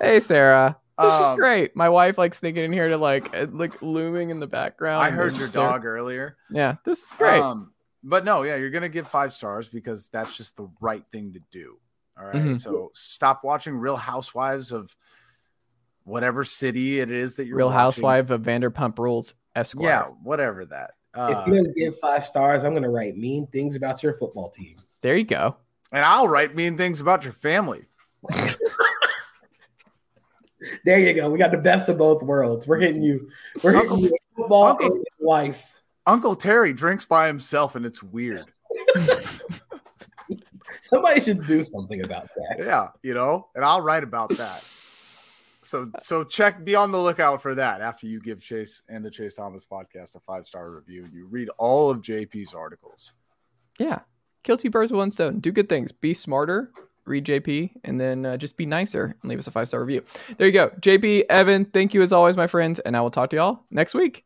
Hey, 0.00 0.18
Sarah. 0.20 0.76
This 0.98 1.12
is 1.12 1.20
Um, 1.20 1.36
great. 1.36 1.74
My 1.74 1.88
wife 1.88 2.18
like 2.18 2.34
sneaking 2.34 2.64
in 2.64 2.72
here 2.72 2.88
to 2.88 2.96
like 2.96 3.32
uh, 3.34 3.46
like 3.50 3.82
looming 3.82 4.30
in 4.30 4.38
the 4.40 4.46
background. 4.48 5.02
I 5.02 5.10
heard 5.10 5.36
your 5.36 5.46
Sarah- 5.48 5.66
dog 5.68 5.84
earlier. 5.84 6.36
Yeah, 6.50 6.74
this 6.84 7.02
is 7.02 7.12
great. 7.18 7.40
Um, 7.40 7.72
but 8.04 8.24
no, 8.24 8.42
yeah, 8.42 8.56
you're 8.56 8.70
gonna 8.70 8.88
give 8.88 9.06
five 9.08 9.32
stars 9.32 9.68
because 9.68 10.08
that's 10.08 10.36
just 10.36 10.56
the 10.56 10.68
right 10.80 11.04
thing 11.12 11.32
to 11.34 11.40
do. 11.52 11.78
All 12.18 12.26
right? 12.26 12.34
Mhm. 12.34 12.60
So 12.60 12.90
stop 12.92 13.42
watching 13.44 13.76
Real 13.76 13.96
Housewives 13.96 14.72
of 14.72 14.94
whatever 16.10 16.44
city 16.44 17.00
it 17.00 17.10
is 17.10 17.36
that 17.36 17.46
you're 17.46 17.56
Real 17.56 17.68
watching. 17.68 17.78
Housewife 17.78 18.30
of 18.30 18.42
Vanderpump 18.42 18.98
Rules 18.98 19.34
Esquire. 19.56 19.88
Yeah, 19.88 20.02
whatever 20.22 20.64
that. 20.66 20.92
Uh, 21.14 21.34
if 21.42 21.46
you're 21.46 21.56
gonna 21.62 21.74
give 21.74 21.98
five 22.00 22.24
stars, 22.26 22.64
I'm 22.64 22.74
gonna 22.74 22.90
write 22.90 23.16
mean 23.16 23.46
things 23.48 23.76
about 23.76 24.02
your 24.02 24.14
football 24.14 24.48
team. 24.50 24.76
There 25.00 25.16
you 25.16 25.24
go. 25.24 25.56
and 25.92 26.04
I'll 26.04 26.28
write 26.28 26.54
mean 26.54 26.76
things 26.76 27.00
about 27.00 27.24
your 27.24 27.32
family. 27.32 27.86
There 30.84 30.98
you 30.98 31.14
go. 31.14 31.30
We 31.30 31.38
got 31.38 31.52
the 31.52 31.58
best 31.58 31.88
of 31.88 31.96
both 31.96 32.22
worlds. 32.22 32.68
We're 32.68 32.80
hitting 32.80 33.02
you. 33.02 33.30
We're 33.62 33.72
hitting 33.72 33.96
you 33.96 34.02
with 34.12 34.20
football 34.36 34.64
Uncle- 34.64 34.86
and 34.92 35.04
life. 35.18 35.74
Uncle 36.06 36.36
Terry 36.36 36.74
drinks 36.74 37.06
by 37.06 37.26
himself, 37.28 37.76
and 37.76 37.86
it's 37.86 38.02
weird. 38.02 38.44
Somebody 40.82 41.20
should 41.22 41.46
do 41.46 41.64
something 41.64 42.02
about 42.02 42.28
that. 42.36 42.56
Yeah, 42.58 42.88
you 43.02 43.14
know, 43.14 43.48
and 43.54 43.64
I'll 43.64 43.80
write 43.80 44.02
about 44.02 44.36
that. 44.36 44.62
So, 45.70 45.88
so 46.00 46.24
check, 46.24 46.64
be 46.64 46.74
on 46.74 46.90
the 46.90 46.98
lookout 46.98 47.40
for 47.40 47.54
that 47.54 47.80
after 47.80 48.08
you 48.08 48.20
give 48.20 48.40
Chase 48.40 48.82
and 48.88 49.04
the 49.04 49.10
Chase 49.10 49.34
Thomas 49.34 49.64
podcast 49.64 50.16
a 50.16 50.18
five 50.18 50.44
star 50.44 50.68
review. 50.68 51.06
You 51.12 51.28
read 51.28 51.48
all 51.58 51.92
of 51.92 51.98
JP's 51.98 52.54
articles. 52.54 53.12
Yeah. 53.78 54.00
Kill 54.42 54.56
two 54.56 54.68
birds 54.68 54.90
with 54.90 54.98
one 54.98 55.12
stone. 55.12 55.38
Do 55.38 55.52
good 55.52 55.68
things. 55.68 55.92
Be 55.92 56.12
smarter. 56.12 56.72
Read 57.04 57.24
JP 57.24 57.70
and 57.84 58.00
then 58.00 58.26
uh, 58.26 58.36
just 58.36 58.56
be 58.56 58.66
nicer 58.66 59.14
and 59.22 59.30
leave 59.30 59.38
us 59.38 59.46
a 59.46 59.52
five 59.52 59.68
star 59.68 59.78
review. 59.78 60.02
There 60.38 60.48
you 60.48 60.52
go. 60.52 60.70
JP, 60.80 61.26
Evan, 61.30 61.64
thank 61.66 61.94
you 61.94 62.02
as 62.02 62.12
always, 62.12 62.36
my 62.36 62.48
friends. 62.48 62.80
And 62.80 62.96
I 62.96 63.00
will 63.00 63.12
talk 63.12 63.30
to 63.30 63.36
y'all 63.36 63.60
next 63.70 63.94
week. 63.94 64.24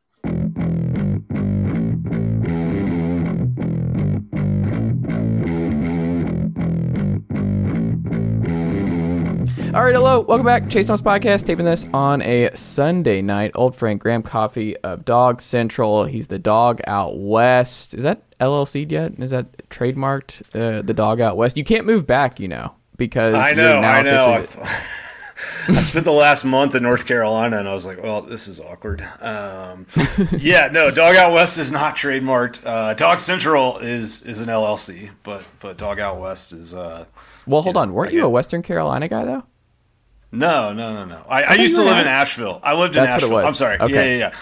All 9.74 9.82
right, 9.82 9.92
hello, 9.92 10.20
welcome 10.20 10.46
back. 10.46 10.70
Chase 10.70 10.86
Thomas 10.86 11.00
Podcast, 11.00 11.46
taping 11.46 11.64
this 11.64 11.84
on 11.92 12.22
a 12.22 12.48
Sunday 12.54 13.20
night. 13.20 13.50
Old 13.56 13.74
friend 13.74 13.98
Graham 13.98 14.22
Coffey 14.22 14.76
of 14.78 15.04
Dawg 15.04 15.42
Central. 15.42 16.04
He's 16.04 16.28
the 16.28 16.38
dog 16.38 16.80
out 16.86 17.18
west. 17.18 17.92
Is 17.92 18.04
that 18.04 18.22
LLC 18.38 18.88
yet? 18.88 19.14
Is 19.18 19.30
that 19.30 19.68
trademarked? 19.70 20.42
Uh, 20.54 20.82
the 20.82 20.94
dog 20.94 21.20
out 21.20 21.36
west. 21.36 21.56
You 21.56 21.64
can't 21.64 21.86
move 21.86 22.06
back, 22.06 22.38
you 22.38 22.46
know, 22.46 22.72
because 22.96 23.34
I 23.34 23.52
know, 23.52 23.80
now 23.80 23.90
I 23.90 24.02
know. 24.02 24.46
I 25.68 25.80
spent 25.80 26.04
the 26.04 26.12
last 26.12 26.44
month 26.44 26.76
in 26.76 26.84
North 26.84 27.04
Carolina, 27.04 27.58
and 27.58 27.68
I 27.68 27.72
was 27.72 27.84
like, 27.84 28.00
"Well, 28.00 28.22
this 28.22 28.46
is 28.46 28.60
awkward." 28.60 29.04
Um, 29.20 29.86
yeah, 30.38 30.68
no, 30.70 30.92
Dog 30.92 31.16
Out 31.16 31.32
West 31.32 31.58
is 31.58 31.72
not 31.72 31.96
trademarked. 31.96 32.64
Uh, 32.64 32.94
Dawg 32.94 33.18
Central 33.18 33.78
is 33.78 34.22
is 34.22 34.40
an 34.40 34.48
LLC, 34.48 35.10
but 35.24 35.42
but 35.58 35.76
Dog 35.76 35.98
Out 35.98 36.20
West 36.20 36.52
is 36.52 36.74
uh, 36.74 37.06
Well, 37.48 37.62
hold 37.62 37.76
on. 37.76 37.92
Weren't 37.92 38.12
you 38.12 38.24
a 38.24 38.28
Western 38.28 38.62
Carolina 38.62 39.08
guy 39.08 39.24
though? 39.24 39.42
No, 40.34 40.72
no, 40.72 40.94
no, 40.94 41.04
no. 41.04 41.24
I, 41.28 41.42
I, 41.42 41.48
thought 41.48 41.58
used 41.60 41.76
to 41.76 41.82
live 41.84 41.98
in 41.98 42.06
Asheville. 42.06 42.60
I 42.62 42.74
lived 42.74 42.96
in 42.96 43.04
That's 43.04 43.14
what 43.14 43.22
it 43.22 43.24
Asheville. 43.24 43.36
was. 43.36 43.46
I'm 43.46 43.54
sorry. 43.54 43.78
Okay. 43.80 43.94
Yeah, 43.94 44.02
yeah, 44.02 44.30
yeah. 44.30 44.34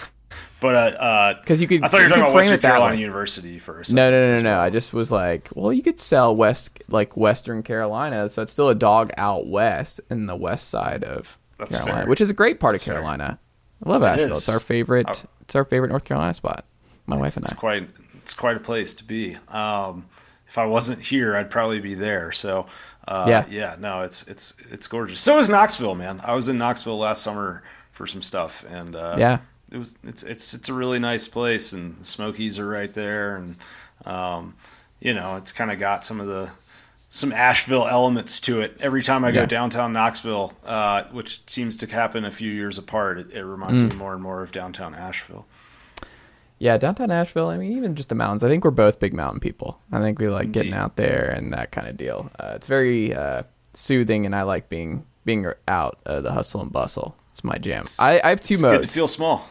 But 0.59 0.75
uh, 0.75 0.97
uh, 0.97 1.41
Because 1.41 1.59
you 1.59 1.67
could. 1.67 1.83
I 1.83 1.89
thought 1.89 1.97
you 1.97 2.03
were 2.03 2.09
talking 2.09 2.21
about 2.23 2.31
frame 2.31 2.35
Western 2.51 2.59
Carolina 2.61 2.95
way. 2.95 3.01
University 3.01 3.59
first. 3.59 3.93
No, 3.93 4.09
no, 4.09 4.21
no, 4.21 4.27
no, 4.27 4.37
as 4.37 4.43
no. 4.43 4.59
I 4.59 4.69
just 4.69 4.93
was 4.93 5.11
like, 5.11 5.49
well, 5.55 5.73
you 5.73 5.83
could 5.83 5.99
sell 5.99 6.33
West, 6.33 6.71
like 6.87 7.17
Western 7.17 7.63
Carolina, 7.63 8.29
so 8.29 8.41
it's 8.41 8.53
still 8.53 8.69
a 8.69 8.75
dog 8.75 9.11
out 9.17 9.47
west 9.47 9.99
in 10.09 10.25
the 10.25 10.37
west 10.37 10.69
side 10.69 11.03
of 11.03 11.37
That's 11.57 11.75
Carolina, 11.75 12.03
fair. 12.03 12.09
which 12.09 12.21
is 12.21 12.29
a 12.29 12.33
great 12.33 12.61
part 12.61 12.75
That's 12.75 12.83
of 12.83 12.85
fair. 12.85 12.95
Carolina. 12.95 13.39
I 13.85 13.89
love 13.89 14.03
Asheville. 14.03 14.37
It's 14.37 14.47
our 14.47 14.61
favorite. 14.61 15.07
Oh. 15.09 15.29
It's 15.41 15.55
our 15.55 15.65
favorite 15.65 15.89
North 15.89 16.05
Carolina 16.05 16.33
spot. 16.33 16.63
My 17.07 17.17
wife 17.17 17.25
it's, 17.25 17.35
and 17.35 17.43
it's 17.45 17.51
I. 17.51 17.55
quite 17.57 17.89
it's 18.21 18.33
quite 18.33 18.55
a 18.55 18.61
place 18.61 18.93
to 18.93 19.03
be. 19.03 19.35
Um, 19.49 20.05
if 20.47 20.57
I 20.57 20.65
wasn't 20.65 21.01
here, 21.01 21.35
I'd 21.35 21.49
probably 21.49 21.81
be 21.81 21.95
there. 21.95 22.31
So 22.31 22.67
uh, 23.07 23.25
Yeah. 23.27 23.45
yeah, 23.49 23.75
no, 23.79 24.01
it's 24.01 24.23
it's 24.23 24.53
it's 24.71 24.87
gorgeous. 24.87 25.19
So 25.21 25.39
is 25.39 25.49
Knoxville, 25.49 25.95
man. 25.95 26.21
I 26.23 26.35
was 26.35 26.49
in 26.49 26.57
Knoxville 26.57 26.97
last 26.97 27.21
summer 27.23 27.63
for 27.91 28.07
some 28.07 28.21
stuff, 28.21 28.63
and 28.69 28.95
uh, 28.95 29.15
Yeah. 29.17 29.37
it 29.71 29.77
was 29.77 29.95
it's 30.03 30.23
it's 30.23 30.53
it's 30.53 30.69
a 30.69 30.73
really 30.73 30.99
nice 30.99 31.27
place, 31.27 31.73
and 31.73 31.97
the 31.97 32.05
Smokies 32.05 32.59
are 32.59 32.67
right 32.67 32.93
there, 32.93 33.35
and 33.37 33.55
um, 34.05 34.55
you 34.99 35.13
know, 35.13 35.35
it's 35.35 35.51
kind 35.51 35.71
of 35.71 35.79
got 35.79 36.03
some 36.05 36.19
of 36.21 36.27
the 36.27 36.49
some 37.09 37.31
Asheville 37.31 37.87
elements 37.87 38.39
to 38.41 38.61
it. 38.61 38.75
Every 38.79 39.03
time 39.03 39.23
I 39.23 39.31
go 39.31 39.41
Yeah. 39.41 39.45
downtown 39.45 39.93
Knoxville, 39.93 40.51
uh, 40.65 41.03
which 41.11 41.41
seems 41.47 41.77
to 41.77 41.85
happen 41.87 42.25
a 42.25 42.31
few 42.31 42.49
years 42.51 42.79
apart, 42.79 43.19
it, 43.19 43.31
it 43.33 43.43
reminds 43.43 43.83
Mm. 43.83 43.89
me 43.91 43.95
more 43.97 44.13
and 44.13 44.21
more 44.23 44.41
of 44.41 44.51
downtown 44.51 44.95
Asheville. 44.95 45.45
Yeah, 46.63 46.77
downtown 46.77 47.11
Asheville. 47.11 47.49
I 47.49 47.57
mean, 47.57 47.75
even 47.75 47.93
just 47.93 48.07
the 48.07 48.15
mountains. 48.15 48.41
I 48.41 48.47
think 48.47 48.63
we're 48.63 48.71
both 48.71 48.97
big 48.97 49.13
mountain 49.13 49.41
people. 49.41 49.81
I 49.91 49.99
think 49.99 50.17
we 50.17 50.29
like 50.29 50.53
getting 50.53 50.73
out 50.73 50.95
there 50.95 51.29
and 51.29 51.51
that 51.51 51.71
kind 51.71 51.89
of 51.89 51.97
deal. 51.97 52.31
Uh, 52.39 52.53
it's 52.55 52.67
very 52.67 53.13
uh, 53.13 53.43
soothing, 53.73 54.25
and 54.25 54.33
I 54.33 54.43
like 54.43 54.69
being 54.69 55.05
being 55.25 55.45
out 55.67 55.99
uh, 56.05 56.21
the 56.21 56.31
hustle 56.31 56.61
and 56.61 56.71
bustle. 56.71 57.15
It's 57.33 57.43
my 57.43 57.57
jam. 57.57 57.83
I, 57.99 58.21
I 58.23 58.29
have 58.29 58.39
two 58.39 58.53
It's 58.53 58.63
modes. 58.63 58.77
good 58.77 58.83
to 58.83 58.93
feel 58.93 59.09
small. 59.09 59.45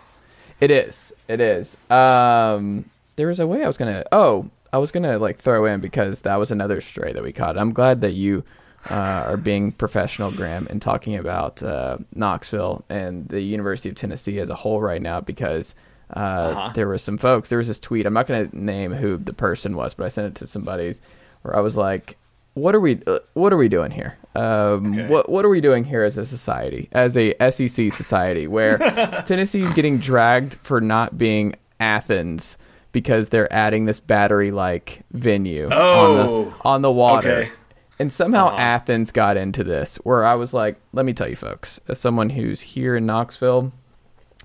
It 0.59 0.71
is. 0.71 1.13
It 1.29 1.43
is. 1.43 1.77
Um, 1.91 2.87
there 3.17 3.27
was 3.29 3.41
a 3.41 3.47
way 3.47 3.63
I 3.63 3.67
was 3.67 3.77
gonna. 3.77 4.05
Oh, 4.11 4.49
I 4.73 4.79
was 4.79 4.91
gonna 4.91 5.19
like 5.19 5.39
throw 5.39 5.67
in 5.67 5.83
because 5.83 6.21
that 6.21 6.37
was 6.37 6.51
another 6.51 6.81
stray 6.81 7.13
that 7.13 7.23
we 7.23 7.33
caught. 7.35 7.59
I'm 7.59 7.75
glad 7.75 8.01
that 8.01 8.13
you 8.13 8.43
uh, 8.91 9.25
are 9.27 9.37
being 9.37 9.73
professional, 9.73 10.31
Graham, 10.31 10.67
and 10.71 10.81
talking 10.81 11.17
about 11.17 11.63
uh, 11.63 11.99
Knoxville 12.15 12.87
and 12.89 13.29
the 13.29 13.43
University 13.43 13.91
of 13.91 13.97
Tennessee 13.97 14.39
as 14.39 14.49
a 14.49 14.55
whole 14.55 14.81
right 14.81 15.03
now 15.03 15.21
because. 15.21 15.75
Uh, 16.13 16.73
There 16.75 16.87
were 16.89 16.99
some 16.99 17.19
folks. 17.19 17.49
There 17.49 17.59
was 17.59 17.69
this 17.69 17.79
tweet. 17.79 18.07
I'm 18.07 18.15
not 18.15 18.27
going 18.27 18.49
to 18.51 18.57
name 18.59 18.93
who 18.93 19.17
the 19.17 19.33
person 19.33 19.77
was, 19.77 19.95
but 19.95 20.07
I 20.07 20.09
sent 20.09 20.27
it 20.29 20.35
to 20.41 20.47
some 20.47 20.63
buddies 20.63 21.01
where 21.43 21.57
I 21.57 21.61
was 21.61 21.77
like, 21.77 22.17
"What 22.55 22.75
are 22.75 22.81
we? 22.81 23.01
Uh, 23.07 23.19
what 23.35 23.53
are 23.53 23.57
we 23.57 23.69
doing 23.69 23.91
here? 23.91 24.17
Um, 24.35 24.93
Okay. 24.95 25.09
What 25.09 25.29
what 25.29 25.45
are 25.45 25.49
we 25.49 25.61
doing 25.61 25.85
here 25.85 26.03
as 26.05 26.19
a 26.19 26.25
society, 26.27 26.89
as 26.93 27.17
a 27.17 27.35
SEC 27.51 27.93
society, 27.93 28.47
where 28.47 28.79
Tennessee's 29.27 29.73
getting 29.75 29.99
dragged 29.99 30.55
for 30.63 30.81
not 30.81 31.17
being 31.19 31.55
Athens 31.81 32.57
because 32.93 33.31
they're 33.31 33.51
adding 33.53 33.87
this 33.87 34.01
battery-like 34.01 35.01
venue 35.13 35.67
on 35.67 35.73
Oh, 35.73 36.45
the 36.45 36.55
on 36.69 36.83
the 36.83 36.93
water." 36.93 37.29
okay. 37.31 37.51
And 37.99 38.13
somehow 38.13 38.49
Uh-huh. 38.49 38.57
Athens 38.57 39.13
got 39.13 39.37
into 39.37 39.63
this, 39.63 39.97
where 39.97 40.25
I 40.25 40.35
was 40.35 40.53
like, 40.53 40.77
let 40.93 41.05
me 41.07 41.13
tell 41.13 41.29
you, 41.29 41.37
folks, 41.37 41.79
as 41.89 42.01
someone 42.01 42.31
who's 42.31 42.61
here 42.61 42.97
in 42.97 43.07
Knoxville, 43.07 43.71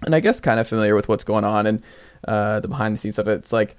and 0.04 0.16
I 0.16 0.20
guess 0.20 0.39
kind 0.39 0.60
of 0.60 0.68
familiar 0.68 0.95
with 0.95 1.08
what's 1.08 1.24
going 1.24 1.43
on 1.43 1.66
and 1.66 1.84
uh, 2.28 2.60
the 2.60 2.68
behind 2.68 2.95
the 2.95 3.00
scenes 3.00 3.16
stuff, 3.16 3.28
it's 3.28 3.54
like, 3.54 3.76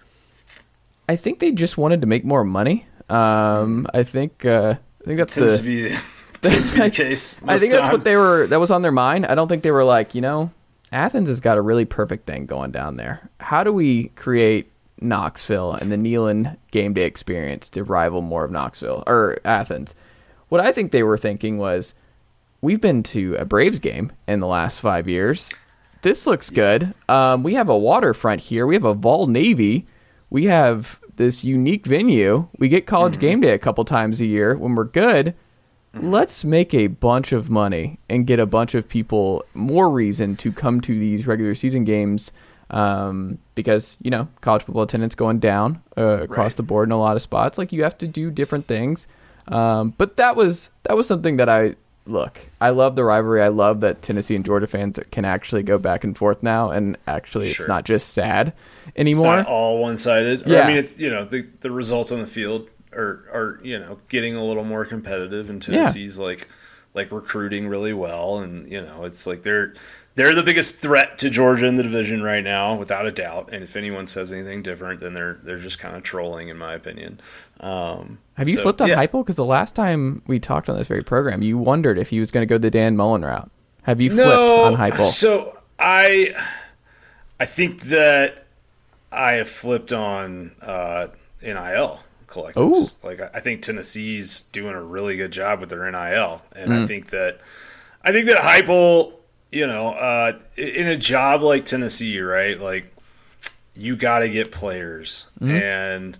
I 1.09 1.17
think 1.17 1.39
they 1.39 1.53
just 1.53 1.79
wanted 1.79 2.01
to 2.03 2.07
make 2.07 2.25
more 2.25 2.45
money. 2.45 2.87
Um, 3.09 3.87
I 3.95 4.03
think, 4.03 4.45
uh, 4.45 4.75
I 5.03 5.05
think 5.05 5.19
that's 5.19 5.35
the, 5.35 5.57
to 5.57 5.63
be 5.63 5.95
tends 6.43 6.71
to 6.71 6.77
be 6.77 6.83
the 6.83 6.91
case. 6.91 7.43
I 7.45 7.57
think 7.57 7.73
that's 7.73 7.93
what 7.93 8.05
they 8.05 8.17
were. 8.17 8.47
That 8.47 8.61
was 8.61 8.71
on 8.71 8.83
their 8.83 8.93
mind. 8.93 9.27
I 9.27 9.35
don't 9.35 9.49
think 9.49 9.63
they 9.63 9.71
were 9.71 9.85
like, 9.85 10.15
you 10.15 10.21
know, 10.21 10.51
Athens 10.93 11.29
has 11.29 11.41
got 11.41 11.59
a 11.59 11.63
really 11.63 11.85
perfect 11.85 12.27
thing 12.27 12.47
going 12.47 12.71
down 12.71 12.97
there. 12.97 13.29
How 13.41 13.65
do 13.65 13.73
we 13.73 14.09
create 14.11 14.71
Knoxville 15.01 15.73
and 15.75 15.91
the 15.91 15.97
Neyland 15.97 16.57
game 16.71 16.95
day 16.95 17.03
experience 17.03 17.69
to 17.71 17.85
rival 17.85 18.23
more 18.23 18.45
of 18.45 18.51
Knoxville 18.51 19.03
or 19.07 19.39
Athens? 19.45 19.95
What 20.49 20.61
I 20.61 20.73
think 20.73 20.93
they 20.93 21.03
were 21.03 21.19
thinking 21.19 21.59
was, 21.59 21.95
we've 22.61 22.81
been 22.81 23.03
to 23.05 23.35
a 23.37 23.45
Braves 23.45 23.79
game 23.79 24.13
in 24.27 24.41
the 24.41 24.47
last 24.47 24.81
five 24.81 25.09
years. 25.09 25.53
This 26.03 26.27
looks 26.27 26.51
good. 26.51 26.95
Um, 27.09 27.43
we 27.43 27.55
have 27.55 27.69
a 27.69 27.77
waterfront 27.77 28.41
here. 28.41 28.67
We 28.67 28.75
have 28.75 28.85
a 28.85 28.95
Vol 28.95 29.27
Navy. 29.27 29.87
We 30.31 30.45
have 30.47 31.01
this 31.17 31.43
unique 31.45 31.87
venue. 31.87 32.47
We 32.59 32.69
get 32.69 32.87
college 32.87 33.19
game 33.19 33.41
day 33.41 33.53
a 33.53 33.59
couple 33.59 33.85
times 33.85 34.21
a 34.21 34.27
year 34.27 34.57
when 34.57 34.75
we're 34.75 34.85
good 34.85 35.35
let's 35.95 36.45
make 36.45 36.75
a 36.75 36.87
bunch 36.87 37.33
of 37.33 37.49
money 37.51 37.99
and 38.11 38.27
get 38.27 38.39
a 38.39 38.45
bunch 38.47 38.75
of 38.75 38.87
people 38.87 39.43
more 39.55 39.89
reason 39.91 40.37
to 40.37 40.53
come 40.53 40.81
to 40.83 40.97
these 40.97 41.27
regular 41.27 41.55
season 41.55 41.83
games 41.83 42.31
um, 42.71 43.39
because 43.55 43.97
you 44.03 44.11
know 44.11 44.29
college 44.43 44.63
football 44.63 44.83
attendance 44.83 45.15
going 45.15 45.39
down 45.39 45.83
uh, 45.97 46.21
across 46.21 46.53
Right. 46.53 46.57
the 46.59 46.63
board 46.63 46.89
in 46.89 46.93
a 46.93 46.99
lot 46.99 47.17
of 47.17 47.23
spots. 47.23 47.57
Like 47.59 47.73
you 47.73 47.83
have 47.85 47.97
to 47.99 48.07
do 48.07 48.31
different 48.31 48.69
things. 48.69 49.07
Um, 49.49 49.95
but 49.97 50.19
that 50.19 50.37
was 50.37 50.69
that 50.85 50.95
was 50.95 51.07
something 51.09 51.39
that 51.39 51.49
I 51.49 51.75
look. 52.09 52.41
I 52.61 52.71
love 52.71 52.97
the 52.97 53.05
rivalry. 53.05 53.43
I 53.43 53.49
love 53.49 53.81
that 53.81 54.03
Tennessee 54.03 54.35
and 54.37 54.45
Georgia 54.45 54.67
fans 54.67 54.99
can 55.11 55.25
actually 55.25 55.63
go 55.63 55.79
back 55.79 56.05
and 56.05 56.17
forth 56.17 56.43
now, 56.43 56.71
and 56.71 56.97
actually 57.07 57.49
Sure. 57.49 57.65
it's 57.65 57.69
not 57.69 57.85
just 57.85 58.13
sad 58.13 58.53
It's 58.89 58.97
anymore. 58.97 59.37
not 59.37 59.47
all 59.47 59.79
one 59.79 59.97
sided. 59.97 60.43
Yeah. 60.47 60.63
I 60.63 60.67
mean, 60.67 60.77
it's 60.77 60.99
you 60.99 61.11
know 61.11 61.25
the 61.25 61.43
the 61.61 61.71
results 61.71 62.11
on 62.13 62.21
the 62.21 62.27
field 62.27 62.71
are 62.93 63.25
are 63.33 63.61
you 63.63 63.79
know 63.79 63.99
getting 64.09 64.35
a 64.37 64.45
little 64.45 64.65
more 64.65 64.85
competitive, 64.85 65.51
and 65.51 65.61
Tennessee's 65.63 66.19
like 66.19 66.49
like 66.95 67.13
recruiting 67.13 67.69
really 67.69 67.93
well, 67.93 68.39
and 68.39 68.71
you 68.71 68.81
know 68.81 69.05
it's 69.05 69.27
like 69.27 69.43
they're 69.43 69.75
they're 70.15 70.35
the 70.35 70.43
biggest 70.43 70.81
threat 70.81 71.17
to 71.19 71.31
Georgia 71.31 71.67
in 71.67 71.77
the 71.77 71.83
division 71.85 72.23
right 72.25 72.43
now, 72.43 72.75
without 72.75 73.07
a 73.07 73.13
doubt. 73.13 73.51
And 73.53 73.63
if 73.63 73.77
anyone 73.77 74.05
says 74.05 74.33
anything 74.33 74.63
different, 74.63 74.99
then 75.01 75.13
they're 75.13 75.39
they're 75.45 75.59
just 75.59 75.79
kind 75.79 75.95
of 75.97 76.03
trolling, 76.03 76.49
in 76.49 76.57
my 76.59 76.75
opinion. 76.75 77.21
Um, 77.61 78.19
Have 78.39 78.49
you 78.49 78.55
so, 78.55 78.63
flipped 78.63 78.81
on 78.81 78.89
yeah. 78.89 79.05
Because 79.05 79.37
the 79.37 79.45
last 79.45 79.75
time 79.75 80.23
we 80.27 80.39
talked 80.39 80.69
on 80.69 80.79
this 80.79 80.89
very 80.89 81.03
program, 81.03 81.43
you 81.43 81.59
wondered 81.59 81.99
if 81.99 82.09
he 82.09 82.21
was 82.21 82.31
going 82.31 82.43
to 82.43 82.47
go 82.47 82.57
the 82.57 82.71
Dan 82.71 82.97
Mullen 82.97 83.23
route. 83.25 83.51
Have 83.83 84.01
you 84.01 84.11
flipped 84.11 84.29
on 84.31 84.77
Heupel? 84.77 85.05
So 85.05 85.59
I, 85.79 86.35
I 87.41 87.45
think 87.45 87.83
that 87.83 88.47
I 89.11 89.33
have 89.33 89.49
flipped 89.49 89.93
on 89.93 90.53
uh, 90.63 91.09
NIL 91.43 92.01
collectives. 92.27 93.03
Like 93.03 93.21
I 93.35 93.41
think 93.41 93.63
Tennessee's 93.63 94.43
doing 94.43 94.75
a 94.75 94.83
really 94.83 95.17
good 95.17 95.33
job 95.33 95.61
with 95.61 95.71
their 95.71 95.91
NIL, 95.91 96.43
and 96.55 96.71
Mm. 96.71 96.83
I 96.83 96.87
think 96.87 97.11
that 97.11 97.41
I 98.05 98.13
think 98.13 98.27
that 98.27 98.37
Heupel, 98.39 99.15
you 99.51 99.67
know, 99.67 99.91
uh, 99.91 100.39
in 100.57 100.87
a 100.87 100.97
job 100.97 101.43
like 101.43 101.65
Tennessee, 101.65 102.21
right? 102.21 102.61
Like 102.61 102.95
you 103.75 103.97
got 103.97 104.21
to 104.21 104.29
get 104.29 104.53
players, 104.53 105.27
Mm-hmm. 105.41 105.57
and 105.57 106.19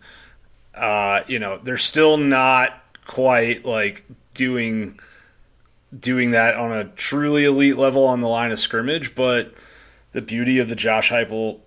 uh, 0.79 1.25
you 1.27 1.39
know 1.39 1.59
they're 1.59 1.77
still 1.77 2.17
not 2.17 2.83
quite 3.07 3.65
like 3.65 4.05
doing 4.35 4.99
doing 5.99 6.33
that 6.33 6.55
on 6.55 6.73
a 6.73 6.85
truly 6.85 7.45
elite 7.45 7.77
level 7.77 8.05
on 8.05 8.21
the 8.21 8.29
line 8.29 8.51
of 8.51 8.59
scrimmage. 8.59 9.15
But 9.15 9.55
the 10.13 10.23
beauty 10.23 10.59
of 10.59 10.69
the 10.69 10.77
Josh 10.77 11.11
Heupel 11.11 11.61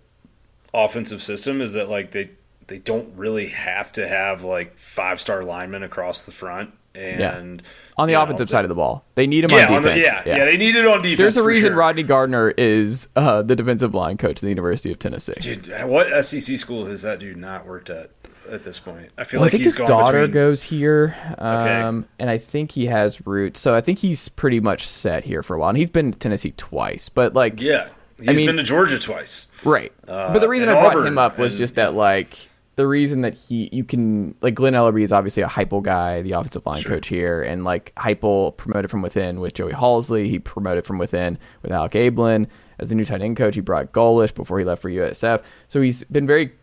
offensive 0.74 1.22
system 1.22 1.62
is 1.62 1.74
that 1.74 1.90
like 1.90 2.12
they 2.12 2.30
they 2.68 2.80
don't 2.80 3.14
really 3.18 3.48
have 3.48 3.92
to 3.94 4.08
have 4.08 4.44
like 4.44 4.78
five 4.78 5.20
star 5.20 5.44
linemen 5.44 5.84
across 5.84 6.24
the 6.24 6.32
front 6.32 6.74
and 6.94 7.62
on 7.98 8.08
the 8.08 8.14
know, 8.14 8.24
offensive 8.24 8.48
the- 8.48 8.52
side 8.52 8.66
of 8.66 8.70
the 8.70 8.76
ball, 8.76 9.06
they 9.16 9.28
need 9.28 9.46
him 9.46 9.50
yeah, 9.52 9.68
on 9.68 9.76
on 9.76 9.84
the- 9.84 9.94
defense. 9.94 10.26
yeah, 10.26 10.38
yeah, 10.38 10.46
they 10.46 10.58
need 10.58 10.76
it 10.76 10.86
on 10.86 11.02
defense. 11.02 11.18
There's 11.18 11.38
a 11.38 11.44
reason 11.44 11.70
sure. 11.70 11.78
Rodney 11.78 12.04
Garner 12.04 12.50
is 12.52 13.08
uh, 13.16 13.42
the 13.44 13.56
defensive 13.56 13.94
line 13.94 14.18
coach 14.18 14.38
at 14.38 14.42
the 14.42 14.50
University 14.50 14.92
of 14.92 15.00
Tennessee. 15.00 15.34
Dude, 15.40 15.68
what 15.86 16.24
SEC 16.26 16.58
school 16.58 16.86
has 16.86 17.02
that 17.04 17.20
dude 17.20 17.38
not 17.38 17.66
worked 17.66 17.90
at 17.90 18.12
at 18.50 18.64
this 18.64 18.80
point? 18.80 19.10
I 19.18 19.24
feel 19.24 19.40
Well, 19.40 19.46
like 19.48 19.50
I 19.54 19.58
think 19.58 19.64
he's 19.64 19.72
his 19.72 19.78
gone 19.80 19.88
daughter 19.88 20.20
between. 20.28 20.32
goes 20.34 20.64
here, 20.64 21.16
Okay. 21.34 21.42
um, 21.82 22.06
and 22.20 22.30
I 22.30 22.38
think 22.38 22.72
he 22.72 22.86
has 22.88 23.26
roots. 23.28 23.60
So 23.60 23.76
I 23.76 23.82
think 23.82 24.00
he's 24.00 24.30
pretty 24.30 24.60
much 24.60 24.88
set 24.88 25.24
here 25.24 25.44
for 25.44 25.56
a 25.56 25.60
while. 25.60 25.70
And 25.70 25.78
he's 25.78 25.90
been 25.90 26.12
to 26.14 26.18
Tennessee 26.18 26.54
twice, 26.58 27.10
but 27.10 27.34
like, 27.34 27.62
Yeah, 27.62 27.90
he's 28.22 28.38
mean- 28.38 28.48
been 28.48 28.58
to 28.58 28.64
Georgia 28.64 29.00
twice. 29.00 29.50
right. 29.64 29.92
Uh, 30.08 30.34
but 30.34 30.40
the 30.40 30.50
reason 30.50 30.70
I 30.70 30.74
brought 30.74 30.96
Auburn, 30.96 31.08
him 31.08 31.18
up 31.18 31.38
was 31.38 31.54
and- 31.54 31.60
just 31.60 31.76
that 31.76 31.94
like 31.94 32.38
the 32.78 32.88
reason 32.88 33.22
that 33.22 33.34
he 33.36 33.70
you 33.74 33.84
can 33.84 34.34
like 34.42 34.56
Glenn 34.56 34.74
Elarbee 34.74 35.04
is 35.04 35.12
obviously 35.12 35.44
a 35.44 35.48
Heupel 35.48 35.84
guy, 35.84 36.22
the 36.22 36.32
offensive 36.32 36.66
line 36.66 36.82
coach 36.84 37.08
here, 37.08 37.42
and 37.44 37.64
like 37.64 37.94
Heupel 37.98 38.56
promoted 38.58 38.90
from 38.90 39.02
within 39.02 39.40
with 39.42 39.54
Joey 39.54 39.74
Halzle. 39.74 40.26
He 40.26 40.40
promoted 40.40 40.86
from 40.86 40.98
within 40.98 41.38
with 41.62 41.72
Alec 41.72 41.92
Abeln 41.92 42.48
as 42.80 42.90
the 42.90 42.96
new 42.96 43.06
tight 43.06 43.22
end 43.22 43.36
coach. 43.38 43.56
He 43.56 43.62
brought 43.62 43.92
Golesh 43.92 44.34
before 44.34 44.58
he 44.58 44.66
left 44.66 44.82
for 44.82 44.90
USF. 44.90 45.42
So 45.68 45.82
he's 45.82 46.04
been 46.06 46.26
very 46.26 46.54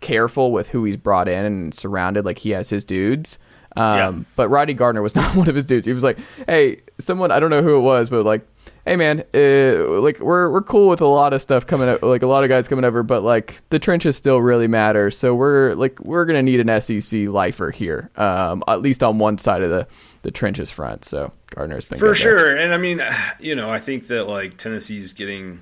careful 0.00 0.52
with 0.52 0.68
who 0.68 0.84
he's 0.84 0.96
brought 0.96 1.28
in 1.28 1.44
and 1.44 1.74
surrounded. 1.74 2.24
Like 2.24 2.38
he 2.38 2.50
has 2.50 2.70
his 2.70 2.84
dudes. 2.84 3.38
Um, 3.76 3.96
Yeah. 3.96 4.22
But 4.36 4.48
Roddy 4.48 4.74
Garner 4.74 5.02
was 5.02 5.14
not 5.16 5.34
one 5.36 5.48
of 5.48 5.54
his 5.54 5.64
dudes. 5.66 5.86
He 5.86 5.92
was 5.92 6.04
like, 6.04 6.18
"Hey, 6.46 6.80
someone 7.00 7.30
I 7.30 7.40
don't 7.40 7.50
know 7.50 7.62
who 7.62 7.76
it 7.76 7.82
was, 7.82 8.10
but 8.10 8.24
like, 8.24 8.46
hey 8.86 8.96
man, 8.96 9.24
uh, 9.34 10.00
like 10.00 10.20
we're 10.20 10.50
we're 10.50 10.62
cool 10.62 10.88
with 10.88 11.00
a 11.00 11.06
lot 11.06 11.32
of 11.34 11.42
stuff 11.42 11.66
coming 11.66 11.88
up, 11.88 12.02
like 12.02 12.22
a 12.22 12.26
lot 12.26 12.42
of 12.42 12.48
guys 12.48 12.68
coming 12.68 12.84
over, 12.84 13.02
but 13.02 13.22
like 13.22 13.60
the 13.70 13.78
trenches 13.78 14.16
still 14.16 14.40
really 14.40 14.68
matter. 14.68 15.10
So 15.10 15.34
we're 15.34 15.74
like 15.74 16.00
we're 16.00 16.24
gonna 16.24 16.42
need 16.42 16.66
an 16.66 16.80
SEC 16.80 17.28
lifer 17.28 17.70
here, 17.70 18.10
um, 18.16 18.62
at 18.68 18.80
least 18.80 19.02
on 19.02 19.18
one 19.18 19.38
side 19.38 19.62
of 19.62 19.70
the 19.70 19.86
the 20.22 20.30
trenches 20.30 20.70
front. 20.70 21.04
So 21.04 21.32
Garner's 21.50 21.88
been 21.88 21.98
for 21.98 22.06
good 22.06 22.08
there. 22.08 22.14
sure. 22.14 22.56
And 22.56 22.72
I 22.72 22.78
mean, 22.78 23.02
you 23.40 23.54
know, 23.54 23.70
I 23.70 23.78
think 23.78 24.06
that 24.06 24.28
like 24.28 24.56
Tennessee's 24.56 25.12
getting 25.12 25.60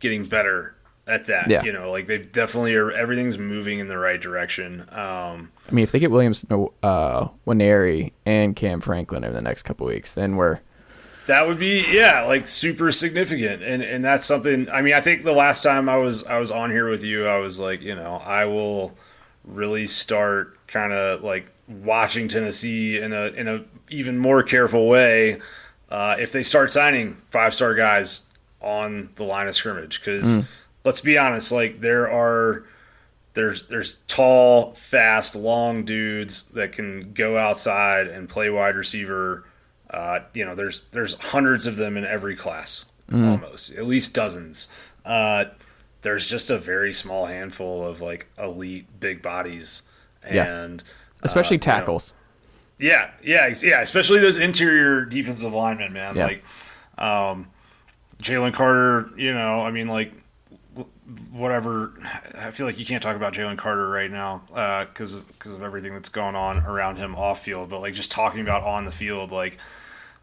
getting 0.00 0.26
better 0.26 0.74
at 1.10 1.26
that. 1.26 1.50
Yeah. 1.50 1.62
You 1.62 1.72
know, 1.72 1.90
like 1.90 2.06
they've 2.06 2.30
definitely 2.30 2.74
are 2.74 2.90
everything's 2.92 3.38
moving 3.38 3.78
in 3.78 3.88
the 3.88 3.98
right 3.98 4.20
direction. 4.20 4.82
Um, 4.90 5.50
I 5.68 5.72
mean, 5.72 5.82
if 5.82 5.92
they 5.92 5.98
get 5.98 6.10
Williams, 6.10 6.44
uh, 6.50 7.28
Waneri, 7.46 8.12
and 8.24 8.54
Cam 8.56 8.80
Franklin 8.80 9.24
over 9.24 9.34
the 9.34 9.42
next 9.42 9.64
couple 9.64 9.86
weeks, 9.86 10.12
then 10.12 10.36
we're 10.36 10.60
that 11.26 11.46
would 11.46 11.58
be 11.58 11.84
yeah, 11.90 12.24
like 12.24 12.46
super 12.46 12.90
significant. 12.92 13.62
And 13.62 13.82
and 13.82 14.04
that's 14.04 14.24
something 14.24 14.68
I 14.70 14.82
mean, 14.82 14.94
I 14.94 15.00
think 15.00 15.24
the 15.24 15.32
last 15.32 15.62
time 15.62 15.88
I 15.88 15.96
was 15.96 16.24
I 16.24 16.38
was 16.38 16.50
on 16.50 16.70
here 16.70 16.88
with 16.88 17.04
you, 17.04 17.26
I 17.26 17.38
was 17.38 17.60
like, 17.60 17.82
you 17.82 17.94
know, 17.94 18.16
I 18.16 18.44
will 18.44 18.94
really 19.44 19.86
start 19.86 20.66
kind 20.66 20.92
of 20.92 21.22
like 21.22 21.50
watching 21.68 22.28
Tennessee 22.28 22.98
in 22.98 23.12
a 23.12 23.26
in 23.26 23.48
a 23.48 23.64
even 23.90 24.18
more 24.18 24.42
careful 24.42 24.88
way 24.88 25.40
uh, 25.90 26.16
if 26.18 26.32
they 26.32 26.42
start 26.42 26.70
signing 26.70 27.16
five 27.30 27.54
star 27.54 27.74
guys 27.74 28.22
on 28.60 29.10
the 29.16 29.24
line 29.24 29.48
of 29.48 29.54
scrimmage 29.54 30.00
because 30.00 30.38
mm. 30.38 30.44
Let's 30.84 31.00
be 31.00 31.18
honest 31.18 31.52
like 31.52 31.80
there 31.80 32.10
are 32.10 32.64
there's 33.34 33.64
there's 33.64 33.96
tall 34.06 34.72
fast 34.72 35.34
long 35.34 35.84
dudes 35.84 36.44
that 36.50 36.72
can 36.72 37.12
go 37.12 37.38
outside 37.38 38.06
and 38.06 38.28
play 38.28 38.50
wide 38.50 38.76
receiver 38.76 39.44
uh, 39.90 40.20
you 40.34 40.44
know 40.44 40.54
there's 40.54 40.82
there's 40.92 41.14
hundreds 41.30 41.66
of 41.66 41.76
them 41.76 41.96
in 41.96 42.04
every 42.04 42.36
class 42.36 42.84
mm. 43.10 43.26
almost 43.26 43.72
at 43.72 43.86
least 43.86 44.14
dozens 44.14 44.68
uh, 45.04 45.44
there's 46.02 46.28
just 46.28 46.50
a 46.50 46.58
very 46.58 46.92
small 46.92 47.26
handful 47.26 47.86
of 47.86 48.00
like 48.00 48.26
elite 48.38 48.86
big 49.00 49.22
bodies 49.22 49.82
and 50.22 50.82
yeah. 50.82 50.90
especially 51.22 51.56
uh, 51.56 51.60
tackles 51.60 52.14
you 52.78 52.88
know, 52.88 52.94
yeah 52.94 53.10
yeah 53.22 53.54
yeah 53.62 53.80
especially 53.80 54.20
those 54.20 54.36
interior 54.36 55.04
defensive 55.04 55.52
linemen 55.52 55.92
man 55.92 56.16
yeah. 56.16 56.24
like 56.24 56.44
um, 56.98 57.46
Jalen 58.22 58.52
Carter, 58.52 59.10
you 59.16 59.32
know, 59.32 59.62
I 59.62 59.70
mean, 59.70 59.88
like, 59.88 60.12
whatever. 61.30 61.92
I 62.38 62.50
feel 62.50 62.66
like 62.66 62.78
you 62.78 62.86
can't 62.86 63.02
talk 63.02 63.16
about 63.16 63.32
Jalen 63.32 63.58
Carter 63.58 63.88
right 63.88 64.10
now 64.10 64.42
because 64.86 65.16
uh, 65.16 65.20
because 65.28 65.54
of 65.54 65.62
everything 65.62 65.92
that's 65.92 66.08
going 66.08 66.36
on 66.36 66.58
around 66.58 66.96
him 66.96 67.14
off 67.14 67.42
field. 67.42 67.70
But 67.70 67.80
like, 67.80 67.94
just 67.94 68.10
talking 68.10 68.40
about 68.40 68.62
on 68.62 68.84
the 68.84 68.90
field, 68.90 69.32
like, 69.32 69.58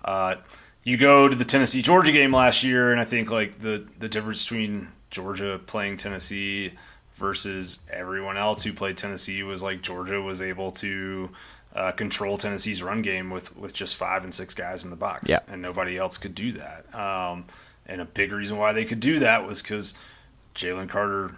uh, 0.05 0.35
you 0.83 0.97
go 0.97 1.27
to 1.27 1.35
the 1.35 1.45
Tennessee 1.45 1.81
Georgia 1.81 2.11
game 2.11 2.33
last 2.33 2.63
year, 2.63 2.91
and 2.91 3.01
I 3.01 3.05
think 3.05 3.31
like 3.31 3.55
the 3.59 3.85
the 3.99 4.09
difference 4.09 4.43
between 4.43 4.89
Georgia 5.09 5.59
playing 5.65 5.97
Tennessee 5.97 6.73
versus 7.15 7.79
everyone 7.91 8.37
else 8.37 8.63
who 8.63 8.73
played 8.73 8.97
Tennessee 8.97 9.43
was 9.43 9.63
like 9.63 9.81
Georgia 9.81 10.21
was 10.21 10.41
able 10.41 10.71
to. 10.71 11.29
Uh, 11.75 11.91
control 11.91 12.37
Tennessee's 12.37 12.81
run 12.81 13.03
game 13.03 13.29
with, 13.29 13.55
with 13.55 13.71
just 13.71 13.97
five 13.97 14.23
and 14.23 14.33
six 14.33 14.55
guys 14.55 14.83
in 14.83 14.89
the 14.89 14.95
box, 14.95 15.29
yeah. 15.29 15.39
and 15.47 15.61
nobody 15.61 15.95
else 15.95 16.17
could 16.17 16.33
do 16.33 16.53
that. 16.53 16.95
Um, 16.95 17.45
and 17.85 18.01
a 18.01 18.05
big 18.05 18.31
reason 18.31 18.57
why 18.57 18.73
they 18.73 18.83
could 18.83 18.99
do 18.99 19.19
that 19.19 19.45
was 19.45 19.61
because 19.61 19.93
Jalen 20.57 20.89
Carter 20.89 21.37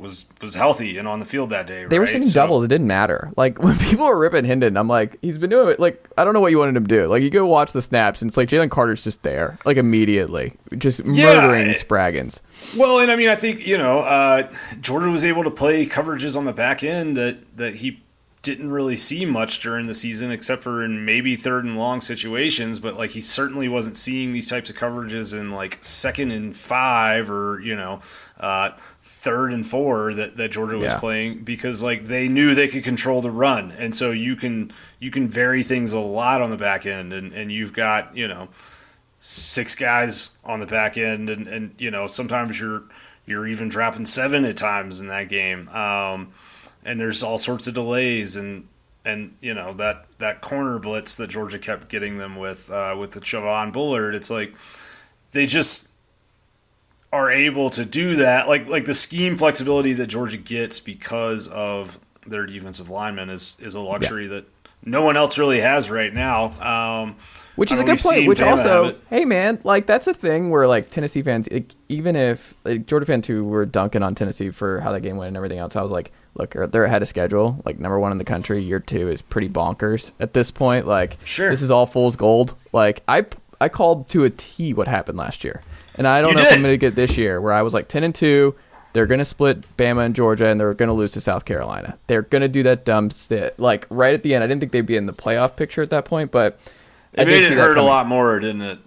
was 0.00 0.26
was 0.40 0.54
healthy 0.54 0.96
and 0.98 1.06
on 1.06 1.18
the 1.18 1.24
field 1.24 1.50
that 1.50 1.66
day. 1.66 1.84
They 1.84 1.98
right? 1.98 2.04
were 2.04 2.06
seeing 2.06 2.24
so, 2.24 2.40
doubles. 2.40 2.64
It 2.64 2.68
didn't 2.68 2.86
matter. 2.86 3.32
Like 3.36 3.58
when 3.62 3.78
people 3.78 4.06
were 4.06 4.18
ripping 4.18 4.44
Hendon, 4.44 4.76
I'm 4.76 4.88
like, 4.88 5.18
he's 5.20 5.38
been 5.38 5.50
doing 5.50 5.68
it. 5.68 5.80
Like 5.80 6.08
I 6.16 6.24
don't 6.24 6.34
know 6.34 6.40
what 6.40 6.50
you 6.50 6.58
wanted 6.58 6.76
him 6.76 6.86
to 6.86 6.96
do. 6.96 7.06
Like 7.06 7.22
you 7.22 7.30
go 7.30 7.46
watch 7.46 7.72
the 7.72 7.82
snaps, 7.82 8.22
and 8.22 8.30
it's 8.30 8.36
like 8.36 8.48
Jalen 8.48 8.70
Carter's 8.70 9.04
just 9.04 9.22
there, 9.22 9.58
like 9.64 9.76
immediately, 9.76 10.54
just 10.78 11.00
yeah, 11.04 11.34
murdering 11.36 11.68
Spraggins. 11.74 12.40
Well, 12.76 13.00
and 13.00 13.10
I 13.10 13.16
mean, 13.16 13.28
I 13.28 13.36
think 13.36 13.66
you 13.66 13.78
know, 13.78 14.00
uh, 14.00 14.52
Georgia 14.80 15.10
was 15.10 15.24
able 15.24 15.44
to 15.44 15.50
play 15.50 15.86
coverages 15.86 16.36
on 16.36 16.44
the 16.44 16.52
back 16.52 16.82
end 16.82 17.16
that 17.16 17.56
that 17.56 17.76
he 17.76 18.02
didn't 18.42 18.70
really 18.70 18.96
see 18.96 19.26
much 19.26 19.60
during 19.60 19.84
the 19.84 19.92
season 19.92 20.30
except 20.30 20.62
for 20.62 20.82
in 20.82 21.04
maybe 21.04 21.36
third 21.36 21.62
and 21.62 21.76
long 21.76 22.00
situations 22.00 22.80
but 22.80 22.96
like 22.96 23.10
he 23.10 23.20
certainly 23.20 23.68
wasn't 23.68 23.94
seeing 23.94 24.32
these 24.32 24.48
types 24.48 24.70
of 24.70 24.76
coverages 24.76 25.38
in 25.38 25.50
like 25.50 25.76
second 25.82 26.30
and 26.30 26.56
five 26.56 27.30
or 27.30 27.60
you 27.60 27.76
know 27.76 28.00
uh, 28.40 28.70
third 29.00 29.52
and 29.52 29.66
four 29.66 30.14
that, 30.14 30.36
that 30.36 30.50
Georgia 30.50 30.78
was 30.78 30.94
yeah. 30.94 30.98
playing 30.98 31.44
because 31.44 31.82
like 31.82 32.06
they 32.06 32.26
knew 32.26 32.54
they 32.54 32.68
could 32.68 32.82
control 32.82 33.20
the 33.20 33.30
run 33.30 33.70
and 33.72 33.94
so 33.94 34.10
you 34.10 34.34
can 34.34 34.72
you 34.98 35.10
can 35.10 35.28
vary 35.28 35.62
things 35.62 35.92
a 35.92 35.98
lot 35.98 36.40
on 36.40 36.48
the 36.48 36.56
back 36.56 36.86
end 36.86 37.12
and, 37.12 37.32
and 37.34 37.52
you've 37.52 37.74
got 37.74 38.16
you 38.16 38.26
know 38.26 38.48
six 39.18 39.74
guys 39.74 40.30
on 40.42 40.58
the 40.58 40.66
back 40.66 40.96
end 40.96 41.28
and, 41.28 41.46
and 41.46 41.74
you 41.76 41.90
know 41.90 42.06
sometimes 42.06 42.58
you're 42.58 42.82
you're 43.26 43.46
even 43.46 43.68
dropping 43.68 44.06
seven 44.06 44.46
at 44.46 44.56
times 44.56 45.00
in 45.00 45.08
that 45.08 45.28
game 45.28 45.68
um, 45.68 46.32
and 46.82 46.98
there's 46.98 47.22
all 47.22 47.36
sorts 47.36 47.66
of 47.66 47.74
delays 47.74 48.36
and 48.36 48.66
and 49.04 49.34
you 49.42 49.52
know 49.52 49.74
that 49.74 50.06
that 50.18 50.40
corner 50.40 50.78
blitz 50.78 51.16
that 51.16 51.28
Georgia 51.28 51.58
kept 51.58 51.88
getting 51.88 52.16
them 52.16 52.36
with 52.36 52.70
uh, 52.70 52.96
with 52.98 53.12
the 53.12 53.20
Javon 53.20 53.72
Bullard. 53.72 54.14
It's 54.14 54.30
like 54.30 54.54
they 55.32 55.46
just 55.46 55.89
are 57.12 57.30
able 57.30 57.70
to 57.70 57.84
do 57.84 58.16
that. 58.16 58.48
Like 58.48 58.68
like 58.68 58.84
the 58.84 58.94
scheme 58.94 59.36
flexibility 59.36 59.92
that 59.94 60.06
Georgia 60.06 60.36
gets 60.36 60.80
because 60.80 61.48
of 61.48 61.98
their 62.26 62.46
defensive 62.46 62.90
linemen 62.90 63.30
is 63.30 63.56
is 63.60 63.74
a 63.74 63.80
luxury 63.80 64.24
yeah. 64.24 64.34
that 64.34 64.44
no 64.84 65.02
one 65.02 65.16
else 65.16 65.36
really 65.38 65.60
has 65.60 65.90
right 65.90 66.12
now. 66.12 66.52
Um, 66.60 67.16
which 67.56 67.70
is 67.70 67.80
a 67.80 67.84
good 67.84 67.98
point. 67.98 68.26
Which 68.26 68.38
Bama 68.38 68.50
also, 68.52 68.96
hey 69.10 69.26
man, 69.26 69.60
like 69.64 69.86
that's 69.86 70.06
a 70.06 70.14
thing 70.14 70.48
where 70.48 70.66
like 70.66 70.90
Tennessee 70.90 71.20
fans, 71.20 71.46
like, 71.50 71.74
even 71.90 72.16
if 72.16 72.54
like, 72.64 72.86
Georgia 72.86 73.04
fans 73.04 73.26
who 73.26 73.44
were 73.44 73.66
dunking 73.66 74.02
on 74.02 74.14
Tennessee 74.14 74.50
for 74.50 74.80
how 74.80 74.92
that 74.92 75.00
game 75.00 75.16
went 75.16 75.28
and 75.28 75.36
everything 75.36 75.58
else, 75.58 75.76
I 75.76 75.82
was 75.82 75.90
like, 75.90 76.12
look, 76.34 76.54
they're 76.70 76.84
ahead 76.84 77.02
of 77.02 77.08
schedule. 77.08 77.60
Like 77.66 77.78
number 77.78 77.98
one 77.98 78.12
in 78.12 78.18
the 78.18 78.24
country, 78.24 78.62
year 78.62 78.80
two 78.80 79.10
is 79.10 79.20
pretty 79.20 79.48
bonkers 79.50 80.12
at 80.20 80.32
this 80.32 80.50
point. 80.50 80.86
Like, 80.86 81.18
sure, 81.24 81.50
this 81.50 81.60
is 81.60 81.70
all 81.70 81.84
fool's 81.86 82.16
gold. 82.16 82.54
Like 82.72 83.02
I 83.08 83.26
I 83.60 83.68
called 83.68 84.08
to 84.10 84.24
a 84.24 84.30
T 84.30 84.72
what 84.72 84.88
happened 84.88 85.18
last 85.18 85.44
year, 85.44 85.62
and 85.96 86.06
I 86.06 86.20
don't 86.20 86.30
you 86.30 86.36
know 86.36 86.42
did. 86.42 86.52
if 86.52 86.56
I'm 86.56 86.62
going 86.62 86.72
to 86.72 86.78
get 86.78 86.94
this 86.94 87.16
year 87.16 87.40
where 87.40 87.52
I 87.52 87.62
was 87.62 87.74
like 87.74 87.88
ten 87.88 88.04
and 88.04 88.14
two. 88.14 88.54
They're 88.92 89.06
going 89.06 89.18
to 89.20 89.24
split 89.24 89.76
Bama 89.76 90.04
and 90.04 90.16
Georgia, 90.16 90.48
and 90.48 90.58
they're 90.58 90.74
going 90.74 90.88
to 90.88 90.92
lose 90.92 91.12
to 91.12 91.20
South 91.20 91.44
Carolina. 91.44 91.96
They're 92.08 92.22
going 92.22 92.42
to 92.42 92.48
do 92.48 92.64
that 92.64 92.84
dumb 92.84 93.10
shit. 93.10 93.56
Like 93.56 93.86
right 93.88 94.12
at 94.14 94.24
the 94.24 94.34
end, 94.34 94.42
I 94.42 94.48
didn't 94.48 94.58
think 94.58 94.72
they'd 94.72 94.80
be 94.80 94.96
in 94.96 95.06
the 95.06 95.12
playoff 95.12 95.54
picture 95.54 95.80
at 95.80 95.90
that 95.90 96.06
point, 96.06 96.32
but 96.32 96.58
it 97.12 97.26
made 97.26 97.44
it 97.44 97.52
hurt 97.52 97.78
a 97.78 97.82
lot 97.82 98.08
more, 98.08 98.38
didn't 98.40 98.62
it? 98.62 98.78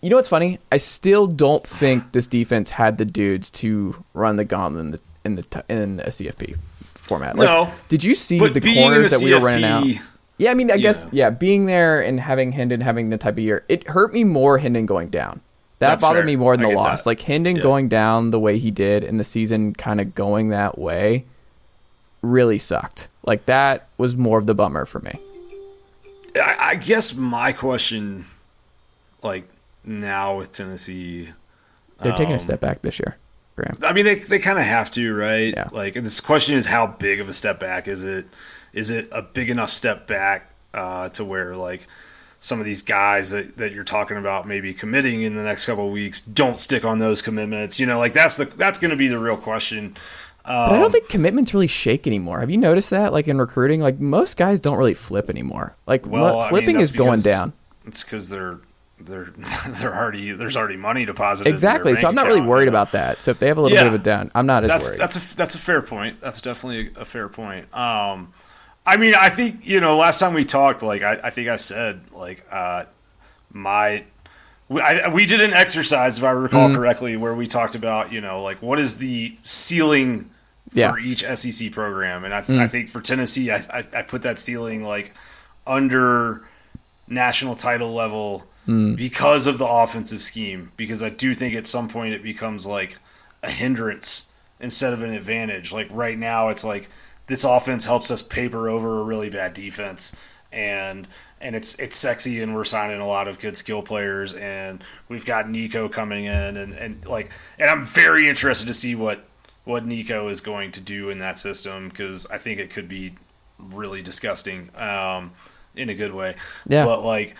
You 0.00 0.08
know 0.08 0.16
what's 0.16 0.28
funny? 0.28 0.58
I 0.72 0.78
still 0.78 1.26
don't 1.26 1.66
think 1.66 2.12
this 2.12 2.26
defense 2.26 2.70
had 2.70 2.96
the 2.96 3.04
dudes 3.04 3.50
to 3.50 4.02
run 4.14 4.36
the 4.36 4.46
gauntlet 4.46 4.84
in 4.86 4.90
the 4.92 5.00
in 5.24 5.34
the 5.36 5.64
in 5.68 6.00
a 6.00 6.08
CFP 6.08 6.56
format. 6.94 7.36
Like, 7.36 7.46
no, 7.46 7.70
did 7.88 8.02
you 8.02 8.14
see 8.14 8.38
the 8.38 8.60
corners 8.60 9.10
that 9.10 9.22
we 9.22 9.34
were 9.34 9.40
running 9.40 9.64
out? 9.64 9.86
Yeah, 10.40 10.52
I 10.52 10.54
mean, 10.54 10.70
I 10.70 10.76
yeah. 10.76 10.80
guess 10.80 11.06
yeah, 11.12 11.28
being 11.28 11.66
there 11.66 12.00
and 12.00 12.18
having 12.18 12.50
Hendon 12.52 12.80
having 12.80 13.10
the 13.10 13.18
type 13.18 13.34
of 13.34 13.40
year, 13.40 13.62
it 13.68 13.86
hurt 13.86 14.14
me 14.14 14.24
more 14.24 14.56
Hendon 14.56 14.86
going 14.86 15.10
down. 15.10 15.42
That 15.80 15.88
That's 15.88 16.02
bothered 16.02 16.20
fair. 16.20 16.26
me 16.26 16.36
more 16.36 16.56
than 16.56 16.64
I 16.64 16.70
the 16.70 16.76
loss. 16.76 17.04
That. 17.04 17.10
Like 17.10 17.20
Hendon 17.20 17.56
yeah. 17.56 17.62
going 17.62 17.90
down 17.90 18.30
the 18.30 18.40
way 18.40 18.58
he 18.58 18.70
did 18.70 19.04
and 19.04 19.20
the 19.20 19.24
season, 19.24 19.74
kind 19.74 20.00
of 20.00 20.14
going 20.14 20.48
that 20.48 20.78
way, 20.78 21.26
really 22.22 22.56
sucked. 22.56 23.08
Like 23.26 23.44
that 23.46 23.88
was 23.98 24.16
more 24.16 24.38
of 24.38 24.46
the 24.46 24.54
bummer 24.54 24.86
for 24.86 25.00
me. 25.00 25.12
I, 26.34 26.56
I 26.58 26.74
guess 26.76 27.14
my 27.14 27.52
question, 27.52 28.24
like 29.22 29.46
now 29.84 30.38
with 30.38 30.52
Tennessee, 30.52 31.28
they're 32.00 32.12
um, 32.12 32.18
taking 32.18 32.32
a 32.32 32.36
um, 32.36 32.40
step 32.40 32.60
back 32.60 32.80
this 32.80 32.98
year. 32.98 33.18
Graham. 33.56 33.76
I 33.82 33.92
mean, 33.92 34.06
they 34.06 34.14
they 34.14 34.38
kind 34.38 34.58
of 34.58 34.64
have 34.64 34.90
to, 34.92 35.14
right? 35.14 35.52
Yeah. 35.54 35.68
Like, 35.70 35.92
this 35.92 36.20
question 36.20 36.56
is 36.56 36.64
how 36.64 36.86
big 36.86 37.20
of 37.20 37.28
a 37.28 37.34
step 37.34 37.60
back 37.60 37.88
is 37.88 38.04
it? 38.04 38.26
Is 38.72 38.90
it 38.90 39.08
a 39.12 39.22
big 39.22 39.50
enough 39.50 39.70
step 39.70 40.06
back 40.06 40.50
uh, 40.74 41.08
to 41.10 41.24
where 41.24 41.56
like 41.56 41.86
some 42.40 42.58
of 42.58 42.64
these 42.64 42.82
guys 42.82 43.30
that, 43.30 43.56
that 43.58 43.72
you're 43.72 43.84
talking 43.84 44.16
about 44.16 44.48
maybe 44.48 44.72
committing 44.72 45.22
in 45.22 45.36
the 45.36 45.42
next 45.42 45.66
couple 45.66 45.86
of 45.86 45.92
weeks 45.92 46.20
don't 46.22 46.58
stick 46.58 46.84
on 46.84 46.98
those 46.98 47.22
commitments? 47.22 47.78
You 47.78 47.86
know, 47.86 47.98
like 47.98 48.12
that's 48.12 48.36
the 48.36 48.46
that's 48.46 48.78
going 48.78 48.90
to 48.90 48.96
be 48.96 49.08
the 49.08 49.18
real 49.18 49.36
question. 49.36 49.96
Um, 50.44 50.70
but 50.70 50.74
I 50.74 50.76
don't 50.76 50.86
um, 50.86 50.92
think 50.92 51.08
commitments 51.08 51.52
really 51.52 51.66
shake 51.66 52.06
anymore. 52.06 52.40
Have 52.40 52.50
you 52.50 52.56
noticed 52.56 52.90
that? 52.90 53.12
Like 53.12 53.28
in 53.28 53.38
recruiting, 53.38 53.80
like 53.80 54.00
most 54.00 54.36
guys 54.36 54.58
don't 54.58 54.78
really 54.78 54.94
flip 54.94 55.28
anymore. 55.28 55.76
Like 55.86 56.06
well, 56.06 56.48
flipping 56.48 56.70
I 56.70 56.72
mean, 56.72 56.80
is 56.80 56.92
going 56.92 57.20
down. 57.20 57.52
It's 57.86 58.02
because 58.02 58.30
they're 58.30 58.58
they're 58.98 59.32
they're 59.68 59.94
already 59.94 60.32
there's 60.32 60.56
already 60.56 60.76
money 60.76 61.04
deposited. 61.04 61.50
Exactly. 61.50 61.94
So 61.96 62.08
I'm 62.08 62.14
not 62.14 62.26
really 62.26 62.40
worried 62.40 62.68
about 62.68 62.92
that. 62.92 63.22
So 63.22 63.30
if 63.30 63.38
they 63.38 63.48
have 63.48 63.58
a 63.58 63.60
little 63.60 63.76
yeah, 63.76 63.84
bit 63.84 63.94
of 63.94 64.00
a 64.00 64.02
down, 64.02 64.30
I'm 64.34 64.46
not 64.46 64.64
as 64.64 64.68
that's, 64.68 64.88
worried. 64.88 65.00
That's 65.00 65.32
a 65.32 65.36
that's 65.36 65.54
a 65.54 65.58
fair 65.58 65.82
point. 65.82 66.20
That's 66.20 66.40
definitely 66.40 66.92
a 66.96 67.04
fair 67.04 67.28
point. 67.28 67.72
Um, 67.74 68.32
I 68.86 68.96
mean, 68.96 69.14
I 69.14 69.28
think 69.28 69.66
you 69.66 69.80
know, 69.80 69.96
last 69.96 70.18
time 70.18 70.34
we 70.34 70.44
talked, 70.44 70.82
like 70.82 71.02
I, 71.02 71.20
I 71.24 71.30
think 71.30 71.48
I 71.48 71.56
said, 71.56 72.00
like 72.12 72.44
uh, 72.50 72.84
my 73.52 74.04
we, 74.68 74.80
I, 74.80 75.08
we 75.08 75.26
did 75.26 75.40
an 75.40 75.52
exercise, 75.52 76.18
if 76.18 76.24
I 76.24 76.30
recall 76.30 76.68
mm 76.68 76.74
correctly, 76.74 77.16
where 77.16 77.34
we 77.34 77.46
talked 77.46 77.74
about 77.74 78.12
you 78.12 78.20
know, 78.20 78.42
like 78.42 78.62
what 78.62 78.78
is 78.78 78.96
the 78.96 79.36
ceiling 79.42 80.30
yeah. 80.72 80.90
for 80.90 80.98
each 80.98 81.24
SEC 81.34 81.72
program, 81.72 82.24
and 82.24 82.34
I, 82.34 82.40
th- 82.40 82.58
mm 82.58 82.62
I 82.62 82.68
think 82.68 82.88
for 82.88 83.00
Tennessee, 83.00 83.50
I, 83.50 83.56
I 83.56 83.84
I 83.96 84.02
put 84.02 84.22
that 84.22 84.38
ceiling 84.38 84.82
like 84.84 85.14
under 85.66 86.44
national 87.06 87.56
title 87.56 87.92
level 87.92 88.46
mm. 88.66 88.96
because 88.96 89.46
of 89.46 89.58
the 89.58 89.66
offensive 89.66 90.22
scheme. 90.22 90.72
Because 90.76 91.02
I 91.02 91.10
do 91.10 91.34
think 91.34 91.54
at 91.54 91.66
some 91.66 91.88
point 91.88 92.14
it 92.14 92.22
becomes 92.22 92.66
like 92.66 92.98
a 93.42 93.50
hindrance 93.50 94.26
instead 94.60 94.92
of 94.92 95.02
an 95.02 95.10
advantage. 95.10 95.72
Like 95.72 95.88
right 95.90 96.18
now, 96.18 96.48
it's 96.48 96.64
like 96.64 96.88
this 97.30 97.44
offense 97.44 97.84
helps 97.84 98.10
us 98.10 98.22
paper 98.22 98.68
over 98.68 98.98
a 98.98 99.04
really 99.04 99.30
bad 99.30 99.54
defense, 99.54 100.12
and 100.50 101.06
and 101.40 101.54
it's 101.54 101.76
it's 101.76 101.96
sexy, 101.96 102.42
and 102.42 102.56
we're 102.56 102.64
signing 102.64 103.00
a 103.00 103.06
lot 103.06 103.28
of 103.28 103.38
good 103.38 103.56
skill 103.56 103.82
players, 103.82 104.34
and 104.34 104.82
we've 105.08 105.24
got 105.24 105.48
Nico 105.48 105.88
coming 105.88 106.24
in, 106.24 106.56
and 106.56 106.74
and 106.74 107.06
like, 107.06 107.30
and 107.56 107.70
I'm 107.70 107.84
very 107.84 108.28
interested 108.28 108.66
to 108.66 108.74
see 108.74 108.96
what 108.96 109.24
what 109.62 109.86
Nico 109.86 110.26
is 110.26 110.40
going 110.40 110.72
to 110.72 110.80
do 110.80 111.08
in 111.08 111.20
that 111.20 111.38
system 111.38 111.88
because 111.88 112.26
I 112.26 112.38
think 112.38 112.58
it 112.58 112.70
could 112.70 112.88
be 112.88 113.14
really 113.60 114.02
disgusting 114.02 114.68
um, 114.74 115.30
in 115.76 115.88
a 115.88 115.94
good 115.94 116.12
way. 116.12 116.34
Yeah. 116.66 116.84
But 116.84 117.04
like, 117.04 117.36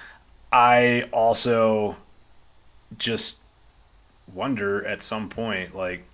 I 0.52 1.08
also 1.12 1.96
just 2.96 3.40
wonder 4.32 4.86
at 4.86 5.02
some 5.02 5.28
point, 5.28 5.74
like, 5.74 6.04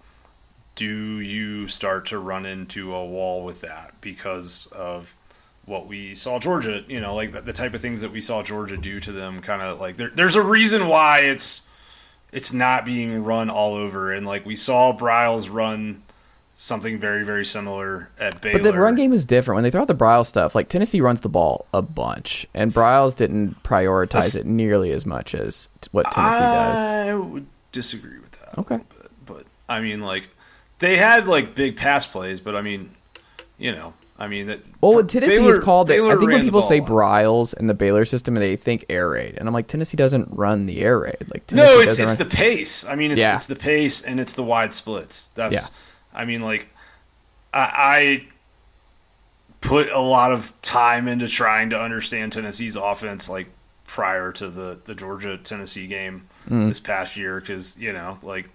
do 0.76 1.20
you 1.20 1.66
start 1.66 2.06
to 2.06 2.18
run 2.18 2.46
into 2.46 2.94
a 2.94 3.04
wall 3.04 3.44
with 3.44 3.62
that 3.62 3.94
because 4.00 4.66
of 4.66 5.16
what 5.64 5.88
we 5.88 6.14
saw 6.14 6.38
Georgia, 6.38 6.84
you 6.86 7.00
know, 7.00 7.14
like 7.14 7.32
the, 7.32 7.40
the 7.40 7.52
type 7.52 7.74
of 7.74 7.80
things 7.80 8.02
that 8.02 8.12
we 8.12 8.20
saw 8.20 8.42
Georgia 8.42 8.76
do 8.76 9.00
to 9.00 9.10
them, 9.10 9.40
kind 9.40 9.60
of 9.60 9.80
like 9.80 9.96
there, 9.96 10.10
there's 10.14 10.36
a 10.36 10.42
reason 10.42 10.86
why 10.86 11.20
it's 11.20 11.62
it's 12.30 12.52
not 12.52 12.84
being 12.84 13.24
run 13.24 13.50
all 13.50 13.74
over, 13.74 14.12
and 14.12 14.26
like 14.26 14.46
we 14.46 14.54
saw 14.54 14.96
Briles 14.96 15.52
run 15.52 16.02
something 16.54 16.98
very 16.98 17.24
very 17.24 17.44
similar 17.44 18.10
at 18.18 18.40
Baylor. 18.40 18.58
But 18.60 18.72
the 18.72 18.78
run 18.78 18.94
game 18.94 19.12
is 19.12 19.24
different 19.24 19.56
when 19.56 19.64
they 19.64 19.70
throw 19.70 19.82
out 19.82 19.88
the 19.88 19.94
Briles 19.94 20.26
stuff. 20.26 20.54
Like 20.54 20.68
Tennessee 20.68 21.00
runs 21.00 21.20
the 21.20 21.28
ball 21.28 21.66
a 21.72 21.82
bunch, 21.82 22.46
and 22.54 22.70
Briles 22.70 23.16
didn't 23.16 23.62
prioritize 23.62 24.10
That's, 24.10 24.34
it 24.36 24.46
nearly 24.46 24.92
as 24.92 25.04
much 25.04 25.34
as 25.34 25.68
what 25.90 26.04
Tennessee 26.12 26.40
does. 26.40 27.08
I 27.08 27.14
would 27.14 27.46
disagree 27.72 28.18
with 28.18 28.32
that. 28.40 28.58
Okay, 28.58 28.76
bit, 28.76 29.10
but 29.24 29.46
I 29.68 29.80
mean, 29.80 30.00
like 30.00 30.28
they 30.78 30.96
had 30.96 31.26
like 31.26 31.54
big 31.54 31.76
pass 31.76 32.06
plays, 32.06 32.40
but 32.40 32.54
I 32.54 32.62
mean, 32.62 32.90
you 33.58 33.72
know, 33.72 33.94
I 34.18 34.28
mean 34.28 34.46
that. 34.46 34.60
Well, 34.80 35.04
Tennessee 35.04 35.36
Baylor, 35.36 35.54
is 35.54 35.58
called. 35.60 35.88
Baylor 35.88 36.14
I 36.14 36.16
think 36.16 36.30
when 36.30 36.42
people 36.42 36.62
say 36.62 36.80
Briles 36.80 37.54
in 37.54 37.66
the 37.66 37.74
Baylor 37.74 38.04
system, 38.04 38.36
and 38.36 38.42
they 38.42 38.56
think 38.56 38.84
air 38.88 39.08
raid, 39.10 39.36
and 39.36 39.48
I'm 39.48 39.54
like, 39.54 39.66
Tennessee 39.66 39.96
doesn't 39.96 40.28
run 40.30 40.66
the 40.66 40.80
air 40.80 40.98
raid. 40.98 41.26
Like, 41.32 41.46
Tennessee 41.46 41.68
no, 41.68 41.80
it's 41.80 41.98
it's 41.98 42.18
run... 42.18 42.28
the 42.28 42.36
pace. 42.36 42.84
I 42.84 42.94
mean, 42.94 43.10
it's 43.10 43.20
yeah. 43.20 43.34
it's 43.34 43.46
the 43.46 43.56
pace 43.56 44.02
and 44.02 44.18
it's 44.18 44.34
the 44.34 44.44
wide 44.44 44.72
splits. 44.72 45.28
That's. 45.28 45.54
Yeah. 45.54 45.60
I 46.14 46.24
mean, 46.24 46.40
like, 46.40 46.68
I, 47.52 47.60
I 47.60 48.28
put 49.60 49.90
a 49.90 50.00
lot 50.00 50.32
of 50.32 50.52
time 50.62 51.08
into 51.08 51.28
trying 51.28 51.70
to 51.70 51.80
understand 51.80 52.32
Tennessee's 52.32 52.76
offense, 52.76 53.28
like 53.28 53.48
prior 53.84 54.32
to 54.32 54.48
the 54.48 54.80
the 54.84 54.94
Georgia 54.94 55.36
Tennessee 55.36 55.86
game 55.86 56.26
mm. 56.48 56.68
this 56.68 56.80
past 56.80 57.16
year, 57.16 57.38
because 57.38 57.76
you 57.78 57.92
know, 57.92 58.16
like 58.22 58.48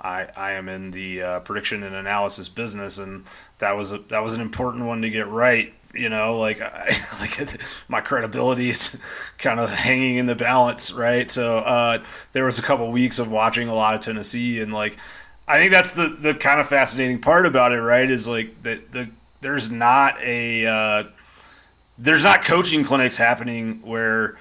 I, 0.00 0.28
I 0.36 0.52
am 0.52 0.68
in 0.68 0.90
the 0.90 1.22
uh, 1.22 1.40
prediction 1.40 1.82
and 1.82 1.94
analysis 1.94 2.48
business, 2.48 2.98
and 2.98 3.24
that 3.58 3.72
was 3.76 3.92
a 3.92 3.98
that 4.10 4.20
was 4.20 4.34
an 4.34 4.40
important 4.40 4.86
one 4.86 5.02
to 5.02 5.10
get 5.10 5.28
right. 5.28 5.72
You 5.94 6.08
know, 6.08 6.38
like 6.38 6.60
I, 6.60 6.90
like 7.20 7.60
my 7.88 8.00
credibility 8.00 8.68
is 8.68 8.96
kind 9.38 9.60
of 9.60 9.70
hanging 9.70 10.16
in 10.16 10.26
the 10.26 10.34
balance, 10.34 10.92
right? 10.92 11.30
So 11.30 11.58
uh, 11.58 12.02
there 12.32 12.44
was 12.44 12.58
a 12.58 12.62
couple 12.62 12.90
weeks 12.90 13.18
of 13.18 13.30
watching 13.30 13.68
a 13.68 13.74
lot 13.74 13.94
of 13.94 14.00
Tennessee, 14.00 14.60
and 14.60 14.72
like 14.72 14.98
I 15.46 15.58
think 15.58 15.72
that's 15.72 15.92
the 15.92 16.08
the 16.08 16.34
kind 16.34 16.60
of 16.60 16.68
fascinating 16.68 17.20
part 17.20 17.46
about 17.46 17.72
it, 17.72 17.80
right? 17.80 18.10
Is 18.10 18.28
like 18.28 18.62
that 18.62 18.92
the 18.92 19.10
there's 19.40 19.70
not 19.70 20.20
a 20.20 20.66
uh, 20.66 21.04
there's 21.96 22.22
not 22.22 22.44
coaching 22.44 22.84
clinics 22.84 23.16
happening 23.16 23.80
where 23.82 24.38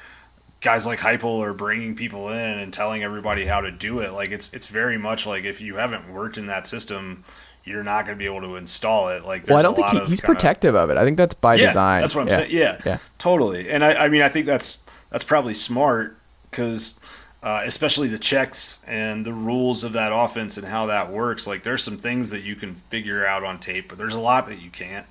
guys 0.61 0.85
like 0.88 0.99
Heupel 0.99 1.45
are 1.45 1.53
bringing 1.53 1.95
people 1.95 2.29
in 2.29 2.59
and 2.59 2.73
telling 2.73 3.03
everybody 3.03 3.45
how 3.45 3.61
to 3.61 3.71
do 3.71 3.99
it. 3.99 4.13
Like 4.13 4.31
it's 4.31 4.51
it's 4.53 4.67
very 4.67 4.97
much 4.97 5.25
like 5.25 5.43
if 5.43 5.61
you 5.61 5.75
haven't 5.75 6.11
worked 6.11 6.38
in 6.38 6.47
that 6.47 6.65
system, 6.65 7.23
you're 7.63 7.84
not 7.84 8.05
going 8.05 8.17
to 8.17 8.19
be 8.19 8.25
able 8.25 8.41
to 8.41 8.55
install 8.55 9.09
it. 9.09 9.25
Like, 9.25 9.47
well, 9.47 9.57
I 9.57 9.61
don't 9.61 9.75
think 9.75 9.88
he, 9.88 9.99
he's 9.99 10.21
kinda, 10.21 10.34
protective 10.34 10.75
of 10.75 10.89
it. 10.89 10.97
I 10.97 11.03
think 11.03 11.17
that's 11.17 11.35
by 11.35 11.55
yeah, 11.55 11.67
design. 11.67 12.01
That's 12.01 12.15
what 12.15 12.21
I'm 12.21 12.27
yeah. 12.27 12.35
saying. 12.35 12.51
Yeah, 12.51 12.81
yeah, 12.85 12.97
totally. 13.17 13.69
And 13.69 13.84
I, 13.84 14.05
I 14.05 14.07
mean, 14.09 14.21
I 14.21 14.29
think 14.29 14.45
that's 14.45 14.84
that's 15.09 15.23
probably 15.23 15.53
smart 15.53 16.17
because. 16.49 16.99
Uh, 17.43 17.61
especially 17.65 18.07
the 18.07 18.17
checks 18.17 18.81
and 18.88 19.23
the 19.23 19.31
rules 19.31 19.84
of 19.84 19.93
that 19.93 20.11
offense 20.11 20.57
and 20.57 20.65
how 20.67 20.88
that 20.88 21.11
works. 21.13 21.45
Like, 21.45 21.61
there's 21.61 21.84
some 21.84 21.97
things 21.97 22.31
that 22.31 22.41
you 22.41 22.55
can 22.55 22.73
figure 22.73 23.25
out 23.27 23.43
on 23.43 23.59
tape, 23.59 23.88
but 23.88 23.97
there's 23.99 24.15
a 24.15 24.19
lot 24.19 24.47
that 24.47 24.59
you 24.59 24.71
can't. 24.71 25.05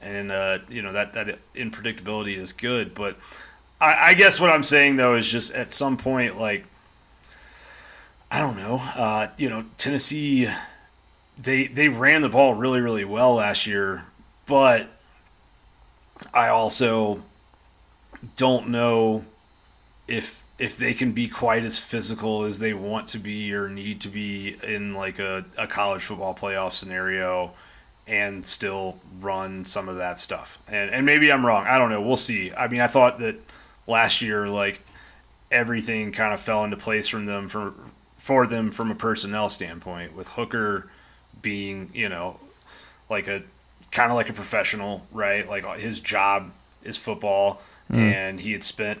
And 0.00 0.30
uh, 0.30 0.58
you 0.68 0.82
know 0.82 0.92
that 0.92 1.14
that 1.14 1.38
unpredictability 1.54 2.36
is 2.36 2.52
good, 2.52 2.94
but 2.94 3.16
I, 3.80 4.10
I, 4.10 4.14
guess 4.14 4.38
what 4.38 4.50
I'm 4.50 4.62
saying 4.62 4.96
though 4.96 5.16
is 5.16 5.30
just 5.30 5.52
at 5.54 5.72
some 5.72 5.96
point, 5.96 6.38
like 6.38 6.66
I 8.30 8.40
don't 8.40 8.56
know, 8.56 8.76
uh, 8.76 9.28
you 9.38 9.48
know, 9.48 9.64
Tennessee, 9.76 10.48
they 11.38 11.66
they 11.66 11.88
ran 11.88 12.22
the 12.22 12.28
ball 12.28 12.54
really 12.54 12.80
really 12.80 13.04
well 13.04 13.34
last 13.36 13.66
year, 13.66 14.04
but 14.46 14.88
I 16.34 16.48
also 16.48 17.22
don't 18.36 18.68
know 18.68 19.24
if 20.06 20.44
if 20.58 20.76
they 20.76 20.92
can 20.92 21.12
be 21.12 21.26
quite 21.26 21.64
as 21.64 21.78
physical 21.78 22.44
as 22.44 22.58
they 22.58 22.74
want 22.74 23.08
to 23.08 23.18
be 23.18 23.54
or 23.54 23.68
need 23.68 24.00
to 24.02 24.08
be 24.08 24.56
in 24.62 24.94
like 24.94 25.18
a, 25.18 25.44
a 25.56 25.66
college 25.66 26.02
football 26.02 26.34
playoff 26.34 26.72
scenario 26.72 27.52
and 28.06 28.44
still 28.44 28.98
run 29.20 29.64
some 29.64 29.88
of 29.88 29.96
that 29.96 30.18
stuff. 30.18 30.58
And 30.68 30.90
and 30.90 31.06
maybe 31.06 31.32
I'm 31.32 31.46
wrong. 31.46 31.66
I 31.66 31.78
don't 31.78 31.90
know. 31.90 32.02
We'll 32.02 32.16
see. 32.16 32.52
I 32.52 32.68
mean, 32.68 32.80
I 32.80 32.86
thought 32.86 33.18
that 33.20 33.36
last 33.86 34.22
year, 34.22 34.48
like 34.48 34.82
everything 35.50 36.12
kind 36.12 36.32
of 36.32 36.40
fell 36.40 36.64
into 36.64 36.76
place 36.76 37.08
from 37.08 37.26
them 37.26 37.48
for 37.48 37.74
for 38.16 38.46
them 38.46 38.70
from 38.70 38.90
a 38.90 38.94
personnel 38.94 39.48
standpoint, 39.48 40.14
with 40.14 40.28
Hooker 40.28 40.88
being, 41.40 41.90
you 41.94 42.08
know, 42.08 42.38
like 43.08 43.28
a 43.28 43.42
kind 43.90 44.10
of 44.10 44.16
like 44.16 44.28
a 44.28 44.32
professional, 44.32 45.06
right? 45.12 45.48
Like 45.48 45.64
his 45.78 46.00
job 46.00 46.50
is 46.84 46.98
football, 46.98 47.60
mm. 47.90 47.98
and 47.98 48.40
he 48.40 48.52
had 48.52 48.64
spent 48.64 49.00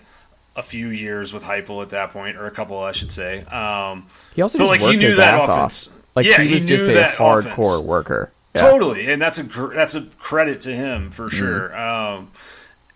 a 0.56 0.62
few 0.62 0.88
years 0.88 1.32
with 1.32 1.44
Heupel 1.44 1.82
at 1.82 1.90
that 1.90 2.10
point, 2.10 2.36
or 2.36 2.46
a 2.46 2.50
couple, 2.50 2.78
I 2.78 2.92
should 2.92 3.12
say. 3.12 3.42
Um, 3.44 4.06
he 4.34 4.42
also 4.42 4.58
but 4.58 4.66
like 4.66 4.80
he 4.80 4.96
knew 4.96 5.14
that 5.14 5.34
offense. 5.34 5.88
Off. 5.88 5.96
Like 6.16 6.26
yeah, 6.26 6.40
he 6.42 6.54
was 6.54 6.62
he 6.62 6.68
just 6.68 6.86
a 6.86 7.14
hardcore 7.16 7.42
offense. 7.44 7.80
worker. 7.80 8.32
Yeah. 8.56 8.62
Totally, 8.62 9.10
and 9.10 9.22
that's 9.22 9.38
a 9.38 9.44
that's 9.44 9.94
a 9.94 10.02
credit 10.18 10.62
to 10.62 10.74
him 10.74 11.10
for 11.10 11.24
hmm. 11.24 11.36
sure. 11.36 11.68
Mm. 11.70 12.18
Um, 12.18 12.28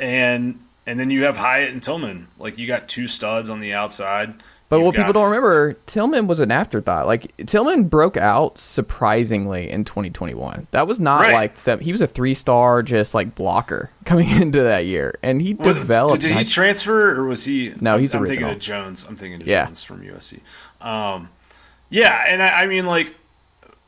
and 0.01 0.64
and 0.86 0.98
then 0.98 1.11
you 1.11 1.24
have 1.24 1.36
Hyatt 1.36 1.73
and 1.73 1.82
Tillman. 1.82 2.28
Like 2.39 2.59
you 2.59 2.66
got 2.66 2.89
two 2.89 3.09
studs 3.09 3.51
on 3.51 3.61
the 3.61 3.73
outside. 3.73 4.35
But 4.70 4.78
You've 4.78 4.86
what 4.86 4.97
people 4.97 5.12
don't 5.12 5.27
remember, 5.27 5.74
Tillman 5.86 6.27
was 6.27 6.40
an 6.40 6.51
afterthought. 6.51 7.06
Like 7.06 7.32
Tillman 7.47 7.85
broke 7.85 8.16
out 8.16 8.59
surprisingly 8.59 9.70
in 9.70 9.85
2021. 9.85 10.66
That 10.70 10.89
was 10.89 10.98
not 10.98 11.20
right. 11.20 11.56
like 11.66 11.81
he 11.81 11.93
was 11.93 12.01
a 12.01 12.06
three 12.06 12.35
star 12.35 12.82
just 12.82 13.15
like 13.15 13.35
blocker 13.35 13.90
coming 14.05 14.31
into 14.31 14.62
that 14.62 14.86
year, 14.86 15.19
and 15.23 15.40
he 15.40 15.52
developed. 15.52 16.23
Did 16.23 16.36
he 16.36 16.44
transfer 16.44 17.15
or 17.15 17.24
was 17.24 17.44
he? 17.44 17.74
No, 17.81 17.98
he's. 17.98 18.15
I'm, 18.15 18.23
I'm 18.23 18.27
thinking 18.27 18.48
of 18.48 18.59
Jones. 18.59 19.05
I'm 19.06 19.16
thinking 19.16 19.43
of 19.43 19.47
yeah. 19.47 19.66
Jones 19.66 19.85
from 19.85 20.01
USC. 20.01 20.40
Um, 20.81 21.28
yeah, 21.90 22.24
and 22.27 22.43
I, 22.43 22.62
I, 22.62 22.66
mean 22.66 22.86
like, 22.86 23.15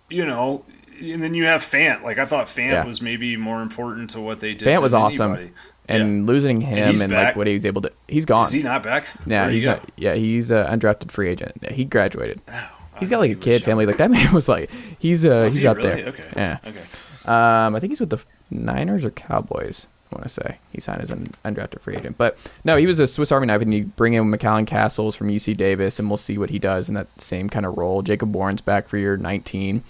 you 0.09 0.25
know, 0.25 0.65
and 1.01 1.23
then 1.23 1.35
you 1.35 1.47
have 1.47 1.63
Fant. 1.63 2.03
Like 2.03 2.19
I 2.19 2.27
thought 2.27 2.47
Fant 2.47 2.73
yeah. 2.73 2.85
was 2.85 3.03
maybe 3.03 3.37
more 3.37 3.63
important 3.63 4.11
to 4.11 4.21
what 4.21 4.41
they 4.41 4.55
did. 4.55 4.69
Fant 4.69 4.83
was 4.83 4.95
awesome. 4.95 5.33
Anybody 5.33 5.53
and 5.89 6.23
yeah. 6.23 6.33
losing 6.33 6.61
him 6.61 6.89
and, 6.89 7.03
and 7.03 7.13
like 7.13 7.37
what 7.37 7.47
he 7.47 7.55
was 7.55 7.67
able 7.67 7.83
to 7.83 7.93
he's 8.09 8.25
gone. 8.25 8.47
Is 8.47 8.53
he 8.53 8.63
not 8.63 8.83
back? 8.83 9.07
Yeah, 9.27 9.51
he's 9.51 9.67
not, 9.67 9.89
yeah, 9.97 10.15
he's 10.15 10.51
an 10.51 10.67
undrafted 10.67 11.11
free 11.11 11.29
agent. 11.29 11.53
Yeah, 11.61 11.73
he 11.73 11.85
graduated. 11.85 12.41
Oh, 12.49 12.71
he's 12.99 13.11
got 13.11 13.21
like 13.21 13.31
a 13.31 13.37
kid 13.37 13.65
family. 13.65 13.87
Like 13.87 13.99
that 13.99 14.11
man 14.11 14.33
was 14.33 14.49
like 14.49 14.71
he's 14.99 15.25
uh 15.25 15.45
he's 15.45 15.57
he 15.57 15.67
up 15.67 15.77
really? 15.77 16.03
there. 16.03 16.09
Okay. 16.09 16.29
Yeah. 16.35 16.59
Okay. 16.65 16.85
Um, 17.25 17.75
I 17.75 17.81
think 17.81 17.91
he's 17.91 18.01
with 18.01 18.11
the 18.11 18.21
Niners 18.51 19.05
or 19.05 19.11
Cowboys. 19.11 19.87
I 20.13 20.15
want 20.15 20.23
to 20.23 20.29
say 20.29 20.59
he 20.73 20.81
signed 20.81 21.03
as 21.03 21.11
an 21.11 21.35
undrafted 21.45 21.81
free 21.81 21.97
agent, 21.97 22.17
but 22.17 22.39
no, 22.65 22.77
he 22.77 22.87
was 22.87 23.01
a 23.01 23.09
Swiss 23.09 23.33
Army 23.33 23.49
knife, 23.49 23.61
and 23.61 23.75
you 23.75 23.85
bring 23.85 24.15
in 24.15 24.23
McCallan 24.31 24.65
Castles 24.65 25.17
from 25.17 25.29
UC 25.29 25.57
Davis, 25.57 25.99
and 25.99 26.09
we'll 26.09 26.17
see 26.17 26.39
what 26.39 26.51
he 26.51 26.61
does 26.61 26.89
in 26.89 26.95
that 26.95 27.09
same 27.21 27.51
kind 27.51 27.67
of 27.67 27.77
role. 27.77 28.03
Jacob 28.03 28.33
Warren's 28.33 28.61
back 28.61 28.89
for 28.89 28.99
year 28.99 29.17
19 29.17 29.83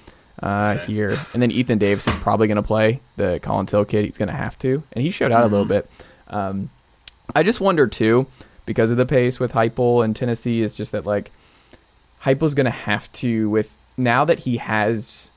uh, 0.42 0.76
okay. 0.76 0.92
here, 0.92 1.16
and 1.32 1.42
then 1.42 1.50
Ethan 1.50 1.78
Davis 1.78 2.06
is 2.06 2.14
probably 2.16 2.46
going 2.46 2.56
to 2.56 2.62
play 2.62 3.00
the 3.16 3.40
Collins 3.42 3.70
Hill 3.70 3.84
kid. 3.84 4.04
He's 4.04 4.18
going 4.18 4.28
to 4.28 4.34
have 4.34 4.58
to, 4.60 4.82
and 4.92 5.04
he 5.04 5.10
showed 5.10 5.32
out 5.32 5.44
mm-hmm. 5.44 5.54
a 5.54 5.56
little 5.56 5.66
bit. 5.66 5.90
Um, 6.28 6.70
I 7.34 7.42
just 7.42 7.60
wonder 7.60 7.86
too, 7.86 8.26
because 8.66 8.90
of 8.90 8.96
the 8.96 9.06
pace 9.06 9.40
with 9.40 9.52
Heupel 9.52 10.04
and 10.04 10.14
Tennessee, 10.14 10.62
is 10.62 10.74
just 10.74 10.92
that 10.92 11.06
like 11.06 11.30
Heupel's 12.22 12.54
gonna 12.54 12.70
have 12.70 13.10
to 13.12 13.48
with 13.50 13.74
now 13.96 14.24
that 14.24 14.40
he 14.40 14.56
has 14.58 15.30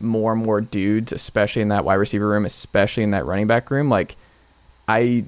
more 0.00 0.32
and 0.32 0.44
more 0.44 0.60
dudes, 0.60 1.12
especially 1.12 1.62
in 1.62 1.68
that 1.68 1.84
wide 1.84 1.94
receiver 1.94 2.28
room, 2.28 2.44
especially 2.44 3.02
in 3.02 3.10
that 3.12 3.26
running 3.26 3.46
back 3.46 3.70
room. 3.70 3.88
Like, 3.88 4.16
I 4.88 5.24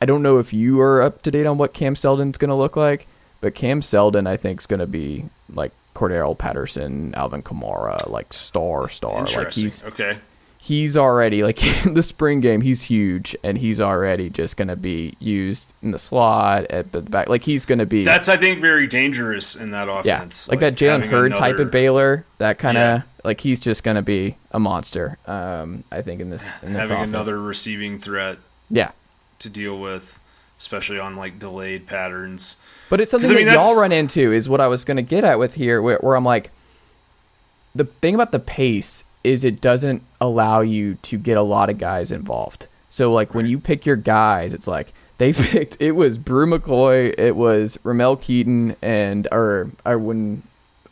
I 0.00 0.06
don't 0.06 0.22
know 0.22 0.38
if 0.38 0.52
you 0.52 0.80
are 0.80 1.02
up 1.02 1.22
to 1.22 1.30
date 1.30 1.46
on 1.46 1.58
what 1.58 1.74
Cam 1.74 1.96
Seldon's 1.96 2.38
gonna 2.38 2.56
look 2.56 2.76
like, 2.76 3.06
but 3.40 3.54
Cam 3.54 3.82
Seldon 3.82 4.26
I 4.26 4.36
think 4.36 4.60
is 4.60 4.66
gonna 4.66 4.86
be 4.86 5.24
like 5.52 5.72
Cordarrelle 5.96 6.36
Patterson, 6.36 7.14
Alvin 7.14 7.42
Kamara, 7.42 8.08
like 8.10 8.30
star 8.32 8.88
star. 8.90 9.24
Like 9.24 9.52
he's 9.52 9.82
okay. 9.82 10.18
he's 10.58 10.94
already 10.94 11.42
like 11.42 11.64
in 11.86 11.94
the 11.94 12.02
spring 12.02 12.40
game 12.40 12.60
he's 12.60 12.82
huge 12.82 13.34
and 13.42 13.56
he's 13.56 13.80
already 13.80 14.28
just 14.28 14.58
going 14.58 14.68
to 14.68 14.76
be 14.76 15.16
used 15.20 15.72
in 15.82 15.92
the 15.92 15.98
slot 15.98 16.66
at 16.66 16.92
the 16.92 17.00
back. 17.00 17.30
Like 17.30 17.42
he's 17.42 17.64
going 17.64 17.78
to 17.78 17.86
be 17.86 18.04
that's 18.04 18.28
i 18.28 18.36
think 18.36 18.60
very 18.60 18.86
dangerous 18.86 19.56
in 19.56 19.70
that 19.70 19.88
offense 19.88 20.46
yeah, 20.46 20.52
like, 20.52 20.60
like 20.62 20.74
that 20.74 20.74
jalen 20.74 21.06
hurd 21.06 21.32
another... 21.32 21.52
type 21.52 21.58
of 21.58 21.70
baylor 21.70 22.26
that 22.38 22.58
kind 22.58 22.76
of 22.76 22.98
yeah. 22.98 23.02
like 23.24 23.40
he's 23.40 23.58
just 23.58 23.82
going 23.82 23.94
to 23.94 24.02
be 24.02 24.36
a 24.50 24.60
monster 24.60 25.16
um 25.26 25.82
i 25.90 26.02
think 26.02 26.20
in 26.20 26.28
this, 26.28 26.42
in 26.62 26.74
this 26.74 26.82
having 26.82 26.96
offense. 26.98 27.08
another 27.08 27.40
receiving 27.40 27.98
threat 27.98 28.36
yeah. 28.68 28.90
to 29.38 29.48
deal 29.48 29.80
with 29.80 30.20
especially 30.58 30.98
on 30.98 31.16
like 31.16 31.38
delayed 31.38 31.86
patterns 31.86 32.56
but 32.90 33.00
it's 33.00 33.10
something 33.10 33.30
I 33.30 33.34
mean, 33.34 33.46
that 33.46 33.60
y'all 33.60 33.80
run 33.80 33.92
into 33.92 34.32
is 34.32 34.48
what 34.48 34.60
i 34.60 34.68
was 34.68 34.84
going 34.84 34.96
to 34.96 35.02
get 35.02 35.24
at 35.24 35.38
with 35.38 35.54
here 35.54 35.80
where, 35.82 35.98
where 35.98 36.16
i'm 36.16 36.24
like 36.24 36.50
the 37.76 37.84
thing 37.84 38.14
about 38.14 38.32
the 38.32 38.38
pace 38.38 39.04
is 39.26 39.44
it 39.44 39.60
doesn't 39.60 40.02
allow 40.20 40.60
you 40.60 40.94
to 41.02 41.18
get 41.18 41.36
a 41.36 41.42
lot 41.42 41.68
of 41.68 41.78
guys 41.78 42.12
involved. 42.12 42.68
So 42.90 43.12
like 43.12 43.34
when 43.34 43.46
you 43.46 43.58
pick 43.58 43.84
your 43.84 43.96
guys, 43.96 44.54
it's 44.54 44.68
like 44.68 44.92
they 45.18 45.32
picked 45.32 45.76
it 45.80 45.92
was 45.92 46.16
Bru 46.16 46.46
McCoy, 46.46 47.12
it 47.18 47.36
was 47.36 47.76
Ramel 47.82 48.16
Keyton, 48.16 48.76
and 48.82 49.26
or 49.32 49.70
or 49.84 49.98
when 49.98 50.42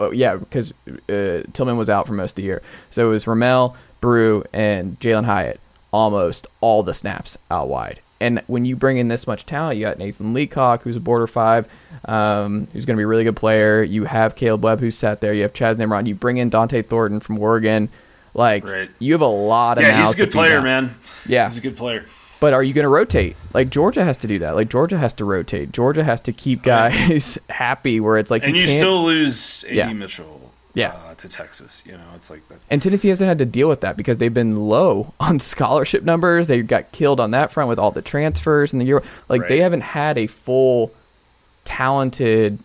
oh, 0.00 0.10
yeah, 0.10 0.36
because 0.36 0.74
uh, 1.08 1.44
Tillman 1.52 1.76
was 1.76 1.88
out 1.88 2.06
for 2.06 2.12
most 2.12 2.32
of 2.32 2.36
the 2.36 2.42
year. 2.42 2.60
So 2.90 3.06
it 3.06 3.10
was 3.10 3.26
Ramel, 3.26 3.76
Bru, 4.00 4.44
and 4.52 4.98
Jalin 5.00 5.24
Hyatt 5.24 5.60
almost 5.92 6.48
all 6.60 6.82
the 6.82 6.92
snaps 6.92 7.38
out 7.52 7.68
wide. 7.68 8.00
And 8.24 8.42
when 8.46 8.64
you 8.64 8.74
bring 8.76 8.96
in 8.98 9.08
this 9.08 9.26
much 9.26 9.44
talent, 9.44 9.76
you 9.78 9.84
got 9.84 9.98
Nathan 9.98 10.32
Leacock, 10.32 10.82
who's 10.82 10.96
a 10.96 11.00
border 11.00 11.26
five, 11.26 11.66
um, 12.06 12.68
who's 12.72 12.86
going 12.86 12.96
to 12.96 13.00
be 13.00 13.04
a 13.04 13.06
really 13.06 13.24
good 13.24 13.36
player. 13.36 13.82
You 13.82 14.04
have 14.04 14.34
Kaleb 14.34 14.60
Webb, 14.62 14.80
who's 14.80 14.96
sat 14.96 15.20
there. 15.20 15.34
You 15.34 15.42
have 15.42 15.52
Chas 15.52 15.76
Nimrod. 15.76 16.08
You 16.08 16.14
bring 16.14 16.38
in 16.38 16.50
Dont'e 16.50 16.86
Thornton 16.86 17.20
from 17.20 17.38
Oregon. 17.38 17.88
Like, 18.32 18.64
Right. 18.66 18.90
you 18.98 19.12
have 19.12 19.20
a 19.20 19.26
lot 19.26 19.78
of 19.78 19.84
Yeah, 19.84 19.98
he's 19.98 20.14
a 20.14 20.16
good 20.16 20.30
player, 20.30 20.60
man. 20.62 20.94
Yeah. 21.26 21.46
he's 21.46 21.58
a 21.58 21.60
good 21.60 21.76
player. 21.76 22.04
But 22.40 22.52
are 22.52 22.62
you 22.62 22.72
going 22.74 22.82
to 22.84 22.88
rotate? 22.88 23.36
Like 23.54 23.70
Georgia 23.70 24.04
has 24.04 24.16
to 24.18 24.26
do 24.26 24.38
that. 24.40 24.54
Like 24.54 24.68
Georgia 24.68 24.98
has 24.98 25.12
to 25.14 25.24
rotate. 25.24 25.70
Georgia 25.72 26.02
has 26.04 26.20
to 26.22 26.32
keep 26.32 26.62
guys 26.62 27.38
happy. 27.48 28.00
Where 28.00 28.18
it's 28.18 28.30
like 28.30 28.42
And 28.44 28.56
you 28.56 28.64
can't- 28.66 28.76
still 28.78 29.04
lose 29.04 29.64
AD 29.68 29.74
Yeah. 29.74 29.92
Mitchell 29.92 30.43
Yeah. 30.74 30.92
uh, 30.92 31.14
to 31.14 31.28
Texas. 31.28 31.84
You 31.86 31.92
know, 31.92 32.04
it's 32.14 32.30
like 32.30 32.46
that. 32.48 32.58
And 32.68 32.82
Tennessee 32.82 33.08
hasn't 33.08 33.28
had 33.28 33.38
to 33.38 33.46
deal 33.46 33.68
with 33.68 33.80
that 33.82 33.96
because 33.96 34.18
they've 34.18 34.34
been 34.34 34.68
low 34.68 35.14
on 35.20 35.40
scholarship 35.40 36.02
numbers. 36.02 36.46
They 36.46 36.62
got 36.62 36.92
killed 36.92 37.20
on 37.20 37.30
that 37.30 37.52
front 37.52 37.68
with 37.68 37.78
all 37.78 37.90
the 37.90 38.02
transfers 38.02 38.72
and 38.72 38.80
the 38.80 38.86
year. 38.86 39.02
Like 39.28 39.48
they 39.48 39.60
haven't 39.60 39.82
had 39.82 40.18
a 40.18 40.26
full 40.26 40.92
talented 41.64 42.58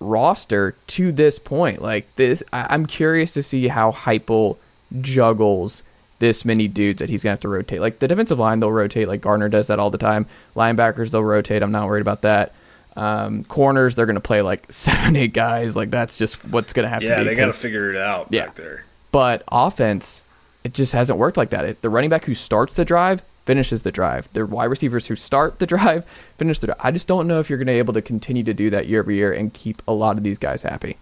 roster 0.00 0.74
to 0.88 1.12
this 1.12 1.38
point. 1.38 1.82
Like 1.82 2.06
this, 2.16 2.42
I, 2.52 2.66
I'm 2.70 2.86
curious 2.86 3.32
to 3.32 3.42
see 3.42 3.68
how 3.68 3.92
Heupel 3.92 4.56
juggles 5.00 5.82
this 6.20 6.44
many 6.44 6.68
dudes 6.68 7.00
that 7.00 7.10
he's 7.10 7.22
gonna 7.22 7.32
have 7.32 7.40
to 7.40 7.48
rotate. 7.48 7.80
Like 7.80 7.98
the 7.98 8.08
defensive 8.08 8.38
line, 8.38 8.60
they'll 8.60 8.72
rotate. 8.72 9.08
Like 9.08 9.20
Garner 9.20 9.48
does 9.48 9.66
that 9.66 9.78
all 9.78 9.90
the 9.90 9.98
time. 9.98 10.26
Linebackers, 10.54 11.10
they'll 11.10 11.24
rotate. 11.24 11.62
I'm 11.62 11.72
not 11.72 11.86
worried 11.86 12.00
about 12.00 12.22
that. 12.22 12.52
Um, 12.96 13.44
corners, 13.44 13.94
they're 13.94 14.06
gonna 14.06 14.20
play 14.20 14.40
like 14.42 14.64
seven, 14.70 15.16
eight 15.16 15.32
guys. 15.32 15.74
Like 15.76 15.90
that's 15.90 16.16
just 16.16 16.46
what's 16.50 16.72
gonna 16.72 16.88
have 16.88 17.00
to 17.00 17.06
Yeah, 17.06 17.18
be. 17.20 17.24
they 17.24 17.34
got 17.34 17.46
to 17.46 17.52
figure 17.52 17.90
it 17.92 17.96
out 18.00 18.28
Yeah. 18.30 18.46
back 18.46 18.54
there. 18.56 18.84
but 19.10 19.42
offense, 19.50 20.22
it 20.62 20.74
just 20.74 20.92
hasn't 20.92 21.18
worked 21.18 21.36
like 21.36 21.50
that. 21.50 21.64
It, 21.64 21.82
the 21.82 21.90
running 21.90 22.10
back 22.10 22.24
who 22.24 22.34
starts 22.34 22.74
the 22.74 22.84
drive 22.84 23.22
finishes 23.46 23.82
the 23.82 23.92
drive. 23.92 24.28
The 24.32 24.46
wide 24.46 24.64
receivers 24.66 25.06
who 25.08 25.16
start 25.16 25.58
the 25.58 25.66
drive 25.74 26.04
finish 26.38 26.58
the 26.60 26.68
drive. 26.68 26.78
I 26.80 26.90
just 26.92 27.06
don't 27.08 27.26
know 27.26 27.40
if 27.40 27.50
you're 27.50 27.58
going 27.58 27.66
to 27.66 27.72
be 27.74 27.78
able 27.78 27.92
to 27.94 28.00
continue 28.02 28.42
to 28.44 28.54
do 28.54 28.70
that 28.70 28.86
year 28.88 29.00
over 29.00 29.12
year 29.12 29.32
and 29.32 29.52
keep 29.52 29.82
a 29.86 29.92
lot 29.92 30.16
of 30.16 30.22
these 30.24 30.38
guys 30.38 30.62
happy. 30.62 30.96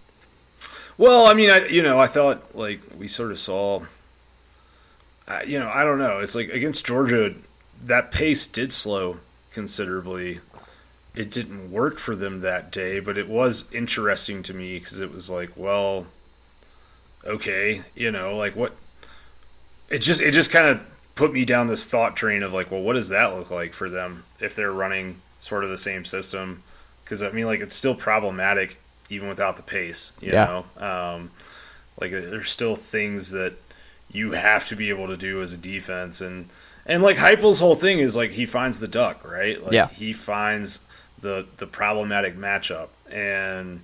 Well, 0.97 1.25
I 1.25 1.33
mean, 1.33 1.49
I 1.49 1.65
you 1.67 1.81
know, 1.83 1.99
I 1.99 2.07
thought 2.07 2.55
like 2.55 2.81
we 2.97 3.07
sort 3.07 3.31
of 3.31 3.39
saw. 3.39 3.83
Uh, 5.27 5.39
you 5.47 5.57
know, 5.59 5.69
I 5.69 5.83
don't 5.83 5.97
know. 5.99 6.19
It's 6.19 6.35
like 6.35 6.49
against 6.49 6.85
Georgia, 6.85 7.33
that 7.85 8.11
pace 8.11 8.45
did 8.45 8.73
slow 8.73 9.19
considerably. 9.51 10.39
It 11.15 11.29
didn't 11.29 11.71
work 11.71 11.99
for 11.99 12.15
them 12.15 12.41
that 12.41 12.71
day, 12.71 12.99
but 12.99 13.17
it 13.17 13.27
was 13.29 13.71
interesting 13.73 14.41
to 14.43 14.53
me 14.53 14.79
because 14.79 14.99
it 14.99 15.13
was 15.13 15.29
like, 15.29 15.51
well, 15.55 16.07
okay, 17.23 17.83
you 17.95 18.11
know, 18.11 18.35
like 18.35 18.55
what? 18.55 18.75
It 19.89 19.99
just 19.99 20.21
it 20.21 20.31
just 20.33 20.51
kind 20.51 20.65
of 20.67 20.85
put 21.15 21.31
me 21.31 21.45
down 21.45 21.67
this 21.67 21.87
thought 21.87 22.15
train 22.15 22.41
of 22.43 22.53
like, 22.53 22.71
well, 22.71 22.81
what 22.81 22.93
does 22.93 23.09
that 23.09 23.35
look 23.35 23.51
like 23.51 23.73
for 23.73 23.89
them 23.89 24.23
if 24.39 24.55
they're 24.55 24.71
running 24.71 25.21
sort 25.39 25.63
of 25.63 25.69
the 25.69 25.77
same 25.77 26.05
system? 26.05 26.63
Because 27.03 27.21
I 27.21 27.31
mean, 27.31 27.45
like, 27.45 27.59
it's 27.59 27.75
still 27.75 27.95
problematic 27.95 28.79
even 29.09 29.29
without 29.29 29.57
the 29.57 29.63
pace, 29.63 30.13
you 30.21 30.31
Yeah. 30.31 30.63
know. 30.79 30.83
Um, 30.83 31.31
like, 31.99 32.11
there's 32.11 32.49
still 32.49 32.75
things 32.75 33.31
that 33.31 33.53
you 34.11 34.31
have 34.31 34.67
to 34.69 34.75
be 34.75 34.89
able 34.89 35.07
to 35.07 35.17
do 35.17 35.41
as 35.41 35.53
a 35.53 35.57
defense, 35.57 36.21
and 36.21 36.49
and 36.85 37.03
like 37.03 37.17
Heupel's 37.17 37.59
whole 37.59 37.75
thing 37.75 37.99
is 37.99 38.15
like 38.15 38.31
he 38.31 38.45
finds 38.45 38.79
the 38.79 38.87
duck, 38.87 39.23
right? 39.29 39.63
Like 39.63 39.73
Yeah. 39.73 39.87
he 39.89 40.13
finds 40.13 40.79
the 41.23 41.45
the 41.57 41.65
problematic 41.65 42.37
matchup, 42.37 42.89
and 43.11 43.81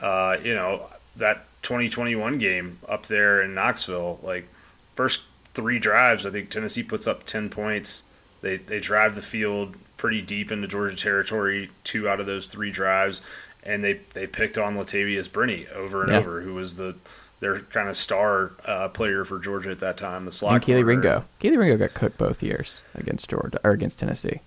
uh, 0.00 0.36
you 0.42 0.54
know 0.54 0.88
that 1.16 1.44
2021 1.62 2.38
game 2.38 2.78
up 2.88 3.06
there 3.06 3.40
in 3.42 3.54
Knoxville, 3.54 4.18
like 4.22 4.48
first 4.96 5.20
three 5.54 5.78
drives, 5.78 6.26
I 6.26 6.30
think 6.30 6.50
Tennessee 6.50 6.82
puts 6.82 7.06
up 7.06 7.24
10 7.24 7.48
points. 7.50 8.02
They 8.40 8.56
they 8.56 8.80
drive 8.80 9.14
the 9.14 9.22
field 9.22 9.76
pretty 9.96 10.20
deep 10.22 10.50
into 10.50 10.66
Georgia 10.66 10.96
territory, 10.96 11.70
two 11.84 12.08
out 12.08 12.18
of 12.18 12.26
those 12.26 12.48
three 12.48 12.72
drives, 12.72 13.22
and 13.62 13.84
they 13.84 14.00
they 14.14 14.26
picked 14.26 14.58
on 14.58 14.74
Latavious 14.76 15.28
Brini 15.30 15.70
over 15.72 16.02
and 16.02 16.10
Yeah. 16.10 16.18
over, 16.18 16.40
who 16.40 16.54
was 16.54 16.74
the 16.74 16.96
their 17.40 17.58
kind 17.60 17.88
of 17.88 17.96
star 17.96 18.52
uh, 18.66 18.88
player 18.88 19.24
for 19.24 19.38
Georgia 19.40 19.70
at 19.72 19.80
that 19.80 19.96
time, 19.96 20.24
the 20.24 20.30
slot. 20.32 20.54
And 20.54 20.62
Kelee. 20.64 20.84
Ringo. 20.86 21.24
Kelee 21.40 21.56
Ringo 21.58 21.76
got 21.76 21.92
cooked 21.94 22.16
both 22.16 22.40
years 22.42 22.82
against 22.94 23.28
Georgia 23.28 23.58
or 23.64 23.72
against 23.72 23.98
Tennessee. 23.98 24.40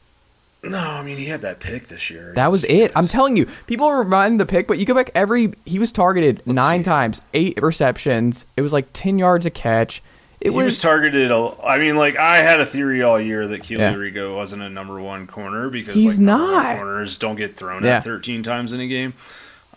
No, 0.65 0.77
I 0.79 1.03
mean 1.03 1.17
he 1.17 1.25
had 1.25 1.41
that 1.41 1.59
pick 1.59 1.85
this 1.87 2.09
year. 2.09 2.33
That 2.35 2.51
was 2.51 2.63
it. 2.65 2.91
I'm 2.95 3.05
telling 3.05 3.37
you, 3.37 3.47
people 3.67 3.87
were 3.87 3.99
remind 3.99 4.39
the 4.39 4.45
pick, 4.45 4.67
but 4.67 4.77
you 4.79 4.85
go 4.85 4.93
back 4.93 5.11
every 5.15 5.53
he 5.65 5.79
was 5.79 5.91
targeted 5.91 6.41
nine 6.45 6.81
see. 6.81 6.85
times, 6.85 7.21
eight 7.33 7.61
receptions. 7.61 8.45
It 8.57 8.61
was 8.61 8.73
like 8.73 8.87
ten 8.93 9.17
yards 9.17 9.45
a 9.45 9.49
catch. 9.51 10.01
It 10.41 10.51
he 10.51 10.57
was, 10.57 10.65
was 10.65 10.79
targeted. 10.81 11.31
A, 11.31 11.55
I 11.65 11.77
mean, 11.79 11.95
like 11.95 12.17
I 12.17 12.37
had 12.37 12.59
a 12.59 12.65
theory 12.65 13.01
all 13.03 13.19
year 13.19 13.47
that 13.47 13.61
Kelee 13.63 13.77
Yeah. 13.79 13.93
Ringo 13.95 14.35
wasn't 14.35 14.61
a 14.63 14.69
number 14.69 14.99
one 14.99 15.27
corner 15.27 15.69
because 15.69 15.95
He's 15.95 16.19
like, 16.19 16.25
not. 16.25 16.75
corners 16.77 17.17
don't 17.17 17.35
get 17.35 17.55
thrown 17.57 17.83
Yeah. 17.83 17.97
at 17.97 18.03
13 18.03 18.43
times 18.43 18.73
in 18.73 18.79
a 18.79 18.87
game. 18.87 19.13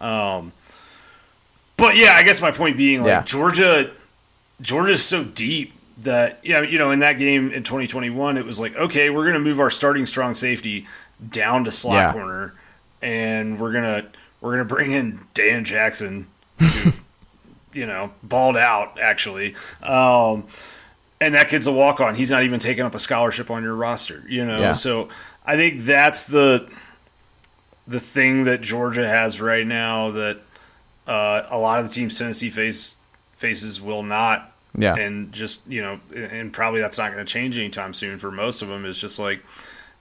Um, 0.01 0.53
but 1.77 1.97
yeah, 1.97 2.13
I 2.17 2.23
guess 2.23 2.41
my 2.41 2.51
point 2.51 2.77
being, 2.77 3.01
like 3.01 3.09
Yeah. 3.09 3.23
Georgia, 3.23 3.91
Georgia's 4.61 5.05
so 5.05 5.23
deep 5.25 5.73
that 6.03 6.41
yeah, 6.43 6.63
you 6.63 6.79
know, 6.79 6.91
in 6.91 7.01
that 7.01 7.15
game 7.19 7.51
in 7.51 7.63
2021, 7.63 8.37
it 8.37 8.45
was 8.47 8.61
like 8.61 8.77
okay, 8.77 9.11
we're 9.11 9.27
gonna 9.27 9.41
move 9.41 9.61
our 9.61 9.71
starting 9.71 10.07
strong 10.07 10.35
safety 10.35 10.87
down 11.31 11.65
to 11.65 11.71
slot 11.71 11.95
Yeah. 11.97 12.13
corner, 12.13 12.55
and 13.03 13.59
we're 13.59 13.73
gonna 13.73 14.07
we're 14.41 14.53
gonna 14.53 14.65
bring 14.65 14.93
in 14.93 15.21
Dan 15.35 15.65
Jackson, 15.65 16.27
who 16.59 16.93
you 17.73 17.87
know 17.87 18.13
balled 18.23 18.57
out 18.57 18.99
actually. 19.01 19.55
Um, 19.83 20.45
and 21.21 21.35
that 21.35 21.49
kid's 21.49 21.67
a 21.67 21.73
walk 21.73 22.01
on. 22.01 22.15
He's 22.15 22.31
not 22.31 22.45
even 22.45 22.61
taking 22.61 22.85
up 22.85 22.95
a 22.95 22.99
scholarship 23.01 23.51
on 23.51 23.65
your 23.65 23.75
roster, 23.75 24.23
you 24.29 24.45
know. 24.45 24.61
Yeah. 24.61 24.73
So 24.73 25.09
I 25.45 25.57
think 25.57 25.81
that's 25.85 26.25
the 26.25 26.71
the 27.89 27.99
thing 27.99 28.45
that 28.45 28.61
Georgia 28.61 29.09
has 29.09 29.41
right 29.41 29.67
now 29.67 30.11
that 30.13 30.39
uh, 31.09 31.43
a 31.51 31.59
lot 31.59 31.81
of 31.81 31.87
the 31.89 31.93
teams 31.93 32.17
Tennessee 32.19 32.51
face 32.51 32.99
faces 33.35 33.81
will 33.81 34.03
not. 34.05 34.53
Yeah. 34.81 34.95
And 34.95 35.33
just 35.33 35.67
you 35.67 35.83
know, 35.83 36.01
and 36.15 36.53
probably 36.53 36.81
that's 36.81 36.99
not 36.99 37.13
going 37.13 37.25
to 37.25 37.31
change 37.31 37.59
anytime 37.59 37.93
soon 37.93 38.19
for 38.19 38.31
most 38.31 38.63
of 38.63 38.69
them. 38.69 38.85
It's 38.85 39.01
just 39.01 39.19
like 39.19 39.43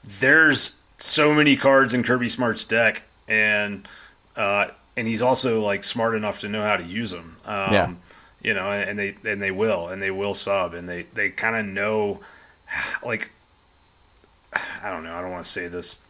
there's 0.04 0.80
so 0.98 1.34
many 1.34 1.56
cards 1.56 1.94
in 1.94 2.04
Kirby 2.04 2.30
Smart's 2.30 2.64
deck, 2.64 3.04
and 3.28 3.88
uh, 4.36 4.68
and 4.96 5.08
he's 5.08 5.22
also 5.22 5.62
like 5.62 5.84
smart 5.84 6.16
enough 6.16 6.40
to 6.42 6.50
know 6.50 6.64
how 6.64 6.78
to 6.78 6.84
use 6.84 7.12
them. 7.12 7.38
Um, 7.46 7.74
Yeah. 7.74 7.94
You 8.44 8.54
know, 8.54 8.72
and, 8.72 8.98
they 8.98 9.16
and 9.26 9.42
they 9.42 9.52
will, 9.52 9.88
and 9.88 10.02
they 10.02 10.12
will 10.12 10.34
sub, 10.34 10.74
and 10.74 10.88
they 10.88 11.08
they 11.14 11.32
kind 11.32 11.56
of 11.56 11.66
know, 11.66 12.22
like, 13.04 13.32
I 14.54 14.90
don't 14.90 15.04
know. 15.04 15.14
I 15.14 15.22
don't 15.22 15.32
want 15.32 15.44
to 15.44 15.50
say 15.50 15.68
this. 15.68 16.02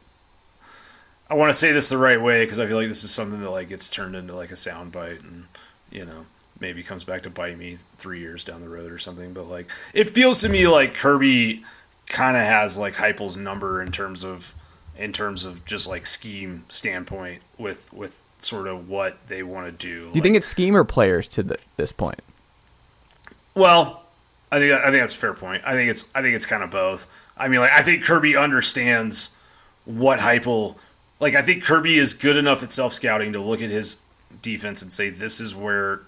I 1.30 1.36
want 1.36 1.50
to 1.50 1.54
say 1.54 1.72
this 1.72 1.90
the 1.90 1.98
right 1.98 2.22
way 2.22 2.44
because 2.44 2.60
I 2.60 2.68
feel 2.68 2.78
like 2.78 2.90
this 2.90 3.04
is 3.04 3.12
something 3.12 3.42
that 3.42 3.50
like 3.50 3.70
gets 3.70 3.90
turned 3.90 4.16
into 4.16 4.36
like 4.36 4.52
a 4.52 4.56
sound 4.56 4.92
bite, 4.92 5.22
and 5.22 5.46
you 5.90 6.06
know 6.06 6.26
maybe 6.60 6.84
comes 6.84 7.04
back 7.04 7.24
to 7.24 7.30
bite 7.30 7.58
me 7.58 7.78
three 7.98 8.20
years 8.20 8.44
down 8.44 8.62
the 8.62 8.70
road 8.70 8.92
or 8.92 8.98
something. 8.98 9.34
But 9.34 9.48
like, 9.48 9.72
it 9.94 10.10
feels 10.10 10.42
to 10.42 10.50
me 10.50 10.68
like 10.68 10.94
Kirby 10.94 11.64
kind 12.08 12.38
of 12.38 12.44
has 12.44 12.78
like 12.78 12.96
Heupel's 12.96 13.38
number 13.38 13.82
in 13.82 13.92
terms 13.92 14.24
of 14.24 14.56
in 14.98 15.12
terms 15.12 15.46
of 15.46 15.64
just 15.66 15.88
like 15.88 16.06
scheme 16.06 16.64
standpoint 16.70 17.42
with 17.58 17.92
with 17.94 18.24
sort 18.40 18.68
of 18.68 18.90
what 18.90 19.18
they 19.28 19.44
want 19.44 19.68
to 19.68 19.72
do. 19.72 20.12
Do 20.12 20.18
you 20.18 20.22
think 20.22 20.36
it's 20.36 20.48
scheme 20.48 20.76
or 20.76 20.84
players 20.84 21.28
to 21.30 21.44
the, 21.44 21.58
this 21.76 21.92
point? 21.92 22.20
Well, 23.56 24.04
I 24.52 24.60
think 24.60 24.74
I 24.74 24.86
think 24.86 25.02
that's 25.02 25.16
a 25.16 25.18
fair 25.18 25.34
point. 25.34 25.64
I 25.66 25.74
think 25.74 25.90
it's 25.90 26.06
I 26.16 26.22
think 26.22 26.36
it's 26.36 26.46
kind 26.46 26.64
of 26.64 26.72
both. 26.72 27.08
I 27.36 27.48
mean, 27.48 27.60
like 27.60 27.72
I 27.72 27.84
think 27.84 28.04
Kirby 28.04 28.36
understands 28.36 29.32
what 29.86 30.20
Heupel 30.20 30.78
like. 31.20 31.36
I 31.36 31.42
think 31.42 31.64
Kirby 31.64 31.98
is 31.98 32.14
good 32.14 32.38
enough 32.38 32.64
at 32.64 32.72
self 32.72 32.94
scouting 32.94 33.34
to 33.34 33.42
look 33.42 33.62
at 33.62 33.70
his 33.70 33.98
defense 34.42 34.82
and 34.82 34.92
say 34.92 35.10
this 35.10 35.40
is 35.40 35.56
where 35.56 36.02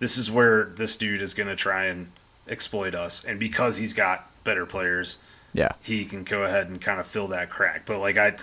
this 0.00 0.18
is 0.18 0.30
where 0.30 0.64
this 0.64 0.96
dude 0.96 1.22
is 1.22 1.32
going 1.34 1.48
to 1.48 1.56
try 1.56 1.84
and 1.84 2.10
exploit 2.48 2.94
us, 2.94 3.24
and 3.24 3.38
because 3.38 3.76
he's 3.76 3.92
got 3.94 4.28
better 4.42 4.66
players, 4.66 5.18
Yeah. 5.52 5.70
he 5.82 6.04
can 6.04 6.24
go 6.24 6.42
ahead 6.42 6.66
and 6.68 6.80
kind 6.80 6.98
of 6.98 7.06
fill 7.06 7.28
that 7.28 7.48
crack. 7.50 7.86
But 7.86 8.00
like 8.00 8.16
I, 8.18 8.36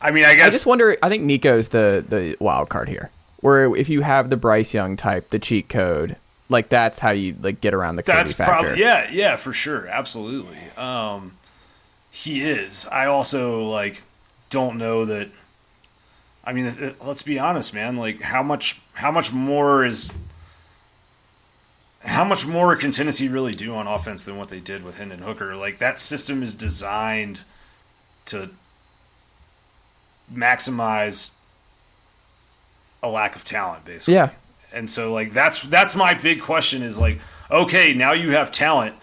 I 0.00 0.10
mean, 0.12 0.24
I 0.24 0.34
guess 0.34 0.46
I 0.46 0.50
just 0.50 0.66
wonder. 0.66 0.96
I 1.02 1.08
think 1.10 1.24
Nico's 1.24 1.68
the 1.68 2.02
the 2.08 2.36
wild 2.40 2.68
card 2.70 2.88
here. 2.88 3.10
Where 3.40 3.74
if 3.76 3.88
you 3.88 4.00
have 4.02 4.30
the 4.30 4.36
Bryce 4.36 4.72
Young 4.74 4.96
type, 4.96 5.30
the 5.30 5.38
cheat 5.38 5.68
code, 5.68 6.16
like 6.48 6.68
that's 6.68 6.98
how 6.98 7.10
you 7.10 7.34
like 7.40 7.60
get 7.60 7.74
around 7.74 7.96
the 7.96 8.02
That's 8.02 8.32
factor. 8.32 8.52
probably 8.52 8.80
yeah, 8.80 9.08
yeah, 9.10 9.36
for 9.36 9.52
sure, 9.52 9.86
absolutely. 9.88 10.58
Um, 10.76 11.36
he 12.10 12.42
is. 12.42 12.86
I 12.86 13.06
also 13.06 13.64
like 13.64 14.02
don't 14.50 14.76
know 14.78 15.04
that. 15.04 15.28
I 16.44 16.52
mean, 16.52 16.66
it- 16.66 16.96
let's 17.04 17.22
be 17.22 17.38
honest, 17.38 17.74
man. 17.74 17.96
Like, 17.96 18.20
how 18.22 18.42
much, 18.42 18.80
how 18.94 19.10
much 19.10 19.30
more 19.32 19.84
is, 19.84 20.12
how 22.02 22.24
much 22.24 22.46
more 22.46 22.74
can 22.76 22.90
Tennessee 22.90 23.28
really 23.28 23.52
do 23.52 23.74
on 23.74 23.86
offense 23.86 24.24
than 24.24 24.36
what 24.36 24.48
they 24.48 24.60
did 24.60 24.82
with 24.82 24.98
Hendon 24.98 25.20
Hooker? 25.20 25.56
Like, 25.56 25.78
that 25.78 25.98
system 25.98 26.42
is 26.42 26.54
designed 26.54 27.42
to 28.26 28.50
maximize 30.32 31.30
a 33.02 33.08
lack 33.08 33.36
of 33.36 33.44
talent, 33.44 33.84
basically. 33.84 34.14
Yeah. 34.14 34.30
And 34.72 34.88
so 34.88 35.12
like 35.12 35.32
that's 35.32 35.62
that's 35.62 35.96
my 35.96 36.14
big 36.14 36.40
question 36.40 36.82
is 36.82 36.98
like 36.98 37.20
okay, 37.50 37.94
now 37.94 38.12
you 38.12 38.30
have 38.32 38.52
talent, 38.52 38.94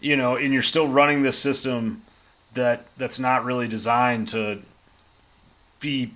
you 0.00 0.16
know, 0.16 0.36
and 0.36 0.52
you're 0.52 0.62
still 0.62 0.88
running 0.88 1.22
this 1.22 1.38
system 1.38 2.02
that 2.54 2.86
that's 2.96 3.18
not 3.18 3.44
really 3.44 3.68
designed 3.68 4.28
to 4.28 4.62
be 5.80 6.12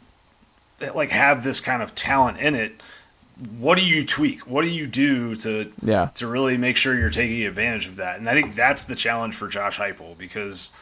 like 0.94 1.10
have 1.10 1.44
this 1.44 1.60
kind 1.60 1.82
of 1.82 1.94
talent 1.94 2.38
in 2.38 2.54
it 2.54 2.80
what 3.58 3.76
do 3.76 3.84
you 3.84 4.04
tweak? 4.04 4.46
What 4.46 4.62
do 4.62 4.68
you 4.68 4.86
do 4.86 5.34
to 5.36 5.72
yeah. 5.82 6.10
to 6.14 6.26
really 6.26 6.56
make 6.56 6.76
sure 6.76 6.98
you're 6.98 7.10
taking 7.10 7.44
advantage 7.44 7.86
of 7.86 7.96
that? 7.96 8.18
And 8.18 8.28
i 8.28 8.32
think 8.32 8.54
that's 8.54 8.84
the 8.84 8.94
challenge 8.94 9.34
for 9.34 9.48
josh 9.48 9.78
heupel 9.78 10.16
because 10.18 10.72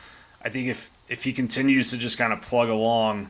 i 0.43 0.49
think 0.49 0.69
if 0.69 0.91
if 1.09 1.25
he 1.25 1.33
continues 1.33 1.91
to 1.91 1.99
just 1.99 2.19
kind 2.19 2.33
of 2.33 2.41
plug 2.41 2.69
along 2.69 3.29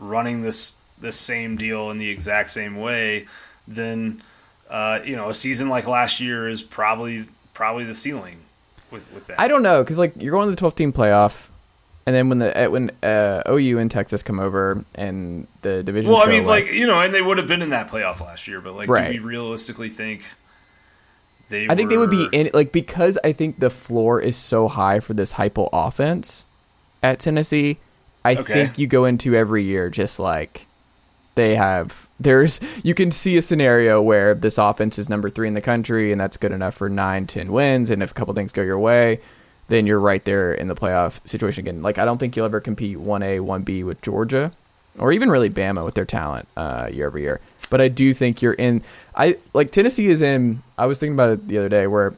running 0.00 0.42
this 0.42 0.76
this 1.00 1.16
same 1.16 1.56
deal 1.56 1.90
in 1.90 1.98
the 1.98 2.08
exact 2.08 2.50
same 2.50 2.76
way 2.76 3.26
then 3.68 4.22
uh, 4.70 5.00
you 5.04 5.16
know 5.16 5.28
a 5.28 5.34
season 5.34 5.68
like 5.68 5.86
last 5.86 6.20
year 6.20 6.48
is 6.48 6.62
probably 6.62 7.26
probably 7.54 7.84
the 7.84 7.94
ceiling 7.94 8.38
with 8.90 9.10
with 9.12 9.26
that. 9.26 9.40
I 9.40 9.48
don't 9.48 9.62
know 9.62 9.82
because 9.82 9.98
like 9.98 10.14
you're 10.16 10.32
going 10.32 10.46
to 10.46 10.50
the 10.50 10.56
12 10.56 10.74
team 10.74 10.92
playoff 10.92 11.47
and 12.08 12.14
then 12.14 12.30
when 12.30 12.38
the 12.38 12.68
when 12.70 12.90
uh, 13.02 13.42
OU 13.46 13.80
and 13.80 13.90
Texas 13.90 14.22
come 14.22 14.40
over 14.40 14.82
and 14.94 15.46
the 15.60 15.82
division. 15.82 16.10
Well, 16.10 16.22
I 16.22 16.26
mean, 16.26 16.46
like, 16.46 16.64
like, 16.64 16.72
you 16.72 16.86
know, 16.86 17.02
and 17.02 17.12
they 17.12 17.20
would 17.20 17.36
have 17.36 17.46
been 17.46 17.60
in 17.60 17.68
that 17.68 17.90
playoff 17.90 18.22
last 18.22 18.48
year, 18.48 18.62
but 18.62 18.74
like, 18.74 18.88
right. 18.88 19.12
do 19.12 19.20
we 19.20 19.28
realistically 19.28 19.90
think 19.90 20.24
they? 21.50 21.66
I 21.66 21.68
were... 21.68 21.76
think 21.76 21.90
they 21.90 21.98
would 21.98 22.08
be 22.08 22.26
in 22.32 22.48
like 22.54 22.72
because 22.72 23.18
I 23.22 23.34
think 23.34 23.60
the 23.60 23.68
floor 23.68 24.22
is 24.22 24.36
so 24.36 24.68
high 24.68 25.00
for 25.00 25.12
this 25.12 25.34
Heupel 25.34 25.68
offense 25.70 26.46
at 27.02 27.20
Tennessee. 27.20 27.76
I 28.24 28.36
okay. 28.36 28.54
think 28.54 28.78
you 28.78 28.86
go 28.86 29.04
into 29.04 29.34
every 29.34 29.64
year 29.64 29.90
just 29.90 30.18
like 30.18 30.64
they 31.34 31.56
have. 31.56 32.08
There's 32.18 32.58
you 32.82 32.94
can 32.94 33.10
see 33.10 33.36
a 33.36 33.42
scenario 33.42 34.00
where 34.00 34.34
this 34.34 34.56
offense 34.56 34.98
is 34.98 35.10
number 35.10 35.28
three 35.28 35.46
in 35.46 35.52
the 35.52 35.60
country, 35.60 36.10
and 36.10 36.18
that's 36.18 36.38
good 36.38 36.52
enough 36.52 36.74
for 36.76 36.88
nine, 36.88 37.26
ten 37.26 37.52
wins, 37.52 37.90
and 37.90 38.02
if 38.02 38.12
a 38.12 38.14
couple 38.14 38.32
things 38.32 38.50
go 38.50 38.62
your 38.62 38.78
way 38.78 39.20
then 39.68 39.86
you're 39.86 40.00
right 40.00 40.24
there 40.24 40.52
in 40.52 40.68
the 40.68 40.74
playoff 40.74 41.20
situation 41.26 41.66
again. 41.66 41.82
Like 41.82 41.98
I 41.98 42.04
don't 42.04 42.18
think 42.18 42.36
you'll 42.36 42.46
ever 42.46 42.60
compete 42.60 42.98
one 42.98 43.22
A, 43.22 43.40
one 43.40 43.62
B 43.62 43.84
with 43.84 44.00
Georgia, 44.02 44.50
or 44.98 45.12
even 45.12 45.30
really 45.30 45.50
Bama 45.50 45.84
with 45.84 45.94
their 45.94 46.04
talent 46.04 46.48
uh, 46.56 46.88
year 46.90 47.06
over 47.06 47.18
year. 47.18 47.40
But 47.70 47.80
I 47.80 47.88
do 47.88 48.14
think 48.14 48.42
you're 48.42 48.54
in. 48.54 48.82
I 49.14 49.36
like 49.52 49.70
Tennessee 49.70 50.06
is 50.06 50.22
in. 50.22 50.62
I 50.76 50.86
was 50.86 50.98
thinking 50.98 51.14
about 51.14 51.30
it 51.30 51.48
the 51.48 51.58
other 51.58 51.68
day 51.68 51.86
where. 51.86 52.14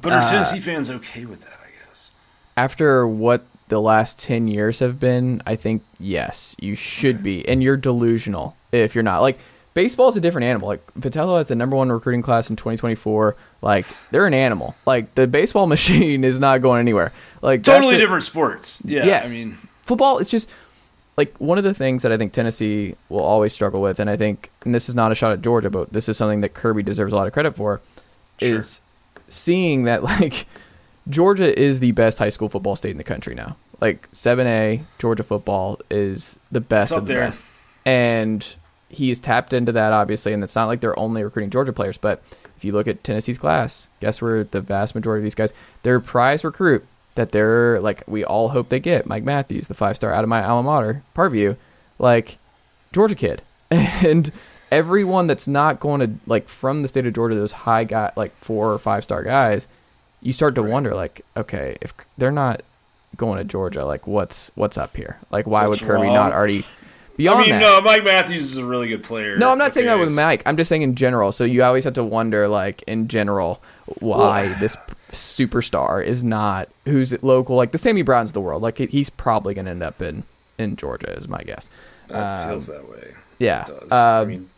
But 0.00 0.12
are 0.12 0.18
uh, 0.18 0.28
Tennessee 0.28 0.60
fans 0.60 0.90
okay 0.90 1.26
with 1.26 1.42
that? 1.42 1.58
I 1.62 1.86
guess. 1.86 2.10
After 2.56 3.06
what 3.06 3.44
the 3.68 3.80
last 3.80 4.18
ten 4.18 4.48
years 4.48 4.78
have 4.78 4.98
been, 4.98 5.42
I 5.46 5.56
think 5.56 5.82
yes, 6.00 6.56
you 6.58 6.74
should 6.74 7.16
okay. 7.16 7.22
be, 7.22 7.48
and 7.48 7.62
you're 7.62 7.76
delusional 7.76 8.56
if 8.72 8.94
you're 8.94 9.04
not. 9.04 9.20
Like 9.20 9.38
baseball 9.74 10.08
is 10.08 10.16
a 10.16 10.20
different 10.20 10.46
animal. 10.46 10.68
Like 10.68 10.94
Vitello 10.94 11.38
has 11.38 11.46
the 11.46 11.54
number 11.54 11.76
one 11.76 11.90
recruiting 11.90 12.22
class 12.22 12.50
in 12.50 12.56
2024. 12.56 13.36
Like 13.60 13.86
they're 14.10 14.26
an 14.26 14.34
animal. 14.34 14.74
Like 14.86 15.14
the 15.14 15.26
baseball 15.26 15.66
machine 15.76 16.24
is 16.24 16.40
not 16.40 16.62
going 16.62 16.80
anywhere. 16.80 17.12
Like 17.40 17.62
totally 17.62 17.96
different 17.96 18.24
sports. 18.24 18.82
Yeah, 18.84 19.04
yes. 19.04 19.30
I 19.30 19.32
mean 19.32 19.58
football. 19.82 20.18
It's 20.18 20.30
just 20.30 20.48
like 21.16 21.36
one 21.38 21.58
of 21.58 21.64
the 21.64 21.74
things 21.74 22.02
that 22.02 22.12
I 22.12 22.16
think 22.16 22.32
Tennessee 22.32 22.96
will 23.08 23.22
always 23.22 23.52
struggle 23.52 23.82
with, 23.82 24.00
and 24.00 24.08
I 24.08 24.16
think, 24.16 24.50
and 24.64 24.74
this 24.74 24.88
is 24.88 24.94
not 24.94 25.12
a 25.12 25.14
shot 25.14 25.32
at 25.32 25.42
Georgia, 25.42 25.70
but 25.70 25.92
this 25.92 26.08
is 26.08 26.16
something 26.16 26.40
that 26.40 26.54
Kirby 26.54 26.82
deserves 26.82 27.12
a 27.12 27.16
lot 27.16 27.26
of 27.26 27.32
credit 27.32 27.54
for, 27.54 27.80
sure. 28.38 28.56
is 28.56 28.80
seeing 29.28 29.84
that 29.84 30.02
like 30.20 30.46
Georgia 31.08 31.58
is 31.58 31.80
the 31.80 31.92
best 31.92 32.18
high 32.18 32.30
school 32.30 32.48
football 32.48 32.76
state 32.76 32.92
in 32.92 32.98
the 32.98 33.04
country 33.04 33.34
now. 33.34 33.56
Like 33.80 34.10
7A 34.12 34.82
Georgia 34.98 35.24
football 35.24 35.80
is 35.90 36.36
the 36.52 36.60
best 36.60 36.92
of 36.92 37.06
the 37.06 37.14
there. 37.14 37.26
best, 37.26 37.42
and 37.84 38.54
he's 38.92 39.18
tapped 39.18 39.52
into 39.52 39.72
that 39.72 39.92
obviously, 39.92 40.32
and 40.32 40.44
it's 40.44 40.54
not 40.54 40.66
like 40.66 40.80
they're 40.80 40.98
only 40.98 41.24
recruiting 41.24 41.50
Georgia 41.50 41.72
players, 41.72 41.98
but 41.98 42.22
if 42.56 42.64
you 42.64 42.72
look 42.72 42.86
at 42.86 43.02
Tennessee's 43.02 43.38
class, 43.38 43.88
guess 44.00 44.22
where 44.22 44.44
the 44.44 44.60
vast 44.60 44.94
majority 44.94 45.20
of 45.20 45.24
these 45.24 45.34
guys, 45.34 45.52
their 45.82 45.98
prize 45.98 46.44
recruit 46.44 46.86
that 47.14 47.32
they're 47.32 47.80
like 47.80 48.04
we 48.06 48.24
all 48.24 48.50
hope 48.50 48.68
they 48.68 48.78
get, 48.78 49.06
Mike 49.06 49.24
Matthews, 49.24 49.66
the 49.66 49.74
five 49.74 49.96
star 49.96 50.12
out 50.12 50.22
of 50.22 50.28
my 50.28 50.44
alma 50.44 50.70
mater, 50.70 51.02
Parkview, 51.16 51.56
like 51.98 52.38
Georgia 52.92 53.14
kid, 53.14 53.42
and 53.70 54.30
everyone 54.70 55.26
that's 55.26 55.48
not 55.48 55.80
going 55.80 56.00
to 56.00 56.10
like 56.26 56.48
from 56.48 56.82
the 56.82 56.88
state 56.88 57.06
of 57.06 57.14
Georgia, 57.14 57.34
those 57.34 57.52
high 57.52 57.84
guy 57.84 58.12
like 58.16 58.34
four 58.36 58.72
or 58.72 58.78
five 58.78 59.02
star 59.02 59.22
guys, 59.22 59.66
you 60.20 60.32
start 60.32 60.54
to 60.54 60.62
right. 60.62 60.70
wonder 60.70 60.94
like, 60.94 61.24
okay, 61.36 61.76
if 61.80 61.92
they're 62.16 62.30
not 62.30 62.62
going 63.16 63.38
to 63.38 63.44
Georgia, 63.44 63.84
like 63.84 64.06
what's 64.06 64.50
what's 64.54 64.78
up 64.78 64.96
here? 64.96 65.18
Like 65.30 65.46
why 65.46 65.66
what's 65.66 65.80
would 65.80 65.88
Kirby 65.88 66.06
wrong? 66.06 66.14
not 66.14 66.32
already 66.32 66.64
Beyond 67.16 67.38
I 67.38 67.42
mean, 67.42 67.50
that, 67.52 67.60
no, 67.60 67.80
Mike 67.82 68.04
Matthews 68.04 68.42
is 68.42 68.56
a 68.56 68.64
really 68.64 68.88
good 68.88 69.02
player. 69.02 69.36
No, 69.36 69.50
I'm 69.50 69.58
not 69.58 69.74
saying 69.74 69.86
that 69.86 69.98
with 69.98 70.16
Mike. 70.16 70.42
I'm 70.46 70.56
just 70.56 70.68
saying 70.68 70.82
in 70.82 70.94
general. 70.94 71.30
So 71.30 71.44
you 71.44 71.62
always 71.62 71.84
have 71.84 71.94
to 71.94 72.04
wonder, 72.04 72.48
like 72.48 72.82
in 72.82 73.08
general, 73.08 73.62
why 74.00 74.46
well, 74.46 74.58
this 74.58 74.76
superstar 75.10 76.04
is 76.04 76.24
not 76.24 76.68
who's 76.86 77.12
local, 77.22 77.56
like 77.56 77.72
the 77.72 77.78
Sammy 77.78 78.02
Browns 78.02 78.30
of 78.30 78.34
the 78.34 78.40
world. 78.40 78.62
Like 78.62 78.78
he's 78.78 79.10
probably 79.10 79.52
going 79.54 79.66
to 79.66 79.72
end 79.72 79.82
up 79.82 80.00
in 80.00 80.24
in 80.58 80.76
Georgia, 80.76 81.12
is 81.16 81.28
my 81.28 81.42
guess. 81.42 81.68
Um, 82.10 82.48
feels 82.48 82.66
that 82.68 82.88
way. 82.88 83.14
Yeah, 83.38 83.62
it 83.62 83.66
does. 83.66 83.92
Um, 83.92 83.98
I 83.98 84.24
mean, 84.24 84.50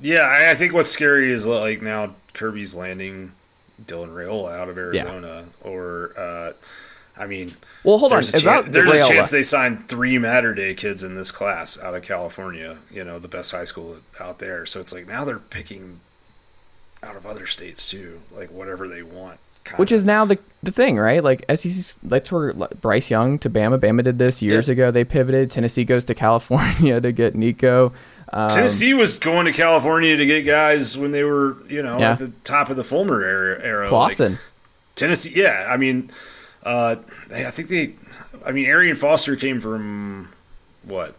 yeah, 0.00 0.48
I, 0.48 0.54
think 0.54 0.72
what's 0.72 0.90
scary 0.90 1.30
is 1.30 1.46
like 1.46 1.82
now 1.82 2.14
Kirby's 2.32 2.74
landing 2.74 3.32
Dylan 3.84 4.14
Raiola 4.14 4.52
out 4.58 4.68
of 4.68 4.78
Arizona, 4.78 5.44
yeah. 5.44 5.70
or 5.70 6.14
uh, 6.18 6.52
I 7.20 7.26
mean, 7.26 7.54
well, 7.84 7.98
hold 7.98 8.12
there's 8.12 8.34
on. 8.34 8.40
A 8.40 8.42
About 8.42 8.72
there's 8.72 8.90
a 8.90 9.12
chance 9.12 9.28
they 9.28 9.42
signed 9.42 9.88
three 9.88 10.16
Mater 10.16 10.54
Dei 10.54 10.72
kids 10.72 11.02
in 11.02 11.14
this 11.14 11.30
class 11.30 11.78
out 11.78 11.94
of 11.94 12.02
California. 12.02 12.78
You 12.90 13.04
know, 13.04 13.18
the 13.18 13.28
best 13.28 13.52
high 13.52 13.64
school 13.64 13.98
out 14.18 14.38
there. 14.38 14.64
So 14.64 14.80
it's 14.80 14.92
like 14.92 15.06
now 15.06 15.24
they're 15.24 15.38
picking 15.38 16.00
out 17.02 17.16
of 17.16 17.26
other 17.26 17.46
states 17.46 17.88
too, 17.88 18.22
like 18.34 18.50
whatever 18.50 18.88
they 18.88 19.02
want. 19.02 19.38
Which 19.76 19.92
is 19.92 20.04
now 20.04 20.24
the 20.24 20.38
the 20.62 20.72
thing, 20.72 20.98
right? 20.98 21.22
Like 21.22 21.44
SEC, 21.54 21.96
that's 22.02 22.32
where 22.32 22.54
Bryce 22.54 23.10
Young 23.10 23.38
to 23.40 23.50
Bama. 23.50 23.78
Bama 23.78 24.02
did 24.02 24.18
this 24.18 24.40
years 24.40 24.68
yeah. 24.68 24.72
ago. 24.72 24.90
They 24.90 25.04
pivoted. 25.04 25.50
Tennessee 25.50 25.84
goes 25.84 26.04
to 26.04 26.14
California 26.14 27.00
to 27.02 27.12
get 27.12 27.34
Nico. 27.34 27.92
Um, 28.32 28.48
Tennessee 28.48 28.94
was 28.94 29.18
going 29.18 29.44
to 29.44 29.52
California 29.52 30.16
to 30.16 30.24
get 30.24 30.42
guys 30.42 30.96
when 30.96 31.10
they 31.10 31.24
were, 31.24 31.56
you 31.68 31.82
know, 31.82 31.98
yeah. 31.98 32.12
at 32.12 32.18
the 32.18 32.28
top 32.44 32.70
of 32.70 32.76
the 32.76 32.84
Fulmer 32.84 33.22
era. 33.22 33.60
era. 33.62 33.88
Clawson. 33.88 34.32
Like, 34.32 34.40
Tennessee, 34.94 35.32
yeah. 35.34 35.66
I 35.68 35.76
mean, 35.76 36.10
uh, 36.62 36.96
I 37.32 37.50
think 37.50 37.68
they, 37.68 37.94
I 38.44 38.52
mean, 38.52 38.66
Arian 38.66 38.96
Foster 38.96 39.36
came 39.36 39.60
from 39.60 40.28
what? 40.82 41.16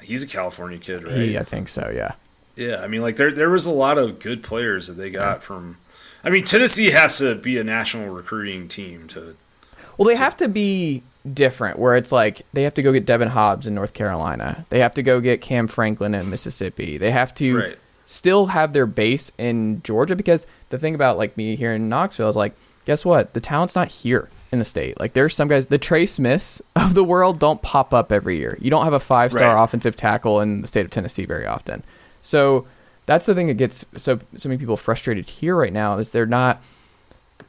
He's 0.00 0.22
a 0.22 0.26
California 0.26 0.78
kid, 0.78 1.04
right? 1.04 1.14
He, 1.14 1.38
I 1.38 1.44
think 1.44 1.68
so. 1.68 1.90
Yeah. 1.94 2.12
Yeah, 2.56 2.82
I 2.82 2.86
mean, 2.86 3.00
like 3.00 3.16
there 3.16 3.32
there 3.32 3.48
was 3.48 3.64
a 3.64 3.70
lot 3.70 3.96
of 3.96 4.18
good 4.18 4.42
players 4.42 4.86
that 4.88 4.94
they 4.94 5.10
got 5.10 5.36
yeah. 5.36 5.38
from. 5.38 5.78
I 6.22 6.30
mean, 6.30 6.44
Tennessee 6.44 6.90
has 6.90 7.18
to 7.18 7.34
be 7.34 7.58
a 7.58 7.64
national 7.64 8.10
recruiting 8.10 8.68
team 8.68 9.08
to. 9.08 9.36
Well, 9.96 10.06
they 10.06 10.14
to, 10.14 10.20
have 10.20 10.36
to 10.38 10.48
be 10.48 11.02
different, 11.32 11.78
where 11.78 11.96
it's 11.96 12.12
like 12.12 12.42
they 12.52 12.64
have 12.64 12.74
to 12.74 12.82
go 12.82 12.92
get 12.92 13.06
Daevin 13.06 13.28
Hobbs 13.28 13.66
in 13.66 13.74
North 13.74 13.94
Carolina. 13.94 14.66
They 14.68 14.80
have 14.80 14.94
to 14.94 15.02
go 15.02 15.20
get 15.20 15.40
Cam 15.40 15.66
Franklin 15.66 16.14
in 16.14 16.28
Mississippi. 16.28 16.98
They 16.98 17.10
have 17.10 17.34
to 17.36 17.56
right. 17.56 17.78
still 18.04 18.46
have 18.46 18.74
their 18.74 18.86
base 18.86 19.32
in 19.38 19.82
Georgia 19.82 20.14
because 20.14 20.46
the 20.68 20.78
thing 20.78 20.94
about 20.94 21.16
like 21.16 21.38
me 21.38 21.56
here 21.56 21.72
in 21.72 21.88
Knoxville 21.88 22.28
is 22.28 22.36
like, 22.36 22.54
guess 22.84 23.02
what? 23.02 23.32
The 23.32 23.40
talent's 23.40 23.74
not 23.74 23.88
here 23.88 24.28
in 24.52 24.58
the 24.58 24.64
state. 24.64 25.00
Like 25.00 25.14
there's 25.14 25.34
some 25.34 25.48
guys, 25.48 25.66
the 25.66 25.78
Trey 25.78 26.06
Smiths 26.06 26.62
of 26.76 26.94
the 26.94 27.02
world 27.02 27.40
don't 27.40 27.60
pop 27.62 27.92
up 27.92 28.12
every 28.12 28.36
year. 28.36 28.56
You 28.60 28.70
don't 28.70 28.84
have 28.84 28.92
a 28.92 29.00
five 29.00 29.32
star 29.32 29.54
right. 29.54 29.64
offensive 29.64 29.96
tackle 29.96 30.40
in 30.40 30.60
the 30.60 30.68
state 30.68 30.84
of 30.84 30.90
Tennessee 30.90 31.24
very 31.24 31.46
often. 31.46 31.82
So 32.20 32.66
that's 33.06 33.26
the 33.26 33.34
thing 33.34 33.48
that 33.48 33.54
gets 33.54 33.84
so 33.96 34.20
so 34.36 34.48
many 34.48 34.58
people 34.58 34.76
frustrated 34.76 35.28
here 35.28 35.56
right 35.56 35.72
now 35.72 35.98
is 35.98 36.10
they're 36.10 36.26
not 36.26 36.62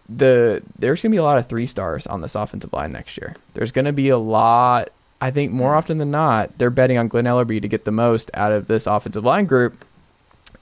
the 0.10 0.62
there's 0.80 1.02
going 1.02 1.12
to 1.12 1.16
be 1.16 1.20
a 1.20 1.24
lot 1.24 1.38
of 1.38 1.48
three 1.48 1.68
stars 1.68 2.08
on 2.08 2.22
this 2.22 2.36
offensive 2.36 2.74
line 2.74 2.92
next 2.92 3.18
year. 3.18 3.36
There's 3.54 3.72
going 3.72 3.86
to 3.86 3.94
be 3.94 4.10
a 4.10 4.18
lot. 4.18 4.90
I 5.22 5.32
think 5.32 5.52
more 5.52 5.72
hmm. 5.72 5.78
often 5.78 5.98
than 5.98 6.12
not, 6.12 6.58
they're 6.58 6.70
betting 6.70 6.98
on 6.98 7.08
Glenn 7.08 7.26
Elarbee 7.26 7.62
to 7.62 7.68
get 7.68 7.86
the 7.86 7.92
most 7.92 8.32
out 8.34 8.52
of 8.52 8.68
this 8.68 8.88
offensive 8.88 9.24
line 9.24 9.46
group, 9.46 9.86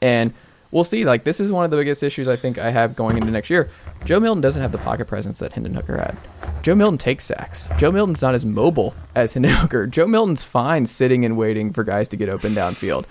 and 0.01 0.33
we'll 0.71 0.83
see. 0.83 1.05
Like 1.05 1.23
this 1.23 1.39
is 1.39 1.51
one 1.51 1.65
of 1.65 1.71
the 1.71 1.77
biggest 1.77 2.03
issues 2.03 2.27
I 2.27 2.35
think 2.35 2.57
I 2.57 2.71
have 2.71 2.95
going 2.95 3.17
into 3.17 3.31
next 3.31 3.49
year. 3.49 3.69
Joe 4.05 4.19
Milton 4.19 4.41
doesn't 4.41 4.61
have 4.61 4.71
the 4.71 4.77
pocket 4.79 5.07
presence 5.07 5.39
that 5.39 5.53
Hendon 5.53 5.73
Hooker 5.73 5.97
had. 5.97 6.17
Joe 6.63 6.75
Milton 6.75 6.97
takes 6.97 7.25
sacks. 7.25 7.67
Joe 7.77 7.91
Milton's 7.91 8.21
not 8.21 8.35
as 8.35 8.45
mobile 8.45 8.95
as 9.15 9.33
Hendon 9.35 9.51
Hooker. 9.51 9.87
Joe 9.87 10.07
Milton's 10.07 10.43
fine 10.43 10.85
sitting 10.85 11.25
and 11.25 11.37
waiting 11.37 11.71
for 11.73 11.83
guys 11.83 12.07
to 12.09 12.17
get 12.17 12.29
open 12.29 12.53
downfield. 12.53 13.05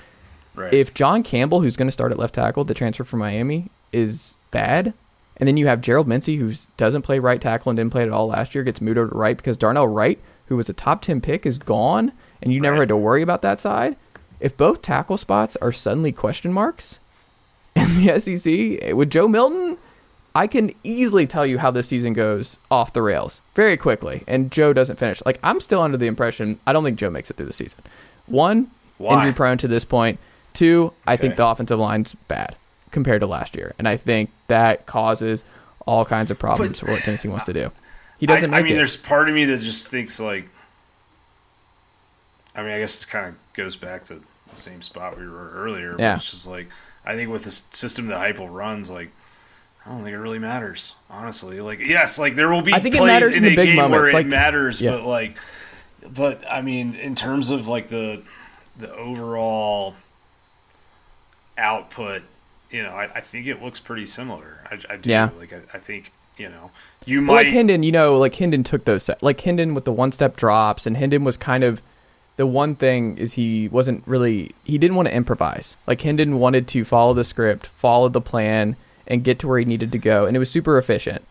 Right. 0.54 0.74
If 0.74 0.94
John 0.94 1.22
Campbell, 1.22 1.60
who's 1.60 1.76
going 1.76 1.88
to 1.88 1.92
start 1.92 2.12
at 2.12 2.18
left 2.18 2.34
tackle, 2.34 2.64
the 2.64 2.74
transfer 2.74 3.04
from 3.04 3.20
Miami, 3.20 3.68
is 3.92 4.36
bad, 4.50 4.92
and 5.36 5.46
then 5.48 5.56
you 5.56 5.66
have 5.68 5.80
Gerald 5.80 6.08
Mincey, 6.08 6.36
who 6.36 6.52
doesn't 6.76 7.02
play 7.02 7.18
right 7.18 7.40
tackle 7.40 7.70
and 7.70 7.76
didn't 7.76 7.92
play 7.92 8.02
at 8.02 8.10
all 8.10 8.26
last 8.26 8.54
year, 8.54 8.64
gets 8.64 8.80
moved 8.80 8.98
over 8.98 9.10
to 9.10 9.16
right 9.16 9.36
because 9.36 9.56
Darnell 9.56 9.88
Wright, 9.88 10.18
who 10.46 10.56
was 10.56 10.68
a 10.68 10.74
top 10.74 11.02
10 11.02 11.20
pick, 11.20 11.46
is 11.46 11.58
gone, 11.58 12.12
and 12.42 12.52
you 12.52 12.60
right. 12.60 12.68
never 12.68 12.82
had 12.82 12.88
to 12.88 12.96
worry 12.96 13.22
about 13.22 13.42
that 13.42 13.60
side. 13.60 13.96
If 14.40 14.56
both 14.56 14.82
tackle 14.82 15.16
spots 15.16 15.56
are 15.62 15.72
suddenly 15.72 16.12
question 16.12 16.52
marks 16.52 16.98
in 17.76 18.04
the 18.04 18.20
SEC 18.20 18.52
eh, 18.52 18.92
with 18.92 19.10
Joe 19.10 19.28
Milton– 19.28 19.76
I 20.34 20.46
can 20.46 20.72
easily 20.84 21.26
tell 21.26 21.44
you 21.44 21.58
how 21.58 21.70
this 21.70 21.88
season 21.88 22.12
goes 22.12 22.58
off 22.70 22.92
the 22.92 23.02
rails 23.02 23.40
very 23.54 23.76
quickly, 23.76 24.22
and 24.28 24.50
Joe 24.50 24.72
doesn't 24.72 24.96
finish. 24.96 25.22
Like 25.26 25.40
I'm 25.42 25.60
still 25.60 25.82
under 25.82 25.96
the 25.96 26.06
impression 26.06 26.58
I 26.66 26.72
don't 26.72 26.84
think 26.84 26.98
Joe 26.98 27.10
makes 27.10 27.30
it 27.30 27.36
through 27.36 27.46
the 27.46 27.52
season. 27.52 27.80
One, 28.26 28.70
Why? 28.98 29.14
injury 29.16 29.32
prone 29.32 29.58
to 29.58 29.68
this 29.68 29.84
point. 29.84 30.20
Two, 30.52 30.92
I 31.06 31.16
think 31.16 31.36
the 31.36 31.46
offensive 31.46 31.78
line's 31.78 32.14
bad. 32.28 32.56
compared 32.92 33.20
to 33.20 33.26
last 33.26 33.54
year, 33.54 33.72
and 33.78 33.88
I 33.88 33.96
think 33.96 34.30
that 34.48 34.86
causes 34.86 35.44
all 35.86 36.04
kinds 36.04 36.30
of 36.30 36.38
problems 36.38 36.80
But- 36.80 36.86
for 36.86 36.92
what 36.92 37.02
Tennessee 37.02 37.28
wants 37.28 37.44
to 37.44 37.52
do. 37.52 37.70
He 38.18 38.26
doesn't 38.26 38.52
I, 38.52 38.58
I 38.58 38.62
mean, 38.62 38.72
it. 38.72 38.76
there's 38.76 38.96
part 38.96 39.28
of 39.28 39.34
me 39.34 39.46
that 39.46 39.60
just 39.60 39.88
thinks 39.88 40.20
like. 40.20 40.48
I 42.54 42.62
mean, 42.62 42.72
I 42.72 42.80
guess 42.80 43.04
it 43.04 43.08
kind 43.08 43.26
of 43.28 43.34
goes 43.54 43.76
back 43.76 44.04
to 44.04 44.20
the 44.48 44.56
same 44.56 44.82
spot 44.82 45.18
we 45.18 45.26
were 45.26 45.50
earlier. 45.52 45.96
Yeah. 45.98 46.16
It's 46.16 46.30
just 46.30 46.46
like 46.46 46.68
I 47.04 47.14
think 47.16 47.30
with 47.30 47.44
the 47.44 47.50
system 47.50 48.08
that 48.08 48.20
Heupel 48.20 48.52
runs, 48.52 48.90
like 48.90 49.10
I 49.86 49.90
don't 49.90 50.02
think 50.04 50.14
it 50.14 50.18
really 50.18 50.38
matters, 50.38 50.94
honestly. 51.08 51.60
Like, 51.60 51.80
yes, 51.80 52.18
like 52.18 52.34
there 52.34 52.48
will 52.50 52.62
be 52.62 52.72
I 52.74 52.80
think 52.80 52.96
plays 52.96 53.28
in, 53.30 53.44
in 53.44 53.54
the 53.54 53.60
a 53.60 53.66
game 53.66 53.76
moments, 53.76 53.92
where 53.92 54.12
like- 54.12 54.26
it 54.26 54.30
matters, 54.30 54.80
Yeah. 54.80 54.92
but 54.92 55.04
like, 55.06 55.38
but 56.14 56.42
I 56.50 56.60
mean, 56.62 56.94
in 56.94 57.14
terms 57.14 57.50
of 57.50 57.66
like 57.68 57.88
the 57.88 58.22
the 58.76 58.94
overall 58.94 59.94
output, 61.58 62.22
you 62.70 62.82
know, 62.82 62.90
I, 62.90 63.04
I 63.16 63.20
think 63.20 63.46
it 63.46 63.62
looks 63.62 63.80
pretty 63.80 64.06
similar. 64.06 64.60
I, 64.70 64.78
I 64.94 64.96
do. 64.96 65.10
Yeah. 65.10 65.30
Like, 65.38 65.52
I, 65.52 65.60
I 65.74 65.78
think 65.78 66.12
you 66.36 66.48
know, 66.48 66.70
you 67.04 67.20
might. 67.20 67.34
like 67.34 67.46
Hendon, 67.48 67.82
you 67.82 67.92
know, 67.92 68.18
like 68.18 68.34
Hendon 68.34 68.62
took 68.64 68.84
those 68.84 69.02
set, 69.04 69.22
like 69.22 69.40
Hendon 69.40 69.74
with 69.74 69.84
the 69.84 69.92
one 69.92 70.12
step 70.12 70.36
drops, 70.36 70.86
and 70.86 70.96
Hendon 70.96 71.24
was 71.24 71.36
kind 71.36 71.64
of 71.64 71.82
the 72.40 72.46
one 72.46 72.74
thing 72.74 73.18
is 73.18 73.34
he 73.34 73.68
wasn't 73.68 74.02
really 74.06 74.54
he 74.64 74.78
didn't 74.78 74.96
want 74.96 75.08
to 75.08 75.14
improvise. 75.14 75.76
Like 75.86 76.00
Hendon 76.00 76.38
wanted 76.38 76.66
to 76.68 76.86
follow 76.86 77.12
the 77.12 77.22
script, 77.22 77.66
follow 77.66 78.08
the 78.08 78.22
plan, 78.22 78.76
and 79.06 79.22
get 79.22 79.38
to 79.40 79.46
where 79.46 79.58
he 79.58 79.66
needed 79.66 79.92
to 79.92 79.98
go, 79.98 80.24
and 80.24 80.34
it 80.34 80.38
was 80.38 80.50
super 80.50 80.78
efficient. 80.78 81.22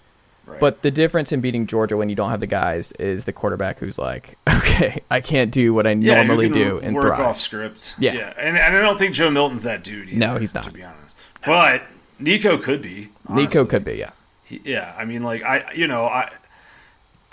But 0.59 0.83
the 0.83 0.91
difference 0.91 1.31
in 1.31 1.41
beating 1.41 1.65
Georgia 1.65 1.97
when 1.97 2.09
you 2.09 2.15
don't 2.15 2.29
have 2.29 2.41
the 2.41 2.47
guys 2.47 2.91
is 2.93 3.25
the 3.25 3.33
quarterback 3.33 3.79
who's 3.79 3.97
like, 3.97 4.37
okay, 4.47 5.01
I 5.09 5.19
can't 5.19 5.49
do 5.49 5.73
what 5.73 5.87
I 5.87 5.93
yeah, 5.93 6.21
normally 6.21 6.47
do 6.49 6.79
and 6.79 6.95
work 6.95 7.15
thrive. 7.15 7.21
off 7.21 7.39
script. 7.39 7.95
Yeah. 7.97 8.13
yeah, 8.13 8.33
and, 8.37 8.55
and 8.55 8.77
I 8.77 8.81
don't 8.81 8.99
think 8.99 9.15
Joe 9.15 9.31
Milton's 9.31 9.63
that 9.63 9.83
dude. 9.83 10.09
Either, 10.09 10.17
No, 10.17 10.37
he's 10.37 10.53
not. 10.53 10.65
To 10.65 10.71
be 10.71 10.83
honest, 10.83 11.17
but 11.43 11.83
Nico 12.19 12.59
could 12.59 12.83
be. 12.83 13.09
Nico 13.29 13.65
could 13.65 13.83
be, 13.83 13.93
yeah. 13.93 14.11
He- 14.43 14.61
yeah, 14.63 14.93
I 14.95 15.05
mean, 15.05 15.23
like 15.23 15.41
I, 15.41 15.71
you 15.73 15.87
know, 15.87 16.05
I. 16.05 16.31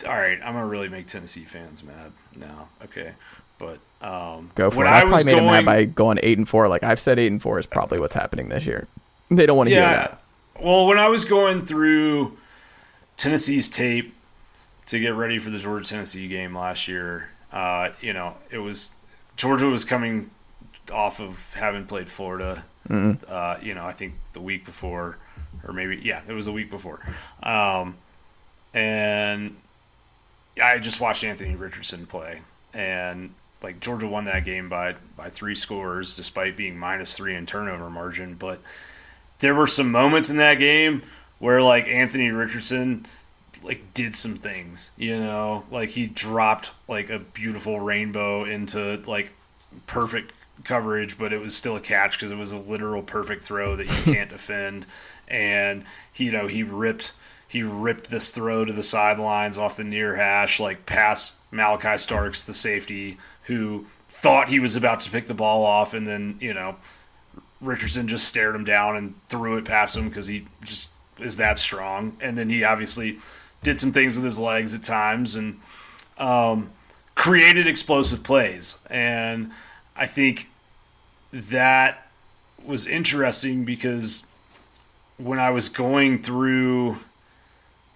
All 0.06 0.12
right, 0.14 0.38
I'm 0.44 0.54
gonna 0.54 0.66
really 0.66 0.88
make 0.88 1.06
Tennessee 1.06 1.44
fans 1.44 1.82
mad 1.82 2.12
now. 2.38 2.68
Okay, 2.84 3.12
but 3.58 3.78
um, 4.02 4.50
Go 4.54 4.70
for 4.70 4.84
it. 4.84 4.88
I 4.88 4.98
I 4.98 5.00
probably 5.00 5.12
was 5.14 5.24
made 5.24 5.38
him 5.38 5.44
mad 5.46 5.64
by 5.64 5.84
going 5.84 6.18
eight 6.22 6.38
and 6.38 6.48
four. 6.48 6.68
Like 6.68 6.82
I've 6.82 7.00
said, 7.00 7.18
eight 7.18 7.30
and 7.32 7.40
four 7.40 7.58
is 7.58 7.66
probably 7.66 7.98
what's 7.98 8.14
happening 8.14 8.48
this 8.48 8.64
year. 8.66 8.86
They 9.30 9.46
don't 9.46 9.56
want 9.56 9.68
to 9.68 9.74
hear 9.74 9.84
that. 9.84 10.22
Well, 10.60 10.86
when 10.86 10.98
I 10.98 11.08
was 11.08 11.24
going 11.24 11.64
through 11.66 12.36
Tennessee's 13.16 13.68
tape 13.68 14.14
to 14.86 14.98
get 15.00 15.14
ready 15.14 15.38
for 15.38 15.50
the 15.50 15.58
Georgia 15.58 15.84
Tennessee 15.88 16.28
game 16.28 16.56
last 16.56 16.86
year, 16.88 17.30
uh, 17.52 17.90
you 18.00 18.12
know, 18.12 18.36
it 18.50 18.58
was 18.58 18.92
Georgia 19.36 19.66
was 19.66 19.84
coming 19.84 20.30
off 20.92 21.20
of 21.20 21.54
having 21.54 21.84
played 21.86 22.08
Florida. 22.08 22.64
Mhm. 22.88 23.18
Uh, 23.28 23.56
you 23.60 23.74
know, 23.74 23.84
I 23.84 23.92
think 23.92 24.14
the 24.32 24.40
week 24.40 24.64
before, 24.64 25.18
or 25.66 25.72
maybe 25.72 25.96
yeah, 25.96 26.20
it 26.28 26.32
was 26.32 26.46
the 26.46 26.52
week 26.52 26.70
before. 26.70 27.00
Um, 27.42 27.96
and 28.72 29.56
I 30.62 30.78
just 30.78 31.00
watched 31.00 31.24
Anthony 31.24 31.56
Richardson 31.56 32.06
play, 32.06 32.42
and 32.72 33.34
like 33.62 33.80
Georgia 33.80 34.06
won 34.06 34.24
that 34.24 34.44
game 34.44 34.68
by 34.68 34.96
by 35.16 35.28
three 35.30 35.54
scores, 35.54 36.14
despite 36.14 36.56
being 36.56 36.78
minus 36.78 37.16
three 37.16 37.34
in 37.34 37.46
turnover 37.46 37.90
margin. 37.90 38.34
But 38.34 38.60
there 39.38 39.54
were 39.54 39.66
some 39.66 39.90
moments 39.90 40.30
in 40.30 40.36
that 40.38 40.58
game 40.58 41.02
where 41.38 41.62
like 41.62 41.86
Anthony 41.86 42.30
Richardson 42.30 43.06
like 43.62 43.92
did 43.94 44.14
some 44.14 44.36
things, 44.36 44.90
you 44.96 45.18
know, 45.18 45.64
like 45.70 45.90
he 45.90 46.06
dropped 46.06 46.70
like 46.88 47.10
a 47.10 47.18
beautiful 47.18 47.80
rainbow 47.80 48.44
into 48.44 49.02
like 49.06 49.32
perfect 49.86 50.32
coverage, 50.64 51.18
but 51.18 51.32
it 51.32 51.40
was 51.40 51.54
still 51.56 51.76
a 51.76 51.80
catch 51.80 52.16
because 52.16 52.30
it 52.30 52.38
was 52.38 52.52
a 52.52 52.58
literal 52.58 53.02
perfect 53.02 53.42
throw 53.42 53.76
that 53.76 53.86
you 53.86 54.12
can't 54.14 54.30
defend. 54.30 54.86
And 55.28 55.84
he, 56.12 56.26
you 56.26 56.32
know, 56.32 56.46
he 56.46 56.62
ripped 56.62 57.12
he 57.48 57.62
ripped 57.62 58.10
this 58.10 58.30
throw 58.30 58.64
to 58.64 58.72
the 58.72 58.82
sidelines 58.82 59.56
off 59.56 59.76
the 59.76 59.84
near 59.84 60.16
hash, 60.16 60.58
like 60.58 60.84
past 60.84 61.36
Malaki 61.52 61.98
Starks, 61.98 62.42
the 62.42 62.52
safety, 62.52 63.18
who 63.46 63.86
thought 64.08 64.48
he 64.48 64.60
was 64.60 64.76
about 64.76 65.00
to 65.00 65.10
pick 65.10 65.26
the 65.26 65.34
ball 65.34 65.64
off, 65.64 65.94
and 65.94 66.06
then 66.06 66.36
you 66.40 66.54
know 66.54 66.76
Richardson 67.60 68.08
just 68.08 68.26
stared 68.26 68.54
him 68.54 68.64
down 68.64 68.96
and 68.96 69.14
threw 69.28 69.56
it 69.56 69.64
past 69.64 69.96
him 69.96 70.08
because 70.08 70.26
he 70.26 70.46
just 70.62 70.90
is 71.18 71.36
that 71.38 71.58
strong. 71.58 72.16
And 72.20 72.36
then 72.36 72.50
he 72.50 72.64
obviously 72.64 73.18
did 73.62 73.78
some 73.78 73.92
things 73.92 74.14
with 74.14 74.24
his 74.24 74.38
legs 74.38 74.74
at 74.74 74.82
times 74.82 75.34
and 75.34 75.60
um, 76.18 76.70
created 77.14 77.66
explosive 77.66 78.22
plays. 78.22 78.78
And 78.90 79.52
I 79.96 80.06
think 80.06 80.48
that 81.32 82.08
was 82.64 82.86
interesting 82.86 83.64
because 83.64 84.24
when 85.16 85.38
I 85.38 85.50
was 85.50 85.68
going 85.68 86.22
through 86.22 86.98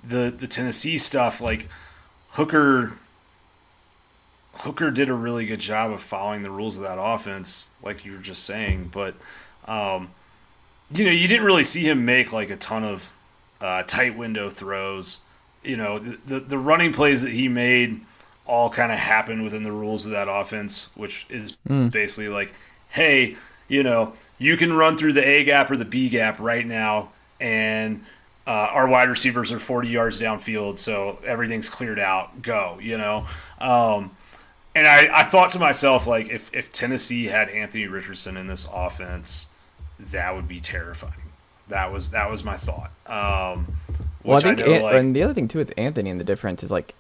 the 0.03 0.35
the 0.37 0.47
Tennessee 0.47 0.97
stuff, 0.97 1.41
like 1.41 1.69
Hooker 2.31 2.95
Hooker 4.61 4.91
did 4.91 5.09
a 5.09 5.15
really 5.15 5.47
good 5.47 5.61
job 5.61 5.91
of 5.91 6.01
following 6.01 6.43
the 6.43 6.51
rules 6.51 6.77
of 6.77 6.83
that 6.83 6.99
offense, 7.01 7.69
like 7.83 8.05
you 8.05 8.13
were 8.13 8.19
just 8.19 8.45
saying. 8.45 8.91
But 8.93 9.15
um, 9.67 10.11
you 10.93 11.05
know, 11.05 11.11
you 11.11 11.29
didn't 11.29 11.45
really 11.47 11.65
see 11.65 11.89
him 11.89 12.05
make 12.05 12.33
like 12.33 12.51
a 12.51 12.57
ton 12.57 12.85
of 12.85 13.13
uh, 13.61 13.83
tight 13.85 14.17
window 14.17 14.51
throws. 14.51 15.21
You 15.63 15.77
know, 15.77 15.99
the, 15.99 16.41
the 16.41 16.59
running 16.59 16.93
plays 16.93 17.23
that 17.23 17.33
he 17.33 17.49
made 17.49 18.01
all 18.47 18.71
kind 18.71 18.91
of 18.91 18.99
happened 18.99 19.45
within 19.45 19.63
the 19.63 19.71
rules 19.73 20.07
of 20.07 20.13
that 20.13 20.27
offense, 20.29 20.89
which 20.95 21.27
is 21.29 21.57
Mm. 21.69 21.91
basically 21.93 22.29
like, 22.29 22.53
hey, 22.89 23.37
you 23.69 23.83
know, 23.83 24.15
you 24.39 24.57
can 24.57 24.73
run 24.73 24.97
through 24.97 25.13
the 25.13 25.27
A 25.27 25.45
gap 25.45 25.71
or 25.71 25.77
the 25.77 25.85
B 25.85 26.09
gap 26.09 26.41
right 26.41 26.67
now, 26.67 27.11
and 27.39 28.05
uh, 28.47 28.51
our 28.51 28.89
wide 28.89 29.09
receivers 29.09 29.53
are 29.53 29.59
40 29.61 29.89
yards 29.89 30.19
downfield, 30.21 30.79
so 30.79 31.21
everything's 31.25 31.69
cleared 31.69 31.99
out. 32.01 32.43
Go, 32.43 32.79
you 32.83 32.99
know. 32.99 33.27
Um, 33.61 34.11
and 34.81 34.89
I, 34.89 35.21
I 35.21 35.25
thought 35.25 35.51
to 35.51 35.59
myself, 35.59 36.07
like, 36.07 36.29
if, 36.29 36.53
if 36.55 36.73
Tennessee 36.73 37.27
had 37.27 37.49
Anthony 37.51 37.87
Richardson 37.87 38.37
in 38.37 38.47
this 38.47 38.69
offense, 38.73 39.47
that 39.99 40.35
would 40.35 40.49
be 40.49 40.59
terrifying. 40.61 41.13
That 41.69 41.93
was 41.93 42.11
that 42.11 42.31
was 42.31 42.43
my 42.43 42.57
thought. 42.57 42.91
Um, 43.07 43.67
Well, 44.25 44.39
I 44.39 44.41
think, 44.41 44.59
know, 44.59 44.73
An- 44.75 44.83
like- 44.83 44.95
and 44.97 45.15
the 45.15 45.23
other 45.23 45.35
thing 45.35 45.47
too 45.49 45.59
with 45.59 45.73
Anthony 45.77 46.11
and 46.11 46.19
the 46.19 46.25
difference 46.25 46.63
is 46.65 46.71
like, 46.71 46.95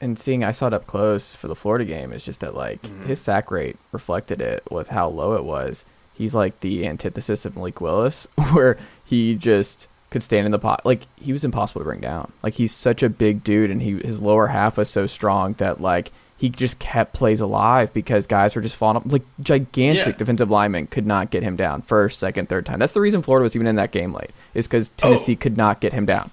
and 0.00 0.18
seeing 0.18 0.42
I 0.44 0.50
saw 0.50 0.66
it 0.66 0.74
up 0.74 0.86
close 0.86 1.34
for 1.34 1.46
the 1.48 1.54
Florida 1.54 1.84
game 1.84 2.12
is 2.12 2.24
just 2.24 2.40
that 2.40 2.54
like 2.54 2.82
Mm-hmm. 2.82 3.06
his 3.06 3.20
sack 3.20 3.50
rate 3.50 3.76
reflected 3.92 4.40
it 4.40 4.62
with 4.70 4.88
how 4.88 5.08
low 5.08 5.34
it 5.34 5.44
was. 5.44 5.84
He's 6.14 6.34
like 6.34 6.58
the 6.60 6.86
antithesis 6.86 7.44
of 7.46 7.56
Malik 7.56 7.80
Willis, 7.80 8.26
where 8.52 8.76
he 9.06 9.34
just 9.36 9.86
could 10.10 10.22
stand 10.22 10.44
in 10.44 10.52
the 10.52 10.58
pot. 10.58 10.84
Like 10.84 11.02
he 11.16 11.32
was 11.32 11.44
impossible 11.44 11.80
to 11.80 11.84
bring 11.86 12.00
down. 12.00 12.32
Like 12.42 12.54
he's 12.54 12.74
such 12.74 13.02
a 13.02 13.08
big 13.08 13.42
dude, 13.44 13.70
and 13.70 13.80
he 13.80 13.92
his 13.98 14.20
lower 14.20 14.48
half 14.48 14.76
was 14.76 14.90
so 14.90 15.06
strong 15.06 15.54
that 15.54 15.80
like 15.80 16.12
he 16.42 16.48
just 16.48 16.78
kept 16.80 17.12
plays 17.14 17.40
alive 17.40 17.94
because 17.94 18.26
guys 18.26 18.56
were 18.56 18.60
just 18.60 18.74
falling 18.74 18.96
up. 18.96 19.04
Like 19.06 19.22
gigantic 19.40 20.06
Yeah. 20.06 20.12
defensive 20.18 20.50
linemen 20.50 20.88
could 20.88 21.06
not 21.06 21.30
get 21.30 21.44
him 21.44 21.54
down 21.54 21.82
first, 21.82 22.18
second, 22.18 22.48
third 22.48 22.66
time. 22.66 22.80
That's 22.80 22.94
the 22.94 23.00
reason 23.00 23.22
Florida 23.22 23.44
was 23.44 23.54
even 23.54 23.68
in 23.68 23.76
that 23.76 23.92
game 23.92 24.12
late. 24.12 24.30
Is 24.52 24.66
because 24.66 24.90
Oh. 25.02 25.08
Tennessee 25.08 25.36
could 25.36 25.56
not 25.56 25.80
get 25.80 25.92
him 25.92 26.04
down. 26.04 26.30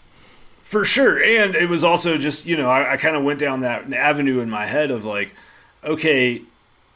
For 0.61 0.83
sure. 0.83 1.23
And 1.23 1.55
it 1.55 1.69
was 1.69 1.83
also 1.83 2.17
just, 2.17 2.47
you 2.47 2.57
know, 2.57 2.69
I, 2.69 2.93
I 2.93 2.97
kind 2.97 3.15
of 3.15 3.23
went 3.23 3.39
down 3.39 3.61
that 3.61 3.93
avenue 3.93 4.39
in 4.39 4.49
my 4.49 4.65
head 4.65 4.89
of 4.89 5.05
like, 5.05 5.35
okay, 5.83 6.41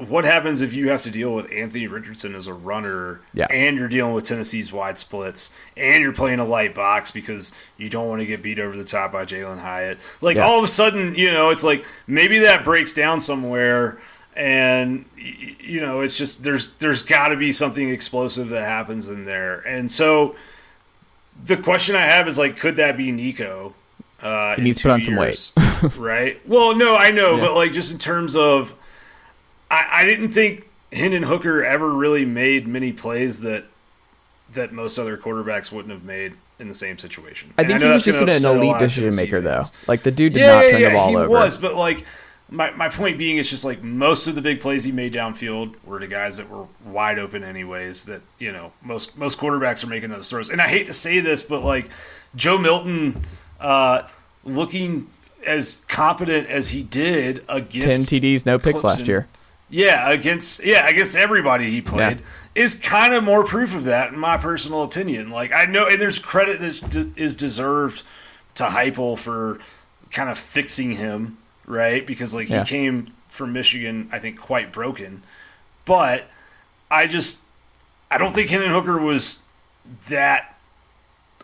what 0.10 0.26
happens 0.26 0.62
if 0.62 0.74
you 0.74 0.90
have 0.90 1.02
to 1.04 1.10
deal 1.12 1.34
with 1.34 1.52
Anthony 1.52 1.88
Richardson 1.88 2.36
as 2.36 2.48
a 2.48 2.54
runner 2.54 3.22
Yeah. 3.34 3.48
and 3.50 3.78
you're 3.78 3.88
dealing 3.88 4.14
with 4.14 4.24
Tennessee's 4.24 4.72
wide 4.74 4.98
splits 4.98 5.50
and 5.78 6.02
you're 6.02 6.14
playing 6.14 6.40
a 6.40 6.46
light 6.46 6.74
box 6.76 7.12
because 7.12 7.52
you 7.78 7.90
don't 7.90 8.08
want 8.08 8.22
to 8.22 8.26
get 8.26 8.42
beat 8.42 8.60
over 8.60 8.76
the 8.76 8.84
top 8.84 9.12
by 9.12 9.26
Jalin 9.26 9.60
Hyatt? 9.60 10.00
Like, 10.22 10.38
Yeah. 10.38 10.46
all 10.46 10.58
of 10.58 10.64
a 10.64 10.68
sudden, 10.68 11.16
you 11.16 11.32
know, 11.32 11.50
it's 11.50 11.64
like 11.64 11.86
maybe 12.08 12.40
that 12.40 12.64
breaks 12.64 12.94
down 12.94 13.20
somewhere 13.22 13.98
and 14.36 15.06
you 15.16 15.80
know 15.80 16.02
it's 16.02 16.18
just 16.18 16.44
there's 16.44 16.70
there's 16.80 17.04
got 17.04 17.28
to 17.28 17.36
be 17.38 17.52
something 17.52 17.90
explosive 17.92 18.50
that 18.50 18.64
happens 18.66 19.08
in 19.08 19.26
there 19.26 19.60
and 19.60 19.92
so 19.92 20.36
the 21.46 21.56
question 21.56 21.96
I 21.96 22.02
have 22.06 22.28
is 22.28 22.38
like, 22.40 22.58
could 22.58 22.78
that 22.78 22.96
be 22.98 23.12
Nico? 23.12 23.74
Uh, 24.22 24.56
He 24.56 24.62
needs 24.62 24.78
to 24.78 24.84
put 24.84 24.92
on 24.92 25.04
some 25.04 25.16
weight. 25.18 25.52
right? 25.98 26.40
Well, 26.48 26.76
no, 26.76 26.96
I 26.96 27.12
know, 27.12 27.36
Yeah. 27.36 27.42
but 27.42 27.54
like 27.56 27.74
just 27.74 27.92
in 27.92 27.98
terms 28.00 28.36
of, 28.36 28.74
I, 29.74 30.02
I 30.02 30.06
didn't 30.06 30.30
think 30.30 30.68
Hendon 30.92 31.24
Hooker 31.24 31.64
ever 31.64 31.92
really 31.92 32.26
made 32.26 32.68
many 32.68 32.94
plays 32.94 33.40
that 33.40 33.66
that 34.54 34.72
most 34.72 35.00
other 35.00 35.18
quarterbacks 35.18 35.72
wouldn't 35.72 35.92
have 35.92 36.04
made 36.04 36.34
in 36.60 36.68
the 36.68 36.76
same 36.76 37.00
situation. 37.00 37.52
I 37.58 37.64
think 37.64 37.82
know 37.82 37.88
he 37.88 37.94
was 37.94 38.06
just 38.06 38.22
an 38.22 38.30
elite 38.30 38.78
decision 38.78 39.16
maker, 39.16 39.42
though. 39.42 39.62
Like 39.88 40.04
the 40.04 40.12
dude 40.12 40.34
did 40.34 40.42
yeah, 40.42 40.56
not 40.56 40.66
yeah, 40.66 40.72
turn 40.72 40.82
yeah, 40.82 40.90
the 40.90 40.96
ball 40.96 41.10
he 41.10 41.16
over. 41.16 41.30
was, 41.30 41.58
but 41.58 41.74
like 41.74 42.06
my, 42.52 42.70
my 42.72 42.88
point 42.88 43.18
being, 43.18 43.40
it's 43.40 43.50
just 43.50 43.66
like 43.66 43.82
most 43.82 44.28
of 44.28 44.36
the 44.36 44.42
big 44.42 44.62
plays 44.62 44.84
he 44.84 44.92
made 44.92 45.12
downfield 45.12 45.76
were 45.84 46.00
to 46.00 46.06
guys 46.06 46.38
that 46.38 46.50
were 46.50 46.68
wide 46.86 47.18
open 47.18 47.44
anyways. 47.44 48.06
That 48.06 48.22
you 48.38 48.52
know 48.52 48.74
most 48.84 49.18
most 49.18 49.40
quarterbacks 49.40 49.84
are 49.84 49.88
making 49.88 50.12
those 50.12 50.30
throws. 50.30 50.50
And 50.50 50.62
I 50.62 50.68
hate 50.68 50.86
to 50.86 50.94
say 50.94 51.20
this, 51.20 51.42
but 51.42 51.64
like 51.64 51.90
Joe 52.36 52.60
Milton, 52.60 53.24
uh, 53.60 54.08
looking 54.44 55.08
as 55.48 55.82
competent 55.88 56.48
as 56.48 56.70
he 56.70 56.84
did 56.84 57.44
against 57.50 58.10
Ten 58.10 58.20
TDs, 58.20 58.46
no 58.46 58.60
picks 58.60 58.84
last 58.84 59.08
year. 59.08 59.28
Yeah, 59.74 60.12
against 60.12 60.64
yeah 60.64 60.88
against 60.88 61.16
everybody 61.16 61.72
he 61.72 61.82
played 61.82 62.20
yeah. 62.20 62.64
is 62.64 62.76
kind 62.76 63.12
of 63.12 63.24
more 63.24 63.44
proof 63.44 63.74
of 63.74 63.86
that, 63.86 64.14
in 64.14 64.20
my 64.20 64.38
personal 64.38 64.84
opinion. 64.84 65.32
Like 65.32 65.52
I 65.52 65.66
know, 65.66 65.88
and 65.88 66.00
there's 66.00 66.20
credit 66.20 66.60
that 66.62 67.18
is 67.18 67.36
deserved 67.36 68.04
to 68.54 68.66
Heupel 68.66 69.18
for 69.18 69.60
kind 70.12 70.30
of 70.30 70.38
fixing 70.38 70.98
him, 70.98 71.40
right? 71.66 72.06
Because 72.06 72.36
like 72.36 72.52
yeah. 72.52 72.64
he 72.64 72.70
came 72.70 73.14
from 73.28 73.52
Michigan, 73.52 74.10
I 74.12 74.20
think 74.20 74.40
quite 74.40 74.72
broken, 74.72 75.24
but 75.86 76.30
I 76.92 77.08
just 77.08 77.40
I 78.12 78.20
don't 78.20 78.36
think 78.36 78.52
Hendon 78.52 78.70
Hooker 78.70 79.00
was 79.00 79.42
that 80.08 80.56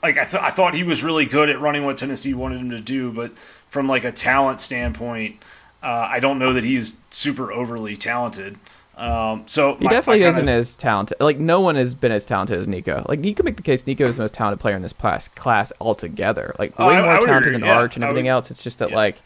like 0.03 0.19
I, 0.19 0.25
th- 0.25 0.43
I 0.43 0.51
thought 0.51 0.75
he 0.75 0.83
was 0.83 1.03
really 1.03 1.25
good 1.25 1.49
at 1.49 1.59
running 1.59 1.83
what 1.83 1.97
Tennessee 1.97 2.35
wanted 2.35 2.61
him 2.61 2.69
to 2.69 2.79
do, 2.79 3.11
but 3.11 3.35
from 3.71 3.87
like 3.87 4.03
a 4.03 4.11
talent 4.11 4.59
standpoint 4.59 5.41
uh, 5.81 6.07
I 6.09 6.19
don't 6.19 6.39
know 6.39 6.53
that 6.53 6.63
he's 6.63 6.97
super 7.09 7.51
overly 7.51 7.95
talented. 7.95 8.57
Um, 8.97 9.43
so 9.47 9.75
he 9.75 9.85
my, 9.85 9.91
definitely 9.91 10.19
kinda... 10.19 10.29
isn't 10.29 10.49
as 10.49 10.75
talented. 10.75 11.17
Like 11.21 11.39
no 11.39 11.61
one 11.61 11.75
has 11.75 11.95
been 11.95 12.11
as 12.11 12.25
talented 12.25 12.59
as 12.59 12.67
Nico. 12.67 13.05
Like 13.07 13.23
you 13.23 13.33
can 13.33 13.45
make 13.45 13.55
the 13.55 13.63
case 13.63 13.87
Nico 13.87 14.07
is 14.07 14.17
the 14.17 14.23
most 14.23 14.33
talented 14.33 14.59
player 14.59 14.75
in 14.75 14.81
this 14.81 14.91
class 14.91 15.29
class 15.29 15.71
altogether. 15.79 16.53
Like 16.59 16.77
way 16.77 16.97
uh, 16.97 17.03
more 17.03 17.13
talented 17.15 17.37
agree. 17.37 17.51
than 17.53 17.61
yeah, 17.61 17.77
Arch 17.77 17.95
and 17.95 18.03
everything 18.03 18.25
would... 18.25 18.31
else. 18.31 18.51
It's 18.51 18.61
just 18.61 18.79
that 18.79 18.89
yeah. 18.89 18.97
like 18.97 19.21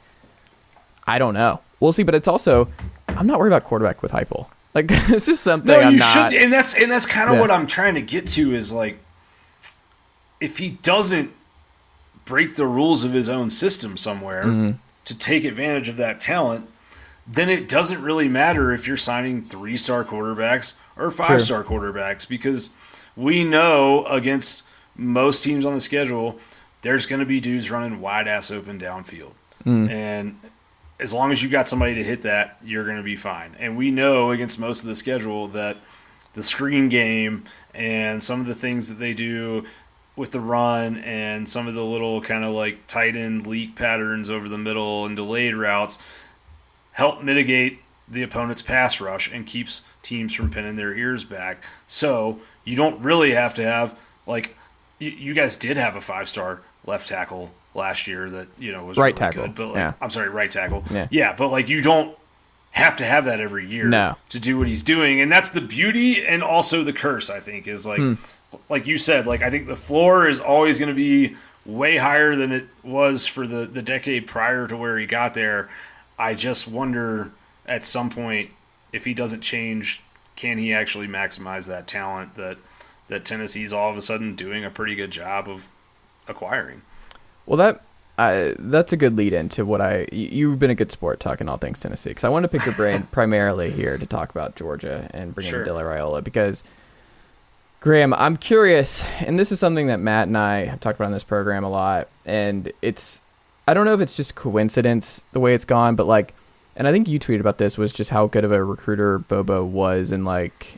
I 1.07 1.17
don't 1.17 1.34
know. 1.34 1.59
We'll 1.80 1.91
see. 1.91 2.03
But 2.03 2.13
it's 2.13 2.27
also 2.27 2.67
I'm 3.07 3.25
not 3.25 3.39
worried 3.39 3.49
about 3.49 3.63
quarterback 3.63 4.03
with 4.03 4.11
Heupel. 4.11 4.45
Like 4.75 4.85
it's 4.89 5.25
just 5.25 5.43
something. 5.43 5.67
No, 5.67 5.80
I'm 5.80 5.93
you 5.93 5.99
not... 5.99 6.31
should, 6.31 6.39
and 6.39 6.53
that's 6.53 6.75
and 6.75 6.91
that's 6.91 7.07
kind 7.07 7.30
of 7.30 7.35
yeah. 7.35 7.41
what 7.41 7.49
I'm 7.49 7.65
trying 7.65 7.95
to 7.95 8.01
get 8.03 8.27
to 8.27 8.53
is 8.53 8.71
like 8.71 8.99
if 10.39 10.59
he 10.59 10.69
doesn't 10.69 11.31
break 12.25 12.57
the 12.57 12.67
rules 12.67 13.03
of 13.03 13.11
his 13.11 13.27
own 13.27 13.49
system 13.49 13.97
somewhere. 13.97 14.43
Mm-hmm 14.43 14.77
to 15.05 15.17
take 15.17 15.43
advantage 15.43 15.89
of 15.89 15.97
that 15.97 16.19
talent, 16.19 16.69
then 17.25 17.49
it 17.49 17.67
doesn't 17.67 18.01
really 18.01 18.27
matter 18.27 18.71
if 18.71 18.88
you're 18.88 18.97
signing 18.97 19.41
three 19.41 19.77
star 19.77 20.03
quarterbacks 20.03 20.73
or 20.97 21.11
five 21.11 21.41
star 21.41 21.63
sure. 21.63 21.80
quarterbacks 21.80 22.27
because 22.27 22.69
we 23.15 23.43
know 23.43 24.05
against 24.05 24.63
most 24.95 25.43
teams 25.43 25.65
on 25.65 25.73
the 25.73 25.81
schedule, 25.81 26.39
there's 26.81 27.05
going 27.05 27.19
to 27.19 27.25
be 27.25 27.39
dudes 27.39 27.71
running 27.71 28.01
wide 28.01 28.27
ass 28.27 28.51
open 28.51 28.80
downfield. 28.80 29.31
Mm. 29.65 29.89
And 29.89 30.39
as 30.99 31.13
long 31.13 31.31
as 31.31 31.41
you've 31.41 31.51
got 31.51 31.67
somebody 31.67 31.95
to 31.95 32.03
hit 32.03 32.21
that, 32.23 32.57
you're 32.63 32.85
going 32.85 32.97
to 32.97 33.03
be 33.03 33.15
fine. 33.15 33.55
And 33.59 33.77
we 33.77 33.91
know 33.91 34.31
against 34.31 34.59
most 34.59 34.81
of 34.81 34.88
the 34.88 34.95
schedule 34.95 35.47
that 35.49 35.77
the 36.34 36.43
screen 36.43 36.89
game 36.89 37.45
and 37.73 38.21
some 38.21 38.41
of 38.41 38.47
the 38.47 38.55
things 38.55 38.89
that 38.89 38.95
they 38.95 39.13
do 39.13 39.65
with 40.15 40.31
the 40.31 40.40
run 40.40 40.98
and 40.98 41.49
some 41.49 41.68
of 41.68 41.73
the 41.73 41.84
little 41.84 42.22
kind 42.22 42.44
of 42.44 42.53
like 42.53 42.85
tight 42.88 43.15
end 43.15 43.48
leak 43.48 43.76
patterns 43.76 44.30
over 44.30 44.48
the 44.48 44.57
middle 44.57 45.06
and 45.06 45.15
delayed 45.15 45.56
routes 45.56 45.98
help 46.91 47.23
mitigate 47.23 47.80
the 48.07 48.22
opponent's 48.22 48.61
pass 48.61 49.02
rush 49.02 49.31
and 49.31 49.48
keeps 49.48 49.81
teams 50.03 50.34
from 50.34 50.52
pinning 50.52 50.76
their 50.76 50.94
ears 50.94 51.23
back. 51.23 51.64
So 51.88 52.40
you 52.64 52.76
don't 52.76 53.02
really 53.02 53.31
have 53.31 53.53
to 53.56 53.64
have 53.64 53.98
like 54.27 54.56
you, 54.99 55.10
you 55.10 55.34
guys 55.34 55.56
did 55.56 55.77
have 55.77 55.95
a 55.95 56.02
five 56.02 56.30
star 56.30 56.61
left 56.85 57.07
tackle 57.07 57.52
last 57.73 58.06
year 58.06 58.30
that 58.30 58.48
you 58.60 58.72
know 58.72 58.85
was 58.85 58.98
right 58.98 59.06
really 59.06 59.19
tackle. 59.19 59.44
Good, 59.48 59.56
but 59.56 59.68
like, 59.68 59.76
yeah. 59.76 59.94
I'm 60.02 60.10
sorry, 60.10 60.30
right 60.30 60.52
tackle. 60.52 60.84
Yeah. 60.91 61.07
yeah, 61.10 61.35
but 61.35 61.49
like 61.49 61.69
you 61.69 61.81
don't 61.81 62.15
have 62.72 62.95
to 62.98 63.06
have 63.06 63.26
that 63.26 63.40
every 63.40 63.68
year 63.68 63.88
no. 63.88 64.15
to 64.30 64.40
do 64.40 64.57
what 64.57 64.68
he's 64.68 64.84
doing, 64.84 65.22
and 65.22 65.31
that's 65.31 65.49
the 65.49 65.61
beauty 65.61 66.26
and 66.26 66.44
also 66.44 66.84
the 66.84 66.94
curse. 66.94 67.30
I 67.30 67.40
think 67.40 67.68
is 67.68 67.85
like. 67.85 67.99
Hmm 67.99 68.14
like 68.69 68.88
you 68.88 68.97
said, 68.97 69.27
like 69.27 69.41
I 69.41 69.49
think 69.49 69.67
the 69.67 69.75
floor 69.75 70.27
is 70.27 70.39
always 70.39 70.80
going 70.80 70.89
to 70.89 70.95
be 70.95 71.35
way 71.65 71.97
higher 71.97 72.35
than 72.35 72.51
it 72.51 72.67
was 72.84 73.25
for 73.25 73.47
the 73.47 73.65
the 73.65 73.81
decade 73.81 74.27
prior 74.27 74.67
to 74.67 74.75
where 74.75 74.97
he 74.97 75.05
got 75.05 75.34
there. 75.34 75.69
I 76.17 76.34
just 76.34 76.67
wonder 76.67 77.31
at 77.65 77.85
some 77.85 78.09
point 78.09 78.51
if 78.91 79.05
he 79.05 79.13
doesn't 79.13 79.41
change, 79.41 80.01
can 80.35 80.57
he 80.57 80.73
actually 80.73 81.07
maximize 81.07 81.67
that 81.67 81.88
talent 81.88 82.35
that 82.35 82.57
that 83.07 83.25
Tennessee's 83.25 83.73
all 83.73 83.89
of 83.89 83.97
a 83.97 84.01
sudden 84.01 84.35
doing 84.35 84.63
a 84.63 84.69
pretty 84.69 84.95
good 84.95 85.11
job 85.11 85.47
of 85.47 85.69
acquiring? 86.27 86.81
Well, 87.45 87.57
that 87.57 87.81
uh, 88.17 88.53
that's 88.59 88.93
a 88.93 88.97
good 88.97 89.17
lead 89.17 89.34
into 89.34 89.65
what 89.65 89.81
I. 89.81 90.07
You've 90.11 90.59
been 90.59 90.69
a 90.69 90.75
good 90.75 90.91
sport 90.91 91.19
talking 91.19 91.49
all 91.49 91.57
things 91.57 91.80
Tennessee 91.80 92.11
because 92.11 92.23
I 92.23 92.30
want 92.30 92.43
to 92.43 92.47
pick 92.47 92.65
your 92.65 92.75
brain 92.75 93.03
primarily 93.11 93.71
here 93.71 93.97
to 93.97 94.05
talk 94.05 94.30
about 94.30 94.55
Georgia 94.55 95.09
and 95.11 95.34
bring 95.34 95.47
sure. 95.47 95.63
in 95.63 95.67
Dylan 95.67 95.84
Raiola 95.84 96.23
because 96.23 96.63
Graham, 97.84 98.14
I'm 98.14 98.38
curious, 98.38 99.03
and 99.19 99.38
this 99.38 99.51
is 99.51 99.60
something 99.60 99.88
that 99.88 99.99
Matt 99.99 100.27
and 100.27 100.38
I 100.38 100.64
have 100.64 100.80
talked 100.80 100.97
about 100.97 101.07
on 101.07 101.11
this 101.11 101.26
program 101.26 101.65
a 101.65 101.69
lot, 101.69 102.07
and 102.26 102.72
it's 102.81 103.19
I 103.68 103.73
don't 103.73 103.84
know 103.84 103.93
if 103.93 103.99
it's 103.99 104.15
just 104.15 104.35
coincidence 104.35 105.22
the 105.34 105.41
way 105.41 105.53
it's 105.53 105.65
gone, 105.65 105.97
but 105.97 106.07
like, 106.07 106.34
and 106.77 106.88
I 106.88 106.93
think 106.93 107.10
you 107.10 107.19
tweeted 107.19 107.41
about 107.41 107.57
this 107.57 107.77
was 107.77 107.91
just 107.91 108.10
how 108.10 108.27
good 108.27 108.45
of 108.45 108.53
a 108.53 108.64
recruiter 108.64 109.19
Bobo 109.19 109.65
was, 109.65 110.14
and 110.14 110.23
like 110.23 110.76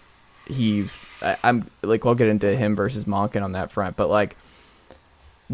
he, 0.48 0.90
I, 1.22 1.38
am 1.44 1.69
like 1.84 2.06
we'll 2.06 2.15
get 2.15 2.27
into 2.27 2.57
him 2.57 2.76
versus 2.76 3.06
Monken 3.06 3.44
on 3.44 3.52
that 3.52 3.69
front, 3.69 3.98
but 3.98 4.10
like 4.10 4.36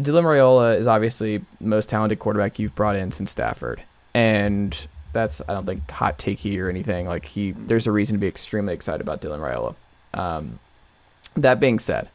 Dylan 0.00 0.24
Raiola 0.24 0.78
is 0.78 0.86
obviously 0.86 1.36
the 1.36 1.66
most 1.66 1.90
talented 1.90 2.18
quarterback 2.18 2.58
you've 2.58 2.74
brought 2.74 2.96
in 2.96 3.12
since 3.12 3.30
Stafford, 3.30 3.82
and 4.14 4.74
that's 5.12 5.42
I 5.46 5.52
don't 5.52 5.66
think 5.66 5.90
hot 5.90 6.18
takey 6.18 6.58
or 6.58 6.70
anything. 6.70 7.04
Like 7.04 7.26
he, 7.26 7.50
there's 7.50 7.86
a 7.86 7.92
reason 7.92 8.14
to 8.14 8.20
be 8.20 8.26
extremely 8.26 8.72
excited 8.72 9.02
about 9.02 9.20
Dylan 9.20 9.40
Raiola. 9.40 9.74
Um, 10.18 10.58
that 11.36 11.60
being 11.60 11.78
said, 11.78 12.08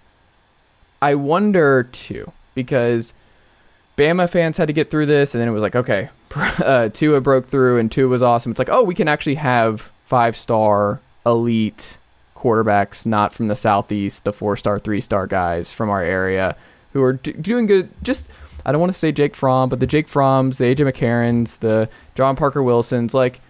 I 1.02 1.15
wonder 1.15 1.84
too 1.84 2.31
because 2.56 3.14
Bama 3.98 4.30
fans 4.30 4.57
had 4.57 4.68
to 4.68 4.73
get 4.73 4.89
through 4.89 5.07
this, 5.07 5.34
and 5.34 5.41
then 5.41 5.48
it 5.48 5.52
was 5.52 5.61
like, 5.61 5.76
okay, 5.76 6.10
uh, 6.35 6.89
Tua 6.89 7.22
broke 7.22 7.49
through, 7.49 7.77
and 7.77 7.91
Tua 7.91 8.07
was 8.07 8.23
awesome. 8.23 8.52
It's 8.52 8.60
like, 8.60 8.69
oh, 8.69 8.84
we 8.84 8.95
can 8.95 9.07
actually 9.07 9.35
have 9.35 9.81
five 10.06 10.38
star 10.38 10.99
elite 11.26 11.98
quarterbacks, 12.35 13.06
not 13.06 13.34
from 13.34 13.48
the 13.48 13.56
southeast, 13.56 14.23
the 14.23 14.34
four 14.34 14.56
star, 14.56 14.80
three 14.80 15.02
star 15.02 15.27
guys 15.27 15.72
from 15.72 15.89
our 15.89 16.03
area 16.03 16.56
who 16.94 17.02
are 17.03 17.14
d- 17.14 17.34
doing 17.34 17.65
good. 17.65 17.89
Just 18.03 18.26
I 18.65 18.72
don't 18.72 18.81
want 18.81 18.94
to 18.94 18.99
say 18.99 19.11
Jake 19.11 19.35
Fromm, 19.35 19.69
but 19.69 19.80
the 19.80 19.88
Jake 19.88 20.07
Fromms, 20.07 20.57
the 20.57 20.65
AJ 20.65 20.91
McCarrons, 20.91 21.60
the 21.60 21.89
John 22.15 22.35
Parker 22.35 22.61
Wilsons, 22.61 23.14
like 23.14 23.41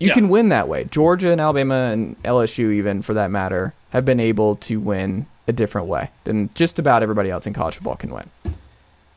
you 0.00 0.08
yeah. 0.08 0.14
can 0.14 0.28
win 0.28 0.48
that 0.48 0.68
way. 0.68 0.84
Georgia 0.84 1.30
and 1.30 1.40
Alabama 1.40 1.90
and 1.92 2.20
LSU, 2.24 2.72
even 2.72 3.02
for 3.02 3.14
that 3.14 3.30
matter, 3.30 3.74
have 3.94 4.04
been 4.04 4.20
able 4.20 4.56
to 4.56 4.78
win 4.78 5.24
a 5.46 5.52
different 5.52 5.86
way 5.86 6.10
than 6.24 6.50
just 6.54 6.78
about 6.78 7.02
everybody 7.02 7.30
else 7.30 7.46
in 7.46 7.54
college 7.54 7.76
football 7.76 7.96
can 7.96 8.10
win. 8.10 8.28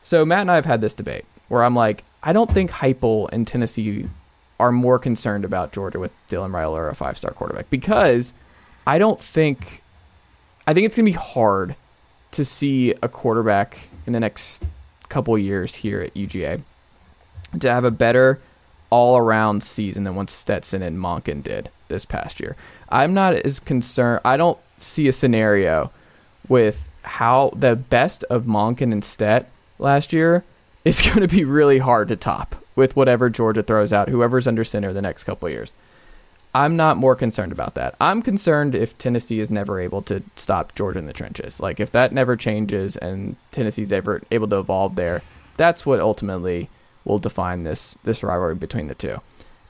So 0.02 0.24
Matt 0.24 0.42
and 0.42 0.50
I 0.50 0.54
have 0.54 0.64
had 0.64 0.80
this 0.80 0.94
debate 0.94 1.26
where 1.48 1.64
I'm 1.64 1.74
like, 1.74 2.04
I 2.22 2.32
don't 2.32 2.50
think 2.50 2.70
Heupel 2.70 3.28
and 3.32 3.46
Tennessee 3.46 4.08
are 4.60 4.72
more 4.72 4.98
concerned 4.98 5.44
about 5.44 5.72
Georgia 5.72 5.98
with 5.98 6.12
Dylan 6.28 6.54
or 6.70 6.88
a 6.88 6.94
five-star 6.94 7.32
quarterback 7.32 7.68
because 7.70 8.32
I 8.86 8.98
don't 8.98 9.20
think 9.20 9.82
I 10.66 10.74
think 10.74 10.86
it's 10.86 10.96
going 10.96 11.06
to 11.06 11.12
be 11.12 11.18
hard 11.18 11.74
to 12.32 12.44
see 12.44 12.92
a 13.02 13.08
quarterback 13.08 13.88
in 14.06 14.12
the 14.12 14.20
next 14.20 14.62
couple 15.08 15.36
years 15.38 15.74
here 15.74 16.02
at 16.02 16.14
UGA 16.14 16.62
to 17.60 17.70
have 17.70 17.84
a 17.84 17.90
better 17.90 18.40
all-around 18.90 19.62
season 19.62 20.04
than 20.04 20.14
what 20.14 20.30
Stetson 20.30 20.82
and 20.82 20.98
Monken 20.98 21.42
did 21.42 21.70
this 21.88 22.04
past 22.04 22.38
year. 22.38 22.56
I'm 22.90 23.14
not 23.14 23.34
as 23.34 23.60
concerned. 23.60 24.20
I 24.24 24.36
don't 24.36 24.58
see 24.78 25.08
a 25.08 25.12
scenario 25.12 25.90
with 26.48 26.78
how 27.02 27.52
the 27.56 27.76
best 27.76 28.24
of 28.24 28.44
Monken 28.44 28.92
and 28.92 29.04
Stet 29.04 29.50
last 29.78 30.12
year 30.12 30.44
is 30.84 31.00
going 31.06 31.20
to 31.20 31.28
be 31.28 31.44
really 31.44 31.78
hard 31.78 32.08
to 32.08 32.16
top 32.16 32.56
with 32.76 32.96
whatever 32.96 33.28
Georgia 33.28 33.62
throws 33.62 33.92
out, 33.92 34.08
whoever's 34.08 34.46
under 34.46 34.64
center 34.64 34.92
the 34.92 35.02
next 35.02 35.24
couple 35.24 35.48
years. 35.48 35.72
I'm 36.54 36.76
not 36.76 36.96
more 36.96 37.14
concerned 37.14 37.52
about 37.52 37.74
that. 37.74 37.94
I'm 38.00 38.22
concerned 38.22 38.74
if 38.74 38.96
Tennessee 38.96 39.40
is 39.40 39.50
never 39.50 39.80
able 39.80 40.00
to 40.02 40.22
stop 40.36 40.74
Georgia 40.74 40.98
in 40.98 41.06
the 41.06 41.12
trenches. 41.12 41.60
Like 41.60 41.78
if 41.78 41.92
that 41.92 42.12
never 42.12 42.36
changes 42.36 42.96
and 42.96 43.36
Tennessee's 43.52 43.92
ever 43.92 44.22
able 44.30 44.48
to 44.48 44.58
evolve 44.58 44.94
there, 44.94 45.22
that's 45.56 45.84
what 45.84 46.00
ultimately 46.00 46.70
will 47.04 47.18
define 47.18 47.64
this 47.64 47.98
this 48.04 48.22
rivalry 48.22 48.54
between 48.54 48.88
the 48.88 48.94
two. 48.94 49.20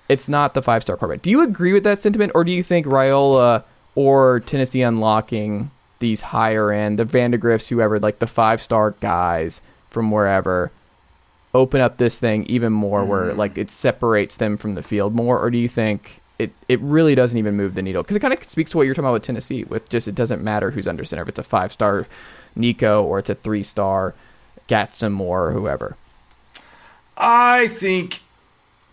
It's 0.09 0.29
not 0.29 0.55
the 0.55 0.63
five 0.63 0.83
star 0.83 0.97
quarterback. 0.97 1.23
Do 1.23 1.31
you 1.31 1.43
agree 1.43 1.73
with 1.73 1.85
that 1.85 2.01
sentiment, 2.01 2.33
or 2.35 2.45
do 2.45 2.53
you 2.53 2.63
think 2.63 2.87
Raiola 2.87 3.65
or 3.99 4.39
Tennessee 4.39 4.83
unlocking 4.83 5.73
these 5.99 6.21
higher 6.21 6.71
end, 6.71 7.01
the 7.01 7.05
Vandagriffs, 7.05 7.67
whoever, 7.67 7.99
like 7.99 8.21
the 8.21 8.29
five 8.29 8.63
star 8.63 8.93
guys 9.01 9.61
from 9.91 10.13
wherever, 10.13 10.71
open 11.53 11.81
up 11.81 11.97
this 11.97 12.21
thing 12.21 12.47
even 12.47 12.73
more 12.73 13.03
mm. 13.03 13.09
where 13.09 13.35
like 13.35 13.59
it 13.59 13.69
separates 13.69 14.37
them 14.37 14.57
from 14.57 14.75
the 14.75 14.85
field 14.85 15.17
more? 15.17 15.41
Or 15.41 15.51
do 15.51 15.59
you 15.59 15.69
think 15.69 16.23
it, 16.39 16.53
it 16.69 16.79
really 16.81 17.17
doesn't 17.17 17.37
even 17.37 17.57
move 17.57 17.75
the 17.75 17.83
needle? 17.83 18.05
Because 18.05 18.15
it 18.15 18.21
kind 18.21 18.33
of 18.33 18.45
speaks 18.45 18.71
to 18.71 18.77
what 18.77 18.87
you're 18.87 18.95
talking 18.95 19.07
about 19.07 19.15
with 19.15 19.25
Tennessee, 19.25 19.65
with 19.65 19.89
just 19.89 20.07
it 20.07 20.15
doesn't 20.15 20.45
matter 20.45 20.71
who's 20.71 20.87
under 20.87 21.05
center, 21.05 21.23
if 21.23 21.29
it's 21.31 21.41
a 21.41 21.43
five 21.43 21.73
star 21.73 22.07
Nico 22.55 23.03
or 23.03 23.19
it's 23.19 23.31
a 23.31 23.35
three 23.35 23.65
star 23.65 24.15
Gadsden 24.69 25.21
or 25.21 25.51
whoever. 25.51 25.97
I 27.17 27.67
think 27.67 28.21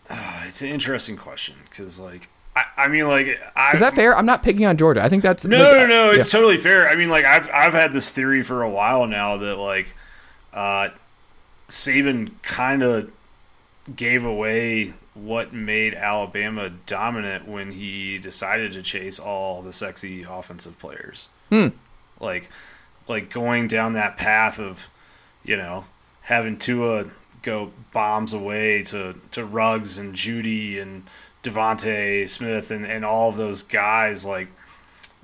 uh, 0.10 0.41
it's 0.48 0.64
an 0.64 0.69
interesting 0.69 1.15
question 1.15 1.57
because, 1.69 1.99
like, 1.99 2.27
I, 2.56 2.65
I 2.77 2.88
mean, 2.88 3.07
like, 3.07 3.40
I, 3.56 3.73
is 3.73 3.82
that 3.82 3.95
fair? 3.95 4.18
I'm 4.18 4.26
not 4.26 4.41
picking 4.41 4.65
on 4.65 4.77
Georgia. 4.77 5.03
I 5.03 5.10
think 5.10 5.23
that's 5.23 5.44
no, 5.45 5.57
like, 5.57 5.73
no, 5.73 5.88
no. 5.88 6.11
It's 6.11 6.34
yeah. 6.34 6.40
totally 6.40 6.57
fair. 6.57 6.90
I 6.90 6.95
mean, 6.95 7.10
like, 7.10 7.26
I've 7.26 7.49
I've 7.49 7.73
had 7.73 7.91
this 7.91 8.11
theory 8.11 8.44
for 8.44 8.64
a 8.64 8.69
while 8.69 9.07
now 9.07 9.38
that 9.38 9.57
like, 9.57 9.94
uh, 10.53 10.90
Saban 11.68 12.32
kind 12.44 12.82
of 12.82 13.11
gave 13.94 14.26
away 14.26 14.94
what 15.14 15.53
made 15.53 15.94
Alabama 15.94 16.69
dominant 16.69 17.48
when 17.48 17.72
he 17.72 18.18
decided 18.18 18.73
to 18.73 18.82
chase 18.82 19.19
all 19.19 19.61
the 19.61 19.73
sexy 19.73 20.23
offensive 20.23 20.77
players. 20.80 21.30
Hmm. 21.49 21.69
Like, 22.19 22.49
like 23.07 23.30
going 23.30 23.68
down 23.68 23.94
that 23.94 24.18
path 24.18 24.60
of, 24.60 24.88
you 25.44 25.57
know, 25.57 25.86
having 26.22 26.57
Tua 26.57 27.06
go 27.41 27.72
bombs 27.91 28.34
away 28.34 28.82
to 28.84 29.15
to 29.32 29.45
Ruggs 29.45 29.98
and 29.98 30.15
Jeudy 30.15 30.82
and 30.82 31.03
DeVonta 31.45 32.27
Smith 32.27 32.72
and 32.72 32.85
and 32.85 33.05
all 33.05 33.30
of 33.30 33.38
those 33.38 33.61
guys. 33.63 34.26
Like, 34.26 34.47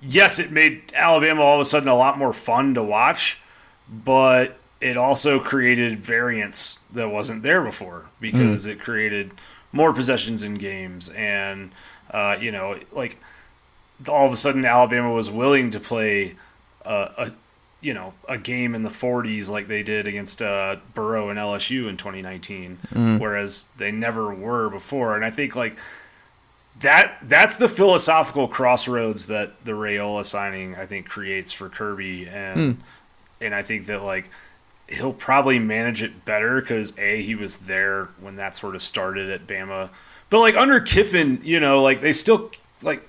yes, 0.01 0.39
it 0.39 0.51
made 0.51 0.93
Alabama 0.95 1.41
all 1.41 1.55
of 1.55 1.61
a 1.61 1.65
sudden 1.65 1.89
a 1.89 1.95
lot 1.95 2.17
more 2.17 2.33
fun 2.33 2.73
to 2.75 2.83
watch, 2.83 3.39
but 3.89 4.57
it 4.81 4.97
also 4.97 5.39
created 5.39 5.99
variance 5.99 6.79
that 6.91 7.09
wasn't 7.09 7.43
there 7.43 7.61
before 7.61 8.05
because 8.19 8.65
mm. 8.65 8.71
it 8.71 8.79
created 8.79 9.31
more 9.71 9.93
possessions 9.93 10.43
in 10.43 10.55
games 10.55 11.09
and 11.09 11.71
uh, 12.09 12.35
you 12.39 12.51
know 12.51 12.77
like 12.91 13.17
all 14.09 14.25
of 14.25 14.33
a 14.33 14.37
sudden 14.37 14.65
Alabama 14.65 15.13
was 15.13 15.29
willing 15.29 15.69
to 15.69 15.79
play 15.79 16.35
a, 16.83 17.09
a 17.17 17.31
you 17.79 17.93
know 17.93 18.13
a 18.27 18.37
game 18.37 18.75
in 18.75 18.81
the 18.81 18.89
40s 18.89 19.49
like 19.49 19.67
they 19.67 19.83
did 19.83 20.07
against 20.07 20.41
uh, 20.41 20.77
Burrow 20.93 21.29
and 21.29 21.39
LSU 21.39 21.87
in 21.87 21.95
2019 21.95 22.79
mm. 22.91 23.19
whereas 23.19 23.65
they 23.77 23.91
never 23.91 24.33
were 24.33 24.69
before 24.69 25.15
and 25.15 25.23
I 25.23 25.29
think 25.29 25.55
like 25.55 25.77
that 26.81 27.17
that's 27.23 27.57
the 27.57 27.69
philosophical 27.69 28.47
crossroads 28.47 29.27
that 29.27 29.65
the 29.65 29.71
Raiola 29.71 30.25
signing 30.25 30.75
I 30.75 30.85
think 30.85 31.07
creates 31.07 31.51
for 31.51 31.69
Kirby 31.69 32.27
and 32.27 32.75
mm. 32.75 32.77
and 33.39 33.55
I 33.55 33.61
think 33.61 33.85
that 33.85 34.03
like 34.03 34.29
he'll 34.89 35.13
probably 35.13 35.59
manage 35.59 36.01
it 36.03 36.25
better 36.25 36.59
because 36.59 36.97
a 36.99 37.21
he 37.21 37.35
was 37.35 37.59
there 37.59 38.05
when 38.19 38.35
that 38.35 38.57
sort 38.57 38.75
of 38.75 38.81
started 38.81 39.29
at 39.29 39.47
Bama, 39.47 39.89
but 40.29 40.39
like 40.39 40.55
under 40.55 40.79
Kiffin, 40.79 41.39
you 41.43 41.59
know, 41.59 41.81
like 41.81 42.01
they 42.01 42.13
still 42.13 42.51
like 42.81 43.07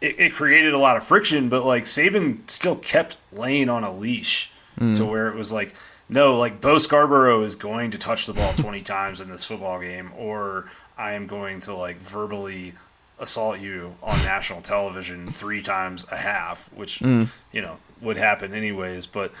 it, 0.00 0.20
it 0.20 0.32
created 0.32 0.74
a 0.74 0.78
lot 0.78 0.96
of 0.96 1.04
friction, 1.04 1.48
but 1.48 1.64
like 1.64 1.84
Saban 1.84 2.48
still 2.48 2.76
kept 2.76 3.16
Lane 3.32 3.68
on 3.68 3.82
a 3.82 3.92
leash 3.92 4.50
mm. 4.78 4.94
to 4.96 5.04
where 5.04 5.28
it 5.28 5.36
was 5.36 5.52
like. 5.52 5.74
No, 6.06 6.36
like 6.38 6.60
Bo 6.60 6.76
Scarborough 6.76 7.42
is 7.44 7.56
going 7.56 7.90
to 7.92 7.98
touch 7.98 8.26
the 8.26 8.34
ball 8.34 8.52
20 8.52 8.82
times 8.82 9.22
in 9.22 9.30
this 9.30 9.42
football 9.42 9.80
game, 9.80 10.12
or 10.18 10.70
I 10.96 11.12
am 11.12 11.26
going 11.26 11.60
to 11.60 11.74
like 11.74 11.96
verbally 11.96 12.74
assault 13.18 13.60
you 13.60 13.94
on 14.02 14.18
national 14.18 14.60
television 14.60 15.32
three 15.32 15.62
times 15.62 16.06
a 16.10 16.16
half, 16.16 16.72
which 16.72 17.00
mm. 17.00 17.28
you 17.52 17.62
know 17.62 17.76
would 18.00 18.16
happen 18.16 18.54
anyways. 18.54 19.06
But 19.06 19.32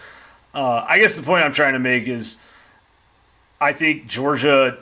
uh, 0.54 0.84
I 0.88 0.98
guess 0.98 1.16
the 1.16 1.22
point 1.22 1.44
I'm 1.44 1.52
trying 1.52 1.74
to 1.74 1.78
make 1.78 2.06
is 2.06 2.38
I 3.60 3.72
think 3.72 4.06
Georgia, 4.06 4.78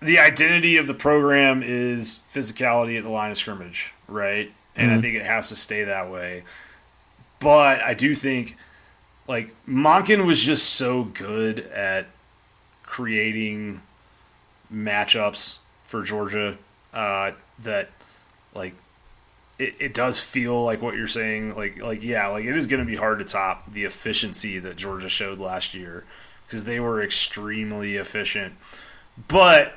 the 0.00 0.18
identity 0.18 0.76
of 0.76 0.86
the 0.86 0.94
program 0.94 1.62
is 1.62 2.20
physicality 2.32 2.98
at 2.98 3.04
the 3.04 3.10
line 3.10 3.30
of 3.30 3.38
scrimmage, 3.38 3.92
right? 4.06 4.52
And 4.76 4.90
mm-hmm. 4.90 4.98
I 4.98 5.00
think 5.00 5.14
it 5.16 5.24
has 5.24 5.48
to 5.48 5.56
stay 5.56 5.84
that 5.84 6.10
way. 6.10 6.44
But 7.40 7.80
I 7.80 7.94
do 7.94 8.14
think, 8.14 8.56
like, 9.26 9.54
Monken 9.66 10.26
was 10.26 10.44
just 10.44 10.74
so 10.74 11.04
good 11.04 11.60
at 11.60 12.06
creating 12.82 13.80
matchups 14.72 15.58
for 15.88 16.02
Georgia 16.04 16.56
uh, 16.92 17.32
that, 17.64 17.88
like, 18.54 18.74
it, 19.58 19.74
it 19.80 19.94
does 19.94 20.20
feel 20.20 20.62
like 20.62 20.80
what 20.80 20.94
you're 20.94 21.08
saying. 21.08 21.56
Like 21.56 21.82
like 21.82 22.02
yeah, 22.02 22.28
like 22.28 22.44
it 22.44 22.56
is 22.56 22.66
going 22.66 22.80
to 22.80 22.86
be 22.86 22.96
hard 22.96 23.18
to 23.18 23.24
top 23.24 23.70
the 23.70 23.84
efficiency 23.84 24.58
that 24.60 24.76
Georgia 24.76 25.08
showed 25.08 25.40
last 25.40 25.74
year 25.74 26.04
because 26.46 26.64
they 26.64 26.78
were 26.78 27.02
extremely 27.02 27.96
efficient, 27.96 28.54
but 29.26 29.74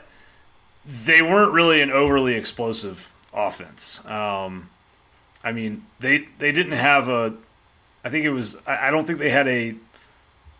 they 0.85 1.21
weren't 1.21 1.51
really 1.51 1.81
an 1.81 1.91
overly 1.91 2.35
explosive 2.35 3.11
offense. 3.33 4.05
Um, 4.05 4.69
I 5.43 5.51
mean, 5.51 5.83
they 5.99 6.27
they 6.37 6.51
didn't 6.51 6.73
have 6.73 7.09
a. 7.09 7.33
I 8.05 8.09
think 8.09 8.25
it 8.25 8.31
was. 8.31 8.61
I 8.67 8.91
don't 8.91 9.05
think 9.05 9.19
they 9.19 9.31
had 9.31 9.47
a 9.47 9.75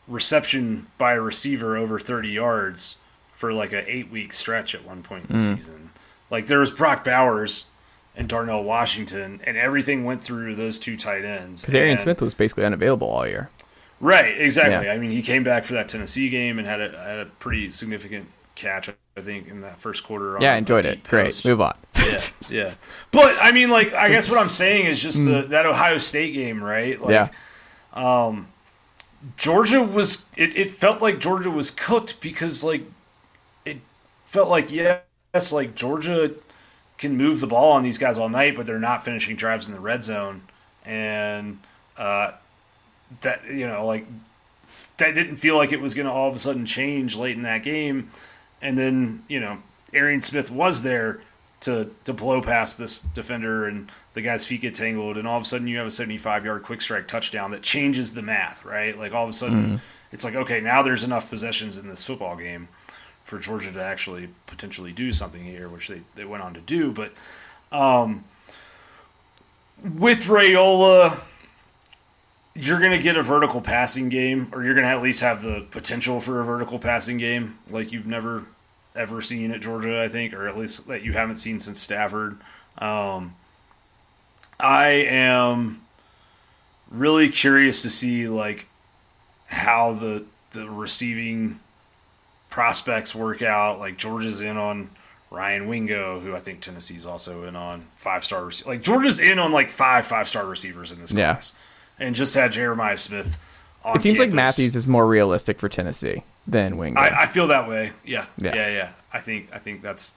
reception 0.07 0.87
by 0.97 1.13
a 1.13 1.21
receiver 1.21 1.77
over 1.77 1.99
30 1.99 2.29
yards 2.29 2.97
for 3.41 3.51
like 3.51 3.73
an 3.73 3.83
eight 3.87 4.11
week 4.11 4.33
stretch 4.33 4.75
at 4.75 4.85
one 4.85 5.01
point 5.01 5.25
in 5.27 5.37
the 5.39 5.43
mm. 5.43 5.55
season. 5.57 5.89
Like 6.29 6.45
there 6.45 6.59
was 6.59 6.71
Brock 6.71 7.03
Bowers 7.03 7.65
and 8.15 8.29
Darnell 8.29 8.63
Washington, 8.63 9.41
and 9.45 9.57
everything 9.57 10.05
went 10.05 10.21
through 10.21 10.53
those 10.55 10.77
two 10.77 10.95
tight 10.95 11.25
ends. 11.25 11.61
Because 11.61 11.73
Arian 11.73 11.97
Smith 11.97 12.21
was 12.21 12.35
basically 12.35 12.65
unavailable 12.65 13.07
all 13.07 13.27
year. 13.27 13.49
Right, 13.99 14.39
exactly. 14.39 14.85
Yeah. 14.85 14.93
I 14.93 14.99
mean, 14.99 15.09
he 15.09 15.23
came 15.23 15.43
back 15.43 15.63
for 15.63 15.73
that 15.73 15.89
Tennessee 15.89 16.29
game 16.29 16.59
and 16.59 16.67
had 16.67 16.81
a, 16.81 16.89
had 16.89 17.19
a 17.19 17.25
pretty 17.25 17.71
significant 17.71 18.27
catch, 18.53 18.89
I 18.89 19.21
think, 19.21 19.47
in 19.47 19.61
that 19.61 19.79
first 19.79 20.03
quarter. 20.03 20.37
yeah, 20.39 20.55
enjoyed 20.55 20.85
it. 20.85 21.03
Great. 21.03 21.43
Move 21.43 21.61
on. 21.61 21.75
yeah, 21.95 22.21
yeah. 22.49 22.73
But 23.11 23.35
I 23.41 23.51
mean, 23.51 23.71
like, 23.71 23.91
I 23.93 24.09
guess 24.09 24.29
what 24.29 24.39
I'm 24.39 24.49
saying 24.49 24.85
is 24.85 25.01
just 25.01 25.25
the 25.25 25.43
that 25.49 25.65
Ohio 25.65 25.97
State 25.97 26.33
game, 26.33 26.63
right? 26.63 27.01
Like, 27.01 27.11
yeah. 27.11 27.29
Um, 27.93 28.49
Georgia 29.35 29.81
was. 29.81 30.25
It, 30.37 30.55
it 30.55 30.69
felt 30.69 31.01
like 31.01 31.19
Georgia 31.19 31.49
was 31.49 31.71
cooked 31.71 32.21
because, 32.21 32.63
like, 32.63 32.83
felt 34.31 34.47
like 34.47 34.71
yes, 34.71 35.51
like 35.51 35.75
Georgia 35.75 36.31
can 36.97 37.17
move 37.17 37.41
the 37.41 37.47
ball 37.47 37.73
on 37.73 37.83
these 37.83 37.97
guys 37.97 38.17
all 38.17 38.29
night, 38.29 38.55
but 38.55 38.65
they're 38.65 38.79
not 38.79 39.03
finishing 39.03 39.35
drives 39.35 39.67
in 39.67 39.73
the 39.73 39.79
red 39.79 40.03
zone. 40.03 40.43
And 40.85 41.59
uh, 41.97 42.31
that 43.19 43.45
you 43.45 43.67
know, 43.67 43.85
like 43.85 44.05
that 44.97 45.15
didn't 45.15 45.35
feel 45.35 45.57
like 45.57 45.73
it 45.73 45.81
was 45.81 45.93
going 45.93 46.07
to 46.07 46.13
all 46.13 46.29
of 46.29 46.35
a 46.35 46.39
sudden 46.39 46.65
change 46.65 47.17
late 47.17 47.35
in 47.35 47.41
that 47.41 47.61
game. 47.61 48.09
And 48.61 48.77
then 48.77 49.23
you 49.27 49.41
know, 49.41 49.57
Arian 49.93 50.21
Smith 50.21 50.49
was 50.49 50.81
there 50.81 51.19
to 51.61 51.91
to 52.05 52.13
blow 52.13 52.41
past 52.41 52.77
this 52.77 53.01
defender, 53.01 53.67
and 53.67 53.91
the 54.13 54.21
guy's 54.21 54.45
feet 54.45 54.61
get 54.61 54.75
tangled, 54.75 55.17
and 55.17 55.27
all 55.27 55.35
of 55.35 55.43
a 55.43 55.45
sudden 55.45 55.67
you 55.67 55.77
have 55.77 55.87
a 55.87 55.91
75 55.91 56.45
yard 56.45 56.63
quick 56.63 56.79
strike 56.79 57.09
touchdown 57.09 57.51
that 57.51 57.63
changes 57.63 58.13
the 58.13 58.21
math, 58.21 58.63
right? 58.63 58.97
Like 58.97 59.13
all 59.13 59.25
of 59.25 59.29
a 59.29 59.33
sudden. 59.33 59.63
Mm-hmm. 59.63 59.75
It's 60.13 60.25
like 60.25 60.35
okay, 60.35 60.59
now 60.59 60.83
there's 60.83 61.05
enough 61.05 61.29
possessions 61.29 61.77
in 61.77 61.87
this 61.87 62.03
football 62.03 62.35
game 62.35 62.67
for 63.31 63.39
Georgia 63.39 63.71
to 63.71 63.81
actually 63.81 64.27
potentially 64.45 64.91
do 64.91 65.13
something 65.13 65.41
here, 65.41 65.69
which 65.69 65.87
they, 65.87 66.01
they 66.15 66.25
went 66.25 66.43
on 66.43 66.53
to 66.53 66.59
do. 66.59 66.91
But 66.91 67.13
um, 67.71 68.25
with 69.81 70.25
Raiola, 70.25 71.17
you're 72.53 72.79
going 72.79 72.91
to 72.91 72.99
get 72.99 73.15
a 73.15 73.21
vertical 73.23 73.61
passing 73.61 74.09
game, 74.09 74.49
or 74.51 74.65
you're 74.65 74.73
going 74.73 74.85
to 74.85 74.91
at 74.91 75.01
least 75.01 75.21
have 75.21 75.43
the 75.43 75.65
potential 75.71 76.19
for 76.19 76.41
a 76.41 76.43
vertical 76.43 76.77
passing 76.77 77.15
game 77.15 77.57
like 77.69 77.93
you've 77.93 78.05
never 78.05 78.47
ever 78.97 79.21
seen 79.21 79.51
at 79.51 79.61
Georgia, 79.61 80.03
I 80.03 80.09
think, 80.09 80.33
or 80.33 80.49
at 80.49 80.57
least 80.57 80.89
that 80.89 81.01
you 81.01 81.13
haven't 81.13 81.37
seen 81.37 81.61
since 81.61 81.79
Stafford. 81.79 82.37
Um, 82.79 83.35
I 84.59 84.87
am 84.87 85.83
really 86.89 87.29
curious 87.29 87.81
to 87.83 87.89
see 87.89 88.27
like 88.27 88.67
how 89.45 89.93
the 89.93 90.25
the 90.51 90.69
receiving 90.69 91.60
prospects 92.51 93.15
work 93.15 93.41
out. 93.41 93.79
Like 93.79 93.97
Georgia's 93.97 94.41
in 94.41 94.57
on 94.57 94.91
Ryan 95.31 95.67
Wingo, 95.67 96.19
who 96.19 96.35
I 96.35 96.39
think 96.39 96.61
Tennessee's 96.61 97.07
also 97.07 97.45
in 97.45 97.55
on 97.55 97.87
five 97.95 98.23
star 98.23 98.45
receiver. 98.45 98.69
Like 98.69 98.83
Georgia's 98.83 99.19
in 99.19 99.39
on 99.39 99.51
like 99.51 99.71
five 99.71 100.05
five 100.05 100.29
star 100.29 100.45
receivers 100.45 100.91
in 100.91 101.01
this 101.01 101.11
yeah. 101.11 101.33
class, 101.33 101.53
and 101.97 102.13
just 102.13 102.35
had 102.35 102.51
Jeremiah 102.51 102.97
Smith. 102.97 103.39
On 103.83 103.95
it 103.95 104.01
seems 104.03 104.19
campus. 104.19 104.35
like 104.35 104.35
Matthews 104.35 104.75
is 104.75 104.85
more 104.85 105.07
realistic 105.07 105.57
for 105.57 105.67
Tennessee 105.67 106.21
than 106.45 106.77
Wingo. 106.77 106.99
I, 106.99 107.23
I 107.23 107.25
feel 107.25 107.47
that 107.47 107.67
way. 107.67 107.93
Yeah. 108.05 108.27
yeah, 108.37 108.53
yeah, 108.53 108.67
yeah. 108.67 108.91
I 109.11 109.19
think 109.19 109.49
I 109.51 109.57
think 109.57 109.81
that's. 109.81 110.15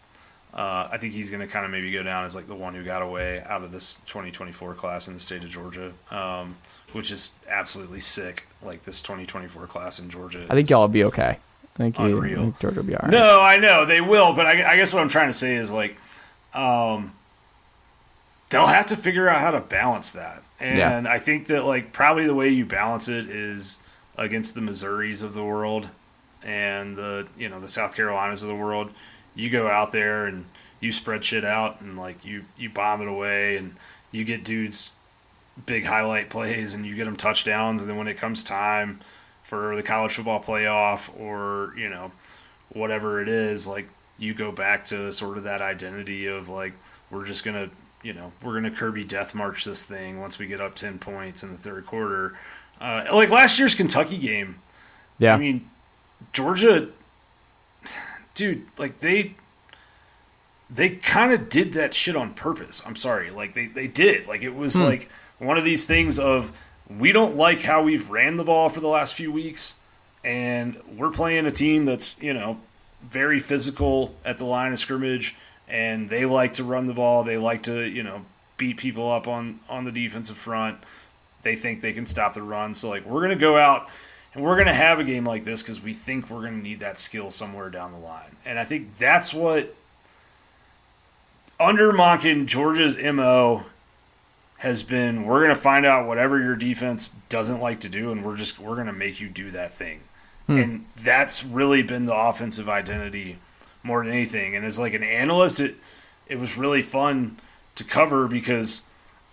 Uh, 0.52 0.89
I 0.93 0.98
think 0.98 1.15
he's 1.15 1.31
going 1.32 1.40
to 1.40 1.48
kind 1.48 1.65
of 1.65 1.73
maybe 1.73 1.90
go 1.90 2.05
down 2.05 2.24
as 2.24 2.36
like 2.36 2.47
the 2.47 2.55
one 2.55 2.74
who 2.74 2.85
got 2.85 3.02
away 3.02 3.43
out 3.44 3.65
of 3.65 3.73
this 3.73 3.97
2024 4.06 4.74
class 4.74 5.09
in 5.09 5.15
the 5.15 5.19
state 5.19 5.43
of 5.43 5.51
Georgia, 5.51 5.93
um, 6.12 6.56
which 6.93 7.11
is 7.11 7.32
absolutely 7.48 7.98
sick. 7.98 8.47
Like 8.62 8.85
this 8.85 9.02
2024 9.02 9.66
class 9.66 9.98
in 9.98 10.11
Georgia. 10.11 10.47
I 10.48 10.55
think 10.55 10.70
y'all 10.70 10.82
will 10.82 10.89
be 10.89 11.02
okay. 11.05 11.39
Thank 11.74 11.98
you. 11.98 12.05
Unreal. 12.05 12.38
I 12.38 12.42
think 12.42 12.59
Georgia 12.60 12.80
will 12.80 12.86
be 12.86 12.94
all 12.94 13.01
right. 13.02 13.10
No, 13.10 13.40
I 13.40 13.56
know 13.56 13.84
they 13.84 14.01
will, 14.01 14.32
but 14.32 14.46
I, 14.46 14.72
I, 14.72 14.76
guess 14.76 14.92
what 14.92 15.01
I'm 15.01 15.09
trying 15.09 15.28
to 15.28 15.32
say 15.32 15.56
is 15.56 15.72
like, 15.72 15.96
um, 16.52 17.12
they'll 18.51 18.66
have 18.66 18.86
to 18.86 18.96
figure 18.96 19.28
out 19.28 19.40
how 19.40 19.51
to 19.51 19.60
balance 19.60 20.12
that, 20.12 20.42
and 20.60 20.78
yeah. 20.78 21.12
I 21.12 21.18
think 21.18 21.48
that 21.48 21.64
like 21.64 21.92
probably 21.92 22.26
the 22.26 22.34
way 22.34 22.48
you 22.48 22.64
balance 22.64 23.09
it 23.09 23.28
is 23.28 23.78
against 24.16 24.55
the 24.55 24.60
Missouris 24.60 25.22
of 25.22 25.34
the 25.34 25.42
world 25.42 25.88
and 26.44 26.96
the 26.96 27.26
you 27.36 27.48
know 27.48 27.59
the 27.59 27.68
South 27.68 27.94
Carolinas 27.96 28.42
of 28.42 28.48
the 28.48 28.55
world. 28.55 28.90
You 29.34 29.51
go 29.51 29.66
out 29.66 29.90
there 29.90 30.26
and 30.26 30.44
you 30.78 30.92
spread 30.92 31.24
shit 31.24 31.44
out 31.44 31.80
and 31.80 31.98
like 31.98 32.24
you 32.24 32.44
you 32.56 32.70
bomb 32.70 33.02
it 33.02 33.09
away 33.09 33.56
and 33.56 33.74
you 34.12 34.24
get 34.24 34.44
dudes 34.44 34.92
big 35.66 35.86
highlight 35.86 36.30
plays 36.30 36.74
and 36.74 36.84
you 36.84 36.94
get 36.94 37.05
them 37.05 37.16
touchdowns 37.16 37.80
and 37.80 37.90
then 37.90 37.96
when 37.96 38.09
it 38.09 38.16
comes 38.16 38.42
time 38.42 39.01
for 39.44 39.76
the 39.76 39.82
college 39.82 40.12
football 40.14 40.42
playoff 40.42 41.08
or 41.20 41.72
you 41.78 41.88
know 41.88 42.10
whatever 42.70 43.22
it 43.22 43.28
is 43.28 43.66
like 43.68 43.86
you 44.18 44.34
go 44.34 44.50
back 44.50 44.84
to 44.84 45.12
sort 45.12 45.36
of 45.38 45.44
that 45.44 45.62
identity 45.62 46.26
of 46.26 46.48
like 46.48 46.72
we're 47.10 47.24
just 47.24 47.44
gonna 47.44 47.68
you 48.02 48.12
know 48.12 48.32
we're 48.42 48.54
gonna 48.54 48.70
kirby 48.70 49.04
death 49.04 49.34
march 49.34 49.64
this 49.64 49.84
thing 49.84 50.18
once 50.20 50.38
we 50.38 50.46
get 50.46 50.60
up 50.60 50.74
10 50.74 50.98
points 50.98 51.42
in 51.44 51.52
the 51.52 51.58
third 51.58 51.86
quarter 51.86 52.36
uh, 52.80 53.04
like 53.12 53.30
last 53.30 53.58
year's 53.58 53.74
kentucky 53.74 54.18
game 54.18 54.56
yeah 55.18 55.34
i 55.34 55.36
mean 55.36 55.68
georgia 56.32 56.88
dude 58.34 58.62
like 58.78 58.98
they 59.00 59.34
they 60.70 60.90
kind 60.90 61.32
of 61.32 61.48
did 61.48 61.74
that 61.74 61.92
shit 61.94 62.16
on 62.16 62.32
purpose. 62.32 62.82
I'm 62.86 62.96
sorry. 62.96 63.30
Like 63.30 63.52
they, 63.52 63.66
they 63.66 63.86
did. 63.86 64.26
Like 64.26 64.42
it 64.42 64.54
was 64.54 64.74
Hmm. 64.76 64.84
like 64.84 65.08
one 65.38 65.58
of 65.58 65.62
these 65.64 65.84
things 65.84 66.18
of 66.18 66.58
we 66.89 67.12
don't 67.12 67.36
like 67.36 67.62
how 67.62 67.82
we've 67.82 68.11
ran 68.11 68.36
the 68.36 68.44
ball 68.44 68.69
for 68.69 68.81
the 68.81 68.89
last 68.89 69.15
few 69.15 69.32
weeks 69.32 69.77
and 70.23 70.81
we're 70.97 71.11
playing 71.11 71.47
a 71.47 71.51
team 71.51 71.85
that's, 71.85 72.20
you 72.23 72.32
know, 72.32 72.59
very 73.02 73.39
physical 73.39 74.15
at 74.24 74.39
the 74.39 74.44
line 74.44 74.73
of 74.73 74.78
scrimmage 74.78 75.35
and 75.69 76.09
they 76.09 76.24
like 76.24 76.55
to 76.55 76.65
run 76.65 76.86
the 76.86 76.94
ball. 76.94 77.23
They 77.23 77.36
like 77.36 77.62
to, 77.65 77.82
you 77.85 78.02
know, 78.02 78.23
beat 78.56 78.77
people 78.77 79.11
up 79.11 79.27
on 79.27 79.61
on 79.69 79.85
the 79.85 79.93
defensive 79.93 80.36
front. 80.36 80.78
They 81.43 81.56
think 81.56 81.81
they 81.81 81.93
can 81.93 82.06
stop 82.06 82.35
the 82.35 82.43
run. 82.43 82.74
So 82.74 82.89
like 82.89 83.05
we're 83.05 83.20
to 83.28 83.36
go 83.36 83.59
out 83.59 83.89
and 84.35 84.44
we're 84.44 84.56
to 84.65 84.74
have 84.74 85.01
a 85.01 85.05
game 85.05 85.24
like 85.24 85.44
this 85.44 85.62
cuz 85.62 85.82
we 85.82 85.93
think 85.93 86.31
we're 86.31 86.43
to 86.48 86.62
need 86.62 86.81
that 86.81 86.98
skill 86.98 87.31
somewhere 87.31 87.70
down 87.70 87.93
the 87.93 87.98
line. 87.98 88.36
And 88.44 88.59
I 88.59 88.65
think 88.65 88.98
that's 88.98 89.32
what 89.32 89.74
under 91.59 91.93
Monken, 91.93 92.47
Georgia's 92.47 92.98
MO 92.98 93.66
has 94.65 94.82
been 94.82 95.24
we're 95.24 95.43
going 95.43 95.55
to 95.55 95.61
find 95.61 95.85
out 95.85 96.07
whatever 96.07 96.41
your 96.41 96.57
defense 96.57 97.11
doesn't 97.28 97.61
like 97.61 97.81
to 97.81 97.89
do 97.89 98.11
and 98.11 98.24
we're 98.24 98.36
just 98.36 98.59
we're 98.59 98.74
going 98.74 98.86
to 98.86 98.93
make 98.93 99.20
you 99.20 99.28
do 99.28 99.51
that 99.51 99.73
thing. 99.73 100.01
Hmm. 100.47 100.57
And 100.57 100.85
that's 100.97 101.45
really 101.45 101.82
been 101.82 102.07
the 102.07 102.15
offensive 102.15 102.69
identity 102.69 103.36
more 103.82 104.03
than 104.03 104.12
anything. 104.12 104.57
And 104.57 104.65
as 104.65 104.78
like 104.78 104.95
an 104.95 105.03
analyst 105.03 105.61
it 105.61 105.77
it 106.27 106.39
was 106.39 106.57
really 106.57 106.82
fun 106.82 107.36
to 107.74 107.85
cover 107.85 108.27
because 108.27 108.82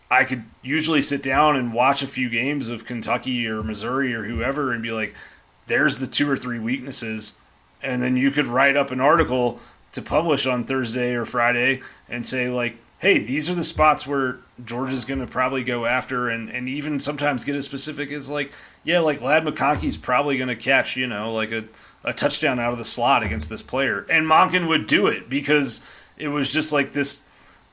I 0.10 0.26
could 0.26 0.44
usually 0.62 1.02
sit 1.02 1.24
down 1.24 1.56
and 1.56 1.74
watch 1.74 2.04
a 2.04 2.08
few 2.08 2.30
games 2.30 2.68
of 2.68 2.86
Kentucky 2.86 3.48
or 3.48 3.64
Missouri 3.64 4.14
or 4.14 4.26
whoever 4.26 4.74
and 4.74 4.84
be 4.84 4.92
like 4.92 5.16
there's 5.68 6.00
the 6.00 6.08
two 6.08 6.30
or 6.30 6.36
three 6.36 6.60
weaknesses 6.60 7.36
and 7.82 8.04
then 8.04 8.18
you 8.18 8.32
could 8.32 8.48
write 8.48 8.76
up 8.76 8.92
an 8.92 9.00
article 9.00 9.60
to 9.94 10.02
publish 10.02 10.46
on 10.46 10.66
Thursday 10.66 11.14
or 11.14 11.26
Friday 11.26 11.82
and 12.10 12.26
say 12.26 12.50
like, 12.50 12.76
hey, 13.02 13.18
these 13.18 13.50
are 13.50 13.56
the 13.56 13.64
spots 13.64 14.06
where 14.06 14.38
George 14.64 14.94
is 14.94 15.06
going 15.06 15.20
to 15.20 15.28
probably 15.28 15.64
go 15.64 15.86
after, 15.86 16.30
and 16.30 16.50
and 16.50 16.70
even 16.70 17.00
sometimes 17.00 17.44
get 17.44 17.56
as 17.56 17.66
specific 17.66 18.12
as 18.12 18.30
like, 18.30 18.54
yeah, 18.84 19.00
like 19.00 19.22
Ladd 19.22 19.44
McConkey's 19.44 19.98
probably 19.98 20.38
going 20.38 20.48
to 20.48 20.56
catch 20.56 20.96
you 20.96 21.08
know 21.08 21.34
like 21.34 21.52
a 21.52 21.66
a 22.04 22.14
touchdown 22.14 22.60
out 22.60 22.72
of 22.72 22.78
the 22.78 22.86
slot 22.86 23.24
against 23.24 23.50
this 23.50 23.62
player, 23.62 24.06
and 24.10 24.26
Monken 24.26 24.68
would 24.68 24.88
do 24.88 25.08
it 25.08 25.30
because 25.30 25.84
it 26.18 26.30
was 26.30 26.54
just 26.54 26.72
like 26.72 26.94
this 26.94 27.24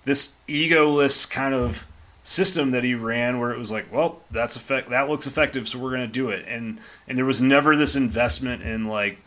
this 0.04 0.34
egoless 0.48 1.28
kind 1.28 1.54
of 1.54 1.86
system 2.24 2.72
that 2.72 2.84
he 2.84 2.94
ran 2.94 3.38
where 3.38 3.52
it 3.52 3.58
was 3.58 3.72
like 3.72 3.90
well 3.90 4.20
that's 4.30 4.54
effect 4.54 4.90
that 4.90 5.08
looks 5.08 5.26
effective 5.26 5.66
so 5.66 5.78
we're 5.78 5.90
going 5.90 6.02
to 6.02 6.06
do 6.06 6.30
it. 6.30 6.44
And 6.48 6.80
and 7.06 7.16
there 7.16 7.24
was 7.24 7.40
never 7.40 7.76
this 7.76 7.96
investment 7.96 8.62
in 8.62 8.86
like 8.86 9.18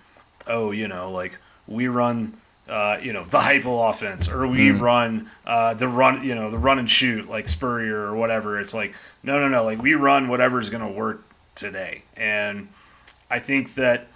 oh 0.48 0.72
you 0.72 0.88
know 0.88 1.12
like 1.12 1.38
we 1.68 1.88
run 1.88 2.34
uh, 2.70 2.98
you 3.02 3.14
know 3.14 3.24
the 3.24 3.40
Heupel 3.40 3.90
offense 3.90 4.30
or 4.30 4.48
we 4.48 4.72
run 4.72 5.30
uh, 5.46 5.74
the 5.74 5.88
run 5.88 6.24
you 6.24 6.36
know 6.36 6.50
the 6.50 6.58
run 6.58 6.80
and 6.80 6.90
shoot 6.90 7.30
like 7.30 7.48
Spurrier 7.48 8.00
or 8.00 8.16
whatever. 8.16 8.60
It's 8.60 8.74
like 8.74 8.96
no 9.24 9.40
no 9.40 9.48
no 9.48 9.64
like 9.64 9.82
we 9.82 9.94
run 9.94 10.28
whatever's 10.28 10.70
going 10.70 10.86
to 10.86 10.92
work 10.92 11.24
today. 11.56 12.04
And 12.16 12.70
I 13.30 13.40
think 13.40 13.76
that 13.76 14.08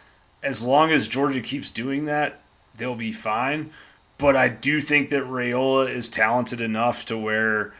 as 0.43 0.63
long 0.63 0.91
as 0.91 1.07
Georgia 1.07 1.41
keeps 1.41 1.71
doing 1.71 2.05
that 2.05 2.41
they'll 2.77 2.95
be 2.95 3.11
fine. 3.11 3.71
But 4.17 4.35
I 4.35 4.47
do 4.47 4.79
think 4.79 5.09
that 5.09 5.23
Raiola 5.23 5.93
is 5.93 6.09
talented 6.09 6.61
enough 6.61 7.05
to 7.05 7.17
where 7.17 7.73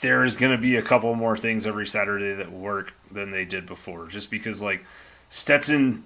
there 0.00 0.24
is 0.24 0.36
going 0.36 0.52
to 0.52 0.60
be 0.60 0.76
a 0.76 0.82
couple 0.82 1.14
more 1.14 1.36
things 1.36 1.66
every 1.66 1.86
Saturday 1.86 2.34
that 2.34 2.50
work 2.50 2.94
than 3.10 3.30
they 3.30 3.44
did 3.44 3.66
before. 3.66 4.08
Just 4.08 4.30
because, 4.30 4.60
like, 4.60 4.84
Stetson 5.28 6.04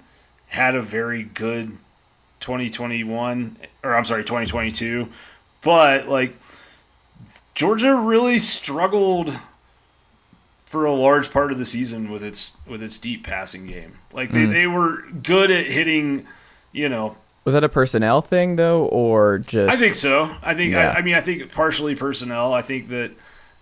had 0.48 0.74
a 0.74 0.82
very 0.82 1.22
good 1.22 1.78
2021, 2.47 3.56
or 3.82 3.97
I'm 3.97 4.05
sorry, 4.05 4.23
2022, 4.23 5.09
but, 5.62 6.09
like, 6.09 6.36
Georgia 7.56 7.94
really 7.97 8.39
struggled 8.39 9.36
for 10.64 10.85
a 10.85 10.93
large 10.93 11.32
part 11.32 11.51
of 11.51 11.59
the 11.59 11.64
season 11.64 12.10
with 12.10 12.23
its 12.23 12.52
with 12.68 12.82
its 12.82 12.98
deep 12.98 13.24
passing 13.27 13.66
game. 13.66 13.98
Like 14.12 14.31
they, 14.31 14.44
they 14.44 14.66
were 14.66 15.02
good 15.23 15.51
at 15.51 15.66
hitting, 15.66 16.27
you 16.73 16.89
know, 16.89 17.16
Was 17.44 17.55
that 17.55 17.64
a 17.64 17.68
personnel 17.68 18.20
thing 18.20 18.56
though, 18.56 18.85
or 18.86 19.39
just? 19.39 19.73
I 19.73 19.77
think 19.77 19.94
so. 19.94 20.35
I 20.43 20.55
think. 20.55 20.73
Yeah. 20.73 20.90
I, 20.90 20.98
I 20.98 21.02
mean, 21.02 21.14
I 21.14 21.20
think 21.23 21.51
partially 21.52 21.94
personnel. 21.94 22.52
I 22.52 22.62
think 22.62 22.89
that, 22.89 23.12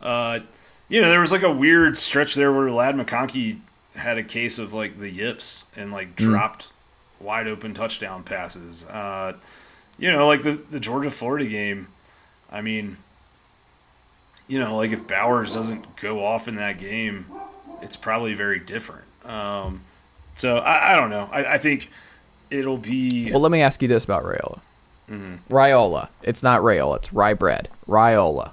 uh, 0.02 0.40
you 0.88 1.00
know, 1.00 1.08
there 1.08 1.20
was 1.20 1.30
like 1.30 1.42
a 1.42 1.52
weird 1.52 1.96
stretch 1.96 2.34
there 2.34 2.52
where 2.52 2.70
Ladd 2.70 2.96
McConkey 2.96 3.58
had 3.94 4.18
a 4.18 4.24
case 4.24 4.58
of 4.58 4.72
like 4.72 4.98
the 4.98 5.10
yips 5.10 5.66
and 5.76 5.92
like 5.92 6.16
dropped 6.16 6.70
wide 7.24 7.48
open 7.48 7.74
touchdown 7.74 8.22
passes. 8.22 8.84
Uh, 8.84 9.32
you 9.98 10.12
know, 10.12 10.26
like 10.26 10.42
the 10.42 10.52
the 10.52 10.78
Georgia 10.78 11.10
Florida 11.10 11.46
game. 11.46 11.88
I 12.52 12.60
mean, 12.60 12.98
you 14.46 14.60
know, 14.60 14.76
like 14.76 14.92
if 14.92 15.06
Bowers 15.06 15.52
doesn't 15.52 15.96
go 15.96 16.24
off 16.24 16.46
in 16.46 16.56
that 16.56 16.78
game, 16.78 17.26
it's 17.82 17.96
probably 17.96 18.34
very 18.34 18.58
different. 18.60 19.04
Um, 19.24 19.80
so 20.36 20.58
I, 20.58 20.92
I 20.92 20.96
don't 20.96 21.10
know. 21.10 21.28
I, 21.32 21.54
I 21.54 21.58
think 21.58 21.90
it'll 22.50 22.78
be. 22.78 23.30
Well, 23.30 23.40
let 23.40 23.50
me 23.50 23.62
ask 23.62 23.82
you 23.82 23.88
this 23.88 24.04
about 24.04 24.24
Rayola. 24.24 24.60
Mm-hmm. 25.10 25.54
Rayola. 25.54 26.08
It's 26.22 26.42
not 26.42 26.62
Rayola. 26.62 26.96
It's 26.96 27.12
rye 27.12 27.34
bread. 27.34 27.68
Rayola. 27.88 28.52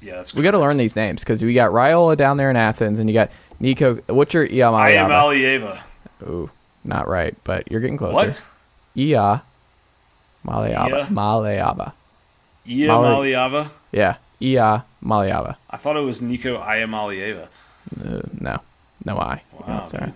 yeah, 0.00 0.16
that's 0.16 0.34
We 0.34 0.42
got 0.42 0.52
to 0.52 0.58
learn 0.58 0.76
these 0.76 0.96
names 0.96 1.22
because 1.22 1.42
we 1.42 1.54
got 1.54 1.70
Rayola 1.70 2.16
down 2.16 2.36
there 2.36 2.50
in 2.50 2.56
Athens, 2.56 2.98
and 2.98 3.08
you 3.08 3.14
got 3.14 3.30
Nico. 3.60 3.96
What's 4.06 4.34
your 4.34 4.44
Ia 4.46 4.70
I 4.70 4.90
am? 4.90 5.10
Alieva. 5.10 5.80
Ooh, 6.22 6.50
not 6.88 7.06
right, 7.08 7.36
but 7.44 7.70
you're 7.70 7.80
getting 7.80 7.96
closer. 7.98 8.14
What? 8.14 8.44
Ia 8.96 9.42
Maleava. 10.44 10.88
Ia? 10.88 11.06
Maleava. 11.06 11.92
Ia 12.66 12.88
Mali- 12.88 13.30
Maliava. 13.32 13.70
Yeah, 13.92 14.16
Ia 14.40 14.84
Maleava. 15.04 15.56
I 15.70 15.76
thought 15.76 15.96
it 15.96 16.00
was 16.00 16.20
Nico 16.22 16.58
Iamalieva. 16.58 17.46
Uh, 18.00 18.20
no, 18.40 18.60
no 19.04 19.18
I. 19.18 19.42
Wow, 19.52 19.80
No, 19.82 19.88
sorry. 19.88 20.06
man. 20.06 20.14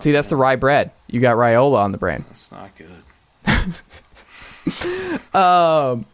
See, 0.00 0.12
that's 0.12 0.28
the 0.28 0.36
rye 0.36 0.56
bread. 0.56 0.90
You 1.08 1.20
got 1.20 1.36
Rayola 1.36 1.78
on 1.78 1.92
the 1.92 1.98
brain. 1.98 2.24
That's 2.28 2.52
not 2.52 2.70
good. 2.76 3.02
Um, 5.34 6.04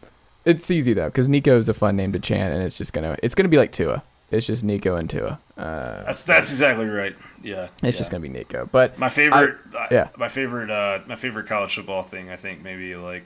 it's 0.45 0.71
easy 0.71 0.93
though 0.93 1.07
because 1.07 1.27
Nico 1.27 1.57
is 1.57 1.67
a 1.67 1.73
fun 1.73 1.95
name 1.97 2.13
to 2.13 2.19
chant, 2.19 2.53
and 2.53 2.63
it's 2.63 2.77
just 2.77 2.93
gonna 2.93 3.17
it's 3.21 3.35
gonna 3.35 3.49
be 3.49 3.57
like 3.57 3.71
Tua. 3.73 4.01
It's 4.31 4.45
just 4.45 4.63
Nico 4.63 4.95
and 4.95 5.09
Tua. 5.09 5.39
Uh, 5.57 6.03
That's 6.03 6.23
that's 6.25 6.51
exactly 6.51 6.85
right. 6.85 7.15
Yeah, 7.41 7.69
it's 7.81 7.83
yeah. 7.83 7.91
just 7.91 8.11
gonna 8.11 8.21
be 8.21 8.27
Nico. 8.29 8.67
But 8.71 8.99
my 8.99 9.07
favorite. 9.09 9.57
I- 9.73 9.77
uh, 9.77 9.87
yeah. 9.89 10.07
my 10.17 10.27
favorite. 10.27 10.69
Uh, 10.69 10.99
my 11.07 11.15
favorite 11.15 11.47
college 11.47 11.73
football 11.75 12.03
thing. 12.03 12.29
I 12.29 12.35
think 12.35 12.61
maybe 12.61 12.95
like 12.97 13.23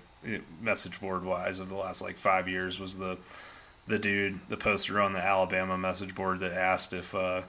message 0.61 0.99
board 1.01 1.23
wise 1.23 1.57
of 1.59 1.69
the 1.69 1.75
last 1.75 2.01
like 2.03 2.17
five 2.17 2.47
years 2.47 2.79
was 2.79 2.97
the 2.99 3.17
the 3.87 3.97
dude 3.97 4.39
the 4.49 4.57
poster 4.57 5.01
on 5.01 5.13
the 5.13 5.19
Alabama 5.23 5.75
message 5.77 6.13
board 6.13 6.39
that 6.39 6.51
asked 6.51 6.93
if. 6.93 7.15
Uh, 7.15 7.41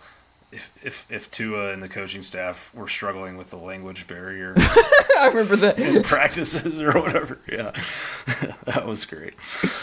if, 0.52 0.69
if 0.82 1.07
if 1.09 1.31
Tua 1.31 1.70
and 1.73 1.81
the 1.81 1.89
coaching 1.89 2.24
staff 2.24 2.74
were 2.74 2.89
struggling 2.89 3.36
with 3.36 3.51
the 3.51 3.57
language 3.57 4.09
barrier 4.09 4.55
I 5.16 5.27
remember 5.28 5.55
that. 5.55 5.78
in 5.78 6.02
practices 6.02 6.81
or 6.81 6.90
whatever. 7.01 7.39
Yeah, 7.48 7.70
that 8.65 8.85
was 8.85 9.05
great. 9.07 9.35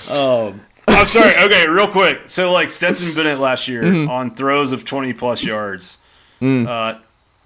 Um, 0.09 0.59
I'm 0.99 1.07
sorry. 1.07 1.33
Okay, 1.45 1.67
real 1.67 1.87
quick. 1.87 2.21
So 2.29 2.51
like 2.51 2.69
Stetson 2.69 3.13
Bennett 3.13 3.39
last 3.39 3.67
year 3.67 3.83
Mm-hmm. 3.83 4.09
on 4.09 4.35
throws 4.35 4.71
of 4.71 4.85
20 4.85 5.13
plus 5.13 5.43
yards, 5.43 5.97
Mm. 6.41 6.67
uh, 6.67 6.99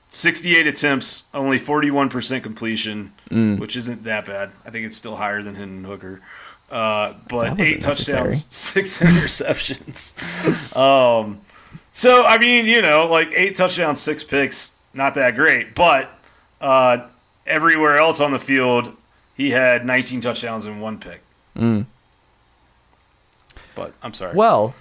68 0.10 0.68
attempts, 0.68 1.24
only 1.34 1.58
41 1.58 2.10
percent 2.10 2.44
completion, 2.44 3.14
Mm. 3.30 3.58
which 3.60 3.76
isn't 3.78 4.04
that 4.04 4.26
bad. 4.26 4.52
I 4.66 4.70
think 4.70 4.86
it's 4.86 4.96
still 4.98 5.16
higher 5.16 5.42
than 5.42 5.56
Hendon 5.56 5.86
Hooker. 5.86 6.22
Uh, 6.70 7.14
but 7.28 7.60
eight 7.60 7.82
touchdowns, 7.82 8.46
necessary. 8.46 8.86
six 8.86 9.00
interceptions. 9.02 10.76
um, 10.78 11.40
so 11.92 12.26
I 12.26 12.38
mean, 12.38 12.66
you 12.66 12.82
know, 12.82 13.08
like 13.08 13.32
eight 13.36 13.56
touchdowns, 13.56 14.00
six 14.00 14.24
picks, 14.24 14.72
not 14.94 15.16
that 15.16 15.36
great. 15.36 15.76
But 15.76 16.10
uh, 16.62 17.08
everywhere 17.48 17.98
else 17.98 18.22
on 18.22 18.32
the 18.32 18.40
field, 18.40 18.96
he 19.36 19.52
had 19.52 19.86
19 19.86 20.22
touchdowns 20.22 20.66
and 20.66 20.82
one 20.82 20.98
pick. 21.00 21.22
But 23.76 23.94
I'm 24.04 24.14
sorry. 24.14 24.36
Well, 24.36 24.76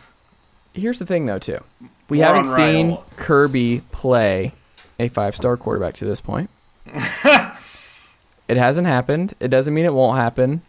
here's 0.75 0.99
the 0.99 1.07
thing 1.07 1.27
though 1.27 1.39
too. 1.39 1.63
We 2.09 2.19
More 2.19 2.27
haven't 2.27 2.55
seen 2.55 2.91
Raiola. 2.91 3.17
Kirby 3.17 3.83
play 3.93 4.53
a 4.99 5.09
five 5.09 5.37
star 5.37 5.57
quarterback 5.57 5.95
to 5.95 6.05
this 6.05 6.21
point. 6.21 6.51
it 6.87 8.57
hasn't 8.57 8.87
happened. 8.87 9.35
It 9.41 9.49
doesn't 9.49 9.73
mean 9.73 9.85
it 9.85 9.95
won't 9.95 10.19
happen. 10.19 10.63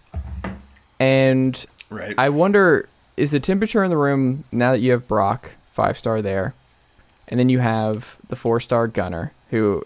And 0.99 1.65
right. 1.89 2.15
I 2.17 2.29
wonder 2.29 2.87
is 3.17 3.31
the 3.31 3.39
temperature 3.39 3.83
in 3.83 3.89
the 3.89 3.97
room 3.97 4.43
now 4.51 4.71
that 4.71 4.79
you 4.79 4.91
have 4.91 5.07
Brock, 5.07 5.51
five 5.73 5.97
star 5.97 6.21
there, 6.21 6.53
and 7.27 7.39
then 7.39 7.49
you 7.49 7.59
have 7.59 8.15
the 8.29 8.35
four 8.35 8.59
star 8.59 8.87
gunner, 8.87 9.31
who 9.49 9.85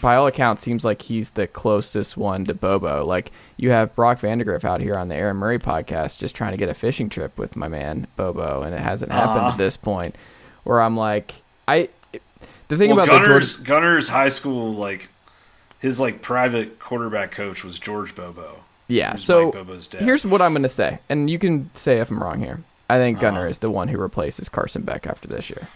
by 0.00 0.16
all 0.16 0.26
accounts 0.26 0.62
seems 0.62 0.84
like 0.84 1.02
he's 1.02 1.30
the 1.30 1.46
closest 1.46 2.16
one 2.16 2.44
to 2.46 2.54
Bobo. 2.54 3.04
Like 3.04 3.32
you 3.56 3.70
have 3.70 3.94
Brock 3.94 4.20
Vandagriff 4.20 4.64
out 4.64 4.80
here 4.80 4.94
on 4.94 5.08
the 5.08 5.14
Aaron 5.14 5.36
Murray 5.36 5.58
podcast 5.58 6.18
just 6.18 6.34
trying 6.34 6.52
to 6.52 6.56
get 6.56 6.68
a 6.68 6.74
fishing 6.74 7.08
trip 7.08 7.36
with 7.38 7.56
my 7.56 7.68
man 7.68 8.06
Bobo, 8.16 8.62
and 8.62 8.74
it 8.74 8.80
hasn't 8.80 9.12
happened 9.12 9.40
Aw. 9.46 9.52
at 9.52 9.58
this 9.58 9.76
point. 9.76 10.14
Where 10.64 10.80
I'm 10.80 10.96
like, 10.96 11.34
I 11.66 11.88
the 12.68 12.76
thing 12.76 12.90
well, 12.90 13.04
about 13.04 13.22
Gunner's 13.22 13.56
Gunner's 13.56 14.08
high 14.08 14.28
school 14.28 14.72
like 14.74 15.08
his 15.80 15.98
like 15.98 16.22
private 16.22 16.78
quarterback 16.78 17.32
coach 17.32 17.64
was 17.64 17.78
George 17.78 18.14
Bobo. 18.14 18.58
Yeah. 18.86 19.14
So 19.14 19.52
here's 19.98 20.24
what 20.24 20.42
I'm 20.42 20.52
going 20.52 20.62
to 20.64 20.68
say, 20.68 20.98
and 21.08 21.30
you 21.30 21.38
can 21.38 21.70
say 21.74 21.98
if 21.98 22.10
I'm 22.10 22.22
wrong 22.22 22.40
here. 22.40 22.60
I 22.88 22.98
think 22.98 23.18
Uh-huh. 23.18 23.30
Gunner 23.30 23.48
is 23.48 23.58
the 23.58 23.70
one 23.70 23.86
who 23.88 23.98
replaces 23.98 24.48
Carson 24.48 24.82
Beck 24.82 25.06
after 25.06 25.28
this 25.28 25.48
year, 25.48 25.68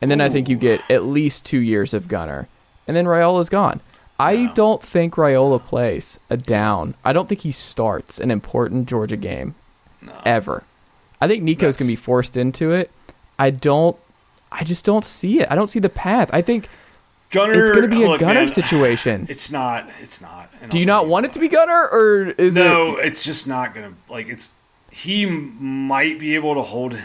and 0.00 0.08
then 0.10 0.20
I 0.20 0.28
think 0.28 0.48
you 0.48 0.56
get 0.56 0.80
at 0.88 1.04
least 1.04 1.44
two 1.44 1.60
years 1.60 1.92
of 1.94 2.06
Gunner, 2.06 2.46
and 2.86 2.96
then 2.96 3.04
Raiola's 3.06 3.48
gone. 3.48 3.80
I 4.18 4.46
don't 4.54 4.82
think 4.82 5.14
Raiola 5.14 5.64
plays 5.64 6.18
a 6.28 6.36
down. 6.36 6.94
I 7.04 7.12
don't 7.14 7.28
think 7.28 7.40
he 7.40 7.52
starts 7.52 8.18
an 8.20 8.30
important 8.30 8.86
Georgia 8.88 9.16
game 9.16 9.54
ever. 10.26 10.62
I 11.22 11.28
think 11.28 11.42
Nico's 11.42 11.76
going 11.78 11.88
to 11.90 11.96
be 11.96 12.00
forced 12.00 12.36
into 12.36 12.72
it. 12.72 12.90
I 13.38 13.50
don't. 13.50 13.96
I 14.52 14.64
just 14.64 14.84
don't 14.84 15.04
see 15.04 15.40
it. 15.40 15.50
I 15.50 15.54
don't 15.54 15.70
see 15.70 15.78
the 15.78 15.88
path. 15.88 16.28
I 16.32 16.42
think 16.42 16.68
Gunner, 17.30 17.52
it's 17.62 17.70
going 17.70 17.88
to 17.88 17.88
be 17.88 18.02
a 18.02 18.08
look, 18.08 18.20
Gunner 18.20 18.40
man, 18.40 18.48
situation. 18.48 19.26
It's 19.30 19.50
not. 19.50 19.88
It's 20.00 20.20
not. 20.20 20.50
and 20.60 20.70
Do 20.70 20.78
you 20.78 20.84
not 20.84 21.06
want 21.06 21.24
it 21.24 21.32
to 21.34 21.38
be 21.38 21.48
Gunner, 21.48 21.88
or 21.88 22.30
is 22.36 22.54
No, 22.54 22.96
it? 22.98 23.06
it's 23.06 23.24
just 23.24 23.46
not 23.48 23.74
gonna 23.74 23.94
like 24.10 24.28
it's. 24.28 24.52
He 24.90 25.24
might 25.24 26.18
be 26.18 26.34
able 26.34 26.54
to 26.54 26.62
hold 26.62 26.98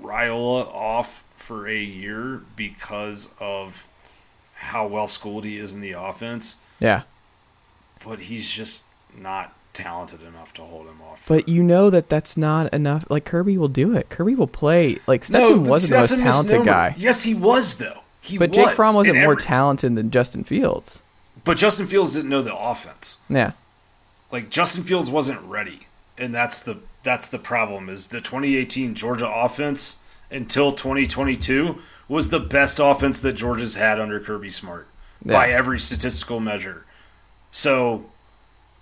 Raiola 0.00 0.66
off 0.72 1.24
for 1.36 1.68
a 1.68 1.76
year 1.82 2.42
because 2.56 3.28
of 3.40 3.86
how 4.64 4.86
well 4.86 5.06
schooled 5.08 5.44
he 5.44 5.58
is 5.58 5.72
in 5.74 5.80
the 5.80 5.92
offense, 5.92 6.56
Yeah. 6.80 7.02
but 8.04 8.18
he's 8.20 8.50
just 8.50 8.84
not 9.16 9.54
talented 9.72 10.22
enough 10.22 10.52
to 10.54 10.62
hold 10.62 10.86
him 10.86 11.00
off. 11.02 11.26
But 11.28 11.48
you 11.48 11.62
know 11.62 11.90
that 11.90 12.08
that's 12.08 12.36
not 12.36 12.72
enough. 12.72 13.04
Like 13.10 13.24
Kirby 13.24 13.58
will 13.58 13.68
do 13.68 13.96
it. 13.96 14.08
Kirby 14.08 14.34
will 14.34 14.46
play. 14.46 14.98
Like 15.06 15.24
Stetson 15.24 15.62
but 15.64 15.68
wasn't 15.70 15.90
the 15.90 15.96
most 15.98 16.08
talented 16.22 16.24
misnomer. 16.58 16.64
guy, 16.64 16.94
Yes, 16.98 17.22
he 17.24 17.34
was 17.34 17.76
though. 17.76 18.00
He 18.20 18.38
but 18.38 18.50
was. 18.50 18.56
Jake 18.58 18.74
Fromm 18.74 18.94
wasn't 18.94 19.16
And 19.16 19.24
more 19.24 19.32
every- 19.32 19.42
talented 19.44 19.94
than 19.96 20.10
Justin 20.10 20.44
Fields. 20.44 21.00
But 21.44 21.56
Justin 21.58 21.86
Fields 21.86 22.14
didn't 22.14 22.30
know 22.30 22.40
the 22.42 22.56
offense. 22.56 23.18
Yeah. 23.28 23.52
like 24.32 24.48
Justin 24.48 24.82
Fields 24.82 25.10
wasn't 25.10 25.40
ready, 25.42 25.86
and 26.18 26.34
that's 26.34 26.58
the 26.60 26.78
that's 27.02 27.28
the 27.28 27.38
problem. 27.38 27.88
Is 27.90 28.06
the 28.08 28.20
2018 28.20 28.94
Georgia 28.94 29.28
offense 29.28 29.96
until 30.30 30.72
2022 30.72 31.76
was 32.08 32.28
the 32.28 32.40
best 32.40 32.78
offense 32.78 33.20
that 33.20 33.32
Georgia's 33.34 33.76
had 33.76 34.00
under 34.00 34.20
Kirby 34.20 34.50
Smart 34.50 34.88
by 35.24 35.50
every 35.50 35.80
statistical 35.80 36.40
measure. 36.40 36.84
So, 37.50 38.06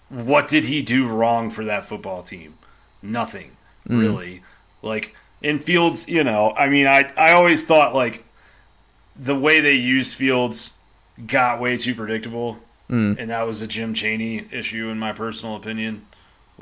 what 0.09 0.49
did 0.49 0.65
he 0.65 0.83
do 0.83 1.07
wrong 1.07 1.51
for 1.51 1.65
that 1.65 1.85
football 1.85 2.23
team? 2.23 2.55
Nothing 3.03 3.57
mm. 3.89 4.01
really. 4.01 4.43
Like 4.83 5.15
in 5.41 5.59
Fields, 5.59 6.09
you 6.09 6.25
know, 6.25 6.53
I 6.57 6.69
mean, 6.69 6.87
I 6.87 7.11
I 7.17 7.33
always 7.33 7.65
thought 7.65 7.95
like 7.95 8.25
the 9.17 9.35
way 9.35 9.61
they 9.61 9.75
used 9.75 10.15
Fields 10.15 10.75
got 11.27 11.61
way 11.61 11.77
too 11.77 11.95
predictable, 11.95 12.59
mm. 12.91 13.17
and 13.19 13.31
that 13.31 13.47
was 13.47 13.63
a 13.63 13.67
Jim 13.67 13.95
Chaney 13.95 14.47
issue, 14.51 14.89
in 14.89 14.99
my 14.99 15.13
personal 15.13 15.57
opinion. 15.57 16.07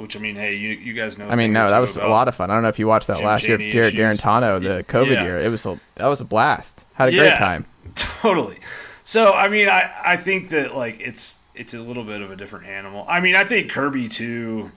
Which 0.01 0.17
I 0.17 0.21
mean, 0.21 0.37
hey, 0.37 0.55
you 0.55 0.71
you 0.71 0.93
guys 0.93 1.19
know. 1.19 1.29
I 1.29 1.37
mean, 1.37 1.53
no, 1.53 1.69
that 1.69 1.79
was 1.79 1.97
a 1.97 2.09
lot 2.09 2.29
of 2.29 2.35
fun. 2.35 2.51
I 2.51 2.55
don't 2.55 2.63
know 2.63 2.69
if 2.69 2.79
you 2.79 2.87
watched 2.87 3.07
that 3.09 3.19
Jim 3.19 3.27
last 3.27 3.43
year, 3.45 3.59
Jarrett 3.59 3.95
issues. 3.95 4.21
Guarantano, 4.21 4.61
the 4.61 4.85
COVID 4.85 5.13
Yeah. 5.13 5.23
year. 5.23 5.37
It 5.39 5.51
was 5.51 5.65
a, 5.67 5.79
that 5.97 6.07
was 6.07 6.21
a 6.21 6.25
blast. 6.25 6.85
Had 6.95 7.09
a 7.11 7.13
great 7.13 7.35
time. 7.37 7.67
Totally. 7.95 8.59
So 9.05 9.33
I 9.33 9.49
mean, 9.49 9.69
I 9.69 9.91
I 10.05 10.17
think 10.17 10.51
that 10.51 10.75
like 10.77 11.01
it's 11.01 11.39
it's 11.55 11.75
a 11.75 11.81
little 11.81 12.05
bit 12.05 12.23
of 12.23 12.31
a 12.31 12.37
different 12.37 12.67
animal. 12.67 13.05
I 13.09 13.21
mean, 13.21 13.37
I 13.37 13.45
think 13.45 13.71
Kirby 13.71 14.09
too. 14.09 14.71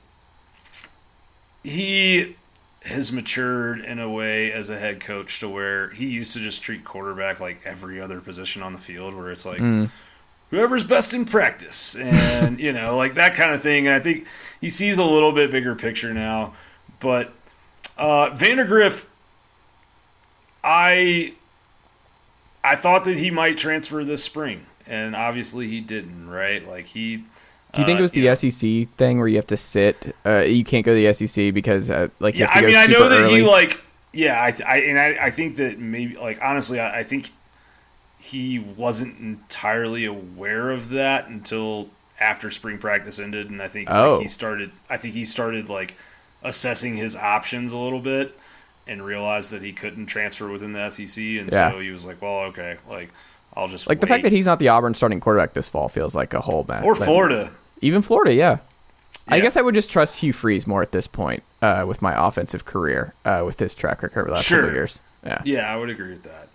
He 1.64 2.36
has 2.84 3.14
matured 3.14 3.80
in 3.80 4.00
a 4.00 4.10
way 4.10 4.52
as 4.52 4.70
a 4.70 4.78
head 4.78 5.00
coach 5.00 5.40
to 5.40 5.48
where 5.48 5.92
he 5.92 6.06
used 6.08 6.34
to 6.34 6.40
just 6.40 6.62
treat 6.62 6.84
quarterback 6.84 7.40
like 7.40 7.62
every 7.64 8.02
other 8.02 8.20
position 8.20 8.62
on 8.62 8.74
the 8.74 8.80
field, 8.80 9.14
where 9.16 9.32
it's 9.32 9.46
like 9.46 9.60
mm. 9.60 9.90
Whoever's 10.54 10.84
best 10.84 11.16
in 11.16 11.26
practice 11.26 11.96
and 11.96 12.60
you 12.60 12.72
know 12.72 12.96
like 12.96 13.16
that 13.16 13.34
kind 13.34 13.56
of 13.56 13.64
thing. 13.64 13.88
And 13.88 13.96
I 13.96 14.00
think 14.00 14.28
he 14.62 14.70
sees 14.70 15.00
a 15.00 15.04
little 15.04 15.32
bit 15.32 15.50
bigger 15.50 15.74
picture 15.74 16.14
now. 16.14 16.54
But 17.00 17.34
uh, 17.98 18.30
Vandagriff, 18.30 19.06
I 20.64 21.34
I 22.64 22.76
thought 22.76 23.04
that 23.06 23.18
he 23.18 23.32
might 23.32 23.58
transfer 23.58 24.04
this 24.06 24.24
spring, 24.24 24.66
and 24.86 25.16
obviously 25.16 25.68
he 25.68 25.82
didn't. 25.82 26.30
Right? 26.30 26.68
Like 26.68 26.86
he. 26.86 27.24
Do 27.74 27.82
you 27.82 27.86
think 27.88 27.96
uh, 27.98 28.00
it 28.00 28.02
was 28.04 28.12
the 28.12 28.26
know- 28.26 28.36
SEC 28.36 28.88
thing 28.98 29.18
where 29.18 29.28
you 29.28 29.38
have 29.38 29.48
to 29.48 29.58
sit? 29.58 30.16
Uh, 30.24 30.42
you 30.42 30.64
can't 30.64 30.86
go 30.86 30.94
to 30.96 31.04
the 31.08 31.12
SEC 31.28 31.52
because 31.52 31.90
uh, 31.90 32.10
like 32.20 32.36
you 32.36 32.42
Yeah, 32.42 32.52
have 32.52 32.64
I 32.64 32.68
mean, 32.68 32.76
I 32.76 32.86
know 32.86 33.10
that 33.10 33.22
early. 33.22 33.42
he 33.42 33.42
like. 33.42 33.82
Yeah, 34.16 34.40
I, 34.40 34.54
I 34.72 34.78
and 34.82 35.00
I, 35.00 35.26
I 35.26 35.32
think 35.32 35.56
that 35.56 35.80
maybe 35.80 36.16
like 36.16 36.38
honestly, 36.44 36.80
I, 36.80 37.00
I 37.00 37.04
think 37.04 37.32
he 38.24 38.58
wasn't 38.58 39.20
entirely 39.20 40.06
aware 40.06 40.72
of 40.72 40.90
that 40.90 41.28
until 41.28 41.90
after 42.20 42.50
spring 42.52 42.78
practice 42.78 43.20
ended, 43.20 43.50
and 43.50 43.62
I 43.62 43.68
think 43.68 43.90
like, 43.90 43.98
Oh. 43.98 44.20
he 44.22 44.28
started. 44.28 44.72
I 44.90 44.96
think 44.98 45.14
he 45.14 45.26
started 45.26 45.68
like 45.68 45.98
assessing 46.42 46.96
his 46.98 47.16
options 47.16 47.72
a 47.72 47.78
little 47.78 48.00
bit 48.00 48.38
and 48.88 49.04
realized 49.06 49.52
that 49.52 49.62
he 49.62 49.72
couldn't 49.74 50.06
transfer 50.08 50.48
within 50.48 50.74
the 50.74 50.80
SEC, 50.90 51.38
and 51.38 51.52
Yeah. 51.52 51.72
so 51.72 51.80
he 51.80 51.90
was 51.92 52.06
like, 52.06 52.22
"Well, 52.22 52.40
okay, 52.50 52.78
like 52.90 53.10
I'll 53.58 53.68
just 53.68 53.88
like 53.90 54.00
the 54.00 54.08
fact 54.08 54.24
that 54.24 54.32
he's 54.32 54.46
not 54.46 54.60
the 54.60 54.70
Auburn 54.70 54.94
starting 54.94 55.20
quarterback 55.20 55.54
this 55.54 55.68
fall 55.68 55.90
feels 55.90 56.16
like 56.16 56.34
a 56.34 56.42
whole 56.42 56.66
mess. 56.68 56.84
or 56.84 56.94
Like, 56.94 57.04
Florida." 57.04 57.52
even 57.82 58.02
Florida, 58.02 58.34
yeah. 58.34 58.58
I 59.28 59.40
guess 59.42 59.56
I 59.58 59.62
would 59.62 59.74
just 59.76 59.90
trust 59.90 60.18
Hugh 60.20 60.34
Freeze 60.34 60.66
more 60.68 60.82
at 60.82 60.92
this 60.94 61.08
point 61.08 61.44
uh, 61.62 61.84
with 61.88 62.02
my 62.02 62.14
offensive 62.28 62.64
career, 62.66 63.14
uh, 63.26 63.44
with 63.46 63.60
his 63.60 63.74
track 63.76 64.02
record 64.04 64.20
over 64.22 64.28
the 64.30 64.34
last 64.36 64.48
couple 64.48 64.62
Sure. 64.62 64.68
of 64.70 64.74
years. 64.76 65.00
Yeah. 65.26 65.42
Yeah, 65.46 65.74
I 65.74 65.78
would 65.78 65.90
agree 65.90 66.12
with 66.12 66.24
that, 66.24 66.48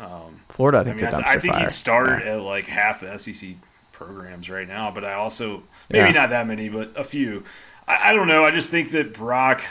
um, 0.00 0.40
Florida, 0.48 0.78
I 0.78 0.80
I 0.80 0.84
think, 0.84 0.96
mean, 0.96 1.06
I, 1.06 1.10
th- 1.10 1.24
I 1.26 1.38
think 1.38 1.54
fire. 1.54 1.62
he'd 1.62 1.70
start 1.72 2.24
Yeah. 2.24 2.32
at 2.36 2.40
like 2.42 2.66
half 2.66 3.00
the 3.00 3.18
SEC 3.18 3.50
programs 3.92 4.48
right 4.48 4.66
now, 4.66 4.90
but 4.90 5.04
I 5.04 5.12
also 5.12 5.62
maybe 5.90 6.06
Yeah. 6.06 6.12
not 6.12 6.30
that 6.30 6.46
many, 6.46 6.68
but 6.68 6.92
a 6.96 7.04
few. 7.04 7.44
I, 7.86 8.10
I 8.10 8.14
don't 8.14 8.26
know. 8.28 8.44
I 8.44 8.50
just 8.50 8.70
think 8.70 8.90
that 8.92 9.12
Brock, 9.12 9.62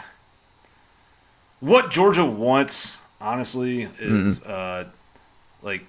what 1.60 1.91
Georgia 1.91 2.26
wants, 2.26 3.01
honestly, 3.19 3.84
is 3.99 4.39
Mm-hmm. 4.41 4.51
uh, 4.51 4.91
like 5.61 5.84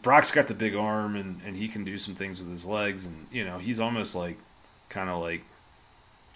Brock's 0.00 0.30
got 0.30 0.46
the 0.46 0.54
big 0.54 0.74
arm 0.74 1.16
and, 1.16 1.40
and 1.44 1.56
he 1.56 1.68
can 1.68 1.84
do 1.84 1.98
some 1.98 2.14
things 2.14 2.38
with 2.40 2.50
his 2.50 2.64
legs, 2.64 3.04
and 3.06 3.26
you 3.32 3.44
know 3.44 3.58
he's 3.58 3.80
almost 3.80 4.14
like 4.14 4.38
kind 4.88 5.10
of 5.10 5.20
like 5.20 5.42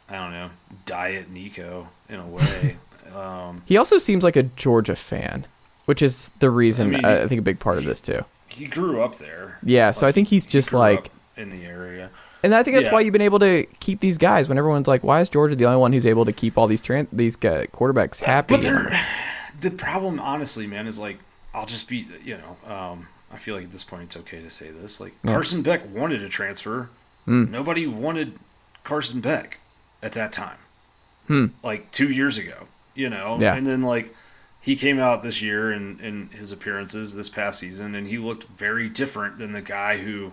I 0.08 0.16
don't 0.16 0.32
know, 0.32 0.50
diet 0.84 1.30
Nico 1.30 1.88
in 2.08 2.16
a 2.16 2.26
way. 2.26 2.76
um, 3.16 3.62
He 3.64 3.76
also 3.76 3.98
seems 3.98 4.24
like 4.24 4.36
a 4.36 4.42
Georgia 4.42 4.96
fan, 4.96 5.46
which 5.86 6.02
is 6.02 6.30
the 6.40 6.50
reason 6.50 6.88
I 6.88 6.90
mean, 6.90 7.04
I 7.04 7.26
think 7.28 7.38
a 7.38 7.42
big 7.42 7.58
part 7.60 7.78
of 7.78 7.84
this 7.84 8.00
too. 8.00 8.24
he 8.54 8.66
grew 8.66 9.02
up 9.02 9.16
there. 9.16 9.58
Yeah, 9.62 9.90
so 9.92 10.06
I 10.06 10.12
think 10.12 10.28
he's 10.28 10.44
he 10.44 10.50
just 10.50 10.70
grew 10.70 10.78
like, 10.80 11.10
in 11.36 11.50
the 11.50 11.64
area. 11.64 12.10
and 12.42 12.54
I 12.54 12.62
think 12.62 12.76
that's 12.76 12.86
Yeah. 12.86 12.92
why 12.92 13.00
you've 13.00 13.12
been 13.12 13.22
able 13.22 13.38
to 13.40 13.66
keep 13.80 14.00
these 14.00 14.18
guys. 14.18 14.48
When 14.48 14.58
everyone's 14.58 14.86
like, 14.88 15.02
"Why 15.02 15.20
is 15.20 15.28
Georgia 15.28 15.56
the 15.56 15.64
only 15.66 15.78
one 15.78 15.92
who's 15.92 16.06
able 16.06 16.24
to 16.26 16.32
keep 16.32 16.58
all 16.58 16.66
these 16.66 16.82
tran- 16.82 17.06
these 17.12 17.36
uh, 17.36 17.66
quarterbacks 17.72 18.20
happy?" 18.20 18.56
But 18.56 18.92
the 19.60 19.70
problem, 19.70 20.20
honestly, 20.20 20.66
man, 20.66 20.86
is 20.86 20.98
like 20.98 21.18
I'll 21.54 21.66
just 21.66 21.88
be, 21.88 22.06
you 22.24 22.38
know, 22.38 22.72
um, 22.72 23.08
I 23.32 23.36
feel 23.38 23.54
like 23.54 23.64
at 23.64 23.72
this 23.72 23.84
point 23.84 24.02
it's 24.04 24.16
okay 24.16 24.40
to 24.42 24.50
say 24.50 24.70
this. 24.70 25.00
Like 25.00 25.14
Carson 25.24 25.62
Beck 25.62 25.82
wanted 25.94 26.22
a 26.22 26.28
transfer. 26.28 26.88
Hmm. 27.24 27.50
Nobody 27.50 27.86
wanted 27.86 28.34
Carson 28.84 29.20
Beck 29.20 29.58
at 30.02 30.12
that 30.12 30.32
time. 30.32 30.58
Like 31.62 31.90
two 31.90 32.10
years 32.10 32.36
ago, 32.36 32.66
you 32.94 33.08
know, 33.08 33.36
Hmm. 33.36 33.42
Yeah. 33.42 33.54
and 33.54 33.66
then 33.66 33.80
like 33.82 34.14
he 34.62 34.76
came 34.76 35.00
out 35.00 35.22
this 35.22 35.42
year 35.42 35.72
in 35.72 36.00
in 36.00 36.28
his 36.28 36.52
appearances 36.52 37.14
this 37.14 37.28
past 37.28 37.58
season, 37.58 37.94
and 37.94 38.06
he 38.06 38.16
looked 38.16 38.44
very 38.44 38.88
different 38.88 39.38
than 39.38 39.52
the 39.52 39.60
guy 39.60 39.98
who 39.98 40.32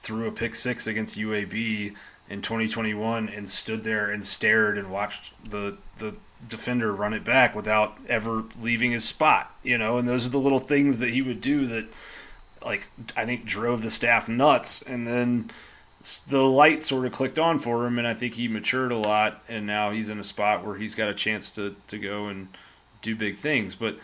threw 0.00 0.26
a 0.26 0.32
pick 0.32 0.54
six 0.54 0.86
against 0.86 1.18
UAB 1.18 1.94
in 2.28 2.42
2021 2.42 3.28
and 3.28 3.48
stood 3.48 3.84
there 3.84 4.10
and 4.10 4.24
stared 4.24 4.78
and 4.78 4.90
watched 4.90 5.32
the 5.48 5.76
the 5.98 6.14
defender 6.48 6.92
run 6.92 7.12
it 7.12 7.24
back 7.24 7.54
without 7.54 7.98
ever 8.08 8.44
leaving 8.60 8.92
his 8.92 9.04
spot, 9.04 9.54
you 9.62 9.76
know, 9.76 9.98
and 9.98 10.08
those 10.08 10.26
are 10.26 10.30
the 10.30 10.38
little 10.38 10.58
things 10.58 10.98
that 10.98 11.10
he 11.10 11.22
would 11.22 11.40
do 11.40 11.66
that 11.66 11.86
like 12.64 12.88
I 13.14 13.24
think 13.26 13.44
drove 13.44 13.82
the 13.82 13.90
staff 13.90 14.28
nuts. 14.28 14.82
And 14.82 15.06
then 15.06 15.50
the 16.28 16.44
light 16.44 16.84
sort 16.84 17.04
of 17.04 17.12
clicked 17.12 17.38
on 17.38 17.58
for 17.58 17.86
him 17.86 17.98
and 17.98 18.06
I 18.06 18.14
think 18.14 18.34
he 18.34 18.48
matured 18.48 18.92
a 18.92 18.96
lot 18.96 19.42
and 19.48 19.66
now 19.66 19.90
he's 19.90 20.08
in 20.08 20.18
a 20.18 20.24
spot 20.24 20.64
where 20.64 20.76
he's 20.76 20.94
got 20.94 21.08
a 21.08 21.14
chance 21.14 21.50
to 21.52 21.76
to 21.88 21.98
go 21.98 22.28
and 22.28 22.48
do 23.06 23.16
big 23.16 23.36
things 23.36 23.74
but 23.74 23.96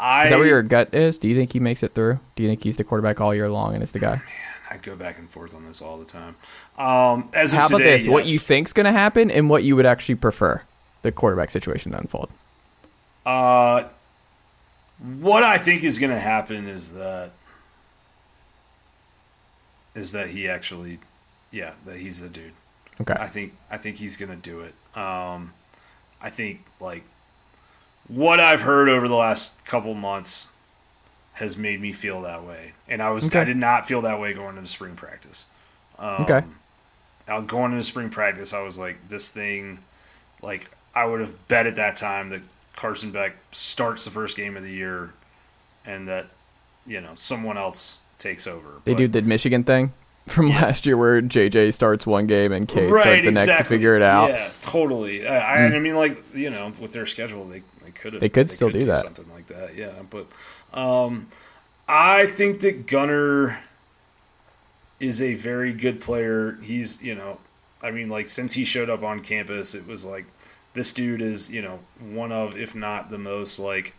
I 0.00 0.24
is 0.24 0.30
that 0.30 0.38
where 0.38 0.46
your 0.46 0.62
gut 0.62 0.94
is? 0.94 1.18
Do 1.18 1.28
you 1.28 1.36
think 1.36 1.52
he 1.52 1.60
makes 1.60 1.82
it 1.82 1.94
through? 1.94 2.20
Do 2.36 2.42
you 2.42 2.48
think 2.48 2.62
he's 2.62 2.76
the 2.76 2.84
quarterback 2.84 3.20
all 3.20 3.34
year 3.34 3.50
long 3.50 3.74
and 3.74 3.82
is 3.82 3.90
the 3.90 3.98
guy? 3.98 4.16
Man, 4.16 4.22
I 4.70 4.76
go 4.76 4.94
back 4.94 5.18
and 5.18 5.28
forth 5.28 5.54
on 5.54 5.66
this 5.66 5.82
all 5.82 5.98
the 5.98 6.04
time. 6.04 6.36
Um, 6.78 7.30
as 7.34 7.52
of 7.52 7.58
How 7.58 7.66
about 7.66 7.78
today, 7.78 7.96
this? 7.96 8.06
What 8.06 8.26
you 8.26 8.34
yes. 8.34 8.44
think's 8.44 8.72
going 8.72 8.86
to 8.86 8.92
happen 8.92 9.30
and 9.30 9.50
what 9.50 9.64
you 9.64 9.74
would 9.74 9.86
actually 9.86 10.14
prefer 10.14 10.62
the 11.02 11.10
quarterback 11.10 11.50
situation 11.50 11.92
to 11.92 11.98
unfold? 11.98 12.30
Uh, 13.26 13.84
what 15.20 15.42
I 15.42 15.58
think 15.58 15.82
is 15.82 15.98
going 15.98 16.12
to 16.12 16.18
happen 16.18 16.68
is 16.68 16.92
that 16.92 17.32
is 19.94 20.12
that 20.12 20.30
he 20.30 20.48
actually, 20.48 21.00
yeah, 21.50 21.72
that 21.86 21.96
he's 21.96 22.20
the 22.20 22.28
dude. 22.28 22.52
Okay. 23.00 23.16
I 23.18 23.26
think 23.26 23.54
I 23.68 23.78
think 23.78 23.96
he's 23.96 24.16
going 24.16 24.30
to 24.30 24.36
do 24.36 24.60
it. 24.60 24.74
Um, 24.96 25.54
I 26.20 26.30
think 26.30 26.64
like 26.80 27.02
what 28.08 28.40
I've 28.40 28.62
heard 28.62 28.88
over 28.88 29.06
the 29.08 29.14
last 29.14 29.64
couple 29.64 29.94
months 29.94 30.48
has 31.34 31.56
made 31.56 31.80
me 31.80 31.92
feel 31.92 32.22
that 32.22 32.42
way, 32.44 32.72
and 32.88 33.02
I 33.02 33.10
was 33.10 33.32
I 33.34 33.44
did 33.44 33.56
not 33.56 33.86
feel 33.86 34.00
that 34.02 34.18
way 34.20 34.32
going 34.32 34.56
into 34.56 34.68
spring 34.68 34.96
practice. 34.96 35.46
Um, 35.98 36.22
Okay. 36.22 36.42
Now 37.28 37.40
going 37.42 37.72
into 37.72 37.84
spring 37.84 38.08
practice, 38.08 38.54
I 38.54 38.62
was 38.62 38.78
like, 38.78 39.08
this 39.10 39.28
thing, 39.28 39.78
like 40.42 40.70
I 40.94 41.04
would 41.04 41.20
have 41.20 41.46
bet 41.48 41.66
at 41.66 41.76
that 41.76 41.96
time 41.96 42.30
that 42.30 42.40
Carson 42.74 43.10
Beck 43.12 43.36
starts 43.52 44.04
the 44.06 44.10
first 44.10 44.36
game 44.36 44.56
of 44.56 44.62
the 44.62 44.70
year, 44.72 45.12
and 45.84 46.08
that 46.08 46.26
you 46.86 47.00
know 47.00 47.10
someone 47.14 47.58
else 47.58 47.98
takes 48.18 48.46
over. 48.46 48.68
They 48.84 48.92
But- 48.92 48.98
do 48.98 49.08
the 49.08 49.22
Michigan 49.22 49.62
thing 49.62 49.92
from 50.26 50.48
last 50.50 50.86
year 50.86 50.96
where 50.96 51.20
JJ 51.20 51.72
starts 51.74 52.06
one 52.06 52.26
game 52.26 52.50
and 52.52 52.66
Cade 52.68 52.88
starts 52.88 53.20
the 53.24 53.30
next 53.30 53.46
to 53.46 53.64
figure 53.64 53.94
it 53.94 54.02
out. 54.02 54.30
Hmm. 54.30 54.36
Yeah, 54.36 54.50
totally. 54.62 55.28
I, 55.28 55.66
I 55.66 55.78
mean, 55.78 55.94
like 55.96 56.16
you 56.34 56.48
know, 56.50 56.72
with 56.80 56.92
their 56.92 57.06
schedule, 57.06 57.44
they 57.44 57.62
could 58.00 58.12
have 58.14 58.20
They 58.20 58.28
could 58.28 58.50
still 58.50 58.70
do 58.70 58.84
that. 58.86 59.00
something 59.00 59.28
like 59.32 59.46
that. 59.48 59.74
Yeah, 59.76 59.92
but 60.10 60.26
um, 60.78 61.28
I 61.88 62.26
think 62.26 62.60
that 62.60 62.86
Gunner 62.86 63.60
is 65.00 65.20
a 65.22 65.34
very 65.34 65.72
good 65.72 66.00
player. 66.00 66.58
He's 66.62 67.00
you 67.02 67.14
know, 67.14 67.38
I 67.82 67.90
mean, 67.90 68.08
like 68.08 68.28
since 68.28 68.54
he 68.54 68.64
showed 68.64 68.90
up 68.90 69.02
on 69.02 69.20
campus, 69.20 69.74
it 69.74 69.86
was 69.86 70.04
like 70.04 70.26
this 70.74 70.92
dude 70.92 71.22
is 71.22 71.50
you 71.50 71.62
know 71.62 71.80
one 72.00 72.32
of, 72.32 72.56
if 72.56 72.74
not 72.74 73.10
the 73.10 73.18
most 73.18 73.58
like 73.58 73.94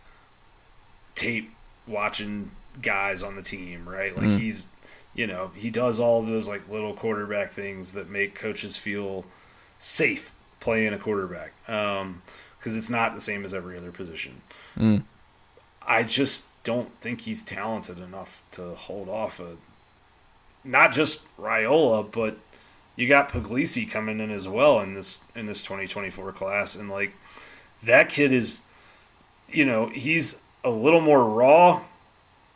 tape 1.14 1.50
watching 1.86 2.50
guys 2.82 3.22
on 3.22 3.36
the 3.36 3.42
team, 3.42 3.88
right? 3.88 4.16
Like 4.16 4.26
Mm. 4.26 4.38
he's 4.38 4.68
you 5.12 5.26
know, 5.26 5.50
he 5.56 5.70
does 5.70 5.98
all 5.98 6.22
those 6.22 6.48
like 6.48 6.68
little 6.68 6.94
quarterback 6.94 7.50
things 7.50 7.92
that 7.94 8.08
make 8.08 8.34
coaches 8.36 8.76
feel 8.76 9.24
safe 9.80 10.32
playing 10.60 10.92
a 10.92 10.98
quarterback. 10.98 11.52
Um, 11.68 12.22
because 12.60 12.76
it's 12.76 12.90
not 12.90 13.14
the 13.14 13.20
same 13.20 13.44
as 13.44 13.52
every 13.54 13.76
other 13.76 13.90
position. 13.90 14.42
Mm. 14.78 15.02
I 15.86 16.02
just 16.02 16.44
don't 16.62 16.92
think 17.00 17.22
he's 17.22 17.42
talented 17.42 17.98
enough 17.98 18.42
to 18.52 18.74
hold 18.74 19.08
off 19.08 19.40
a 19.40 19.56
not 20.62 20.92
just 20.92 21.20
Raiola, 21.38 22.12
but 22.12 22.36
you 22.96 23.08
got 23.08 23.30
Puglisi 23.30 23.90
coming 23.90 24.20
in 24.20 24.30
as 24.30 24.46
well 24.46 24.78
in 24.80 24.94
this 24.94 25.22
in 25.34 25.46
this 25.46 25.62
2024 25.62 26.32
class, 26.32 26.74
and 26.76 26.90
like 26.90 27.12
that 27.82 28.10
kid 28.10 28.30
is, 28.30 28.60
you 29.48 29.64
know, 29.64 29.86
he's 29.86 30.38
a 30.62 30.68
little 30.70 31.00
more 31.00 31.24
raw 31.24 31.80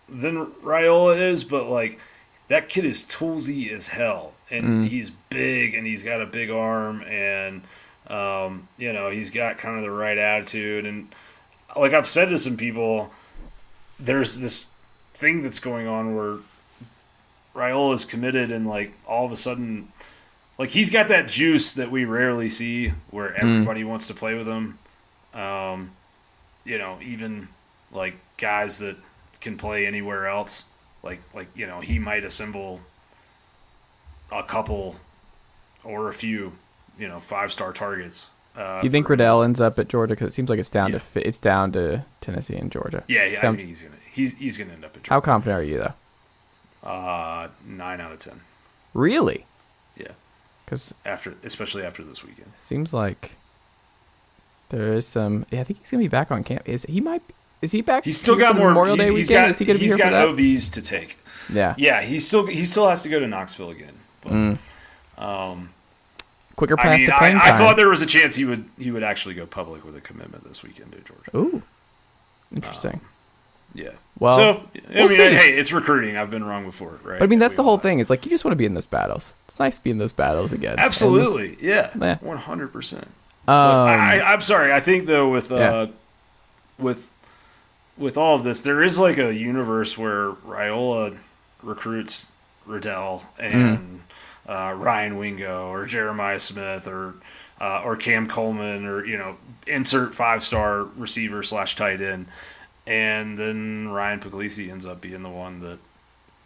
than 0.07 0.45
Raiola 0.63 1.19
is, 1.31 1.45
but 1.45 1.67
like 1.69 1.99
that 2.49 2.69
kid 2.69 2.85
is 2.85 3.05
toolsy 3.05 3.71
as 3.71 3.87
hell, 3.89 4.35
and 4.51 4.85
Mm. 4.85 4.89
he's 4.89 5.09
big, 5.31 5.73
and 5.73 5.87
he's 5.87 6.03
got 6.03 6.21
a 6.21 6.27
big 6.27 6.51
arm, 6.51 7.01
and 7.05 7.63
um, 8.09 8.69
you 8.79 8.93
know, 8.93 9.11
he's 9.11 9.31
got 9.31 9.59
kind 9.59 9.77
of 9.77 9.83
the 9.83 9.91
right 9.91 10.19
attitude, 10.19 10.87
and 10.87 11.09
like 11.77 11.93
I've 11.93 12.09
said 12.09 12.29
to 12.31 12.39
some 12.39 12.57
people, 12.57 13.11
there's 13.99 14.39
this 14.39 14.67
thing 15.15 15.43
that's 15.43 15.61
going 15.61 15.87
on 15.87 16.15
where 16.15 16.39
Raiola 17.55 17.95
is 17.95 18.05
committed, 18.05 18.53
and 18.53 18.67
like 18.67 18.93
all 19.07 19.25
of 19.25 19.33
a 19.33 19.37
sudden, 19.37 19.89
like 20.59 20.71
he's 20.71 20.91
got 20.91 21.09
that 21.09 21.29
juice 21.29 21.73
that 21.75 21.91
we 21.91 22.05
rarely 22.05 22.49
see, 22.49 22.93
where 23.11 23.35
everybody 23.35 23.85
wants 23.85 24.07
to 24.09 24.15
play 24.15 24.35
with 24.35 24.47
him. 24.47 24.79
Um, 25.35 25.91
you 26.65 26.79
know, 26.79 26.99
even 27.03 27.49
like 27.93 28.15
guys 28.37 28.79
that 28.79 28.97
can 29.41 29.57
play 29.57 29.87
anywhere 29.87 30.27
else, 30.27 30.65
like 31.03 31.21
like 31.35 31.49
you 31.55 31.67
know, 31.67 31.81
he 31.81 31.99
might 31.99 32.25
assemble 32.25 32.81
a 34.33 34.43
couple 34.43 34.97
or 35.85 36.09
a 36.09 36.13
few, 36.13 36.53
you 36.99 37.09
know, 37.09 37.21
five 37.21 37.51
star 37.53 37.73
targets. 37.73 38.29
Uh, 38.57 38.81
Do 38.81 38.87
you 38.87 38.91
think 38.91 39.09
Riddell 39.09 39.43
ends 39.43 39.61
up 39.61 39.79
at 39.81 39.89
Georgia? 39.89 40.15
Because 40.15 40.29
it 40.29 40.35
seems 40.35 40.49
like 40.49 40.59
it's 40.61 40.71
down 40.71 40.93
to 40.93 41.01
it's 41.15 41.39
down 41.39 41.73
to 41.73 42.05
Tennessee 42.21 42.57
and 42.57 42.71
Georgia. 42.71 43.03
Yeah, 43.09 43.25
yeah, 43.25 43.39
I 43.49 43.53
think 43.53 43.69
he's 43.69 43.83
gonna 43.83 43.95
he's 44.13 44.35
he's 44.37 44.57
gonna 44.57 44.73
end 44.73 44.85
up 44.85 44.97
at 44.97 45.03
Georgia. 45.03 45.11
How 45.15 45.21
confident 45.21 45.59
are 45.61 45.63
you 45.65 45.79
though? 45.79 46.89
Uh, 46.89 47.49
nine 47.67 48.01
out 48.01 48.13
of 48.13 48.19
ten. 48.21 48.41
Really? 48.93 49.45
Yeah, 49.97 50.09
Because 50.65 50.95
after 51.05 51.35
especially 51.45 51.83
after 51.85 52.05
this 52.05 52.23
weekend. 52.25 52.53
seems 52.57 52.93
like 52.95 53.33
there 54.71 54.93
is 54.93 55.07
some. 55.07 55.47
Yeah, 55.51 55.61
I 55.61 55.65
think 55.65 55.81
he's 55.81 55.91
gonna 55.91 56.03
be 56.05 56.09
back 56.09 56.31
on 56.31 56.45
camp. 56.45 56.69
Is 56.69 56.85
he 56.85 57.01
might? 57.01 57.23
Is 57.63 57.73
he 57.73 57.81
back? 57.81 58.05
He's 58.05 58.21
still 58.21 58.37
got 58.37 58.57
more 58.57 58.69
Memorial 58.69 58.97
Day 58.97 59.09
he- 59.11 59.17
he's 59.17 59.29
weekend. 59.31 59.45
got, 59.47 59.51
is 59.51 59.59
he 59.59 59.65
gonna 59.65 59.79
be 59.79 59.85
he's 59.87 59.97
here 59.97 60.05
for 60.07 60.11
got 60.11 60.27
that? 60.27 60.37
OVs 60.37 60.73
to 60.75 60.83
take. 60.83 61.19
Yeah. 61.53 61.75
Yeah, 61.77 62.03
he 62.03 62.19
still 62.19 62.47
he 62.47 62.65
still 62.65 62.87
has 62.89 63.03
to 63.03 63.09
go 63.09 63.19
to 63.19 63.27
Knoxville 63.27 63.71
again. 63.71 63.95
But, 64.23 64.33
Mm. 64.33 64.59
um, 65.19 65.71
Quicker 66.57 66.77
path 66.77 66.87
I 66.87 66.97
mean, 66.99 67.07
to 67.07 67.15
I, 67.15 67.19
playing 67.19 67.37
I 67.37 67.49
time. 67.51 67.59
thought 67.59 67.77
there 67.77 67.89
was 67.89 68.01
a 68.03 68.07
chance 68.07 68.37
he 68.37 68.45
would 68.45 68.65
he 68.79 68.91
would 68.91 69.03
actually 69.03 69.35
go 69.35 69.45
public 69.47 69.85
with 69.85 69.97
a 69.97 70.01
commitment 70.01 70.47
this 70.47 70.63
weekend 70.63 70.93
to 70.93 70.99
Georgia. 71.01 71.37
Ooh, 71.37 71.63
interesting. 72.55 73.01
Yeah. 73.75 73.91
Well, 74.21 74.35
so 74.35 74.51
I 74.53 74.95
we'll 74.95 75.09
mean, 75.09 75.17
see. 75.17 75.35
hey, 75.35 75.53
it's 75.55 75.73
recruiting. 75.73 76.17
I've 76.17 76.31
been 76.31 76.45
wrong 76.45 76.65
before, 76.65 76.99
right? 77.03 77.19
but 77.19 77.23
I 77.25 77.27
mean, 77.27 77.41
that's 77.41 77.55
We 77.55 77.57
the 77.57 77.63
whole 77.65 77.79
thing. 77.79 77.99
It's 77.99 78.09
like 78.09 78.25
you 78.25 78.31
just 78.31 78.45
want 78.45 78.53
to 78.53 78.57
be 78.57 78.67
in 78.67 78.75
those 78.75 78.87
battles. 78.87 79.35
It's 79.49 79.59
nice 79.59 79.79
to 79.79 79.83
be 79.83 79.91
in 79.91 79.99
those 79.99 80.13
battles 80.13 80.53
again. 80.53 80.77
Absolutely, 80.79 81.57
yeah, 81.61 81.91
Yeah. 82.01 82.19
one 82.21 82.37
hundred 82.39 82.73
percent. 82.73 83.09
Um, 83.49 83.55
I, 83.57 84.23
I'm 84.23 84.41
sorry. 84.41 84.73
I 84.73 84.79
think 84.81 85.07
though 85.07 85.29
with 85.29 85.51
uh, 85.51 85.57
Yeah. 85.57 85.87
with 86.79 87.11
with 87.99 88.17
all 88.17 88.37
of 88.37 88.45
this, 88.45 88.61
there 88.61 88.81
is 88.83 88.99
like 89.01 89.19
a 89.19 89.35
universe 89.35 89.99
where 89.99 90.31
Raiola 90.31 91.17
recruits 91.63 92.29
Riddell 92.67 93.25
and 93.41 94.03
uh, 94.47 94.75
Ryan 94.77 95.17
Wingo 95.17 95.71
or 95.71 95.87
Jeremiah 95.87 96.39
Smith 96.39 96.87
or 96.87 97.15
uh, 97.61 97.83
or 97.85 97.97
Cam 97.97 98.27
Coleman 98.27 98.85
or 98.87 99.05
you 99.05 99.17
know 99.17 99.37
insert 99.67 100.15
five 100.15 100.43
star 100.43 100.85
receiver 100.97 101.43
slash 101.43 101.77
tight 101.77 102.01
end, 102.01 102.27
and 102.87 103.39
then 103.39 103.89
Ryan 103.89 104.21
Puglisi 104.21 104.71
ends 104.71 104.87
up 104.87 105.01
being 105.01 105.23
the 105.23 105.31
one 105.31 105.61
that 105.61 105.79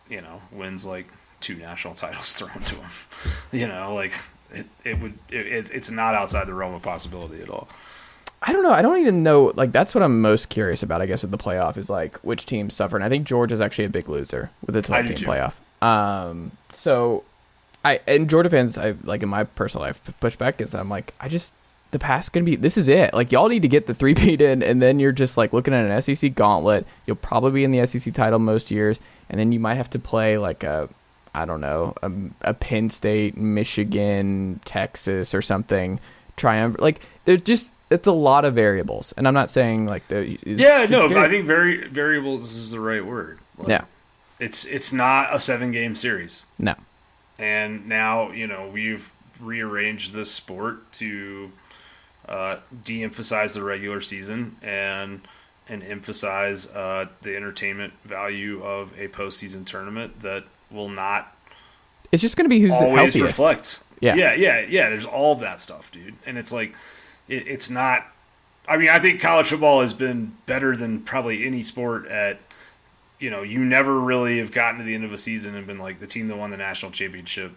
you 0.09 0.20
know 0.20 0.43
wins 0.53 0.87
like 0.87 1.07
two 1.41 1.57
national 1.57 1.95
titles 1.95 2.35
thrown 2.35 2.62
to 2.65 2.77
him. 2.77 2.91
you 3.53 3.66
know, 3.66 3.95
like 3.95 4.12
it, 4.53 4.66
it 4.85 5.01
would 5.01 5.15
it, 5.31 5.70
it's 5.73 5.91
not 5.91 6.15
outside 6.15 6.47
the 6.47 6.55
realm 6.55 6.75
of 6.75 6.83
possibility 6.83 7.43
at 7.43 7.51
all. 7.51 7.69
I 8.41 8.53
don't 8.53 8.62
know. 8.62 8.70
I 8.70 8.83
don't 8.83 9.01
even 9.01 9.25
know. 9.25 9.53
Like 9.57 9.73
that's 9.73 9.95
what 9.95 10.05
I'm 10.05 10.20
most 10.20 10.49
curious 10.49 10.83
about. 10.83 11.03
I 11.03 11.07
guess 11.07 11.23
with 11.23 11.33
the 11.33 11.39
playoff 11.39 11.77
is 11.77 11.91
like 11.91 12.16
which 12.19 12.47
teams 12.47 12.75
suffer, 12.75 12.97
and 12.97 13.05
I 13.05 13.09
think 13.09 13.27
Georgia's 13.27 13.61
actually 13.61 13.87
a 13.87 13.91
big 13.91 14.09
loser 14.09 14.51
with 14.65 14.75
the 14.75 14.83
12 14.83 15.07
team 15.07 15.16
playoff. 15.29 15.55
Um, 15.85 16.53
so 16.73 17.25
I 17.85 18.01
and 18.07 18.29
Georgia 18.29 18.51
fans, 18.51 18.77
I 18.79 18.95
like 19.05 19.23
in 19.23 19.29
my 19.29 19.45
personal 19.45 19.87
life 19.87 20.01
push 20.21 20.37
back 20.37 20.57
against. 20.57 20.75
I'm 20.75 20.89
like, 20.89 21.15
I 21.21 21.29
just 21.29 21.53
the 21.91 21.99
past 21.99 22.33
gonna 22.33 22.45
be. 22.45 22.57
This 22.57 22.77
is 22.77 22.89
it. 22.89 23.15
Like 23.15 23.33
y'all 23.33 23.49
need 23.49 23.63
to 23.63 23.69
get 23.69 23.87
the 23.87 23.95
three 23.95 24.15
peat 24.17 24.41
in, 24.41 24.63
and 24.63 24.83
then 24.83 24.99
you're 25.01 25.13
just 25.13 25.37
like 25.37 25.53
looking 25.53 25.75
at 25.75 25.89
an 25.91 26.03
SEC 26.03 26.35
gauntlet. 26.35 26.87
You'll 27.07 27.17
probably 27.17 27.53
be 27.53 27.65
in 27.65 27.71
the 27.73 27.87
SEC 27.87 28.13
title 28.15 28.39
most 28.39 28.71
years, 28.71 28.99
and 29.31 29.39
then 29.41 29.53
you 29.53 29.61
might 29.61 29.77
have 29.77 29.91
to 29.91 29.99
play 29.99 30.39
like 30.39 30.65
a. 30.65 30.89
I 31.35 31.45
don't 31.45 31.61
know, 31.61 31.95
a, 32.03 32.11
a 32.41 32.55
Penn 32.55 32.91
State, 32.91 33.37
Michigan, 33.37 34.61
Texas, 34.65 35.35
or 35.35 35.43
something. 35.43 36.01
Triumph. 36.37 36.77
Like 36.79 37.01
they're 37.25 37.37
just. 37.37 37.71
It's 37.91 38.07
a 38.07 38.13
lot 38.13 38.45
of 38.45 38.55
variables, 38.55 39.13
and 39.17 39.27
I'm 39.29 39.35
not 39.35 39.51
saying 39.51 39.87
like 39.87 40.07
the. 40.09 40.37
Yeah, 40.45 40.87
no, 40.91 41.07
I 41.07 41.29
think 41.29 41.47
very 41.47 41.87
variables 41.89 42.55
is 42.55 42.71
the 42.73 42.81
right 42.81 43.05
word. 43.05 43.39
Like, 43.57 43.69
Yeah. 43.69 43.85
it's 44.39 44.65
it's 44.65 44.93
not 44.93 45.35
a 45.35 45.39
seven 45.41 45.71
game 45.71 45.95
series, 45.95 46.47
No. 46.59 46.75
And 47.39 47.86
now 47.89 48.31
you 48.32 48.47
know 48.47 48.69
we've 48.69 49.12
rearranged 49.40 50.12
this 50.12 50.31
sport 50.31 50.90
to 50.93 51.51
uh, 52.28 52.56
de-emphasize 52.85 53.55
the 53.55 53.62
regular 53.62 54.01
season 54.01 54.56
and 54.62 55.20
and 55.69 55.82
emphasize 55.82 56.66
uh, 56.69 57.06
the 57.23 57.36
entertainment 57.36 57.93
value 58.05 58.62
of 58.62 58.93
a 58.98 59.09
postseason 59.09 59.65
tournament 59.65 60.20
that 60.20 60.44
will 60.70 60.89
not 60.89 61.35
It's 62.10 62.23
just 62.23 62.36
going 62.36 62.47
to 62.47 62.48
be 62.48 62.60
who's 62.60 62.73
always 62.73 63.15
healthiest. 63.15 63.23
reflect. 63.23 63.82
Yeah. 64.01 64.15
yeah, 64.15 64.35
yeah, 64.35 64.60
yeah. 64.69 64.89
There's 64.90 65.05
all 65.06 65.32
of 65.32 65.40
that 65.40 65.59
stuff, 65.60 65.90
dude, 65.90 66.15
and 66.27 66.39
it's 66.39 66.52
like 66.52 66.74
it, 67.28 67.47
it's 67.48 67.69
not. 67.70 68.06
I 68.69 68.77
mean, 68.77 68.90
I 68.90 68.98
think 68.98 69.20
college 69.20 69.48
football 69.48 69.81
has 69.81 69.93
been 69.94 70.32
better 70.47 70.77
than 70.77 71.01
probably 71.01 71.47
any 71.47 71.62
sport 71.62 72.06
at. 72.06 72.39
You 73.19 73.31
know, 73.31 73.43
you 73.43 73.59
never 73.65 73.99
really 73.99 74.39
have 74.39 74.53
gotten 74.53 74.78
to 74.78 74.85
the 74.85 74.95
end 74.95 75.05
of 75.05 75.12
a 75.12 75.19
season 75.19 75.55
and 75.57 75.66
been 75.66 75.78
like 75.78 75.99
the 76.01 76.07
team 76.07 76.28
that 76.28 76.36
won 76.36 76.51
the 76.51 76.57
national 76.57 76.93
championship 76.93 77.53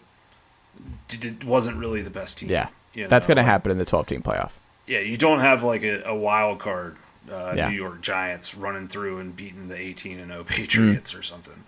d- 1.07 1.17
d- 1.31 1.45
wasn't 1.45 1.77
really 1.77 2.01
the 2.01 2.09
best 2.09 2.39
team. 2.39 2.49
Yeah. 2.49 2.69
You 2.93 3.07
That's 3.07 3.27
going 3.27 3.37
to 3.37 3.43
happen 3.43 3.71
in 3.71 3.77
the 3.77 3.85
12 3.85 4.07
team 4.07 4.21
playoff. 4.21 4.51
Yeah, 4.87 4.99
you 4.99 5.17
don't 5.17 5.39
have 5.39 5.63
like 5.63 5.83
a, 5.83 6.01
a 6.03 6.15
wild 6.15 6.59
card 6.59 6.97
uh, 7.31 7.53
Yeah. 7.55 7.69
New 7.69 7.75
York 7.75 8.01
Giants 8.01 8.55
running 8.55 8.87
through 8.87 9.19
and 9.19 9.35
beating 9.35 9.67
the 9.69 9.77
18 9.77 10.19
and 10.19 10.31
0 10.31 10.43
Patriots 10.43 11.13
or 11.13 11.21
something. 11.21 11.63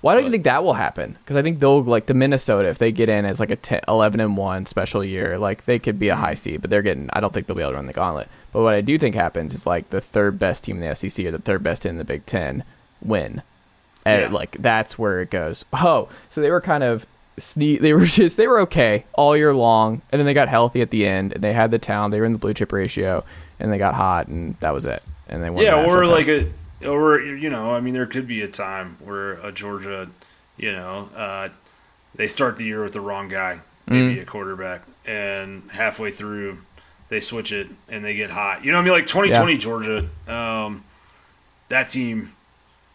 Why 0.00 0.14
don't 0.14 0.24
you 0.24 0.30
think 0.30 0.44
that 0.44 0.64
will 0.64 0.74
happen? 0.74 1.16
Because 1.22 1.36
I 1.36 1.42
think 1.42 1.60
they'll 1.60 1.82
like 1.82 2.06
the 2.06 2.14
Minnesota 2.14 2.68
if 2.68 2.78
they 2.78 2.90
get 2.90 3.08
in 3.08 3.24
as 3.24 3.38
like 3.38 3.50
a 3.50 3.56
10, 3.56 3.82
11 3.86 4.18
and 4.20 4.36
one 4.36 4.66
special 4.66 5.04
year, 5.04 5.38
like 5.38 5.64
they 5.64 5.78
could 5.78 5.98
be 5.98 6.08
a 6.08 6.16
high 6.16 6.34
seed, 6.34 6.60
but 6.60 6.70
they're 6.70 6.82
getting. 6.82 7.08
I 7.12 7.20
don't 7.20 7.32
think 7.32 7.46
they'll 7.46 7.56
be 7.56 7.62
able 7.62 7.72
to 7.72 7.76
run 7.78 7.86
the 7.86 7.92
gauntlet. 7.92 8.28
But 8.52 8.62
what 8.62 8.74
I 8.74 8.80
do 8.80 8.98
think 8.98 9.14
happens 9.14 9.54
is 9.54 9.64
like 9.66 9.90
the 9.90 10.00
third 10.00 10.38
best 10.38 10.64
team 10.64 10.82
in 10.82 10.88
the 10.88 10.94
SEC 10.96 11.24
or 11.26 11.30
the 11.30 11.38
third 11.38 11.62
best 11.62 11.86
in 11.86 11.98
the 11.98 12.04
Big 12.04 12.26
Ten 12.26 12.64
win, 13.04 13.42
and 14.04 14.22
Yeah. 14.22 14.28
like 14.28 14.56
that's 14.60 14.98
where 14.98 15.20
it 15.20 15.30
goes. 15.30 15.64
Oh, 15.72 16.08
so 16.30 16.40
they 16.40 16.50
were 16.50 16.60
kind 16.60 16.82
of 16.84 17.06
sne- 17.38 17.80
They 17.82 17.92
were 17.92 18.06
just 18.06 18.36
they 18.36 18.46
were 18.46 18.60
okay 18.60 19.04
all 19.14 19.36
year 19.36 19.54
long, 19.54 20.02
and 20.10 20.18
then 20.18 20.26
they 20.26 20.34
got 20.34 20.48
healthy 20.48 20.82
at 20.82 20.90
the 20.90 21.06
end, 21.06 21.32
and 21.32 21.42
they 21.42 21.52
had 21.52 21.70
the 21.70 21.78
talent. 21.78 22.12
They 22.12 22.20
were 22.20 22.26
in 22.26 22.32
the 22.32 22.38
blue 22.38 22.54
chip 22.54 22.72
ratio, 22.72 23.24
and 23.60 23.72
they 23.72 23.78
got 23.78 23.94
hot, 23.94 24.28
and 24.28 24.56
that 24.60 24.72
was 24.74 24.84
it. 24.84 25.02
And 25.28 25.42
they 25.42 25.50
won. 25.50 25.58
the 25.58 25.70
Yeah, 25.70 25.76
national 25.76 25.96
or 25.96 26.06
like 26.06 26.28
a, 26.28 26.52
or 26.86 27.20
you 27.20 27.50
know, 27.50 27.72
I 27.74 27.80
mean, 27.80 27.94
there 27.94 28.06
could 28.06 28.26
be 28.26 28.42
a 28.42 28.48
time 28.48 28.96
where 29.00 29.34
a 29.34 29.52
Georgia, 29.52 30.08
you 30.56 30.72
know, 30.72 31.08
uh, 31.16 31.48
they 32.14 32.26
start 32.26 32.56
the 32.56 32.64
year 32.64 32.82
with 32.82 32.92
the 32.92 33.00
wrong 33.00 33.28
guy 33.28 33.60
maybe 33.86 34.16
mm. 34.16 34.22
a 34.22 34.24
quarterback, 34.24 34.82
and 35.06 35.62
halfway 35.72 36.10
through 36.10 36.58
they 37.08 37.20
switch 37.20 37.52
it 37.52 37.68
and 37.88 38.04
they 38.04 38.14
get 38.14 38.30
hot. 38.30 38.64
You 38.64 38.72
know 38.72 38.78
what 38.78 38.82
I 38.82 38.84
mean? 38.86 38.94
Like 38.94 39.06
2020 39.06 39.52
yeah. 39.52 39.58
Georgia, 39.58 40.08
um, 40.26 40.82
that 41.68 41.88
team 41.88 42.32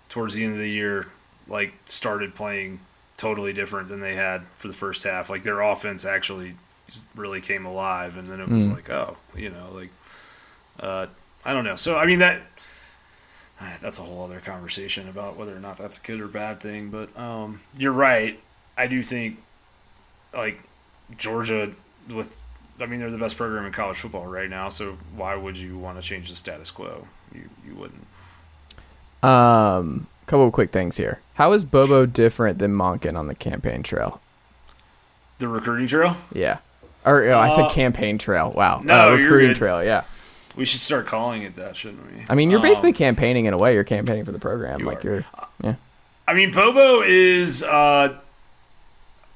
towards 0.10 0.36
the 0.36 0.44
end 0.44 0.54
of 0.54 0.60
the 0.60 0.70
year 0.70 1.08
like 1.50 1.74
started 1.86 2.36
playing 2.36 2.80
totally 3.16 3.54
different 3.54 3.90
than 3.90 4.00
they 4.00 4.16
had 4.16 4.44
for 4.58 4.68
the 4.68 4.74
first 4.74 5.04
half. 5.04 5.30
Like 5.30 5.44
their 5.44 5.62
offense 5.62 6.06
actually 6.06 6.56
really 7.16 7.42
came 7.42 7.66
alive, 7.66 8.18
and 8.18 8.28
then 8.28 8.40
it 8.40 8.48
was 8.48 8.68
mm. 8.68 8.76
like, 8.76 8.90
oh, 8.90 9.18
you 9.36 9.50
know, 9.50 9.70
like 9.74 9.90
uh, 10.80 11.08
I 11.46 11.54
don't 11.54 11.64
know. 11.64 11.76
So 11.76 11.98
I 11.98 12.06
mean 12.06 12.20
that 12.20 12.42
that's 13.82 14.00
a 14.00 14.04
whole 14.04 14.24
other 14.24 14.40
conversation 14.40 15.08
about 15.10 15.38
whether 15.38 15.56
or 15.56 15.60
not 15.60 15.78
that's 15.78 15.98
a 15.98 16.02
good 16.02 16.22
or 16.22 16.28
bad 16.28 16.60
thing. 16.60 16.90
But 16.90 17.18
um, 17.18 17.62
you're 17.78 17.92
right. 17.92 18.40
I 18.78 18.88
do 18.88 19.02
think 19.04 19.42
like 20.34 20.62
Georgia 21.18 21.72
with. 22.14 22.40
I 22.80 22.86
mean, 22.86 23.00
they're 23.00 23.10
the 23.10 23.18
best 23.18 23.38
program 23.38 23.66
in 23.66 23.72
college 23.72 23.98
football 23.98 24.28
right 24.28 24.48
now. 24.48 24.70
So 24.70 25.00
why 25.16 25.36
would 25.36 25.58
you 25.58 25.80
want 25.80 26.00
to 26.00 26.08
change 26.08 26.30
the 26.30 26.36
status 26.36 26.70
quo? 26.70 27.08
You 27.34 27.50
you 27.68 27.74
wouldn't. 27.74 28.06
Um, 29.24 30.08
couple 30.28 30.46
of 30.46 30.54
quick 30.54 30.72
things 30.72 30.98
here. 30.98 31.20
How 31.36 31.54
is 31.54 31.66
Bobo 31.66 32.06
different 32.06 32.60
than 32.60 32.74
Monken 32.74 33.18
on 33.18 33.28
the 33.28 33.36
campaign 33.36 33.82
trail? 33.82 34.22
The 35.40 35.48
recruiting 35.48 35.88
trail? 35.88 36.16
Yeah. 36.34 36.60
Or 37.06 37.24
oh, 37.24 37.40
I 37.40 37.56
said 37.56 37.66
uh, 37.66 37.70
campaign 37.70 38.18
trail. 38.18 38.52
Wow. 38.52 38.82
No, 38.84 39.10
uh, 39.10 39.16
recruiting 39.16 39.56
trail. 39.56 39.84
Yeah. 39.84 40.04
We 40.56 40.66
should 40.66 40.82
start 40.82 41.06
calling 41.06 41.44
it 41.44 41.56
that, 41.56 41.78
shouldn't 41.78 42.04
we? 42.06 42.24
I 42.30 42.36
mean, 42.36 42.50
you're 42.50 42.62
basically 42.62 42.90
um, 42.90 42.96
campaigning 42.96 43.46
in 43.46 43.54
a 43.54 43.58
way. 43.58 43.74
You're 43.76 43.84
campaigning 43.84 44.26
for 44.26 44.32
the 44.32 44.40
program. 44.40 44.80
You 44.80 44.86
like 44.88 45.06
are. 45.06 45.10
you're, 45.10 45.26
yeah. 45.64 45.76
I 46.28 46.34
mean, 46.34 46.52
Bobo 46.52 47.02
is. 47.02 47.64
Uh, 47.64 48.18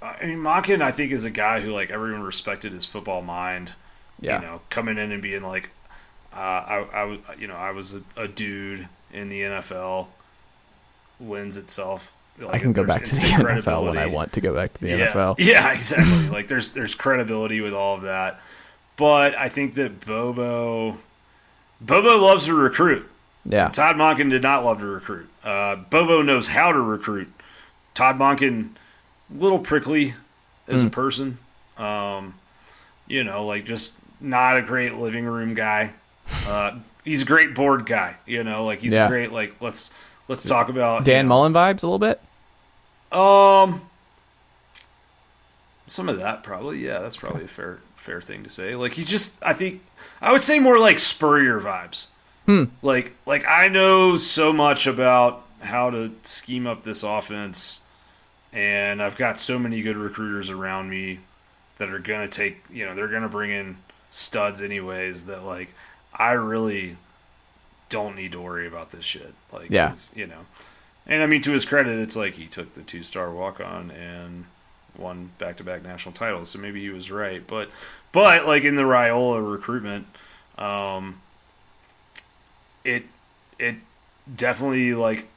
I 0.02 0.26
mean, 0.26 0.40
Monken, 0.40 0.82
I 0.82 0.92
think, 0.92 1.12
is 1.12 1.24
a 1.24 1.30
guy 1.30 1.62
who 1.62 1.72
like 1.72 1.92
everyone 1.92 2.24
respected 2.24 2.74
his 2.74 2.86
football 2.86 3.22
mind. 3.22 3.74
Yeah. 4.20 4.42
You 4.42 4.48
know, 4.48 4.62
coming 4.70 4.98
in 4.98 5.12
and 5.12 5.22
being 5.22 5.44
like, 5.44 5.70
uh, 6.34 6.38
I, 6.38 6.88
I 6.94 7.04
was, 7.04 7.20
you 7.38 7.48
know, 7.48 7.56
I 7.56 7.72
was 7.72 7.94
a, 7.94 8.02
a 8.18 8.28
dude 8.28 8.88
in 9.14 9.30
the 9.30 9.42
NFL 9.42 10.08
lends 11.20 11.58
itself. 11.58 12.16
Like, 12.40 12.56
I 12.56 12.60
can 12.60 12.74
go 12.74 12.84
back 12.84 13.04
to 13.04 13.16
the 13.16 13.22
NFL 13.22 13.86
when 13.86 13.98
I 13.98 14.08
want 14.08 14.34
to 14.34 14.42
go 14.42 14.56
back 14.56 14.74
to 14.76 14.82
the 14.82 14.90
yeah. 14.90 15.12
NFL. 15.12 15.36
Yeah, 15.40 15.74
exactly. 15.74 16.30
like 16.30 16.48
there's 16.48 16.72
there's 16.72 16.96
credibility 16.96 17.62
with 17.62 17.74
all 17.74 17.96
of 17.96 18.02
that, 18.02 18.40
but 18.96 19.38
I 19.38 19.50
think 19.50 19.76
that 19.76 20.06
Bobo 20.06 20.98
Bobo 21.80 22.18
loves 22.18 22.46
to 22.46 22.54
recruit. 22.54 23.08
Yeah, 23.46 23.70
Todd 23.70 23.98
Monken 23.98 24.30
did 24.30 24.42
not 24.42 24.64
love 24.64 24.80
to 24.80 24.86
recruit. 24.86 25.30
Uh, 25.44 25.76
Bobo 25.76 26.22
knows 26.22 26.48
how 26.48 26.72
to 26.72 26.80
recruit. 26.80 27.32
Todd 27.94 28.18
Monken, 28.18 28.70
little 29.30 29.60
prickly 29.60 30.14
as 30.68 30.82
mm. 30.82 30.86
a 30.86 30.88
hmm. 30.88 30.94
person. 30.94 31.38
Um, 31.78 32.36
you 33.08 33.24
know, 33.24 33.46
like 33.46 33.66
just 33.66 33.96
not 34.20 34.58
a 34.58 34.62
great 34.62 34.96
living 34.96 35.26
room 35.26 35.54
guy. 35.54 35.92
Uh, 36.48 36.80
he's 37.04 37.22
a 37.22 37.26
great 37.26 37.56
board 37.56 37.86
guy. 37.86 38.16
You 38.26 38.44
know, 38.44 38.66
like 38.66 38.80
he's 38.80 38.94
yeah. 38.94 39.06
a 39.06 39.10
great 39.10 39.32
like 39.32 39.62
let's 39.62 39.92
let's 40.28 40.44
talk 40.44 40.70
about 40.70 41.06
Dan 41.06 41.18
you 41.18 41.24
know, 41.24 41.30
Mullen 41.30 41.54
vibes 41.54 41.84
a 41.84 41.88
little 41.88 42.00
bit. 42.00 42.22
Um, 43.12 43.82
some 45.88 46.10
of 46.10 46.20
that 46.20 46.44
probably. 46.44 46.80
Yeah, 46.80 47.00
that's 47.00 47.18
probably 47.18 47.44
a 47.46 47.48
fair 47.48 47.80
fair 47.96 48.22
thing 48.22 48.44
to 48.44 48.50
say. 48.50 48.76
Like 48.76 48.94
he's 48.94 49.10
just, 49.10 49.42
I 49.44 49.54
think, 49.54 49.82
I 50.22 50.32
would 50.32 50.42
say 50.42 50.60
more 50.60 50.80
like 50.80 50.98
Spurrier 50.98 51.60
vibes. 51.60 52.08
Hmm. 52.46 52.66
Like 52.82 53.14
like 53.26 53.46
I 53.48 53.68
know 53.68 54.16
so 54.16 54.52
much 54.52 54.88
about 54.88 55.46
how 55.62 55.90
to 55.92 56.12
scheme 56.24 56.66
up 56.66 56.84
this 56.84 57.04
offense, 57.04 57.80
and 58.52 59.02
I've 59.02 59.18
got 59.18 59.40
so 59.40 59.60
many 59.60 59.82
good 59.82 59.98
recruiters 59.98 60.50
around 60.50 60.90
me 60.90 61.20
that 61.78 61.92
are 61.92 62.00
gonna 62.00 62.28
take. 62.28 62.64
You 62.72 62.86
know, 62.86 62.96
they're 62.96 63.08
gonna 63.08 63.30
bring 63.30 63.52
in 63.52 63.78
studs 64.10 64.62
anyways. 64.62 65.26
That 65.26 65.44
like 65.44 65.74
I 66.14 66.34
really 66.34 66.98
don't 67.90 68.16
need 68.16 68.32
to 68.34 68.42
worry 68.42 68.68
about 68.68 68.92
this 68.92 69.06
shit. 69.06 69.34
Like, 69.52 69.70
yeah, 69.70 69.94
you 70.16 70.28
know. 70.28 70.46
And 71.06 71.22
I 71.22 71.26
mean, 71.26 71.42
to 71.42 71.52
his 71.52 71.66
credit, 71.66 72.00
it's 72.00 72.16
like 72.16 72.36
he 72.36 72.48
took 72.48 72.74
the 72.74 72.84
two 72.84 73.04
star 73.04 73.32
walk 73.32 73.60
on 73.60 73.92
and 73.92 74.46
won 74.98 75.32
back 75.38 75.58
to 75.58 75.64
back 75.64 75.84
national 75.84 76.14
titles. 76.14 76.50
So 76.50 76.60
maybe 76.60 76.82
he 76.82 76.90
was 76.90 77.12
right. 77.12 77.46
But, 77.46 77.70
but 78.12 78.46
like 78.46 78.64
in 78.64 78.76
the 78.76 78.84
Raiola 78.84 79.52
recruitment, 79.52 80.08
um, 80.58 81.22
it 82.84 83.04
it 83.60 83.76
definitely 84.34 84.94
like 84.94 85.28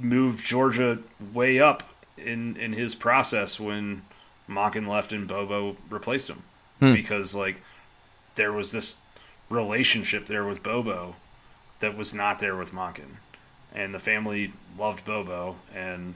moved 0.00 0.44
Georgia 0.44 0.98
way 1.32 1.60
up 1.60 1.82
in 2.16 2.56
in 2.56 2.72
his 2.72 2.94
process 2.94 3.58
when 3.58 4.02
Monken 4.48 4.86
left 4.86 5.12
and 5.12 5.26
Bobo 5.26 5.76
replaced 5.88 6.30
him 6.30 6.42
hmm. 6.78 6.92
because 6.92 7.34
like 7.34 7.62
there 8.34 8.52
was 8.52 8.72
this 8.72 8.96
relationship 9.52 10.26
there 10.26 10.44
with 10.44 10.62
Bobo 10.62 11.16
that 11.80 11.96
was 11.96 12.14
not 12.14 12.38
there 12.38 12.56
with 12.56 12.72
Monken. 12.72 13.16
And 13.74 13.94
the 13.94 13.98
family 13.98 14.52
loved 14.78 15.04
Bobo, 15.04 15.56
and 15.74 16.14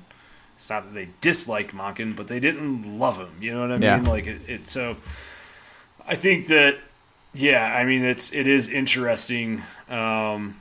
it's 0.56 0.70
not 0.70 0.88
that 0.88 0.94
they 0.94 1.08
disliked 1.20 1.74
Monken, 1.74 2.16
but 2.16 2.28
they 2.28 2.40
didn't 2.40 2.98
love 2.98 3.18
him. 3.18 3.30
You 3.40 3.54
know 3.54 3.60
what 3.60 3.72
I 3.72 3.76
yeah. 3.76 3.96
mean? 3.96 4.06
Like 4.06 4.26
it, 4.26 4.40
it. 4.48 4.68
So 4.68 4.96
I 6.06 6.14
think 6.14 6.46
that, 6.48 6.78
yeah, 7.34 7.74
I 7.74 7.84
mean 7.84 8.04
it's 8.04 8.32
it 8.32 8.46
is 8.46 8.68
interesting 8.68 9.62
because 9.86 10.34
um, 10.36 10.60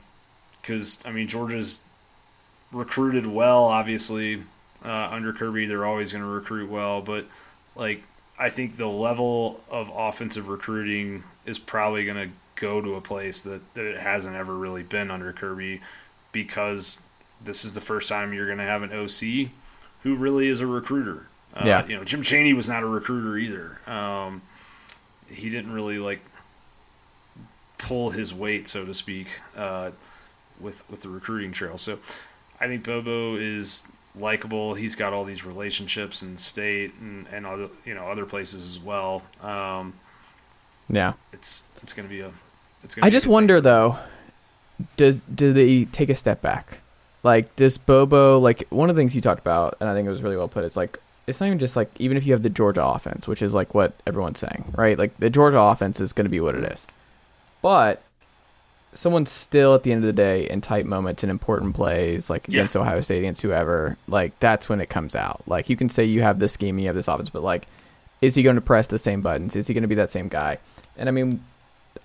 I 1.04 1.10
mean 1.12 1.28
Georgia's 1.28 1.80
recruited 2.72 3.26
well, 3.26 3.64
obviously 3.64 4.42
uh, 4.84 5.08
under 5.10 5.32
Kirby. 5.32 5.66
They're 5.66 5.86
always 5.86 6.12
going 6.12 6.24
to 6.24 6.30
recruit 6.30 6.70
well, 6.70 7.02
but 7.02 7.26
like 7.74 8.02
I 8.38 8.50
think 8.50 8.76
the 8.76 8.88
level 8.88 9.62
of 9.70 9.90
offensive 9.94 10.48
recruiting 10.48 11.24
is 11.44 11.58
probably 11.58 12.04
going 12.04 12.28
to 12.28 12.34
go 12.56 12.80
to 12.80 12.94
a 12.94 13.00
place 13.00 13.42
that, 13.42 13.74
that 13.74 13.86
it 13.86 14.00
hasn't 14.00 14.34
ever 14.34 14.54
really 14.54 14.82
been 14.82 15.10
under 15.10 15.32
Kirby 15.32 15.80
because 16.32 16.98
this 17.42 17.64
is 17.64 17.74
the 17.74 17.80
first 17.80 18.08
time 18.08 18.32
you're 18.32 18.46
going 18.46 18.58
to 18.58 18.64
have 18.64 18.82
an 18.82 18.92
OC 18.92 19.50
who 20.02 20.16
really 20.16 20.48
is 20.48 20.60
a 20.60 20.66
recruiter. 20.66 21.26
Uh, 21.54 21.64
yeah. 21.64 21.86
You 21.86 21.96
know, 21.96 22.04
Jim 22.04 22.22
Chaney 22.22 22.52
was 22.52 22.68
not 22.68 22.82
a 22.82 22.86
recruiter 22.86 23.38
either. 23.38 23.78
Um, 23.90 24.42
he 25.28 25.48
didn't 25.48 25.72
really 25.72 25.98
like 25.98 26.20
pull 27.78 28.10
his 28.10 28.32
weight, 28.32 28.68
so 28.68 28.84
to 28.84 28.94
speak, 28.94 29.28
uh, 29.56 29.90
with 30.60 30.88
with 30.90 31.00
the 31.00 31.08
recruiting 31.08 31.52
trail. 31.52 31.78
So 31.78 31.98
I 32.60 32.66
think 32.66 32.84
Bobo 32.84 33.36
is 33.36 33.84
likable. 34.14 34.74
He's 34.74 34.94
got 34.94 35.12
all 35.12 35.24
these 35.24 35.44
relationships 35.44 36.22
in 36.22 36.36
state 36.36 36.94
and, 37.00 37.26
and 37.32 37.46
other 37.46 37.68
you 37.84 37.94
know 37.94 38.06
other 38.08 38.26
places 38.26 38.64
as 38.64 38.78
well. 38.78 39.22
Um, 39.42 39.94
yeah, 40.88 41.14
it's 41.32 41.64
it's 41.82 41.92
going 41.92 42.08
to 42.08 42.14
be 42.14 42.20
a 42.20 42.30
I 43.02 43.10
just 43.10 43.26
wonder 43.26 43.60
though, 43.60 43.98
does 44.96 45.16
do 45.16 45.52
they 45.52 45.84
take 45.86 46.10
a 46.10 46.14
step 46.14 46.42
back? 46.42 46.78
Like 47.22 47.54
does 47.56 47.78
Bobo 47.78 48.38
like 48.38 48.66
one 48.70 48.90
of 48.90 48.96
the 48.96 49.00
things 49.00 49.14
you 49.14 49.20
talked 49.20 49.40
about, 49.40 49.76
and 49.80 49.88
I 49.88 49.94
think 49.94 50.06
it 50.06 50.10
was 50.10 50.22
really 50.22 50.36
well 50.36 50.48
put. 50.48 50.64
It's 50.64 50.76
like 50.76 50.98
it's 51.26 51.40
not 51.40 51.46
even 51.46 51.58
just 51.58 51.76
like 51.76 51.90
even 51.98 52.16
if 52.16 52.24
you 52.24 52.32
have 52.32 52.42
the 52.42 52.50
Georgia 52.50 52.84
offense, 52.84 53.26
which 53.26 53.42
is 53.42 53.52
like 53.52 53.74
what 53.74 53.94
everyone's 54.06 54.38
saying, 54.38 54.72
right? 54.76 54.98
Like 54.98 55.16
the 55.18 55.30
Georgia 55.30 55.58
offense 55.58 56.00
is 56.00 56.12
going 56.12 56.26
to 56.26 56.30
be 56.30 56.40
what 56.40 56.54
it 56.54 56.64
is, 56.64 56.86
but 57.62 58.02
someone's 58.96 59.30
still 59.30 59.74
at 59.74 59.82
the 59.82 59.92
end 59.92 60.02
of 60.02 60.06
the 60.06 60.12
day 60.12 60.48
in 60.48 60.60
tight 60.60 60.86
moments 60.86 61.22
and 61.22 61.30
important 61.30 61.74
plays, 61.74 62.30
like 62.30 62.48
against 62.48 62.74
yeah. 62.74 62.80
Ohio 62.80 63.00
State, 63.00 63.18
against 63.18 63.42
whoever, 63.42 63.96
like 64.08 64.38
that's 64.40 64.68
when 64.68 64.80
it 64.80 64.88
comes 64.88 65.14
out. 65.14 65.42
Like 65.46 65.68
you 65.68 65.76
can 65.76 65.88
say 65.88 66.04
you 66.04 66.22
have 66.22 66.38
this 66.38 66.52
scheme, 66.52 66.78
you 66.78 66.86
have 66.86 66.96
this 66.96 67.08
offense, 67.08 67.30
but 67.30 67.42
like, 67.42 67.66
is 68.22 68.34
he 68.34 68.42
going 68.42 68.56
to 68.56 68.62
press 68.62 68.86
the 68.86 68.98
same 68.98 69.20
buttons? 69.20 69.56
Is 69.56 69.66
he 69.66 69.74
going 69.74 69.82
to 69.82 69.88
be 69.88 69.94
that 69.96 70.10
same 70.10 70.28
guy? 70.28 70.58
And 70.96 71.08
I 71.08 71.12
mean, 71.12 71.40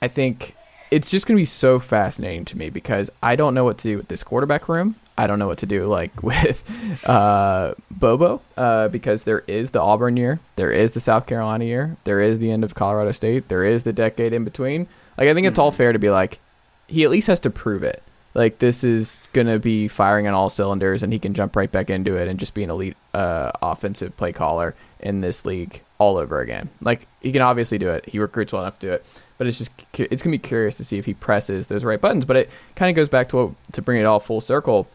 I 0.02 0.08
think 0.08 0.56
it's 0.92 1.10
just 1.10 1.26
going 1.26 1.38
to 1.38 1.42
be 1.42 1.46
so 1.46 1.80
fascinating 1.80 2.44
to 2.46 2.58
me 2.58 2.70
because 2.70 3.10
I 3.24 3.38
don't 3.38 3.54
know 3.54 3.64
what 3.64 3.78
to 3.80 3.88
do 3.88 3.98
with 3.98 4.10
this 4.10 4.24
quarterback 4.24 4.68
room. 4.68 4.96
I 5.18 5.26
don't 5.26 5.40
know 5.40 5.48
what 5.48 5.60
to 5.60 5.66
do 5.66 5.88
like 5.88 6.22
with 6.24 6.62
uh, 7.08 7.74
Bobo 7.90 8.42
uh, 8.58 8.90
because 8.90 9.24
there 9.24 9.44
is 9.48 9.72
the 9.72 9.80
Auburn 9.80 10.18
year, 10.18 10.40
there 10.58 10.72
is 10.72 10.92
the 10.92 11.00
South 11.00 11.26
Carolina 11.28 11.64
year, 11.64 11.96
there 12.04 12.20
is 12.20 12.40
the 12.40 12.52
end 12.52 12.66
of 12.66 12.76
Colorado 12.76 13.14
State, 13.14 13.48
there 13.48 13.64
is 13.64 13.84
the 13.84 13.94
decade 13.94 14.34
in 14.34 14.44
between. 14.44 14.88
Like 15.18 15.30
I 15.30 15.34
think 15.34 15.48
it's 15.48 15.56
mm-hmm. 15.56 15.62
all 15.62 15.72
fair 15.72 15.94
to 15.94 16.00
be 16.00 16.10
like 16.10 16.40
he 16.88 17.04
at 17.06 17.10
least 17.10 17.28
has 17.28 17.40
to 17.42 17.50
prove 17.50 17.84
it. 17.84 18.04
Like 18.34 18.60
this 18.60 18.84
is 18.84 19.20
gonna 19.34 19.60
be 19.60 19.88
firing 19.88 20.28
on 20.28 20.34
all 20.34 20.50
cylinders, 20.50 21.04
and 21.04 21.14
he 21.14 21.20
can 21.20 21.34
jump 21.34 21.56
right 21.56 21.72
back 21.72 21.90
into 21.90 22.16
it 22.16 22.28
and 22.28 22.40
just 22.40 22.54
be 22.54 22.64
an 22.64 22.70
elite 22.70 22.98
uh, 23.14 23.52
offensive 23.62 24.16
play 24.18 24.34
caller 24.34 24.76
in 25.00 25.22
this 25.22 25.46
league 25.46 25.82
all 25.98 26.18
over 26.18 26.42
again. 26.42 26.70
Like 26.82 27.08
he 27.22 27.32
can 27.32 27.42
obviously 27.42 27.78
do 27.78 27.90
it. 27.90 28.06
He 28.06 28.20
recruits 28.20 28.54
well 28.54 28.64
enough 28.64 28.80
to 28.80 28.88
do 28.88 28.94
it 28.94 29.06
but 29.42 29.48
it's 29.48 29.58
just 29.58 29.72
it's 29.96 30.22
gonna 30.22 30.36
be 30.36 30.38
curious 30.38 30.78
to 30.78 30.84
see 30.84 31.00
if 31.00 31.06
he 31.06 31.16
presses 31.16 31.66
those 31.66 31.84
right 31.84 32.00
buttons. 32.00 32.26
But 32.26 32.36
it 32.36 32.50
kind 32.76 32.92
of 32.92 32.96
goes 32.96 33.10
back 33.10 33.30
to 33.30 33.38
what 33.38 33.74
to 33.74 33.82
bring 33.82 34.00
it 34.00 34.04
all 34.04 34.20
full 34.20 34.40
circle. 34.40 34.88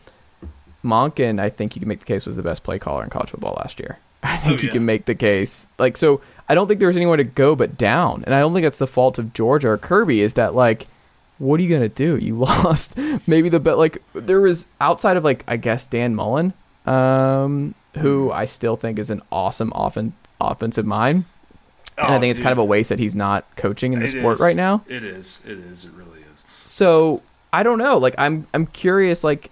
Monken, 0.85 1.41
I 1.41 1.51
think 1.51 1.75
you 1.75 1.81
can 1.81 1.89
make 1.89 1.99
the 1.99 2.07
case 2.07 2.27
was 2.27 2.37
the 2.37 2.45
best 2.45 2.63
play 2.63 2.79
caller 2.79 3.03
in 3.03 3.11
college 3.11 3.31
football 3.31 3.55
last 3.55 3.81
year. 3.81 3.99
I 4.23 4.37
think 4.37 4.61
oh, 4.61 4.63
you 4.63 4.69
can 4.69 4.85
make 4.85 5.07
the 5.07 5.17
case 5.17 5.67
like 5.81 5.97
so. 5.97 6.21
I 6.49 6.55
don't 6.55 6.69
think 6.69 6.79
there's 6.79 6.95
anywhere 6.95 7.17
to 7.17 7.25
go 7.25 7.57
but 7.57 7.77
down, 7.77 8.23
and 8.25 8.33
I 8.33 8.39
don't 8.39 8.53
think 8.53 8.63
that's 8.63 8.79
the 8.79 8.87
fault 8.87 9.19
of 9.19 9.35
Georgia 9.35 9.71
or 9.71 9.79
Kirby. 9.79 10.21
Is 10.21 10.35
that 10.35 10.55
like, 10.55 10.87
what 11.39 11.59
are 11.59 11.65
you 11.65 11.69
gonna 11.69 11.89
do? 11.89 12.17
You 12.17 12.37
lost 12.39 12.97
maybe 13.27 13.49
the 13.49 13.59
bet. 13.59 13.79
Like 13.79 14.01
there 14.15 14.41
was 14.41 14.67
outside 14.81 15.17
of 15.17 15.25
like 15.25 15.43
I 15.49 15.57
guess 15.57 15.87
Dan 15.87 16.15
Mullen, 16.15 16.53
um, 16.87 17.75
who 17.99 18.31
I 18.31 18.47
still 18.47 18.77
think 18.77 19.01
is 19.01 19.11
an 19.11 19.23
awesome 19.33 19.73
offen- 19.73 20.13
offensive 20.41 20.87
mind 20.87 21.25
and 21.99 22.07
I 22.07 22.17
Oh, 22.17 22.21
think 22.21 22.31
it's 22.31 22.41
kind 22.41 22.53
of 22.53 22.59
a 22.59 22.65
waste 22.65 22.89
that 22.91 22.99
he's 22.99 23.15
not 23.15 23.45
coaching 23.57 23.93
in 23.93 23.99
the 24.01 24.05
It 24.07 24.11
sport 24.19 24.35
is. 24.35 24.41
right 24.41 24.57
now. 24.57 24.83
It 24.89 25.03
is. 25.05 25.43
It 25.47 25.59
is. 25.59 25.85
It 25.85 25.93
really 25.93 26.21
is. 26.33 26.45
So 26.65 27.23
I 27.53 27.63
don't 27.63 27.79
know. 27.79 27.99
Like 27.99 28.15
I'm 28.19 28.47
I'm 28.55 28.67
curious. 28.67 29.25
Like 29.25 29.51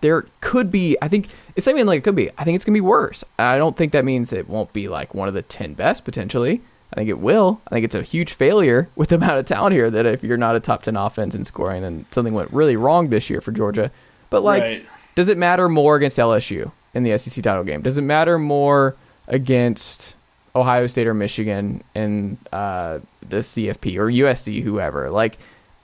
there 0.00 0.26
could 0.40 0.70
be. 0.70 0.96
I 1.02 1.08
think 1.08 1.28
it's 1.54 1.64
something 1.64 1.84
like 1.86 1.98
it 1.98 2.04
could 2.04 2.16
be. 2.16 2.30
I 2.38 2.44
think 2.44 2.56
it's 2.56 2.64
gonna 2.64 2.74
be 2.76 2.80
worse. 2.80 3.22
I 3.38 3.56
don't 3.58 3.76
think 3.76 3.92
that 3.92 4.04
means 4.04 4.32
it 4.32 4.48
won't 4.48 4.72
be 4.72 4.88
like 4.88 5.14
one 5.14 5.28
of 5.28 5.34
the 5.34 5.42
ten 5.42 5.74
best 5.74 6.04
potentially. 6.04 6.60
I 6.92 6.96
think 6.96 7.08
it 7.08 7.20
will. 7.20 7.60
I 7.66 7.70
think 7.70 7.84
it's 7.84 7.94
a 7.94 8.02
huge 8.02 8.34
failure 8.34 8.88
with 8.96 9.10
the 9.10 9.14
amount 9.16 9.38
of 9.38 9.46
talent 9.46 9.74
here 9.74 9.90
that 9.90 10.04
if 10.06 10.22
you're 10.24 10.36
not 10.36 10.56
a 10.56 10.60
top 10.60 10.82
ten 10.82 10.96
offense 10.96 11.34
in 11.34 11.44
scoring, 11.44 11.82
then 11.82 12.04
something 12.10 12.34
went 12.34 12.52
really 12.52 12.76
wrong 12.76 13.08
this 13.08 13.28
year 13.30 13.40
for 13.40 13.52
Georgia. 13.52 13.90
But 14.30 14.42
like, 14.42 14.62
Right. 14.62 14.86
does 15.14 15.28
it 15.28 15.36
matter 15.38 15.68
more 15.68 15.96
against 15.96 16.18
LSU 16.18 16.70
in 16.94 17.02
the 17.02 17.16
SEC 17.18 17.42
title 17.44 17.64
game? 17.64 17.82
Does 17.82 17.96
it 17.98 18.02
matter 18.02 18.38
more 18.38 18.94
against 19.28 20.14
Ohio 20.54 20.86
State 20.86 21.06
or 21.06 21.14
Michigan 21.14 21.82
in 21.94 22.38
uh, 22.52 22.98
the 23.26 23.38
CFP 23.38 23.96
or 23.96 24.06
USC, 24.06 24.62
whoever? 24.62 25.10
Like, 25.10 25.38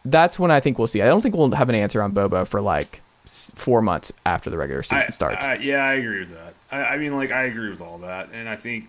that's 0.04 0.38
when 0.38 0.50
I 0.50 0.60
think 0.60 0.78
we'll 0.78 0.86
see. 0.86 1.02
I 1.02 1.06
don't 1.06 1.20
think 1.20 1.34
we'll 1.34 1.50
have 1.52 1.68
an 1.68 1.74
answer 1.74 2.02
on 2.02 2.12
Bobo 2.12 2.44
for 2.44 2.60
like 2.60 3.00
four 3.26 3.82
months 3.82 4.12
after 4.24 4.50
the 4.50 4.56
regular 4.56 4.82
season 4.82 4.98
I, 4.98 5.08
starts. 5.08 5.44
I, 5.44 5.54
yeah, 5.56 5.84
I 5.84 5.94
agree 5.94 6.20
with 6.20 6.30
that. 6.30 6.54
I, 6.70 6.94
I 6.94 6.98
mean, 6.98 7.16
like, 7.16 7.30
I 7.30 7.44
agree 7.44 7.70
with 7.70 7.80
all 7.80 7.98
that, 7.98 8.30
and 8.32 8.48
I 8.48 8.56
think, 8.56 8.88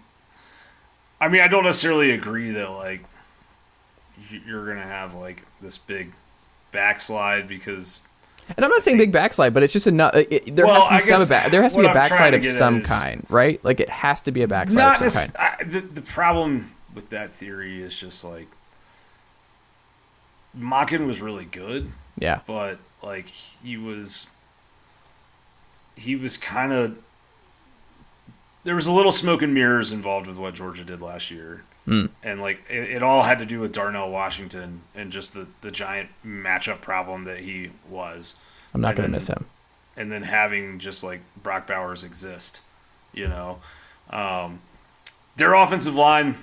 I 1.22 1.28
mean, 1.28 1.42
I 1.42 1.48
don't 1.48 1.64
necessarily 1.64 2.12
agree 2.12 2.52
that 2.52 2.70
like 2.70 3.02
you're 4.46 4.68
gonna 4.68 4.86
have 4.86 5.16
like 5.16 5.44
this 5.62 5.78
big 5.78 6.12
backslide 6.72 7.48
because 7.48 8.04
and 8.56 8.66
I'm 8.66 8.72
not 8.72 8.84
saying 8.84 8.98
big 8.98 9.12
backslide, 9.12 9.54
but 9.54 9.64
it's 9.64 9.74
just 9.74 9.88
enough. 9.88 10.16
It, 10.16 10.56
there 10.56 10.66
Well, 10.66 10.86
has 10.88 11.04
to 11.04 11.08
be 11.08 11.14
I 11.14 11.16
some. 11.18 11.28
guess 11.30 11.44
Ba- 11.46 11.52
there 11.52 11.62
has 11.64 11.74
to 11.74 11.80
be 11.82 11.86
a 11.88 11.94
backslide 11.94 12.34
of 12.34 12.46
some 12.46 12.82
kind, 12.82 13.26
right? 13.30 13.64
Like 13.64 13.80
it 13.80 13.90
has 13.90 14.22
to 14.24 14.32
be 14.32 14.42
a 14.42 14.48
backslide 14.48 14.78
not 14.78 15.02
of 15.02 15.12
some 15.12 15.32
kind. 15.34 15.56
I, 15.60 15.64
the, 15.64 15.82
the 15.82 16.02
problem 16.02 16.72
with 16.94 17.10
that 17.10 17.32
theory 17.32 17.82
is 17.82 17.98
just 18.00 18.24
like 18.24 18.48
Machin 20.54 21.06
was 21.06 21.22
really 21.22 21.46
good, 21.46 21.92
Yeah. 22.18 22.40
but 22.48 22.80
like 23.04 23.28
he 23.28 23.78
was 23.78 24.30
he 25.96 26.16
was 26.16 26.38
kind 26.38 26.72
of 26.74 26.98
there 28.64 28.76
was 28.76 28.88
a 28.88 28.94
little 28.94 29.12
smoke 29.12 29.42
and 29.42 29.54
mirrors 29.54 29.92
involved 29.92 30.28
with 30.28 30.38
what 30.38 30.54
Georgia 30.56 30.84
did 30.84 31.02
last 31.02 31.32
year. 31.32 31.64
Mm. 31.90 32.10
And 32.24 32.40
like 32.40 32.64
it, 32.70 32.90
it 32.92 33.04
all 33.04 33.24
had 33.24 33.40
to 33.40 33.46
do 33.46 33.60
with 33.60 33.74
Darnell 33.74 34.10
Washington 34.12 34.82
and 34.96 35.12
just 35.12 35.34
the, 35.34 35.48
the 35.62 35.72
giant 35.72 36.10
matchup 36.26 36.82
problem 36.82 37.24
that 37.24 37.40
he 37.40 37.72
was. 37.90 38.36
I'm 38.74 38.82
not 38.82 38.90
And 38.90 38.98
gonna 38.98 39.08
then- 39.08 39.12
miss 39.14 39.28
him. 39.28 39.46
And 39.98 40.12
then 40.12 40.22
having 40.24 40.80
just 40.80 41.04
like 41.04 41.20
Brock 41.42 41.68
Bowers 41.68 42.04
exist, 42.06 42.62
you 43.14 43.28
know. 43.28 43.60
Um, 44.10 44.60
their 45.36 45.54
offensive 45.56 45.96
line 45.96 46.36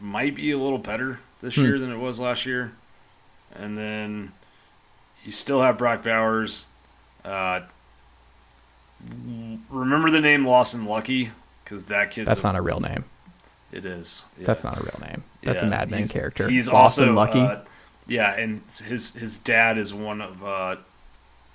might 0.00 0.34
be 0.34 0.50
a 0.52 0.58
little 0.58 0.78
better 0.78 1.18
this 1.40 1.56
Hmm. 1.56 1.62
year 1.62 1.78
than 1.78 1.92
it 1.92 1.98
was 1.98 2.18
last 2.20 2.46
year. 2.46 2.72
And 3.54 3.76
then 3.76 4.32
you 5.24 5.32
still 5.32 5.60
have 5.62 5.76
Brock 5.76 6.02
Bowers. 6.02 6.68
Uh, 7.24 7.60
remember 9.70 10.10
the 10.10 10.20
name 10.20 10.46
Lawson 10.46 10.86
Luckie 10.86 11.30
because 11.64 11.86
that 11.86 12.10
kid's 12.10 12.26
That's 12.28 12.44
not 12.44 12.56
a 12.56 12.62
real 12.62 12.80
name. 12.80 13.04
It 13.74 13.84
is. 13.84 14.24
yeah. 14.38 14.46
That's 14.46 14.62
not 14.62 14.78
a 14.78 14.82
real 14.82 15.00
name. 15.00 15.24
That's 15.42 15.60
a 15.62 15.64
Yeah, 15.64 15.70
Mad 15.70 15.90
Men 15.90 15.98
he's- 15.98 16.10
character. 16.12 16.48
He's 16.48 16.68
Boston 16.68 17.08
also 17.08 17.14
Luckie. 17.14 17.40
uh, 17.40 17.60
yeah, 18.06 18.34
and 18.34 18.60
his 18.86 19.12
his 19.14 19.38
dad 19.38 19.78
is 19.78 19.92
one 19.92 20.20
of 20.20 20.44
uh, 20.44 20.76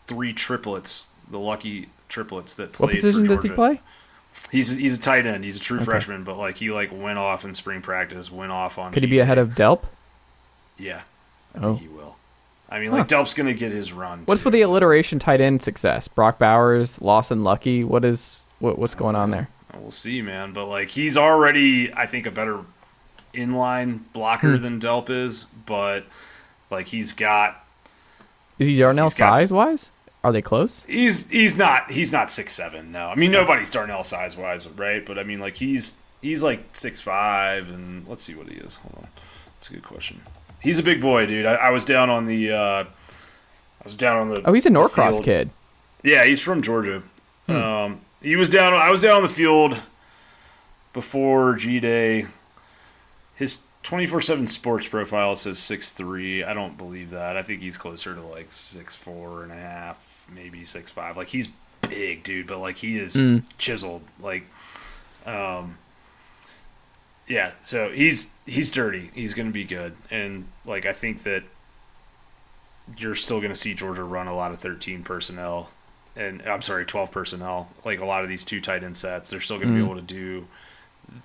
three 0.08 0.34
triplets, 0.34 1.08
the 1.32 1.40
Luckie 1.40 1.88
triplets 2.10 2.56
that 2.56 2.74
played. 2.74 2.88
what 2.88 2.96
position 2.96 3.24
does 3.26 3.44
he 3.44 3.50
play? 3.50 3.80
He's 4.52 4.76
he's 4.76 4.98
a 4.98 5.02
tight 5.02 5.26
end. 5.26 5.44
He's 5.44 5.58
a 5.58 5.60
true 5.62 5.78
Okay. 5.78 5.86
freshman, 5.86 6.24
but 6.24 6.38
like 6.38 6.58
he 6.58 6.72
like 6.72 6.92
went 6.92 7.18
off 7.18 7.46
in 7.46 7.54
spring 7.54 7.82
practice, 7.82 8.32
went 8.32 8.52
off 8.52 8.78
on. 8.78 8.92
Could 8.92 9.04
he 9.04 9.10
be 9.10 9.20
ahead 9.20 9.38
of 9.38 9.52
Delp? 9.52 9.84
Yeah, 10.78 11.02
I 11.56 11.60
Oh. 11.60 11.62
think 11.76 11.82
he 11.82 11.88
will. 11.88 12.16
I 12.70 12.80
mean, 12.80 12.92
like 12.92 13.08
Delp's 13.08 13.34
gonna 13.34 13.54
get 13.54 13.72
his 13.72 13.92
run. 13.94 14.24
What's 14.26 14.42
too. 14.42 14.46
with 14.46 14.54
the 14.54 14.62
alliteration 14.62 15.20
tight 15.20 15.40
end 15.42 15.62
success? 15.64 16.08
Brock 16.08 16.38
Bowers, 16.38 17.02
Lawson 17.02 17.44
Luckie. 17.44 17.84
What 17.84 18.04
is 18.06 18.44
what, 18.60 18.78
what's 18.78 18.96
going 18.96 19.16
on 19.16 19.32
there? 19.32 19.48
We'll 19.78 19.92
see, 19.92 20.22
man. 20.22 20.54
But 20.54 20.66
like 20.66 20.90
he's 20.90 21.16
already, 21.18 21.94
I 21.94 22.06
think, 22.06 22.26
a 22.26 22.32
better 22.32 22.60
inline 23.34 24.00
blocker 24.14 24.58
Hmm. 24.58 24.64
than 24.64 24.80
Delp 24.80 25.10
is. 25.10 25.46
But 25.66 26.06
like 26.72 26.88
he's 26.88 27.14
got 27.14 27.64
Is 28.58 28.68
he 28.68 28.78
Darnell 28.78 29.10
size 29.10 29.52
wise? 29.54 29.90
Are 30.24 30.32
they 30.34 30.42
close? 30.42 30.84
He's 30.88 31.30
he's 31.30 31.58
not 31.58 31.92
he's 31.92 32.12
not 32.12 32.30
six 32.30 32.54
seven. 32.54 32.92
No, 32.92 33.08
I 33.08 33.16
mean 33.16 33.32
nobody's 33.32 33.70
Darnell 33.70 34.04
size 34.04 34.36
wise, 34.36 34.68
right? 34.68 35.06
But 35.06 35.18
I 35.18 35.24
mean 35.24 35.40
like 35.40 35.56
he's 35.56 35.96
he's 36.22 36.44
like 36.44 36.62
six 36.74 37.00
five, 37.00 37.70
and 37.70 38.06
let's 38.08 38.24
see 38.24 38.36
what 38.36 38.50
he 38.50 38.56
is. 38.58 38.76
Hold 38.78 38.96
on, 38.98 39.08
that's 39.56 39.70
a 39.70 39.74
good 39.74 39.84
question. 39.84 40.22
He's 40.62 40.78
a 40.78 40.84
big 40.84 41.00
boy, 41.00 41.26
dude. 41.26 41.46
I, 41.46 41.54
I 41.56 41.70
was 41.70 41.86
down 41.86 42.10
on 42.10 42.26
the 42.26 42.52
uh, 42.52 42.84
I 42.84 43.84
was 43.86 43.96
down 43.96 44.18
on 44.18 44.28
the. 44.30 44.42
Oh, 44.46 44.52
he's 44.52 44.66
a 44.66 44.70
Norcross 44.70 45.22
kid. 45.22 45.52
Yeah, 46.04 46.26
he's 46.26 46.42
from 46.42 46.62
Georgia. 46.62 47.02
Hmm. 47.46 47.52
Um, 47.56 48.02
he 48.22 48.36
was 48.36 48.50
down. 48.50 48.74
I 48.74 48.90
was 48.92 49.02
down 49.02 49.18
on 49.18 49.22
the 49.24 49.30
field 49.30 49.82
before 50.94 51.56
G 51.56 51.80
Day. 51.80 52.26
His 53.36 53.60
twenty 53.84 54.06
four 54.06 54.22
seven 54.22 54.48
sports 54.48 54.88
profile 54.88 55.36
says 55.36 55.60
six 55.60 55.92
three. 55.92 56.44
I 56.44 56.54
don't 56.54 56.78
believe 56.78 57.12
that. 57.12 57.38
I 57.38 57.44
think 57.44 57.62
he's 57.62 57.78
closer 57.78 58.14
to 58.14 58.22
like 58.22 58.52
six 58.52 58.96
four 58.96 59.44
and 59.44 59.52
a 59.52 59.56
half, 59.56 60.28
maybe 60.34 60.64
six 60.66 60.92
five. 60.92 61.16
Like 61.18 61.30
he's 61.30 61.48
big, 61.88 62.24
dude, 62.24 62.48
but 62.48 62.60
like 62.60 62.78
he 62.78 62.98
is 62.98 63.16
Mm. 63.16 63.44
chiseled. 63.58 64.04
Like, 64.20 64.44
um, 65.26 65.78
yeah. 67.28 67.52
So 67.64 67.90
he's 67.90 68.28
he's 68.46 68.72
dirty. 68.72 69.12
He's 69.14 69.34
gonna 69.34 69.52
be 69.52 69.64
good, 69.64 69.94
and 70.12 70.48
like 70.66 70.86
I 70.86 70.94
think 70.94 71.24
that 71.24 71.44
you're 72.98 73.16
still 73.16 73.40
gonna 73.40 73.56
see 73.56 73.74
Georgia 73.74 74.04
run 74.04 74.28
a 74.28 74.36
lot 74.36 74.52
of 74.52 74.60
thirteen 74.60 75.04
personnel 75.04 75.70
and 76.20 76.42
I'm 76.44 76.62
sorry, 76.62 76.86
12 76.86 77.12
personnel, 77.12 77.70
like 77.86 78.00
a 78.02 78.06
lot 78.06 78.24
of 78.24 78.30
these 78.30 78.44
two 78.46 78.60
tight 78.62 78.84
end 78.84 78.96
sets, 78.98 79.30
they're 79.30 79.40
still 79.42 79.58
going 79.58 79.70
to 79.70 79.74
Mhm. 79.74 79.78
be 79.78 79.84
able 79.86 79.96
to 79.96 80.02
do 80.02 80.48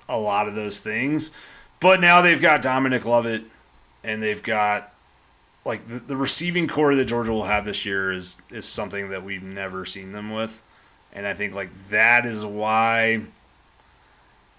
a 0.09 0.17
lot 0.17 0.47
of 0.49 0.55
those 0.55 0.79
things. 0.79 1.31
But 1.81 2.01
now 2.01 2.23
they've 2.23 2.41
got 2.41 2.63
Dominic 2.63 3.05
Lovett 3.05 3.43
and 4.03 4.23
they've 4.23 4.43
got 4.43 4.91
like 5.65 5.87
the, 5.89 5.99
the 5.99 6.17
receiving 6.17 6.69
corps 6.69 6.95
that 6.95 7.07
Georgia 7.07 7.33
will 7.33 7.45
have 7.45 7.65
this 7.65 7.85
year 7.85 8.13
is 8.13 8.37
is 8.51 8.67
something 8.67 9.09
that 9.11 9.25
we've 9.25 9.43
never 9.43 9.85
seen 9.85 10.13
them 10.13 10.31
with. 10.31 10.63
And 11.13 11.27
I 11.27 11.35
think 11.35 11.55
like 11.55 11.71
that 11.91 12.25
is 12.27 12.45
why 12.47 13.23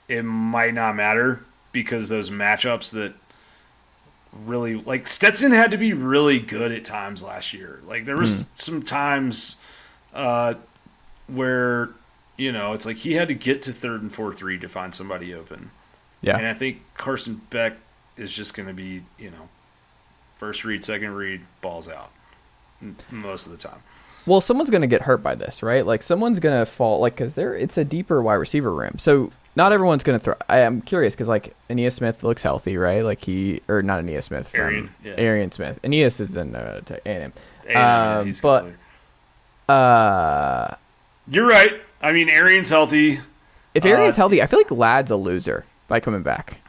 it 0.07 0.23
might 0.23 0.73
not 0.73 0.95
matter 0.95 1.41
because 1.71 2.09
those 2.09 2.29
matchups 2.29 2.91
that 2.91 3.13
really 4.45 4.75
like 4.75 5.07
Stetson 5.07 5.51
had 5.51 5.71
to 5.71 5.77
be 5.77 5.93
really 5.93 6.39
good 6.39 6.71
at 6.71 6.83
times 6.85 7.23
last 7.23 7.53
year. 7.53 7.79
Like 7.85 8.05
there 8.05 8.17
was 8.17 8.41
Hmm. 8.41 8.47
some 8.53 8.81
times 8.83 9.55
uh, 10.15 10.55
where 11.27 11.89
you 12.37 12.51
know 12.51 12.73
it's 12.73 12.85
like 12.85 12.97
he 12.97 13.13
had 13.13 13.27
to 13.27 13.33
get 13.35 13.61
to 13.63 13.71
third 13.73 14.01
and 14.01 14.11
fourth 14.11 14.37
three 14.37 14.57
to 14.59 14.67
find 14.67 14.93
somebody 14.95 15.33
open. 15.33 15.69
Yeah. 16.21 16.37
and 16.37 16.47
I 16.47 16.53
think 16.55 16.81
Carson 16.95 17.41
Beck 17.51 17.73
is 18.17 18.33
just 18.35 18.53
going 18.55 18.67
to 18.67 18.73
be 18.73 19.03
you 19.19 19.29
know 19.29 19.49
first 20.35 20.65
read, 20.65 20.83
second 20.83 21.13
read, 21.13 21.41
balls 21.61 21.87
out 21.87 22.11
most 23.11 23.45
of 23.45 23.51
the 23.51 23.57
time. 23.57 23.79
Well, 24.25 24.41
someone's 24.41 24.71
going 24.71 24.81
to 24.81 24.87
get 24.87 25.03
hurt 25.03 25.21
by 25.21 25.35
this, 25.35 25.61
right? 25.61 25.85
Like 25.85 26.01
someone's 26.01 26.39
going 26.39 26.57
to 26.57 26.65
fall, 26.65 26.99
like 26.99 27.15
because 27.15 27.35
there 27.35 27.53
it's 27.53 27.77
a 27.77 27.83
deeper 27.83 28.21
wide 28.21 28.35
receiver 28.35 28.73
room, 28.73 28.97
so 28.97 29.31
not 29.55 29.71
everyone's 29.71 30.03
going 30.03 30.17
to 30.19 30.23
throw. 30.23 30.35
I 30.49 30.59
am 30.59 30.81
curious 30.81 31.13
because 31.13 31.27
like 31.27 31.55
Ainias 31.69 31.93
Smith 31.93 32.23
looks 32.23 32.41
healthy, 32.41 32.77
right? 32.77 33.03
Like 33.03 33.21
he 33.21 33.61
or 33.67 33.81
not 33.83 34.03
Ainias 34.03 34.23
Smith, 34.23 34.49
Arian, 34.55 34.89
yeah. 35.03 35.13
Arian 35.17 35.51
Smith. 35.51 35.79
Ainias 35.83 36.19
is 36.19 36.35
in 36.35 36.55
uh, 36.55 36.81
to 36.81 36.95
A&M. 37.07 37.31
A&M, 37.31 37.33
yeah, 37.69 38.17
Um, 38.19 38.25
he's 38.25 38.41
but 38.41 38.65
uh, 39.67 40.75
You're 41.27 41.47
right. 41.47 41.73
I 42.01 42.11
mean, 42.11 42.29
Arian's 42.29 42.69
healthy. 42.69 43.19
if 43.73 43.85
Uh, 43.85 43.89
Arian's 43.89 44.15
healthy, 44.17 44.41
I 44.41 44.47
feel 44.47 44.59
like 44.59 44.71
Ladd's 44.71 45.11
a 45.11 45.15
loser 45.15 45.65
by 45.87 45.99
coming 45.99 46.21
back. 46.21 46.59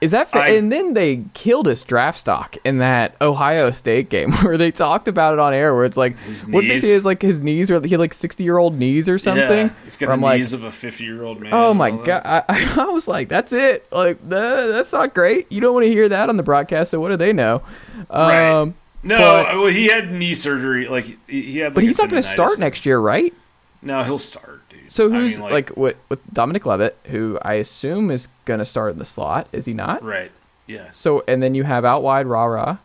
Is 0.00 0.12
that 0.12 0.30
fair? 0.30 0.42
I- 0.42 0.48
and 0.50 0.70
then 0.70 0.94
they 0.94 1.24
killed 1.34 1.66
his 1.66 1.82
draft 1.82 2.20
stock 2.20 2.56
in 2.64 2.78
that 2.78 3.16
Ohio 3.20 3.72
State 3.72 4.08
game 4.10 4.30
where 4.44 4.56
they 4.56 4.70
talked 4.70 5.08
about 5.08 5.34
it 5.34 5.40
on 5.40 5.52
air, 5.52 5.74
where 5.74 5.84
it's 5.84 5.96
like, 5.96 6.16
what 6.50 6.60
they 6.62 6.78
say 6.78 6.92
is 6.94 7.04
like 7.04 7.20
his 7.20 7.40
knees, 7.40 7.68
or 7.68 7.80
he 7.80 7.88
had 7.88 7.98
like 7.98 8.14
sixty 8.14 8.44
year 8.44 8.58
old 8.58 8.78
knees 8.78 9.08
or 9.08 9.18
something. 9.18 9.66
Yeah, 9.66 9.70
he's 9.82 9.96
got 9.96 10.06
the 10.06 10.12
I'm 10.12 10.20
like, 10.20 10.38
knees 10.38 10.52
of 10.52 10.62
a 10.62 10.70
50 10.70 11.02
year 11.02 11.24
old 11.24 11.40
man. 11.40 11.52
Oh 11.52 11.74
my 11.74 11.90
god! 11.90 12.22
I, 12.24 12.44
I 12.78 12.84
was 12.84 13.08
like, 13.08 13.28
"That's 13.28 13.52
it. 13.52 13.86
Like, 13.90 14.16
that, 14.28 14.66
that's 14.68 14.92
not 14.92 15.14
great. 15.14 15.50
You 15.50 15.60
don't 15.60 15.74
want 15.74 15.84
to 15.84 15.90
hear 15.90 16.08
that 16.08 16.28
on 16.28 16.36
the 16.36 16.44
broadcast. 16.44 16.92
So 16.92 17.00
what 17.00 17.08
do 17.08 17.16
they 17.16 17.32
know?" 17.32 17.62
Right. 18.08 18.72
No, 19.02 19.16
but- 19.18 19.56
well, 19.56 19.66
he 19.66 19.86
had 19.86 20.10
knee 20.10 20.34
surgery. 20.34 20.88
Like 20.88 21.04
he, 21.28 21.58
had. 21.58 21.74
but 21.74 21.82
he's 21.84 21.98
not 21.98 22.10
going 22.10 22.22
to 22.22 22.28
start 22.28 22.58
next 22.58 22.84
year, 22.86 22.98
right? 22.98 23.32
No, 23.80 24.02
he'll 24.02 24.18
start, 24.18 24.68
dude. 24.70 24.90
So 24.90 25.06
I 25.06 25.10
who's 25.10 25.38
mean, 25.38 25.50
like, 25.50 25.76
with, 25.76 25.96
with 26.08 26.18
Dominic 26.32 26.66
Lovett, 26.66 26.96
who 27.04 27.38
I 27.42 27.54
assume 27.54 28.10
is 28.10 28.26
going 28.44 28.58
to 28.58 28.64
start 28.64 28.92
in 28.92 28.98
the 28.98 29.04
slot? 29.04 29.46
Is 29.52 29.66
he 29.66 29.72
not? 29.72 30.02
right? 30.02 30.32
Yeah. 30.66 30.90
So 30.92 31.22
and 31.28 31.42
then 31.42 31.54
you 31.54 31.62
have 31.64 31.84
out 31.84 32.02
wide 32.02 32.26
Rah 32.26 32.44
Rah. 32.44 32.76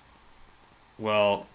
Well, 1.00 1.48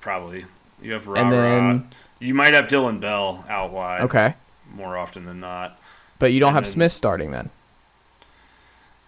probably. 0.00 0.44
You 0.80 0.92
have 0.92 1.06
Ra 1.08 1.20
And 1.20 1.30
Ra. 1.32 1.36
then- 1.42 1.88
You 2.20 2.32
might 2.34 2.54
have 2.54 2.68
Dillon 2.68 2.98
Bell 3.00 3.44
out 3.48 3.72
wide. 3.72 4.02
Okay, 4.02 4.34
More 4.74 4.96
often 4.96 5.26
than 5.26 5.40
not. 5.40 5.78
but 6.18 6.32
you 6.32 6.38
don't 6.40 6.50
And 6.50 6.54
have 6.54 6.64
then- 6.64 6.72
Smith 6.72 6.92
starting 6.92 7.30
then. 7.32 7.50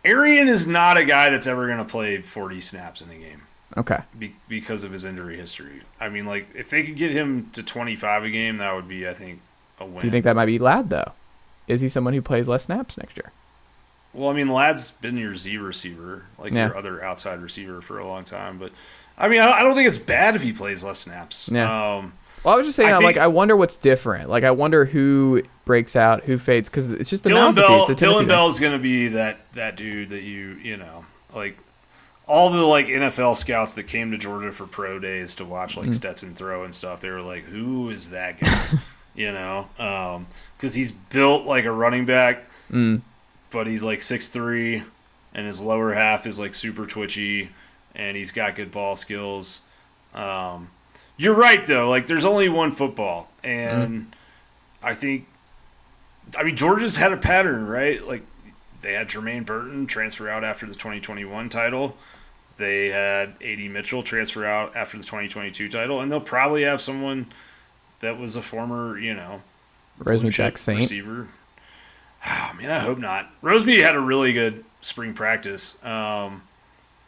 Arian 0.05 0.49
is 0.49 0.67
not 0.67 0.97
a 0.97 1.05
guy 1.05 1.31
that's 1.31 1.47
ever 1.47 1.67
going 1.67 1.79
to 1.79 1.85
play 1.85 2.21
40 2.21 2.61
snaps 2.61 3.01
in 3.01 3.11
a 3.11 3.15
game. 3.15 3.43
Okay. 3.77 3.99
Be, 4.19 4.35
because 4.49 4.85
of 4.85 4.93
his 4.93 5.05
injury 5.05 5.37
history. 5.37 5.83
I 6.01 6.09
mean, 6.09 6.25
like 6.25 6.49
if 6.55 6.71
they 6.71 6.83
could 6.83 6.97
get 6.97 7.11
him 7.11 7.51
to 7.53 7.63
25 7.63 8.25
a 8.25 8.31
game, 8.31 8.59
that 8.59 8.75
would 8.75 8.89
be, 8.89 9.07
I 9.07 9.15
think, 9.15 9.41
a 9.79 9.85
win. 9.85 10.01
Do 10.01 10.07
you 10.07 10.11
think 10.11 10.25
that 10.25 10.37
might 10.37 10.47
be 10.47 10.59
Ladd 10.59 10.91
though? 10.91 11.13
Is 11.67 11.81
he 11.81 11.89
someone 11.89 12.15
who 12.15 12.23
plays 12.23 12.49
less 12.49 12.65
snaps 12.65 12.97
next 12.97 13.17
year? 13.17 13.31
Well, 14.15 14.31
I 14.31 14.33
mean, 14.33 14.49
Ladd's 14.49 14.91
been 14.91 15.19
your 15.19 15.35
Z 15.35 15.59
receiver, 15.59 16.25
like 16.39 16.53
yeah. 16.53 16.69
your 16.69 16.77
other 16.77 17.05
outside 17.05 17.41
receiver 17.41 17.83
for 17.83 17.99
a 17.99 18.07
long 18.07 18.25
time. 18.25 18.59
But 18.59 18.73
I 19.19 19.29
mean, 19.29 19.41
I 19.41 19.63
don't 19.63 19.75
think 19.75 19.87
it's 19.87 19.99
bad 19.99 20.35
if 20.35 20.43
he 20.43 20.53
plays 20.53 20.83
less 20.83 21.01
snaps. 21.01 21.51
Yeah. 21.53 21.97
Um, 21.97 22.15
well, 22.45 22.55
I 22.55 22.57
was 22.57 22.67
just 22.67 22.77
saying, 22.77 22.89
I 22.89 22.93
think, 22.93 23.05
like, 23.05 23.19
I 23.19 23.27
wonder 23.27 23.57
what's 23.57 23.77
different. 23.77 24.31
Like, 24.31 24.45
I 24.45 24.53
wonder 24.53 24.85
who 24.85 25.43
breaks 25.65 25.97
out, 25.97 26.25
who 26.25 26.39
fades, 26.39 26.69
because 26.69 26.87
it's 26.87 27.11
just 27.11 27.25
the 27.25 27.31
Dillon 27.31 27.55
Bell. 27.55 27.87
Piece, 27.87 27.99
Dillon 27.99 28.27
Bell's 28.27 28.61
going 28.61 28.73
to 28.73 28.79
be 28.79 29.09
that 29.09 29.41
that 29.53 29.77
dude 29.77 30.11
that 30.11 30.23
you 30.23 30.59
you 30.63 30.77
know 30.77 31.05
like 31.35 31.59
all 32.29 32.51
the 32.51 32.63
like 32.63 32.87
NFL 32.87 33.37
scouts 33.37 33.75
that 33.75 33.85
came 33.85 34.11
to 34.11 34.19
Georgia 34.19 34.53
for 34.53 34.67
pro 34.67 34.99
days 34.99 35.35
to 35.37 35.45
watch 35.45 35.77
like 35.77 35.89
mm. 35.89 35.95
Stetson 35.95 36.35
throw 36.35 36.63
and 36.63 36.75
stuff. 36.75 37.01
They 37.01 37.11
were 37.11 37.23
like, 37.23 37.45
"Who 37.45 37.89
is 37.89 38.11
that 38.11 38.39
guy?" 38.39 38.67
you 39.15 39.33
know, 39.33 39.67
because 39.77 40.17
um, 40.17 40.79
he's 40.79 40.93
built 40.93 41.47
like 41.47 41.65
a 41.65 41.73
running 41.73 42.05
back, 42.05 42.45
mm. 42.71 43.01
but 43.51 43.67
he's 43.67 43.83
like 43.83 44.03
six 44.03 44.29
three, 44.29 44.83
and 45.35 45.47
his 45.47 45.63
lower 45.63 45.95
half 45.95 46.27
is 46.27 46.39
like 46.39 46.55
super 46.55 46.87
twitchy, 46.87 47.49
and 47.95 48.17
he's 48.17 48.31
got 48.31 48.55
good 48.55 48.71
ball 48.71 48.95
skills. 48.95 49.63
Um, 50.15 50.69
you're 51.17 51.35
right 51.35 51.67
though. 51.67 51.89
Like 51.89 52.07
there's 52.07 52.27
only 52.27 52.51
one 52.51 52.73
football, 52.73 53.31
and 53.43 54.03
mm. 54.03 54.07
I 54.83 54.93
think, 54.93 55.27
I 56.37 56.43
mean 56.43 56.57
Georgia's 56.57 56.99
had 56.99 57.13
a 57.13 57.17
pattern, 57.17 57.67
right? 57.67 58.07
Like 58.07 58.23
they 58.83 58.93
had 58.93 59.09
Jermaine 59.09 59.47
Burton 59.47 59.87
transfer 59.87 60.29
out 60.29 60.45
after 60.45 60.67
the 60.67 60.75
2021 60.75 61.49
title. 61.49 61.97
They 62.59 62.89
had 62.89 63.35
Ad 63.43 63.59
Mitchell 63.71 64.03
transfer 64.03 64.45
out 64.45 64.77
after 64.77 64.99
the 64.99 65.05
2022 65.05 65.69
title, 65.69 66.01
and 66.01 66.11
they'll 66.11 66.21
probably 66.21 66.65
have 66.65 66.81
someone 66.81 67.27
that 68.01 68.19
was 68.19 68.37
a 68.37 68.43
former, 68.43 68.99
you 68.99 69.15
know, 69.15 69.43
Rosemy 70.01 70.33
Saint 70.59 70.81
receiver. 70.81 71.29
Oh 72.27 72.53
man, 72.57 72.71
I 72.71 72.81
hope 72.81 72.99
not. 72.99 73.31
Rosemy 73.43 73.81
had 73.81 73.95
a 73.95 74.01
really 74.01 74.33
good 74.33 74.65
spring 74.81 75.15
practice. 75.15 75.83
Um, 75.85 76.43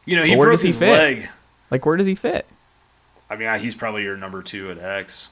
you 0.05 0.17
know, 0.17 0.25
he 0.25 0.37
broke 0.37 0.61
his 0.61 0.79
fit? 0.79 0.91
leg. 0.91 1.29
Like, 1.71 1.85
where 1.85 1.97
does 1.97 2.07
he 2.07 2.15
fit? 2.15 2.47
I 3.29 3.37
mean, 3.37 3.59
he's 3.61 3.75
probably 3.75 4.03
your 4.03 4.17
number 4.17 4.43
two 4.43 4.71
at 4.71 4.79
X. 4.79 5.31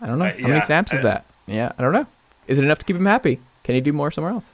I 0.00 0.06
don't 0.06 0.18
know. 0.18 0.24
How 0.24 0.48
many 0.48 0.60
snaps 0.62 0.92
is 0.92 1.02
that? 1.02 1.26
Yeah, 1.46 1.72
I 1.78 1.82
don't 1.82 1.92
know. 1.92 2.06
Is 2.46 2.58
it 2.58 2.64
enough 2.64 2.78
to 2.78 2.84
keep 2.84 2.96
him 2.96 3.06
happy? 3.06 3.38
Can 3.64 3.74
he 3.74 3.80
do 3.80 3.92
more 3.92 4.10
somewhere 4.10 4.32
else? 4.32 4.46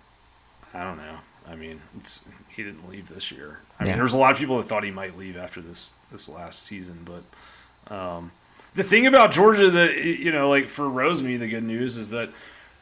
I 0.75 0.83
don't 0.83 0.97
know. 0.99 1.19
I 1.49 1.55
mean, 1.55 1.81
it's 1.99 2.25
he 2.55 2.63
didn't 2.63 2.89
leave 2.91 3.09
this 3.09 3.31
year. 3.31 3.61
I 3.79 3.85
yeah. 3.85 3.91
mean, 3.91 3.99
there's 3.99 4.15
a 4.15 4.19
lot 4.19 4.33
of 4.33 4.39
people 4.39 4.57
that 4.59 4.65
thought 4.65 4.85
he 4.85 4.91
might 4.91 5.17
leave 5.17 5.37
after 5.37 5.61
this 5.61 5.93
this 6.11 6.29
last 6.29 6.65
season, 6.65 7.05
but 7.05 7.95
um, 7.95 8.33
the 8.75 8.83
thing 8.83 9.07
about 9.07 9.33
Georgia 9.33 9.71
that 9.71 9.97
you 10.05 10.33
know, 10.33 10.49
like 10.49 10.67
for 10.67 10.85
Rosemy, 10.85 11.39
the 11.39 11.49
good 11.49 11.65
news 11.65 11.97
is 11.97 12.11
that 12.11 12.31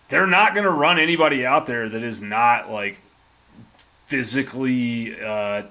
they're 0.09 0.27
not 0.27 0.55
going 0.55 0.65
to 0.65 0.71
run 0.71 0.99
anybody 0.99 1.45
out 1.45 1.67
there 1.67 1.89
that 1.89 2.03
is 2.03 2.21
not 2.21 2.71
like 2.71 3.01
physically 4.07 5.19
uh, 5.21 5.63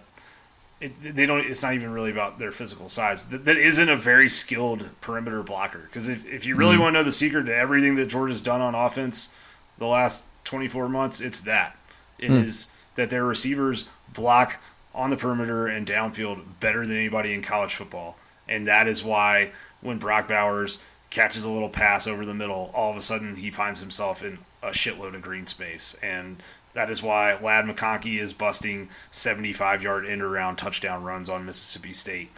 it, 0.83 1.15
they 1.15 1.25
don't. 1.25 1.39
It's 1.45 1.63
not 1.63 1.73
even 1.73 1.93
really 1.93 2.11
about 2.11 2.39
their 2.39 2.51
physical 2.51 2.89
size. 2.89 3.25
That, 3.25 3.45
that 3.45 3.55
isn't 3.55 3.87
a 3.87 3.95
very 3.95 4.27
skilled 4.27 4.89
perimeter 4.99 5.41
blocker. 5.41 5.79
Because 5.79 6.09
if, 6.09 6.25
if 6.25 6.45
you 6.45 6.57
really 6.57 6.75
mm. 6.75 6.81
want 6.81 6.93
to 6.93 6.99
know 6.99 7.03
the 7.03 7.11
secret 7.11 7.45
to 7.45 7.55
everything 7.55 7.95
that 7.95 8.07
Georgia's 8.07 8.41
done 8.41 8.59
on 8.59 8.75
offense 8.75 9.29
the 9.77 9.87
last 9.87 10.25
24 10.43 10.89
months, 10.89 11.21
it's 11.21 11.39
that. 11.41 11.77
It 12.19 12.31
mm. 12.31 12.43
is 12.43 12.69
that 12.95 13.09
their 13.09 13.23
receivers 13.23 13.85
block 14.13 14.61
on 14.93 15.09
the 15.09 15.17
perimeter 15.17 15.67
and 15.67 15.87
downfield 15.87 16.41
better 16.59 16.85
than 16.85 16.97
anybody 16.97 17.33
in 17.33 17.41
college 17.41 17.75
football, 17.75 18.17
and 18.47 18.67
that 18.67 18.87
is 18.87 19.03
why 19.03 19.51
when 19.81 19.97
Brock 19.97 20.27
Bowers 20.27 20.77
catches 21.09 21.43
a 21.43 21.49
little 21.49 21.69
pass 21.69 22.07
over 22.07 22.25
the 22.25 22.33
middle, 22.33 22.71
all 22.73 22.91
of 22.91 22.97
a 22.97 23.01
sudden 23.01 23.35
he 23.37 23.51
finds 23.51 23.79
himself 23.79 24.23
in 24.23 24.39
a 24.61 24.69
shitload 24.69 25.13
of 25.13 25.21
green 25.21 25.45
space 25.45 25.95
and 26.01 26.41
that 26.73 26.89
is 26.89 27.03
why 27.03 27.37
Ladd 27.39 27.65
McConkey 27.65 28.19
is 28.19 28.33
busting 28.33 28.89
75 29.11 29.83
yard 29.83 30.05
end 30.05 30.21
around 30.21 30.57
touchdown 30.57 31.03
runs 31.03 31.29
on 31.29 31.45
Mississippi 31.45 31.93
State. 31.93 32.31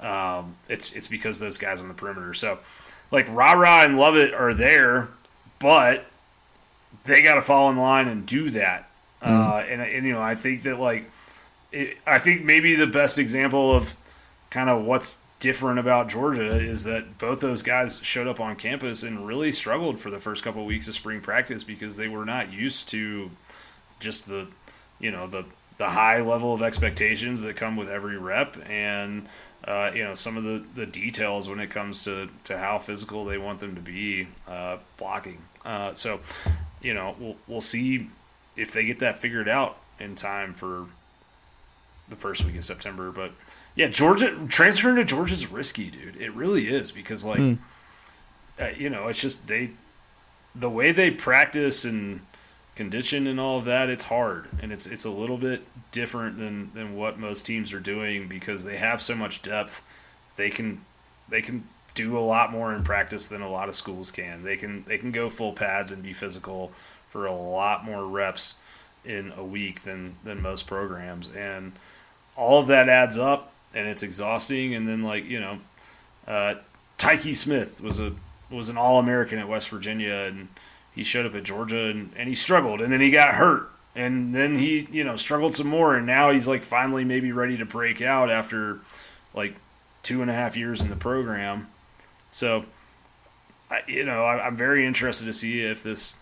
Um, 0.00 0.56
it's 0.68 0.92
it's 0.92 1.08
because 1.08 1.40
those 1.40 1.58
guys 1.58 1.80
on 1.80 1.88
the 1.88 1.94
perimeter. 1.94 2.32
So, 2.34 2.58
like 3.10 3.28
Ra 3.28 3.82
and 3.82 3.98
Lovett 3.98 4.32
are 4.32 4.54
there, 4.54 5.08
but 5.58 6.06
they 7.04 7.22
got 7.22 7.34
to 7.34 7.42
fall 7.42 7.70
in 7.70 7.76
line 7.76 8.08
and 8.08 8.24
do 8.24 8.50
that. 8.50 8.88
Mm-hmm. 9.22 9.50
Uh, 9.50 9.58
and, 9.68 9.82
and 9.82 10.06
you 10.06 10.12
know, 10.12 10.22
I 10.22 10.34
think 10.34 10.62
that 10.62 10.78
like, 10.78 11.10
it, 11.72 11.98
I 12.06 12.18
think 12.18 12.44
maybe 12.44 12.74
the 12.74 12.86
best 12.86 13.18
example 13.18 13.74
of 13.74 13.96
kind 14.50 14.68
of 14.68 14.84
what's 14.84 15.18
different 15.38 15.78
about 15.78 16.08
Georgia 16.08 16.56
is 16.56 16.84
that 16.84 17.18
both 17.18 17.40
those 17.40 17.62
guys 17.62 17.98
showed 18.02 18.26
up 18.26 18.38
on 18.40 18.56
campus 18.56 19.02
and 19.02 19.26
really 19.26 19.50
struggled 19.50 19.98
for 19.98 20.10
the 20.10 20.18
first 20.18 20.44
couple 20.44 20.60
of 20.60 20.66
weeks 20.66 20.86
of 20.86 20.94
spring 20.94 21.20
practice 21.20 21.64
because 21.64 21.96
they 21.96 22.08
were 22.08 22.26
not 22.26 22.52
used 22.52 22.88
to 22.90 23.30
just 23.98 24.28
the 24.28 24.46
you 24.98 25.10
know 25.10 25.26
the 25.26 25.44
the 25.78 25.88
high 25.88 26.20
level 26.20 26.52
of 26.52 26.60
expectations 26.62 27.42
that 27.42 27.56
come 27.56 27.74
with 27.74 27.88
every 27.88 28.18
rep 28.18 28.56
and 28.68 29.26
uh, 29.64 29.90
you 29.94 30.04
know 30.04 30.14
some 30.14 30.36
of 30.36 30.44
the, 30.44 30.62
the 30.74 30.86
details 30.86 31.48
when 31.48 31.58
it 31.58 31.70
comes 31.70 32.04
to, 32.04 32.28
to 32.44 32.58
how 32.58 32.78
physical 32.78 33.24
they 33.24 33.38
want 33.38 33.58
them 33.60 33.74
to 33.74 33.80
be 33.80 34.26
uh, 34.46 34.76
blocking. 34.98 35.38
Uh, 35.64 35.92
so 35.94 36.20
you 36.82 36.92
know 36.92 37.16
we'll 37.18 37.36
we'll 37.46 37.60
see 37.60 38.08
if 38.56 38.72
they 38.72 38.84
get 38.84 38.98
that 38.98 39.18
figured 39.18 39.48
out 39.48 39.78
in 39.98 40.14
time 40.14 40.52
for 40.52 40.86
the 42.10 42.16
first 42.16 42.44
week 42.44 42.56
of 42.56 42.64
September. 42.64 43.10
But 43.10 43.32
yeah, 43.74 43.88
Georgia 43.88 44.36
transferring 44.48 44.96
to 44.96 45.04
Georgia 45.04 45.34
is 45.34 45.50
risky, 45.50 45.90
dude. 45.90 46.16
It 46.16 46.32
really 46.34 46.68
is 46.68 46.90
because 46.90 47.24
like 47.24 47.40
mm. 47.40 47.58
you 48.76 48.90
know 48.90 49.08
it's 49.08 49.20
just 49.20 49.46
they 49.46 49.70
the 50.54 50.70
way 50.70 50.92
they 50.92 51.10
practice 51.10 51.84
and 51.84 52.20
condition 52.74 53.26
and 53.26 53.38
all 53.38 53.58
of 53.58 53.64
that, 53.66 53.88
it's 53.88 54.04
hard 54.04 54.48
and 54.62 54.72
it's 54.72 54.86
it's 54.86 55.04
a 55.04 55.10
little 55.10 55.38
bit 55.38 55.62
different 55.92 56.38
than 56.38 56.72
than 56.74 56.96
what 56.96 57.18
most 57.18 57.46
teams 57.46 57.72
are 57.72 57.80
doing 57.80 58.28
because 58.28 58.64
they 58.64 58.76
have 58.76 59.00
so 59.00 59.14
much 59.14 59.42
depth. 59.42 59.82
They 60.36 60.50
can 60.50 60.80
they 61.28 61.42
can 61.42 61.64
do 61.94 62.16
a 62.16 62.20
lot 62.20 62.52
more 62.52 62.72
in 62.72 62.82
practice 62.82 63.28
than 63.28 63.42
a 63.42 63.50
lot 63.50 63.68
of 63.68 63.74
schools 63.74 64.10
can. 64.10 64.44
They 64.44 64.56
can 64.56 64.84
they 64.84 64.98
can 64.98 65.12
go 65.12 65.28
full 65.28 65.52
pads 65.52 65.90
and 65.90 66.02
be 66.02 66.12
physical 66.12 66.72
for 67.08 67.26
a 67.26 67.34
lot 67.34 67.84
more 67.84 68.06
reps 68.06 68.54
in 69.04 69.32
a 69.36 69.44
week 69.44 69.82
than 69.82 70.16
than 70.24 70.40
most 70.40 70.66
programs 70.66 71.28
and 71.36 71.72
all 72.36 72.60
of 72.60 72.66
that 72.68 72.88
adds 72.88 73.18
up 73.18 73.52
and 73.74 73.86
it's 73.86 74.02
exhausting. 74.02 74.74
And 74.74 74.88
then 74.88 75.02
like 75.02 75.26
you 75.26 75.40
know 75.40 75.58
uh, 76.26 76.54
Tykee 76.98 77.34
Smith 77.34 77.80
was 77.80 77.98
a 77.98 78.12
was 78.50 78.68
an 78.68 78.76
all 78.76 78.98
American 78.98 79.38
at 79.38 79.48
West 79.48 79.68
Virginia 79.68 80.14
and 80.28 80.48
he 80.94 81.04
showed 81.04 81.24
up 81.24 81.34
at 81.34 81.44
Georgia 81.44 81.86
and, 81.86 82.12
and 82.16 82.28
he 82.28 82.34
struggled. 82.34 82.80
And 82.80 82.92
then 82.92 83.00
he 83.00 83.10
got 83.10 83.34
hurt. 83.34 83.70
And 83.94 84.34
then 84.34 84.58
he 84.58 84.88
you 84.90 85.04
know 85.04 85.16
struggled 85.16 85.54
some 85.54 85.68
more 85.68 85.96
and 85.96 86.06
now 86.06 86.30
he's 86.30 86.48
like 86.48 86.62
finally 86.62 87.04
maybe 87.04 87.32
ready 87.32 87.56
to 87.56 87.64
break 87.64 88.00
out 88.00 88.30
after 88.30 88.80
like 89.34 89.54
two 90.02 90.22
and 90.22 90.30
a 90.30 90.34
half 90.34 90.56
years 90.56 90.80
in 90.80 90.90
the 90.90 90.96
program. 90.96 91.68
So 92.30 92.64
I, 93.70 93.82
you 93.86 94.04
know 94.04 94.24
I, 94.24 94.46
am 94.46 94.56
very 94.56 94.86
interested 94.86 95.26
to 95.26 95.32
see 95.32 95.62
if 95.62 95.82
this 95.82 96.18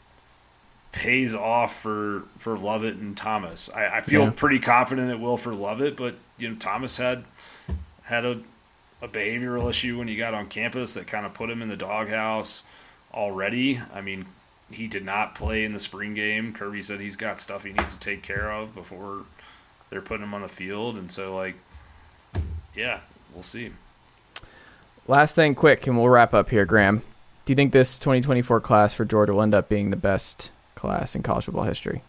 pays 0.93 1.35
off 1.35 1.77
for 1.77 2.23
for 2.39 2.57
Lovett 2.59 2.97
and 2.97 3.17
Thomas 3.17 3.71
I, 3.71 3.99
I 3.99 4.01
feel 4.01 4.25
yeah. 4.25 4.31
pretty 4.31 4.59
confident 4.59 5.11
it 5.11 5.21
will 5.21 5.37
for 5.37 5.55
Lovett 5.55 5.97
but 5.97 6.15
you 6.39 6.49
know 6.49 6.57
Thomas 6.57 6.97
had 6.97 7.25
had 8.03 8.25
a 8.25 8.41
a 9.01 9.09
behavioral 9.09 9.69
issue 9.69 9.99
when 9.99 10.09
he 10.09 10.17
got 10.17 10.35
on 10.35 10.49
campus 10.49 10.95
that 10.95 11.07
kind 11.07 11.25
of 11.25 11.35
put 11.35 11.51
him 11.51 11.63
in 11.63 11.69
the 11.69 11.77
doghouse 11.77 12.63
already. 13.15 13.81
I 13.95 14.01
mean, 14.01 14.27
he 14.71 14.87
did 14.87 15.05
not 15.05 15.35
play 15.35 15.65
in 15.65 15.73
the 15.73 15.79
spring 15.79 16.15
game. 16.15 16.53
Kirby 16.53 16.83
said 16.83 17.01
he's 17.01 17.17
got 17.17 17.41
stuff 17.41 17.65
he 17.65 17.73
needs 17.73 17.95
to 17.95 18.01
take 18.01 18.23
care 18.23 18.51
of 18.51 18.75
before 18.75 19.25
they're 19.91 20.03
putting 20.03 20.25
him 20.25 20.35
on 20.35 20.43
the 20.43 20.49
field, 20.49 20.97
and 20.97 21.11
so 21.11 21.35
like, 21.35 21.55
yeah, 22.75 23.01
we'll 23.33 23.43
see. 23.43 23.71
Last 25.07 25.35
thing, 25.35 25.55
quick, 25.55 25.87
and 25.87 25.97
we'll 25.97 26.09
wrap 26.09 26.35
up 26.35 26.51
here, 26.51 26.67
Graham. 26.67 26.99
Do 27.47 27.53
you 27.53 27.57
think 27.57 27.73
this 27.73 27.99
2024 27.99 28.61
class 28.61 28.93
for 28.93 29.07
Georgia 29.07 29.33
will 29.33 29.43
end 29.43 29.55
up 29.55 29.71
being 29.71 29.89
the 29.89 29.97
best 29.97 30.51
class 30.79 31.15
in 31.15 31.23
college 31.23 31.45
football 31.45 31.65
history? 31.65 32.03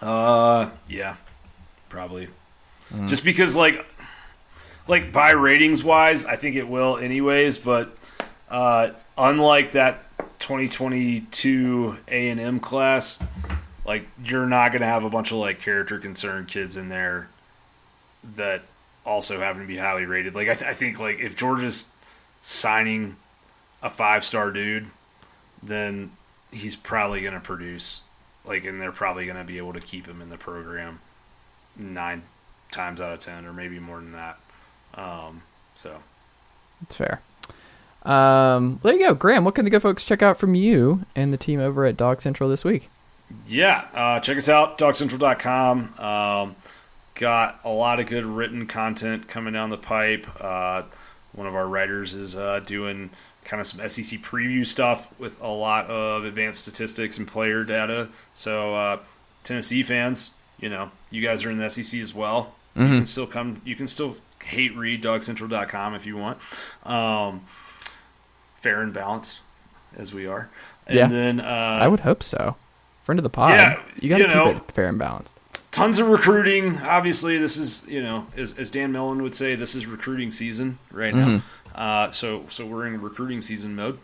Uh, 0.00 0.70
yeah, 0.88 1.16
probably. 1.88 2.28
Mm. 2.94 3.08
Just 3.08 3.24
because, 3.24 3.56
like, 3.56 3.84
like 4.86 5.12
by 5.12 5.30
ratings 5.30 5.82
wise, 5.82 6.24
I 6.24 6.36
think 6.36 6.56
it 6.56 6.68
will, 6.68 6.96
anyways. 6.96 7.58
But 7.58 7.96
uh, 8.48 8.90
unlike 9.18 9.72
that 9.72 10.04
2022 10.38 11.96
A&M 12.08 12.60
class, 12.60 13.18
like 13.84 14.06
you're 14.24 14.46
not 14.46 14.72
going 14.72 14.80
to 14.80 14.86
have 14.86 15.04
a 15.04 15.10
bunch 15.10 15.32
of 15.32 15.38
like 15.38 15.60
character 15.60 15.98
concerned 15.98 16.48
kids 16.48 16.76
in 16.76 16.88
there 16.88 17.28
that 18.34 18.62
also 19.04 19.38
happen 19.38 19.62
to 19.62 19.66
be 19.66 19.76
highly 19.76 20.04
rated. 20.04 20.34
Like 20.34 20.48
I, 20.48 20.54
th- 20.54 20.70
I 20.70 20.74
think 20.74 20.98
like 20.98 21.20
if 21.20 21.36
Georgia's 21.36 21.88
signing 22.42 23.16
a 23.82 23.90
five 23.90 24.24
star 24.24 24.50
dude, 24.50 24.86
then 25.62 26.10
he's 26.52 26.76
probably 26.76 27.20
going 27.20 27.34
to 27.34 27.40
produce 27.40 28.02
like, 28.44 28.64
and 28.64 28.80
they're 28.80 28.92
probably 28.92 29.26
going 29.26 29.38
to 29.38 29.44
be 29.44 29.58
able 29.58 29.72
to 29.72 29.80
keep 29.80 30.06
him 30.06 30.22
in 30.22 30.28
the 30.28 30.36
program 30.36 31.00
nine 31.76 32.22
times 32.70 33.00
out 33.00 33.12
of 33.12 33.18
ten, 33.18 33.44
or 33.44 33.52
maybe 33.52 33.78
more 33.78 33.96
than 33.96 34.12
that. 34.12 34.38
Um, 34.94 35.42
so 35.74 35.98
it's 36.82 36.96
fair. 36.96 37.20
Um, 38.02 38.78
there 38.82 38.94
you 38.94 39.00
go, 39.00 39.14
Graham. 39.14 39.44
What 39.44 39.54
can 39.56 39.64
the 39.64 39.70
good 39.70 39.82
folks 39.82 40.04
check 40.04 40.22
out 40.22 40.38
from 40.38 40.54
you 40.54 41.02
and 41.16 41.32
the 41.32 41.36
team 41.36 41.58
over 41.58 41.84
at 41.84 41.96
Dawg 41.96 42.22
Central 42.22 42.48
this 42.48 42.64
week? 42.64 42.88
Yeah, 43.46 43.88
uh, 43.92 44.20
check 44.20 44.36
us 44.36 44.48
out, 44.48 44.78
dawgcentral.com. 44.78 45.98
Um, 45.98 46.56
got 47.16 47.58
a 47.64 47.70
lot 47.70 47.98
of 47.98 48.06
good 48.06 48.24
written 48.24 48.66
content 48.66 49.26
coming 49.26 49.52
down 49.52 49.70
the 49.70 49.76
pipe. 49.76 50.28
Uh, 50.40 50.82
one 51.32 51.48
of 51.48 51.54
our 51.56 51.66
writers 51.66 52.14
is 52.14 52.36
uh, 52.36 52.60
doing 52.60 53.10
kind 53.46 53.60
of 53.60 53.66
some 53.66 53.88
SEC 53.88 54.20
preview 54.20 54.66
stuff 54.66 55.18
with 55.18 55.40
a 55.40 55.48
lot 55.48 55.86
of 55.86 56.24
advanced 56.24 56.60
statistics 56.60 57.16
and 57.16 57.26
player 57.26 57.64
data. 57.64 58.08
So, 58.34 58.74
uh, 58.74 58.98
Tennessee 59.44 59.82
fans, 59.82 60.32
you 60.60 60.68
know, 60.68 60.90
you 61.10 61.22
guys 61.22 61.44
are 61.44 61.50
in 61.50 61.56
the 61.56 61.70
SEC 61.70 62.00
as 62.00 62.12
well. 62.12 62.54
Mm-hmm. 62.76 62.92
You 62.92 62.98
can 62.98 63.06
still 63.06 63.26
come. 63.26 63.62
You 63.64 63.76
can 63.76 63.86
still 63.86 64.16
hate 64.44 64.76
read 64.76 65.02
dawgcentral.com 65.02 65.94
if 65.94 66.04
you 66.04 66.16
want. 66.16 66.38
Um, 66.84 67.46
fair 68.60 68.82
and 68.82 68.92
balanced, 68.92 69.40
as 69.96 70.12
we 70.12 70.26
are. 70.26 70.50
And 70.86 70.96
yeah. 70.96 71.06
then 71.06 71.40
uh, 71.40 71.78
I 71.80 71.88
would 71.88 72.00
hope 72.00 72.22
so. 72.22 72.56
Friend 73.04 73.18
of 73.18 73.22
the 73.22 73.30
pod. 73.30 73.58
Yeah, 73.58 73.80
you 74.00 74.08
got 74.08 74.18
to 74.18 74.24
keep 74.24 74.34
know, 74.34 74.48
it 74.48 74.72
fair 74.72 74.88
and 74.88 74.98
balanced. 74.98 75.38
Tons 75.70 75.98
of 75.98 76.08
recruiting. 76.08 76.78
Obviously, 76.78 77.38
this 77.38 77.56
is 77.56 77.88
you 77.88 78.02
know, 78.02 78.26
as, 78.36 78.58
as 78.58 78.70
Dan 78.70 78.92
Mullen 78.92 79.22
would 79.22 79.34
say, 79.34 79.54
this 79.54 79.74
is 79.74 79.86
recruiting 79.86 80.30
season 80.30 80.78
right 80.90 81.14
now. 81.14 81.26
Mm-hmm. 81.26 81.65
Uh, 81.76 82.10
so 82.10 82.44
so 82.48 82.64
we're 82.64 82.86
in 82.86 83.00
recruiting 83.00 83.42
season 83.42 83.76
mode, 83.76 83.98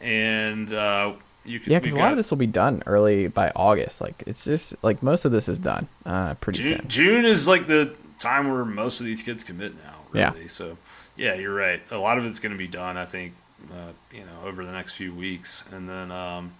and 0.00 0.72
uh, 0.72 1.12
you 1.44 1.58
can, 1.58 1.72
yeah, 1.72 1.78
because 1.80 1.92
a 1.92 1.98
lot 1.98 2.12
of 2.12 2.16
this 2.16 2.30
will 2.30 2.38
be 2.38 2.46
done 2.46 2.82
early 2.86 3.26
by 3.26 3.50
August. 3.56 4.00
Like 4.00 4.22
it's 4.26 4.44
just 4.44 4.74
like 4.82 5.02
most 5.02 5.24
of 5.24 5.32
this 5.32 5.48
is 5.48 5.58
done 5.58 5.88
uh, 6.06 6.34
pretty 6.34 6.62
June, 6.62 6.78
soon. 6.78 6.88
June 6.88 7.24
is 7.24 7.48
like 7.48 7.66
the 7.66 7.96
time 8.18 8.50
where 8.50 8.64
most 8.64 9.00
of 9.00 9.06
these 9.06 9.22
kids 9.22 9.42
commit 9.42 9.74
now. 9.74 9.94
Really. 10.12 10.42
Yeah. 10.42 10.46
So 10.46 10.78
yeah, 11.16 11.34
you're 11.34 11.54
right. 11.54 11.82
A 11.90 11.98
lot 11.98 12.18
of 12.18 12.24
it's 12.24 12.38
going 12.38 12.52
to 12.52 12.58
be 12.58 12.68
done. 12.68 12.96
I 12.96 13.04
think 13.04 13.34
uh, 13.72 13.92
you 14.12 14.20
know 14.20 14.48
over 14.48 14.64
the 14.64 14.72
next 14.72 14.94
few 14.94 15.12
weeks, 15.12 15.64
and 15.72 15.88
then. 15.88 16.12
Um, 16.12 16.52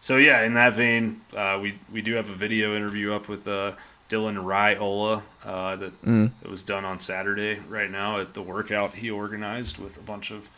so 0.00 0.16
yeah, 0.16 0.42
in 0.42 0.54
that 0.54 0.74
vein, 0.74 1.20
uh, 1.36 1.58
we 1.60 1.78
we 1.92 2.02
do 2.02 2.14
have 2.14 2.30
a 2.30 2.34
video 2.34 2.76
interview 2.76 3.12
up 3.12 3.28
with 3.28 3.48
uh, 3.48 3.72
Dylan 4.08 4.42
Raiola 4.42 5.22
uh, 5.44 5.76
that, 5.76 6.02
mm. 6.02 6.30
that 6.40 6.50
was 6.50 6.62
done 6.62 6.84
on 6.84 6.98
Saturday. 6.98 7.60
Right 7.68 7.90
now 7.90 8.20
at 8.20 8.34
the 8.34 8.42
workout 8.42 8.94
he 8.94 9.10
organized 9.10 9.78
with 9.78 9.96
a 9.98 10.00
bunch 10.00 10.30
of 10.30 10.48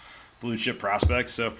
blue 0.40 0.56
chip 0.56 0.78
prospects. 0.78 1.32
So 1.32 1.54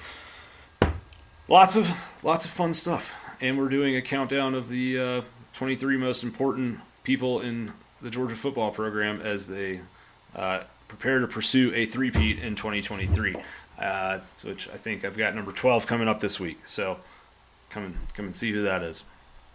lots 1.49 1.77
of 1.77 1.91
lots 2.23 2.45
of 2.45 2.51
fun 2.51 2.75
stuff, 2.75 3.17
and 3.41 3.59
we're 3.59 3.69
doing 3.69 3.97
a 3.97 4.03
countdown 4.03 4.55
of 4.55 4.69
the 4.69 4.99
uh, 4.99 5.23
23 5.53 5.97
most 5.97 6.23
important 6.23 6.81
people 7.03 7.41
in 7.41 7.73
the 8.01 8.11
Georgia 8.11 8.37
football 8.37 8.71
program 8.71 9.21
as 9.21 9.49
they 9.49 9.81
uh, 10.35 10.62
prepare 10.89 11.19
to 11.19 11.27
pursue 11.27 11.73
a 11.75 11.85
three-peat 11.85 12.39
in 12.39 12.55
2023. 12.55 13.37
Uh, 13.79 14.19
which 14.45 14.69
I 14.69 14.77
think 14.77 15.07
I've 15.07 15.17
got 15.17 15.35
number 15.35 15.53
12 15.53 15.87
coming 15.87 16.07
up 16.07 16.21
this 16.21 16.39
week. 16.39 16.67
So 16.67 16.99
come 17.71 17.85
and 17.85 17.97
come 18.12 18.27
and 18.27 18.35
see 18.35 18.53
who 18.53 18.62
that 18.65 18.83
is. 18.83 19.05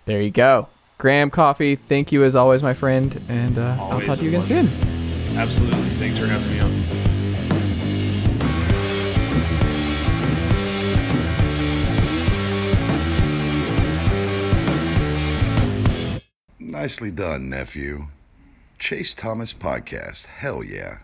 There 0.05 0.19
you 0.19 0.31
go. 0.31 0.67
Graham 0.97 1.29
Coffey, 1.29 1.75
thank 1.75 2.11
you 2.11 2.23
as 2.23 2.35
always, 2.35 2.63
my 2.63 2.73
friend, 2.73 3.21
and 3.27 3.57
uh, 3.57 3.77
I'll 3.79 4.01
talk 4.01 4.17
to 4.17 4.23
you 4.23 4.29
again 4.29 4.45
soon. 4.45 4.69
Absolutely. 5.37 5.89
Thanks 5.97 6.17
for 6.17 6.25
having 6.25 6.49
me 6.49 6.59
on. 6.61 6.71
Nicely 16.59 17.11
done, 17.11 17.49
nephew. 17.49 18.07
Chase 18.79 19.13
Thomas 19.13 19.53
Podcast. 19.53 20.27
Hell 20.27 20.63
yeah. 20.63 20.99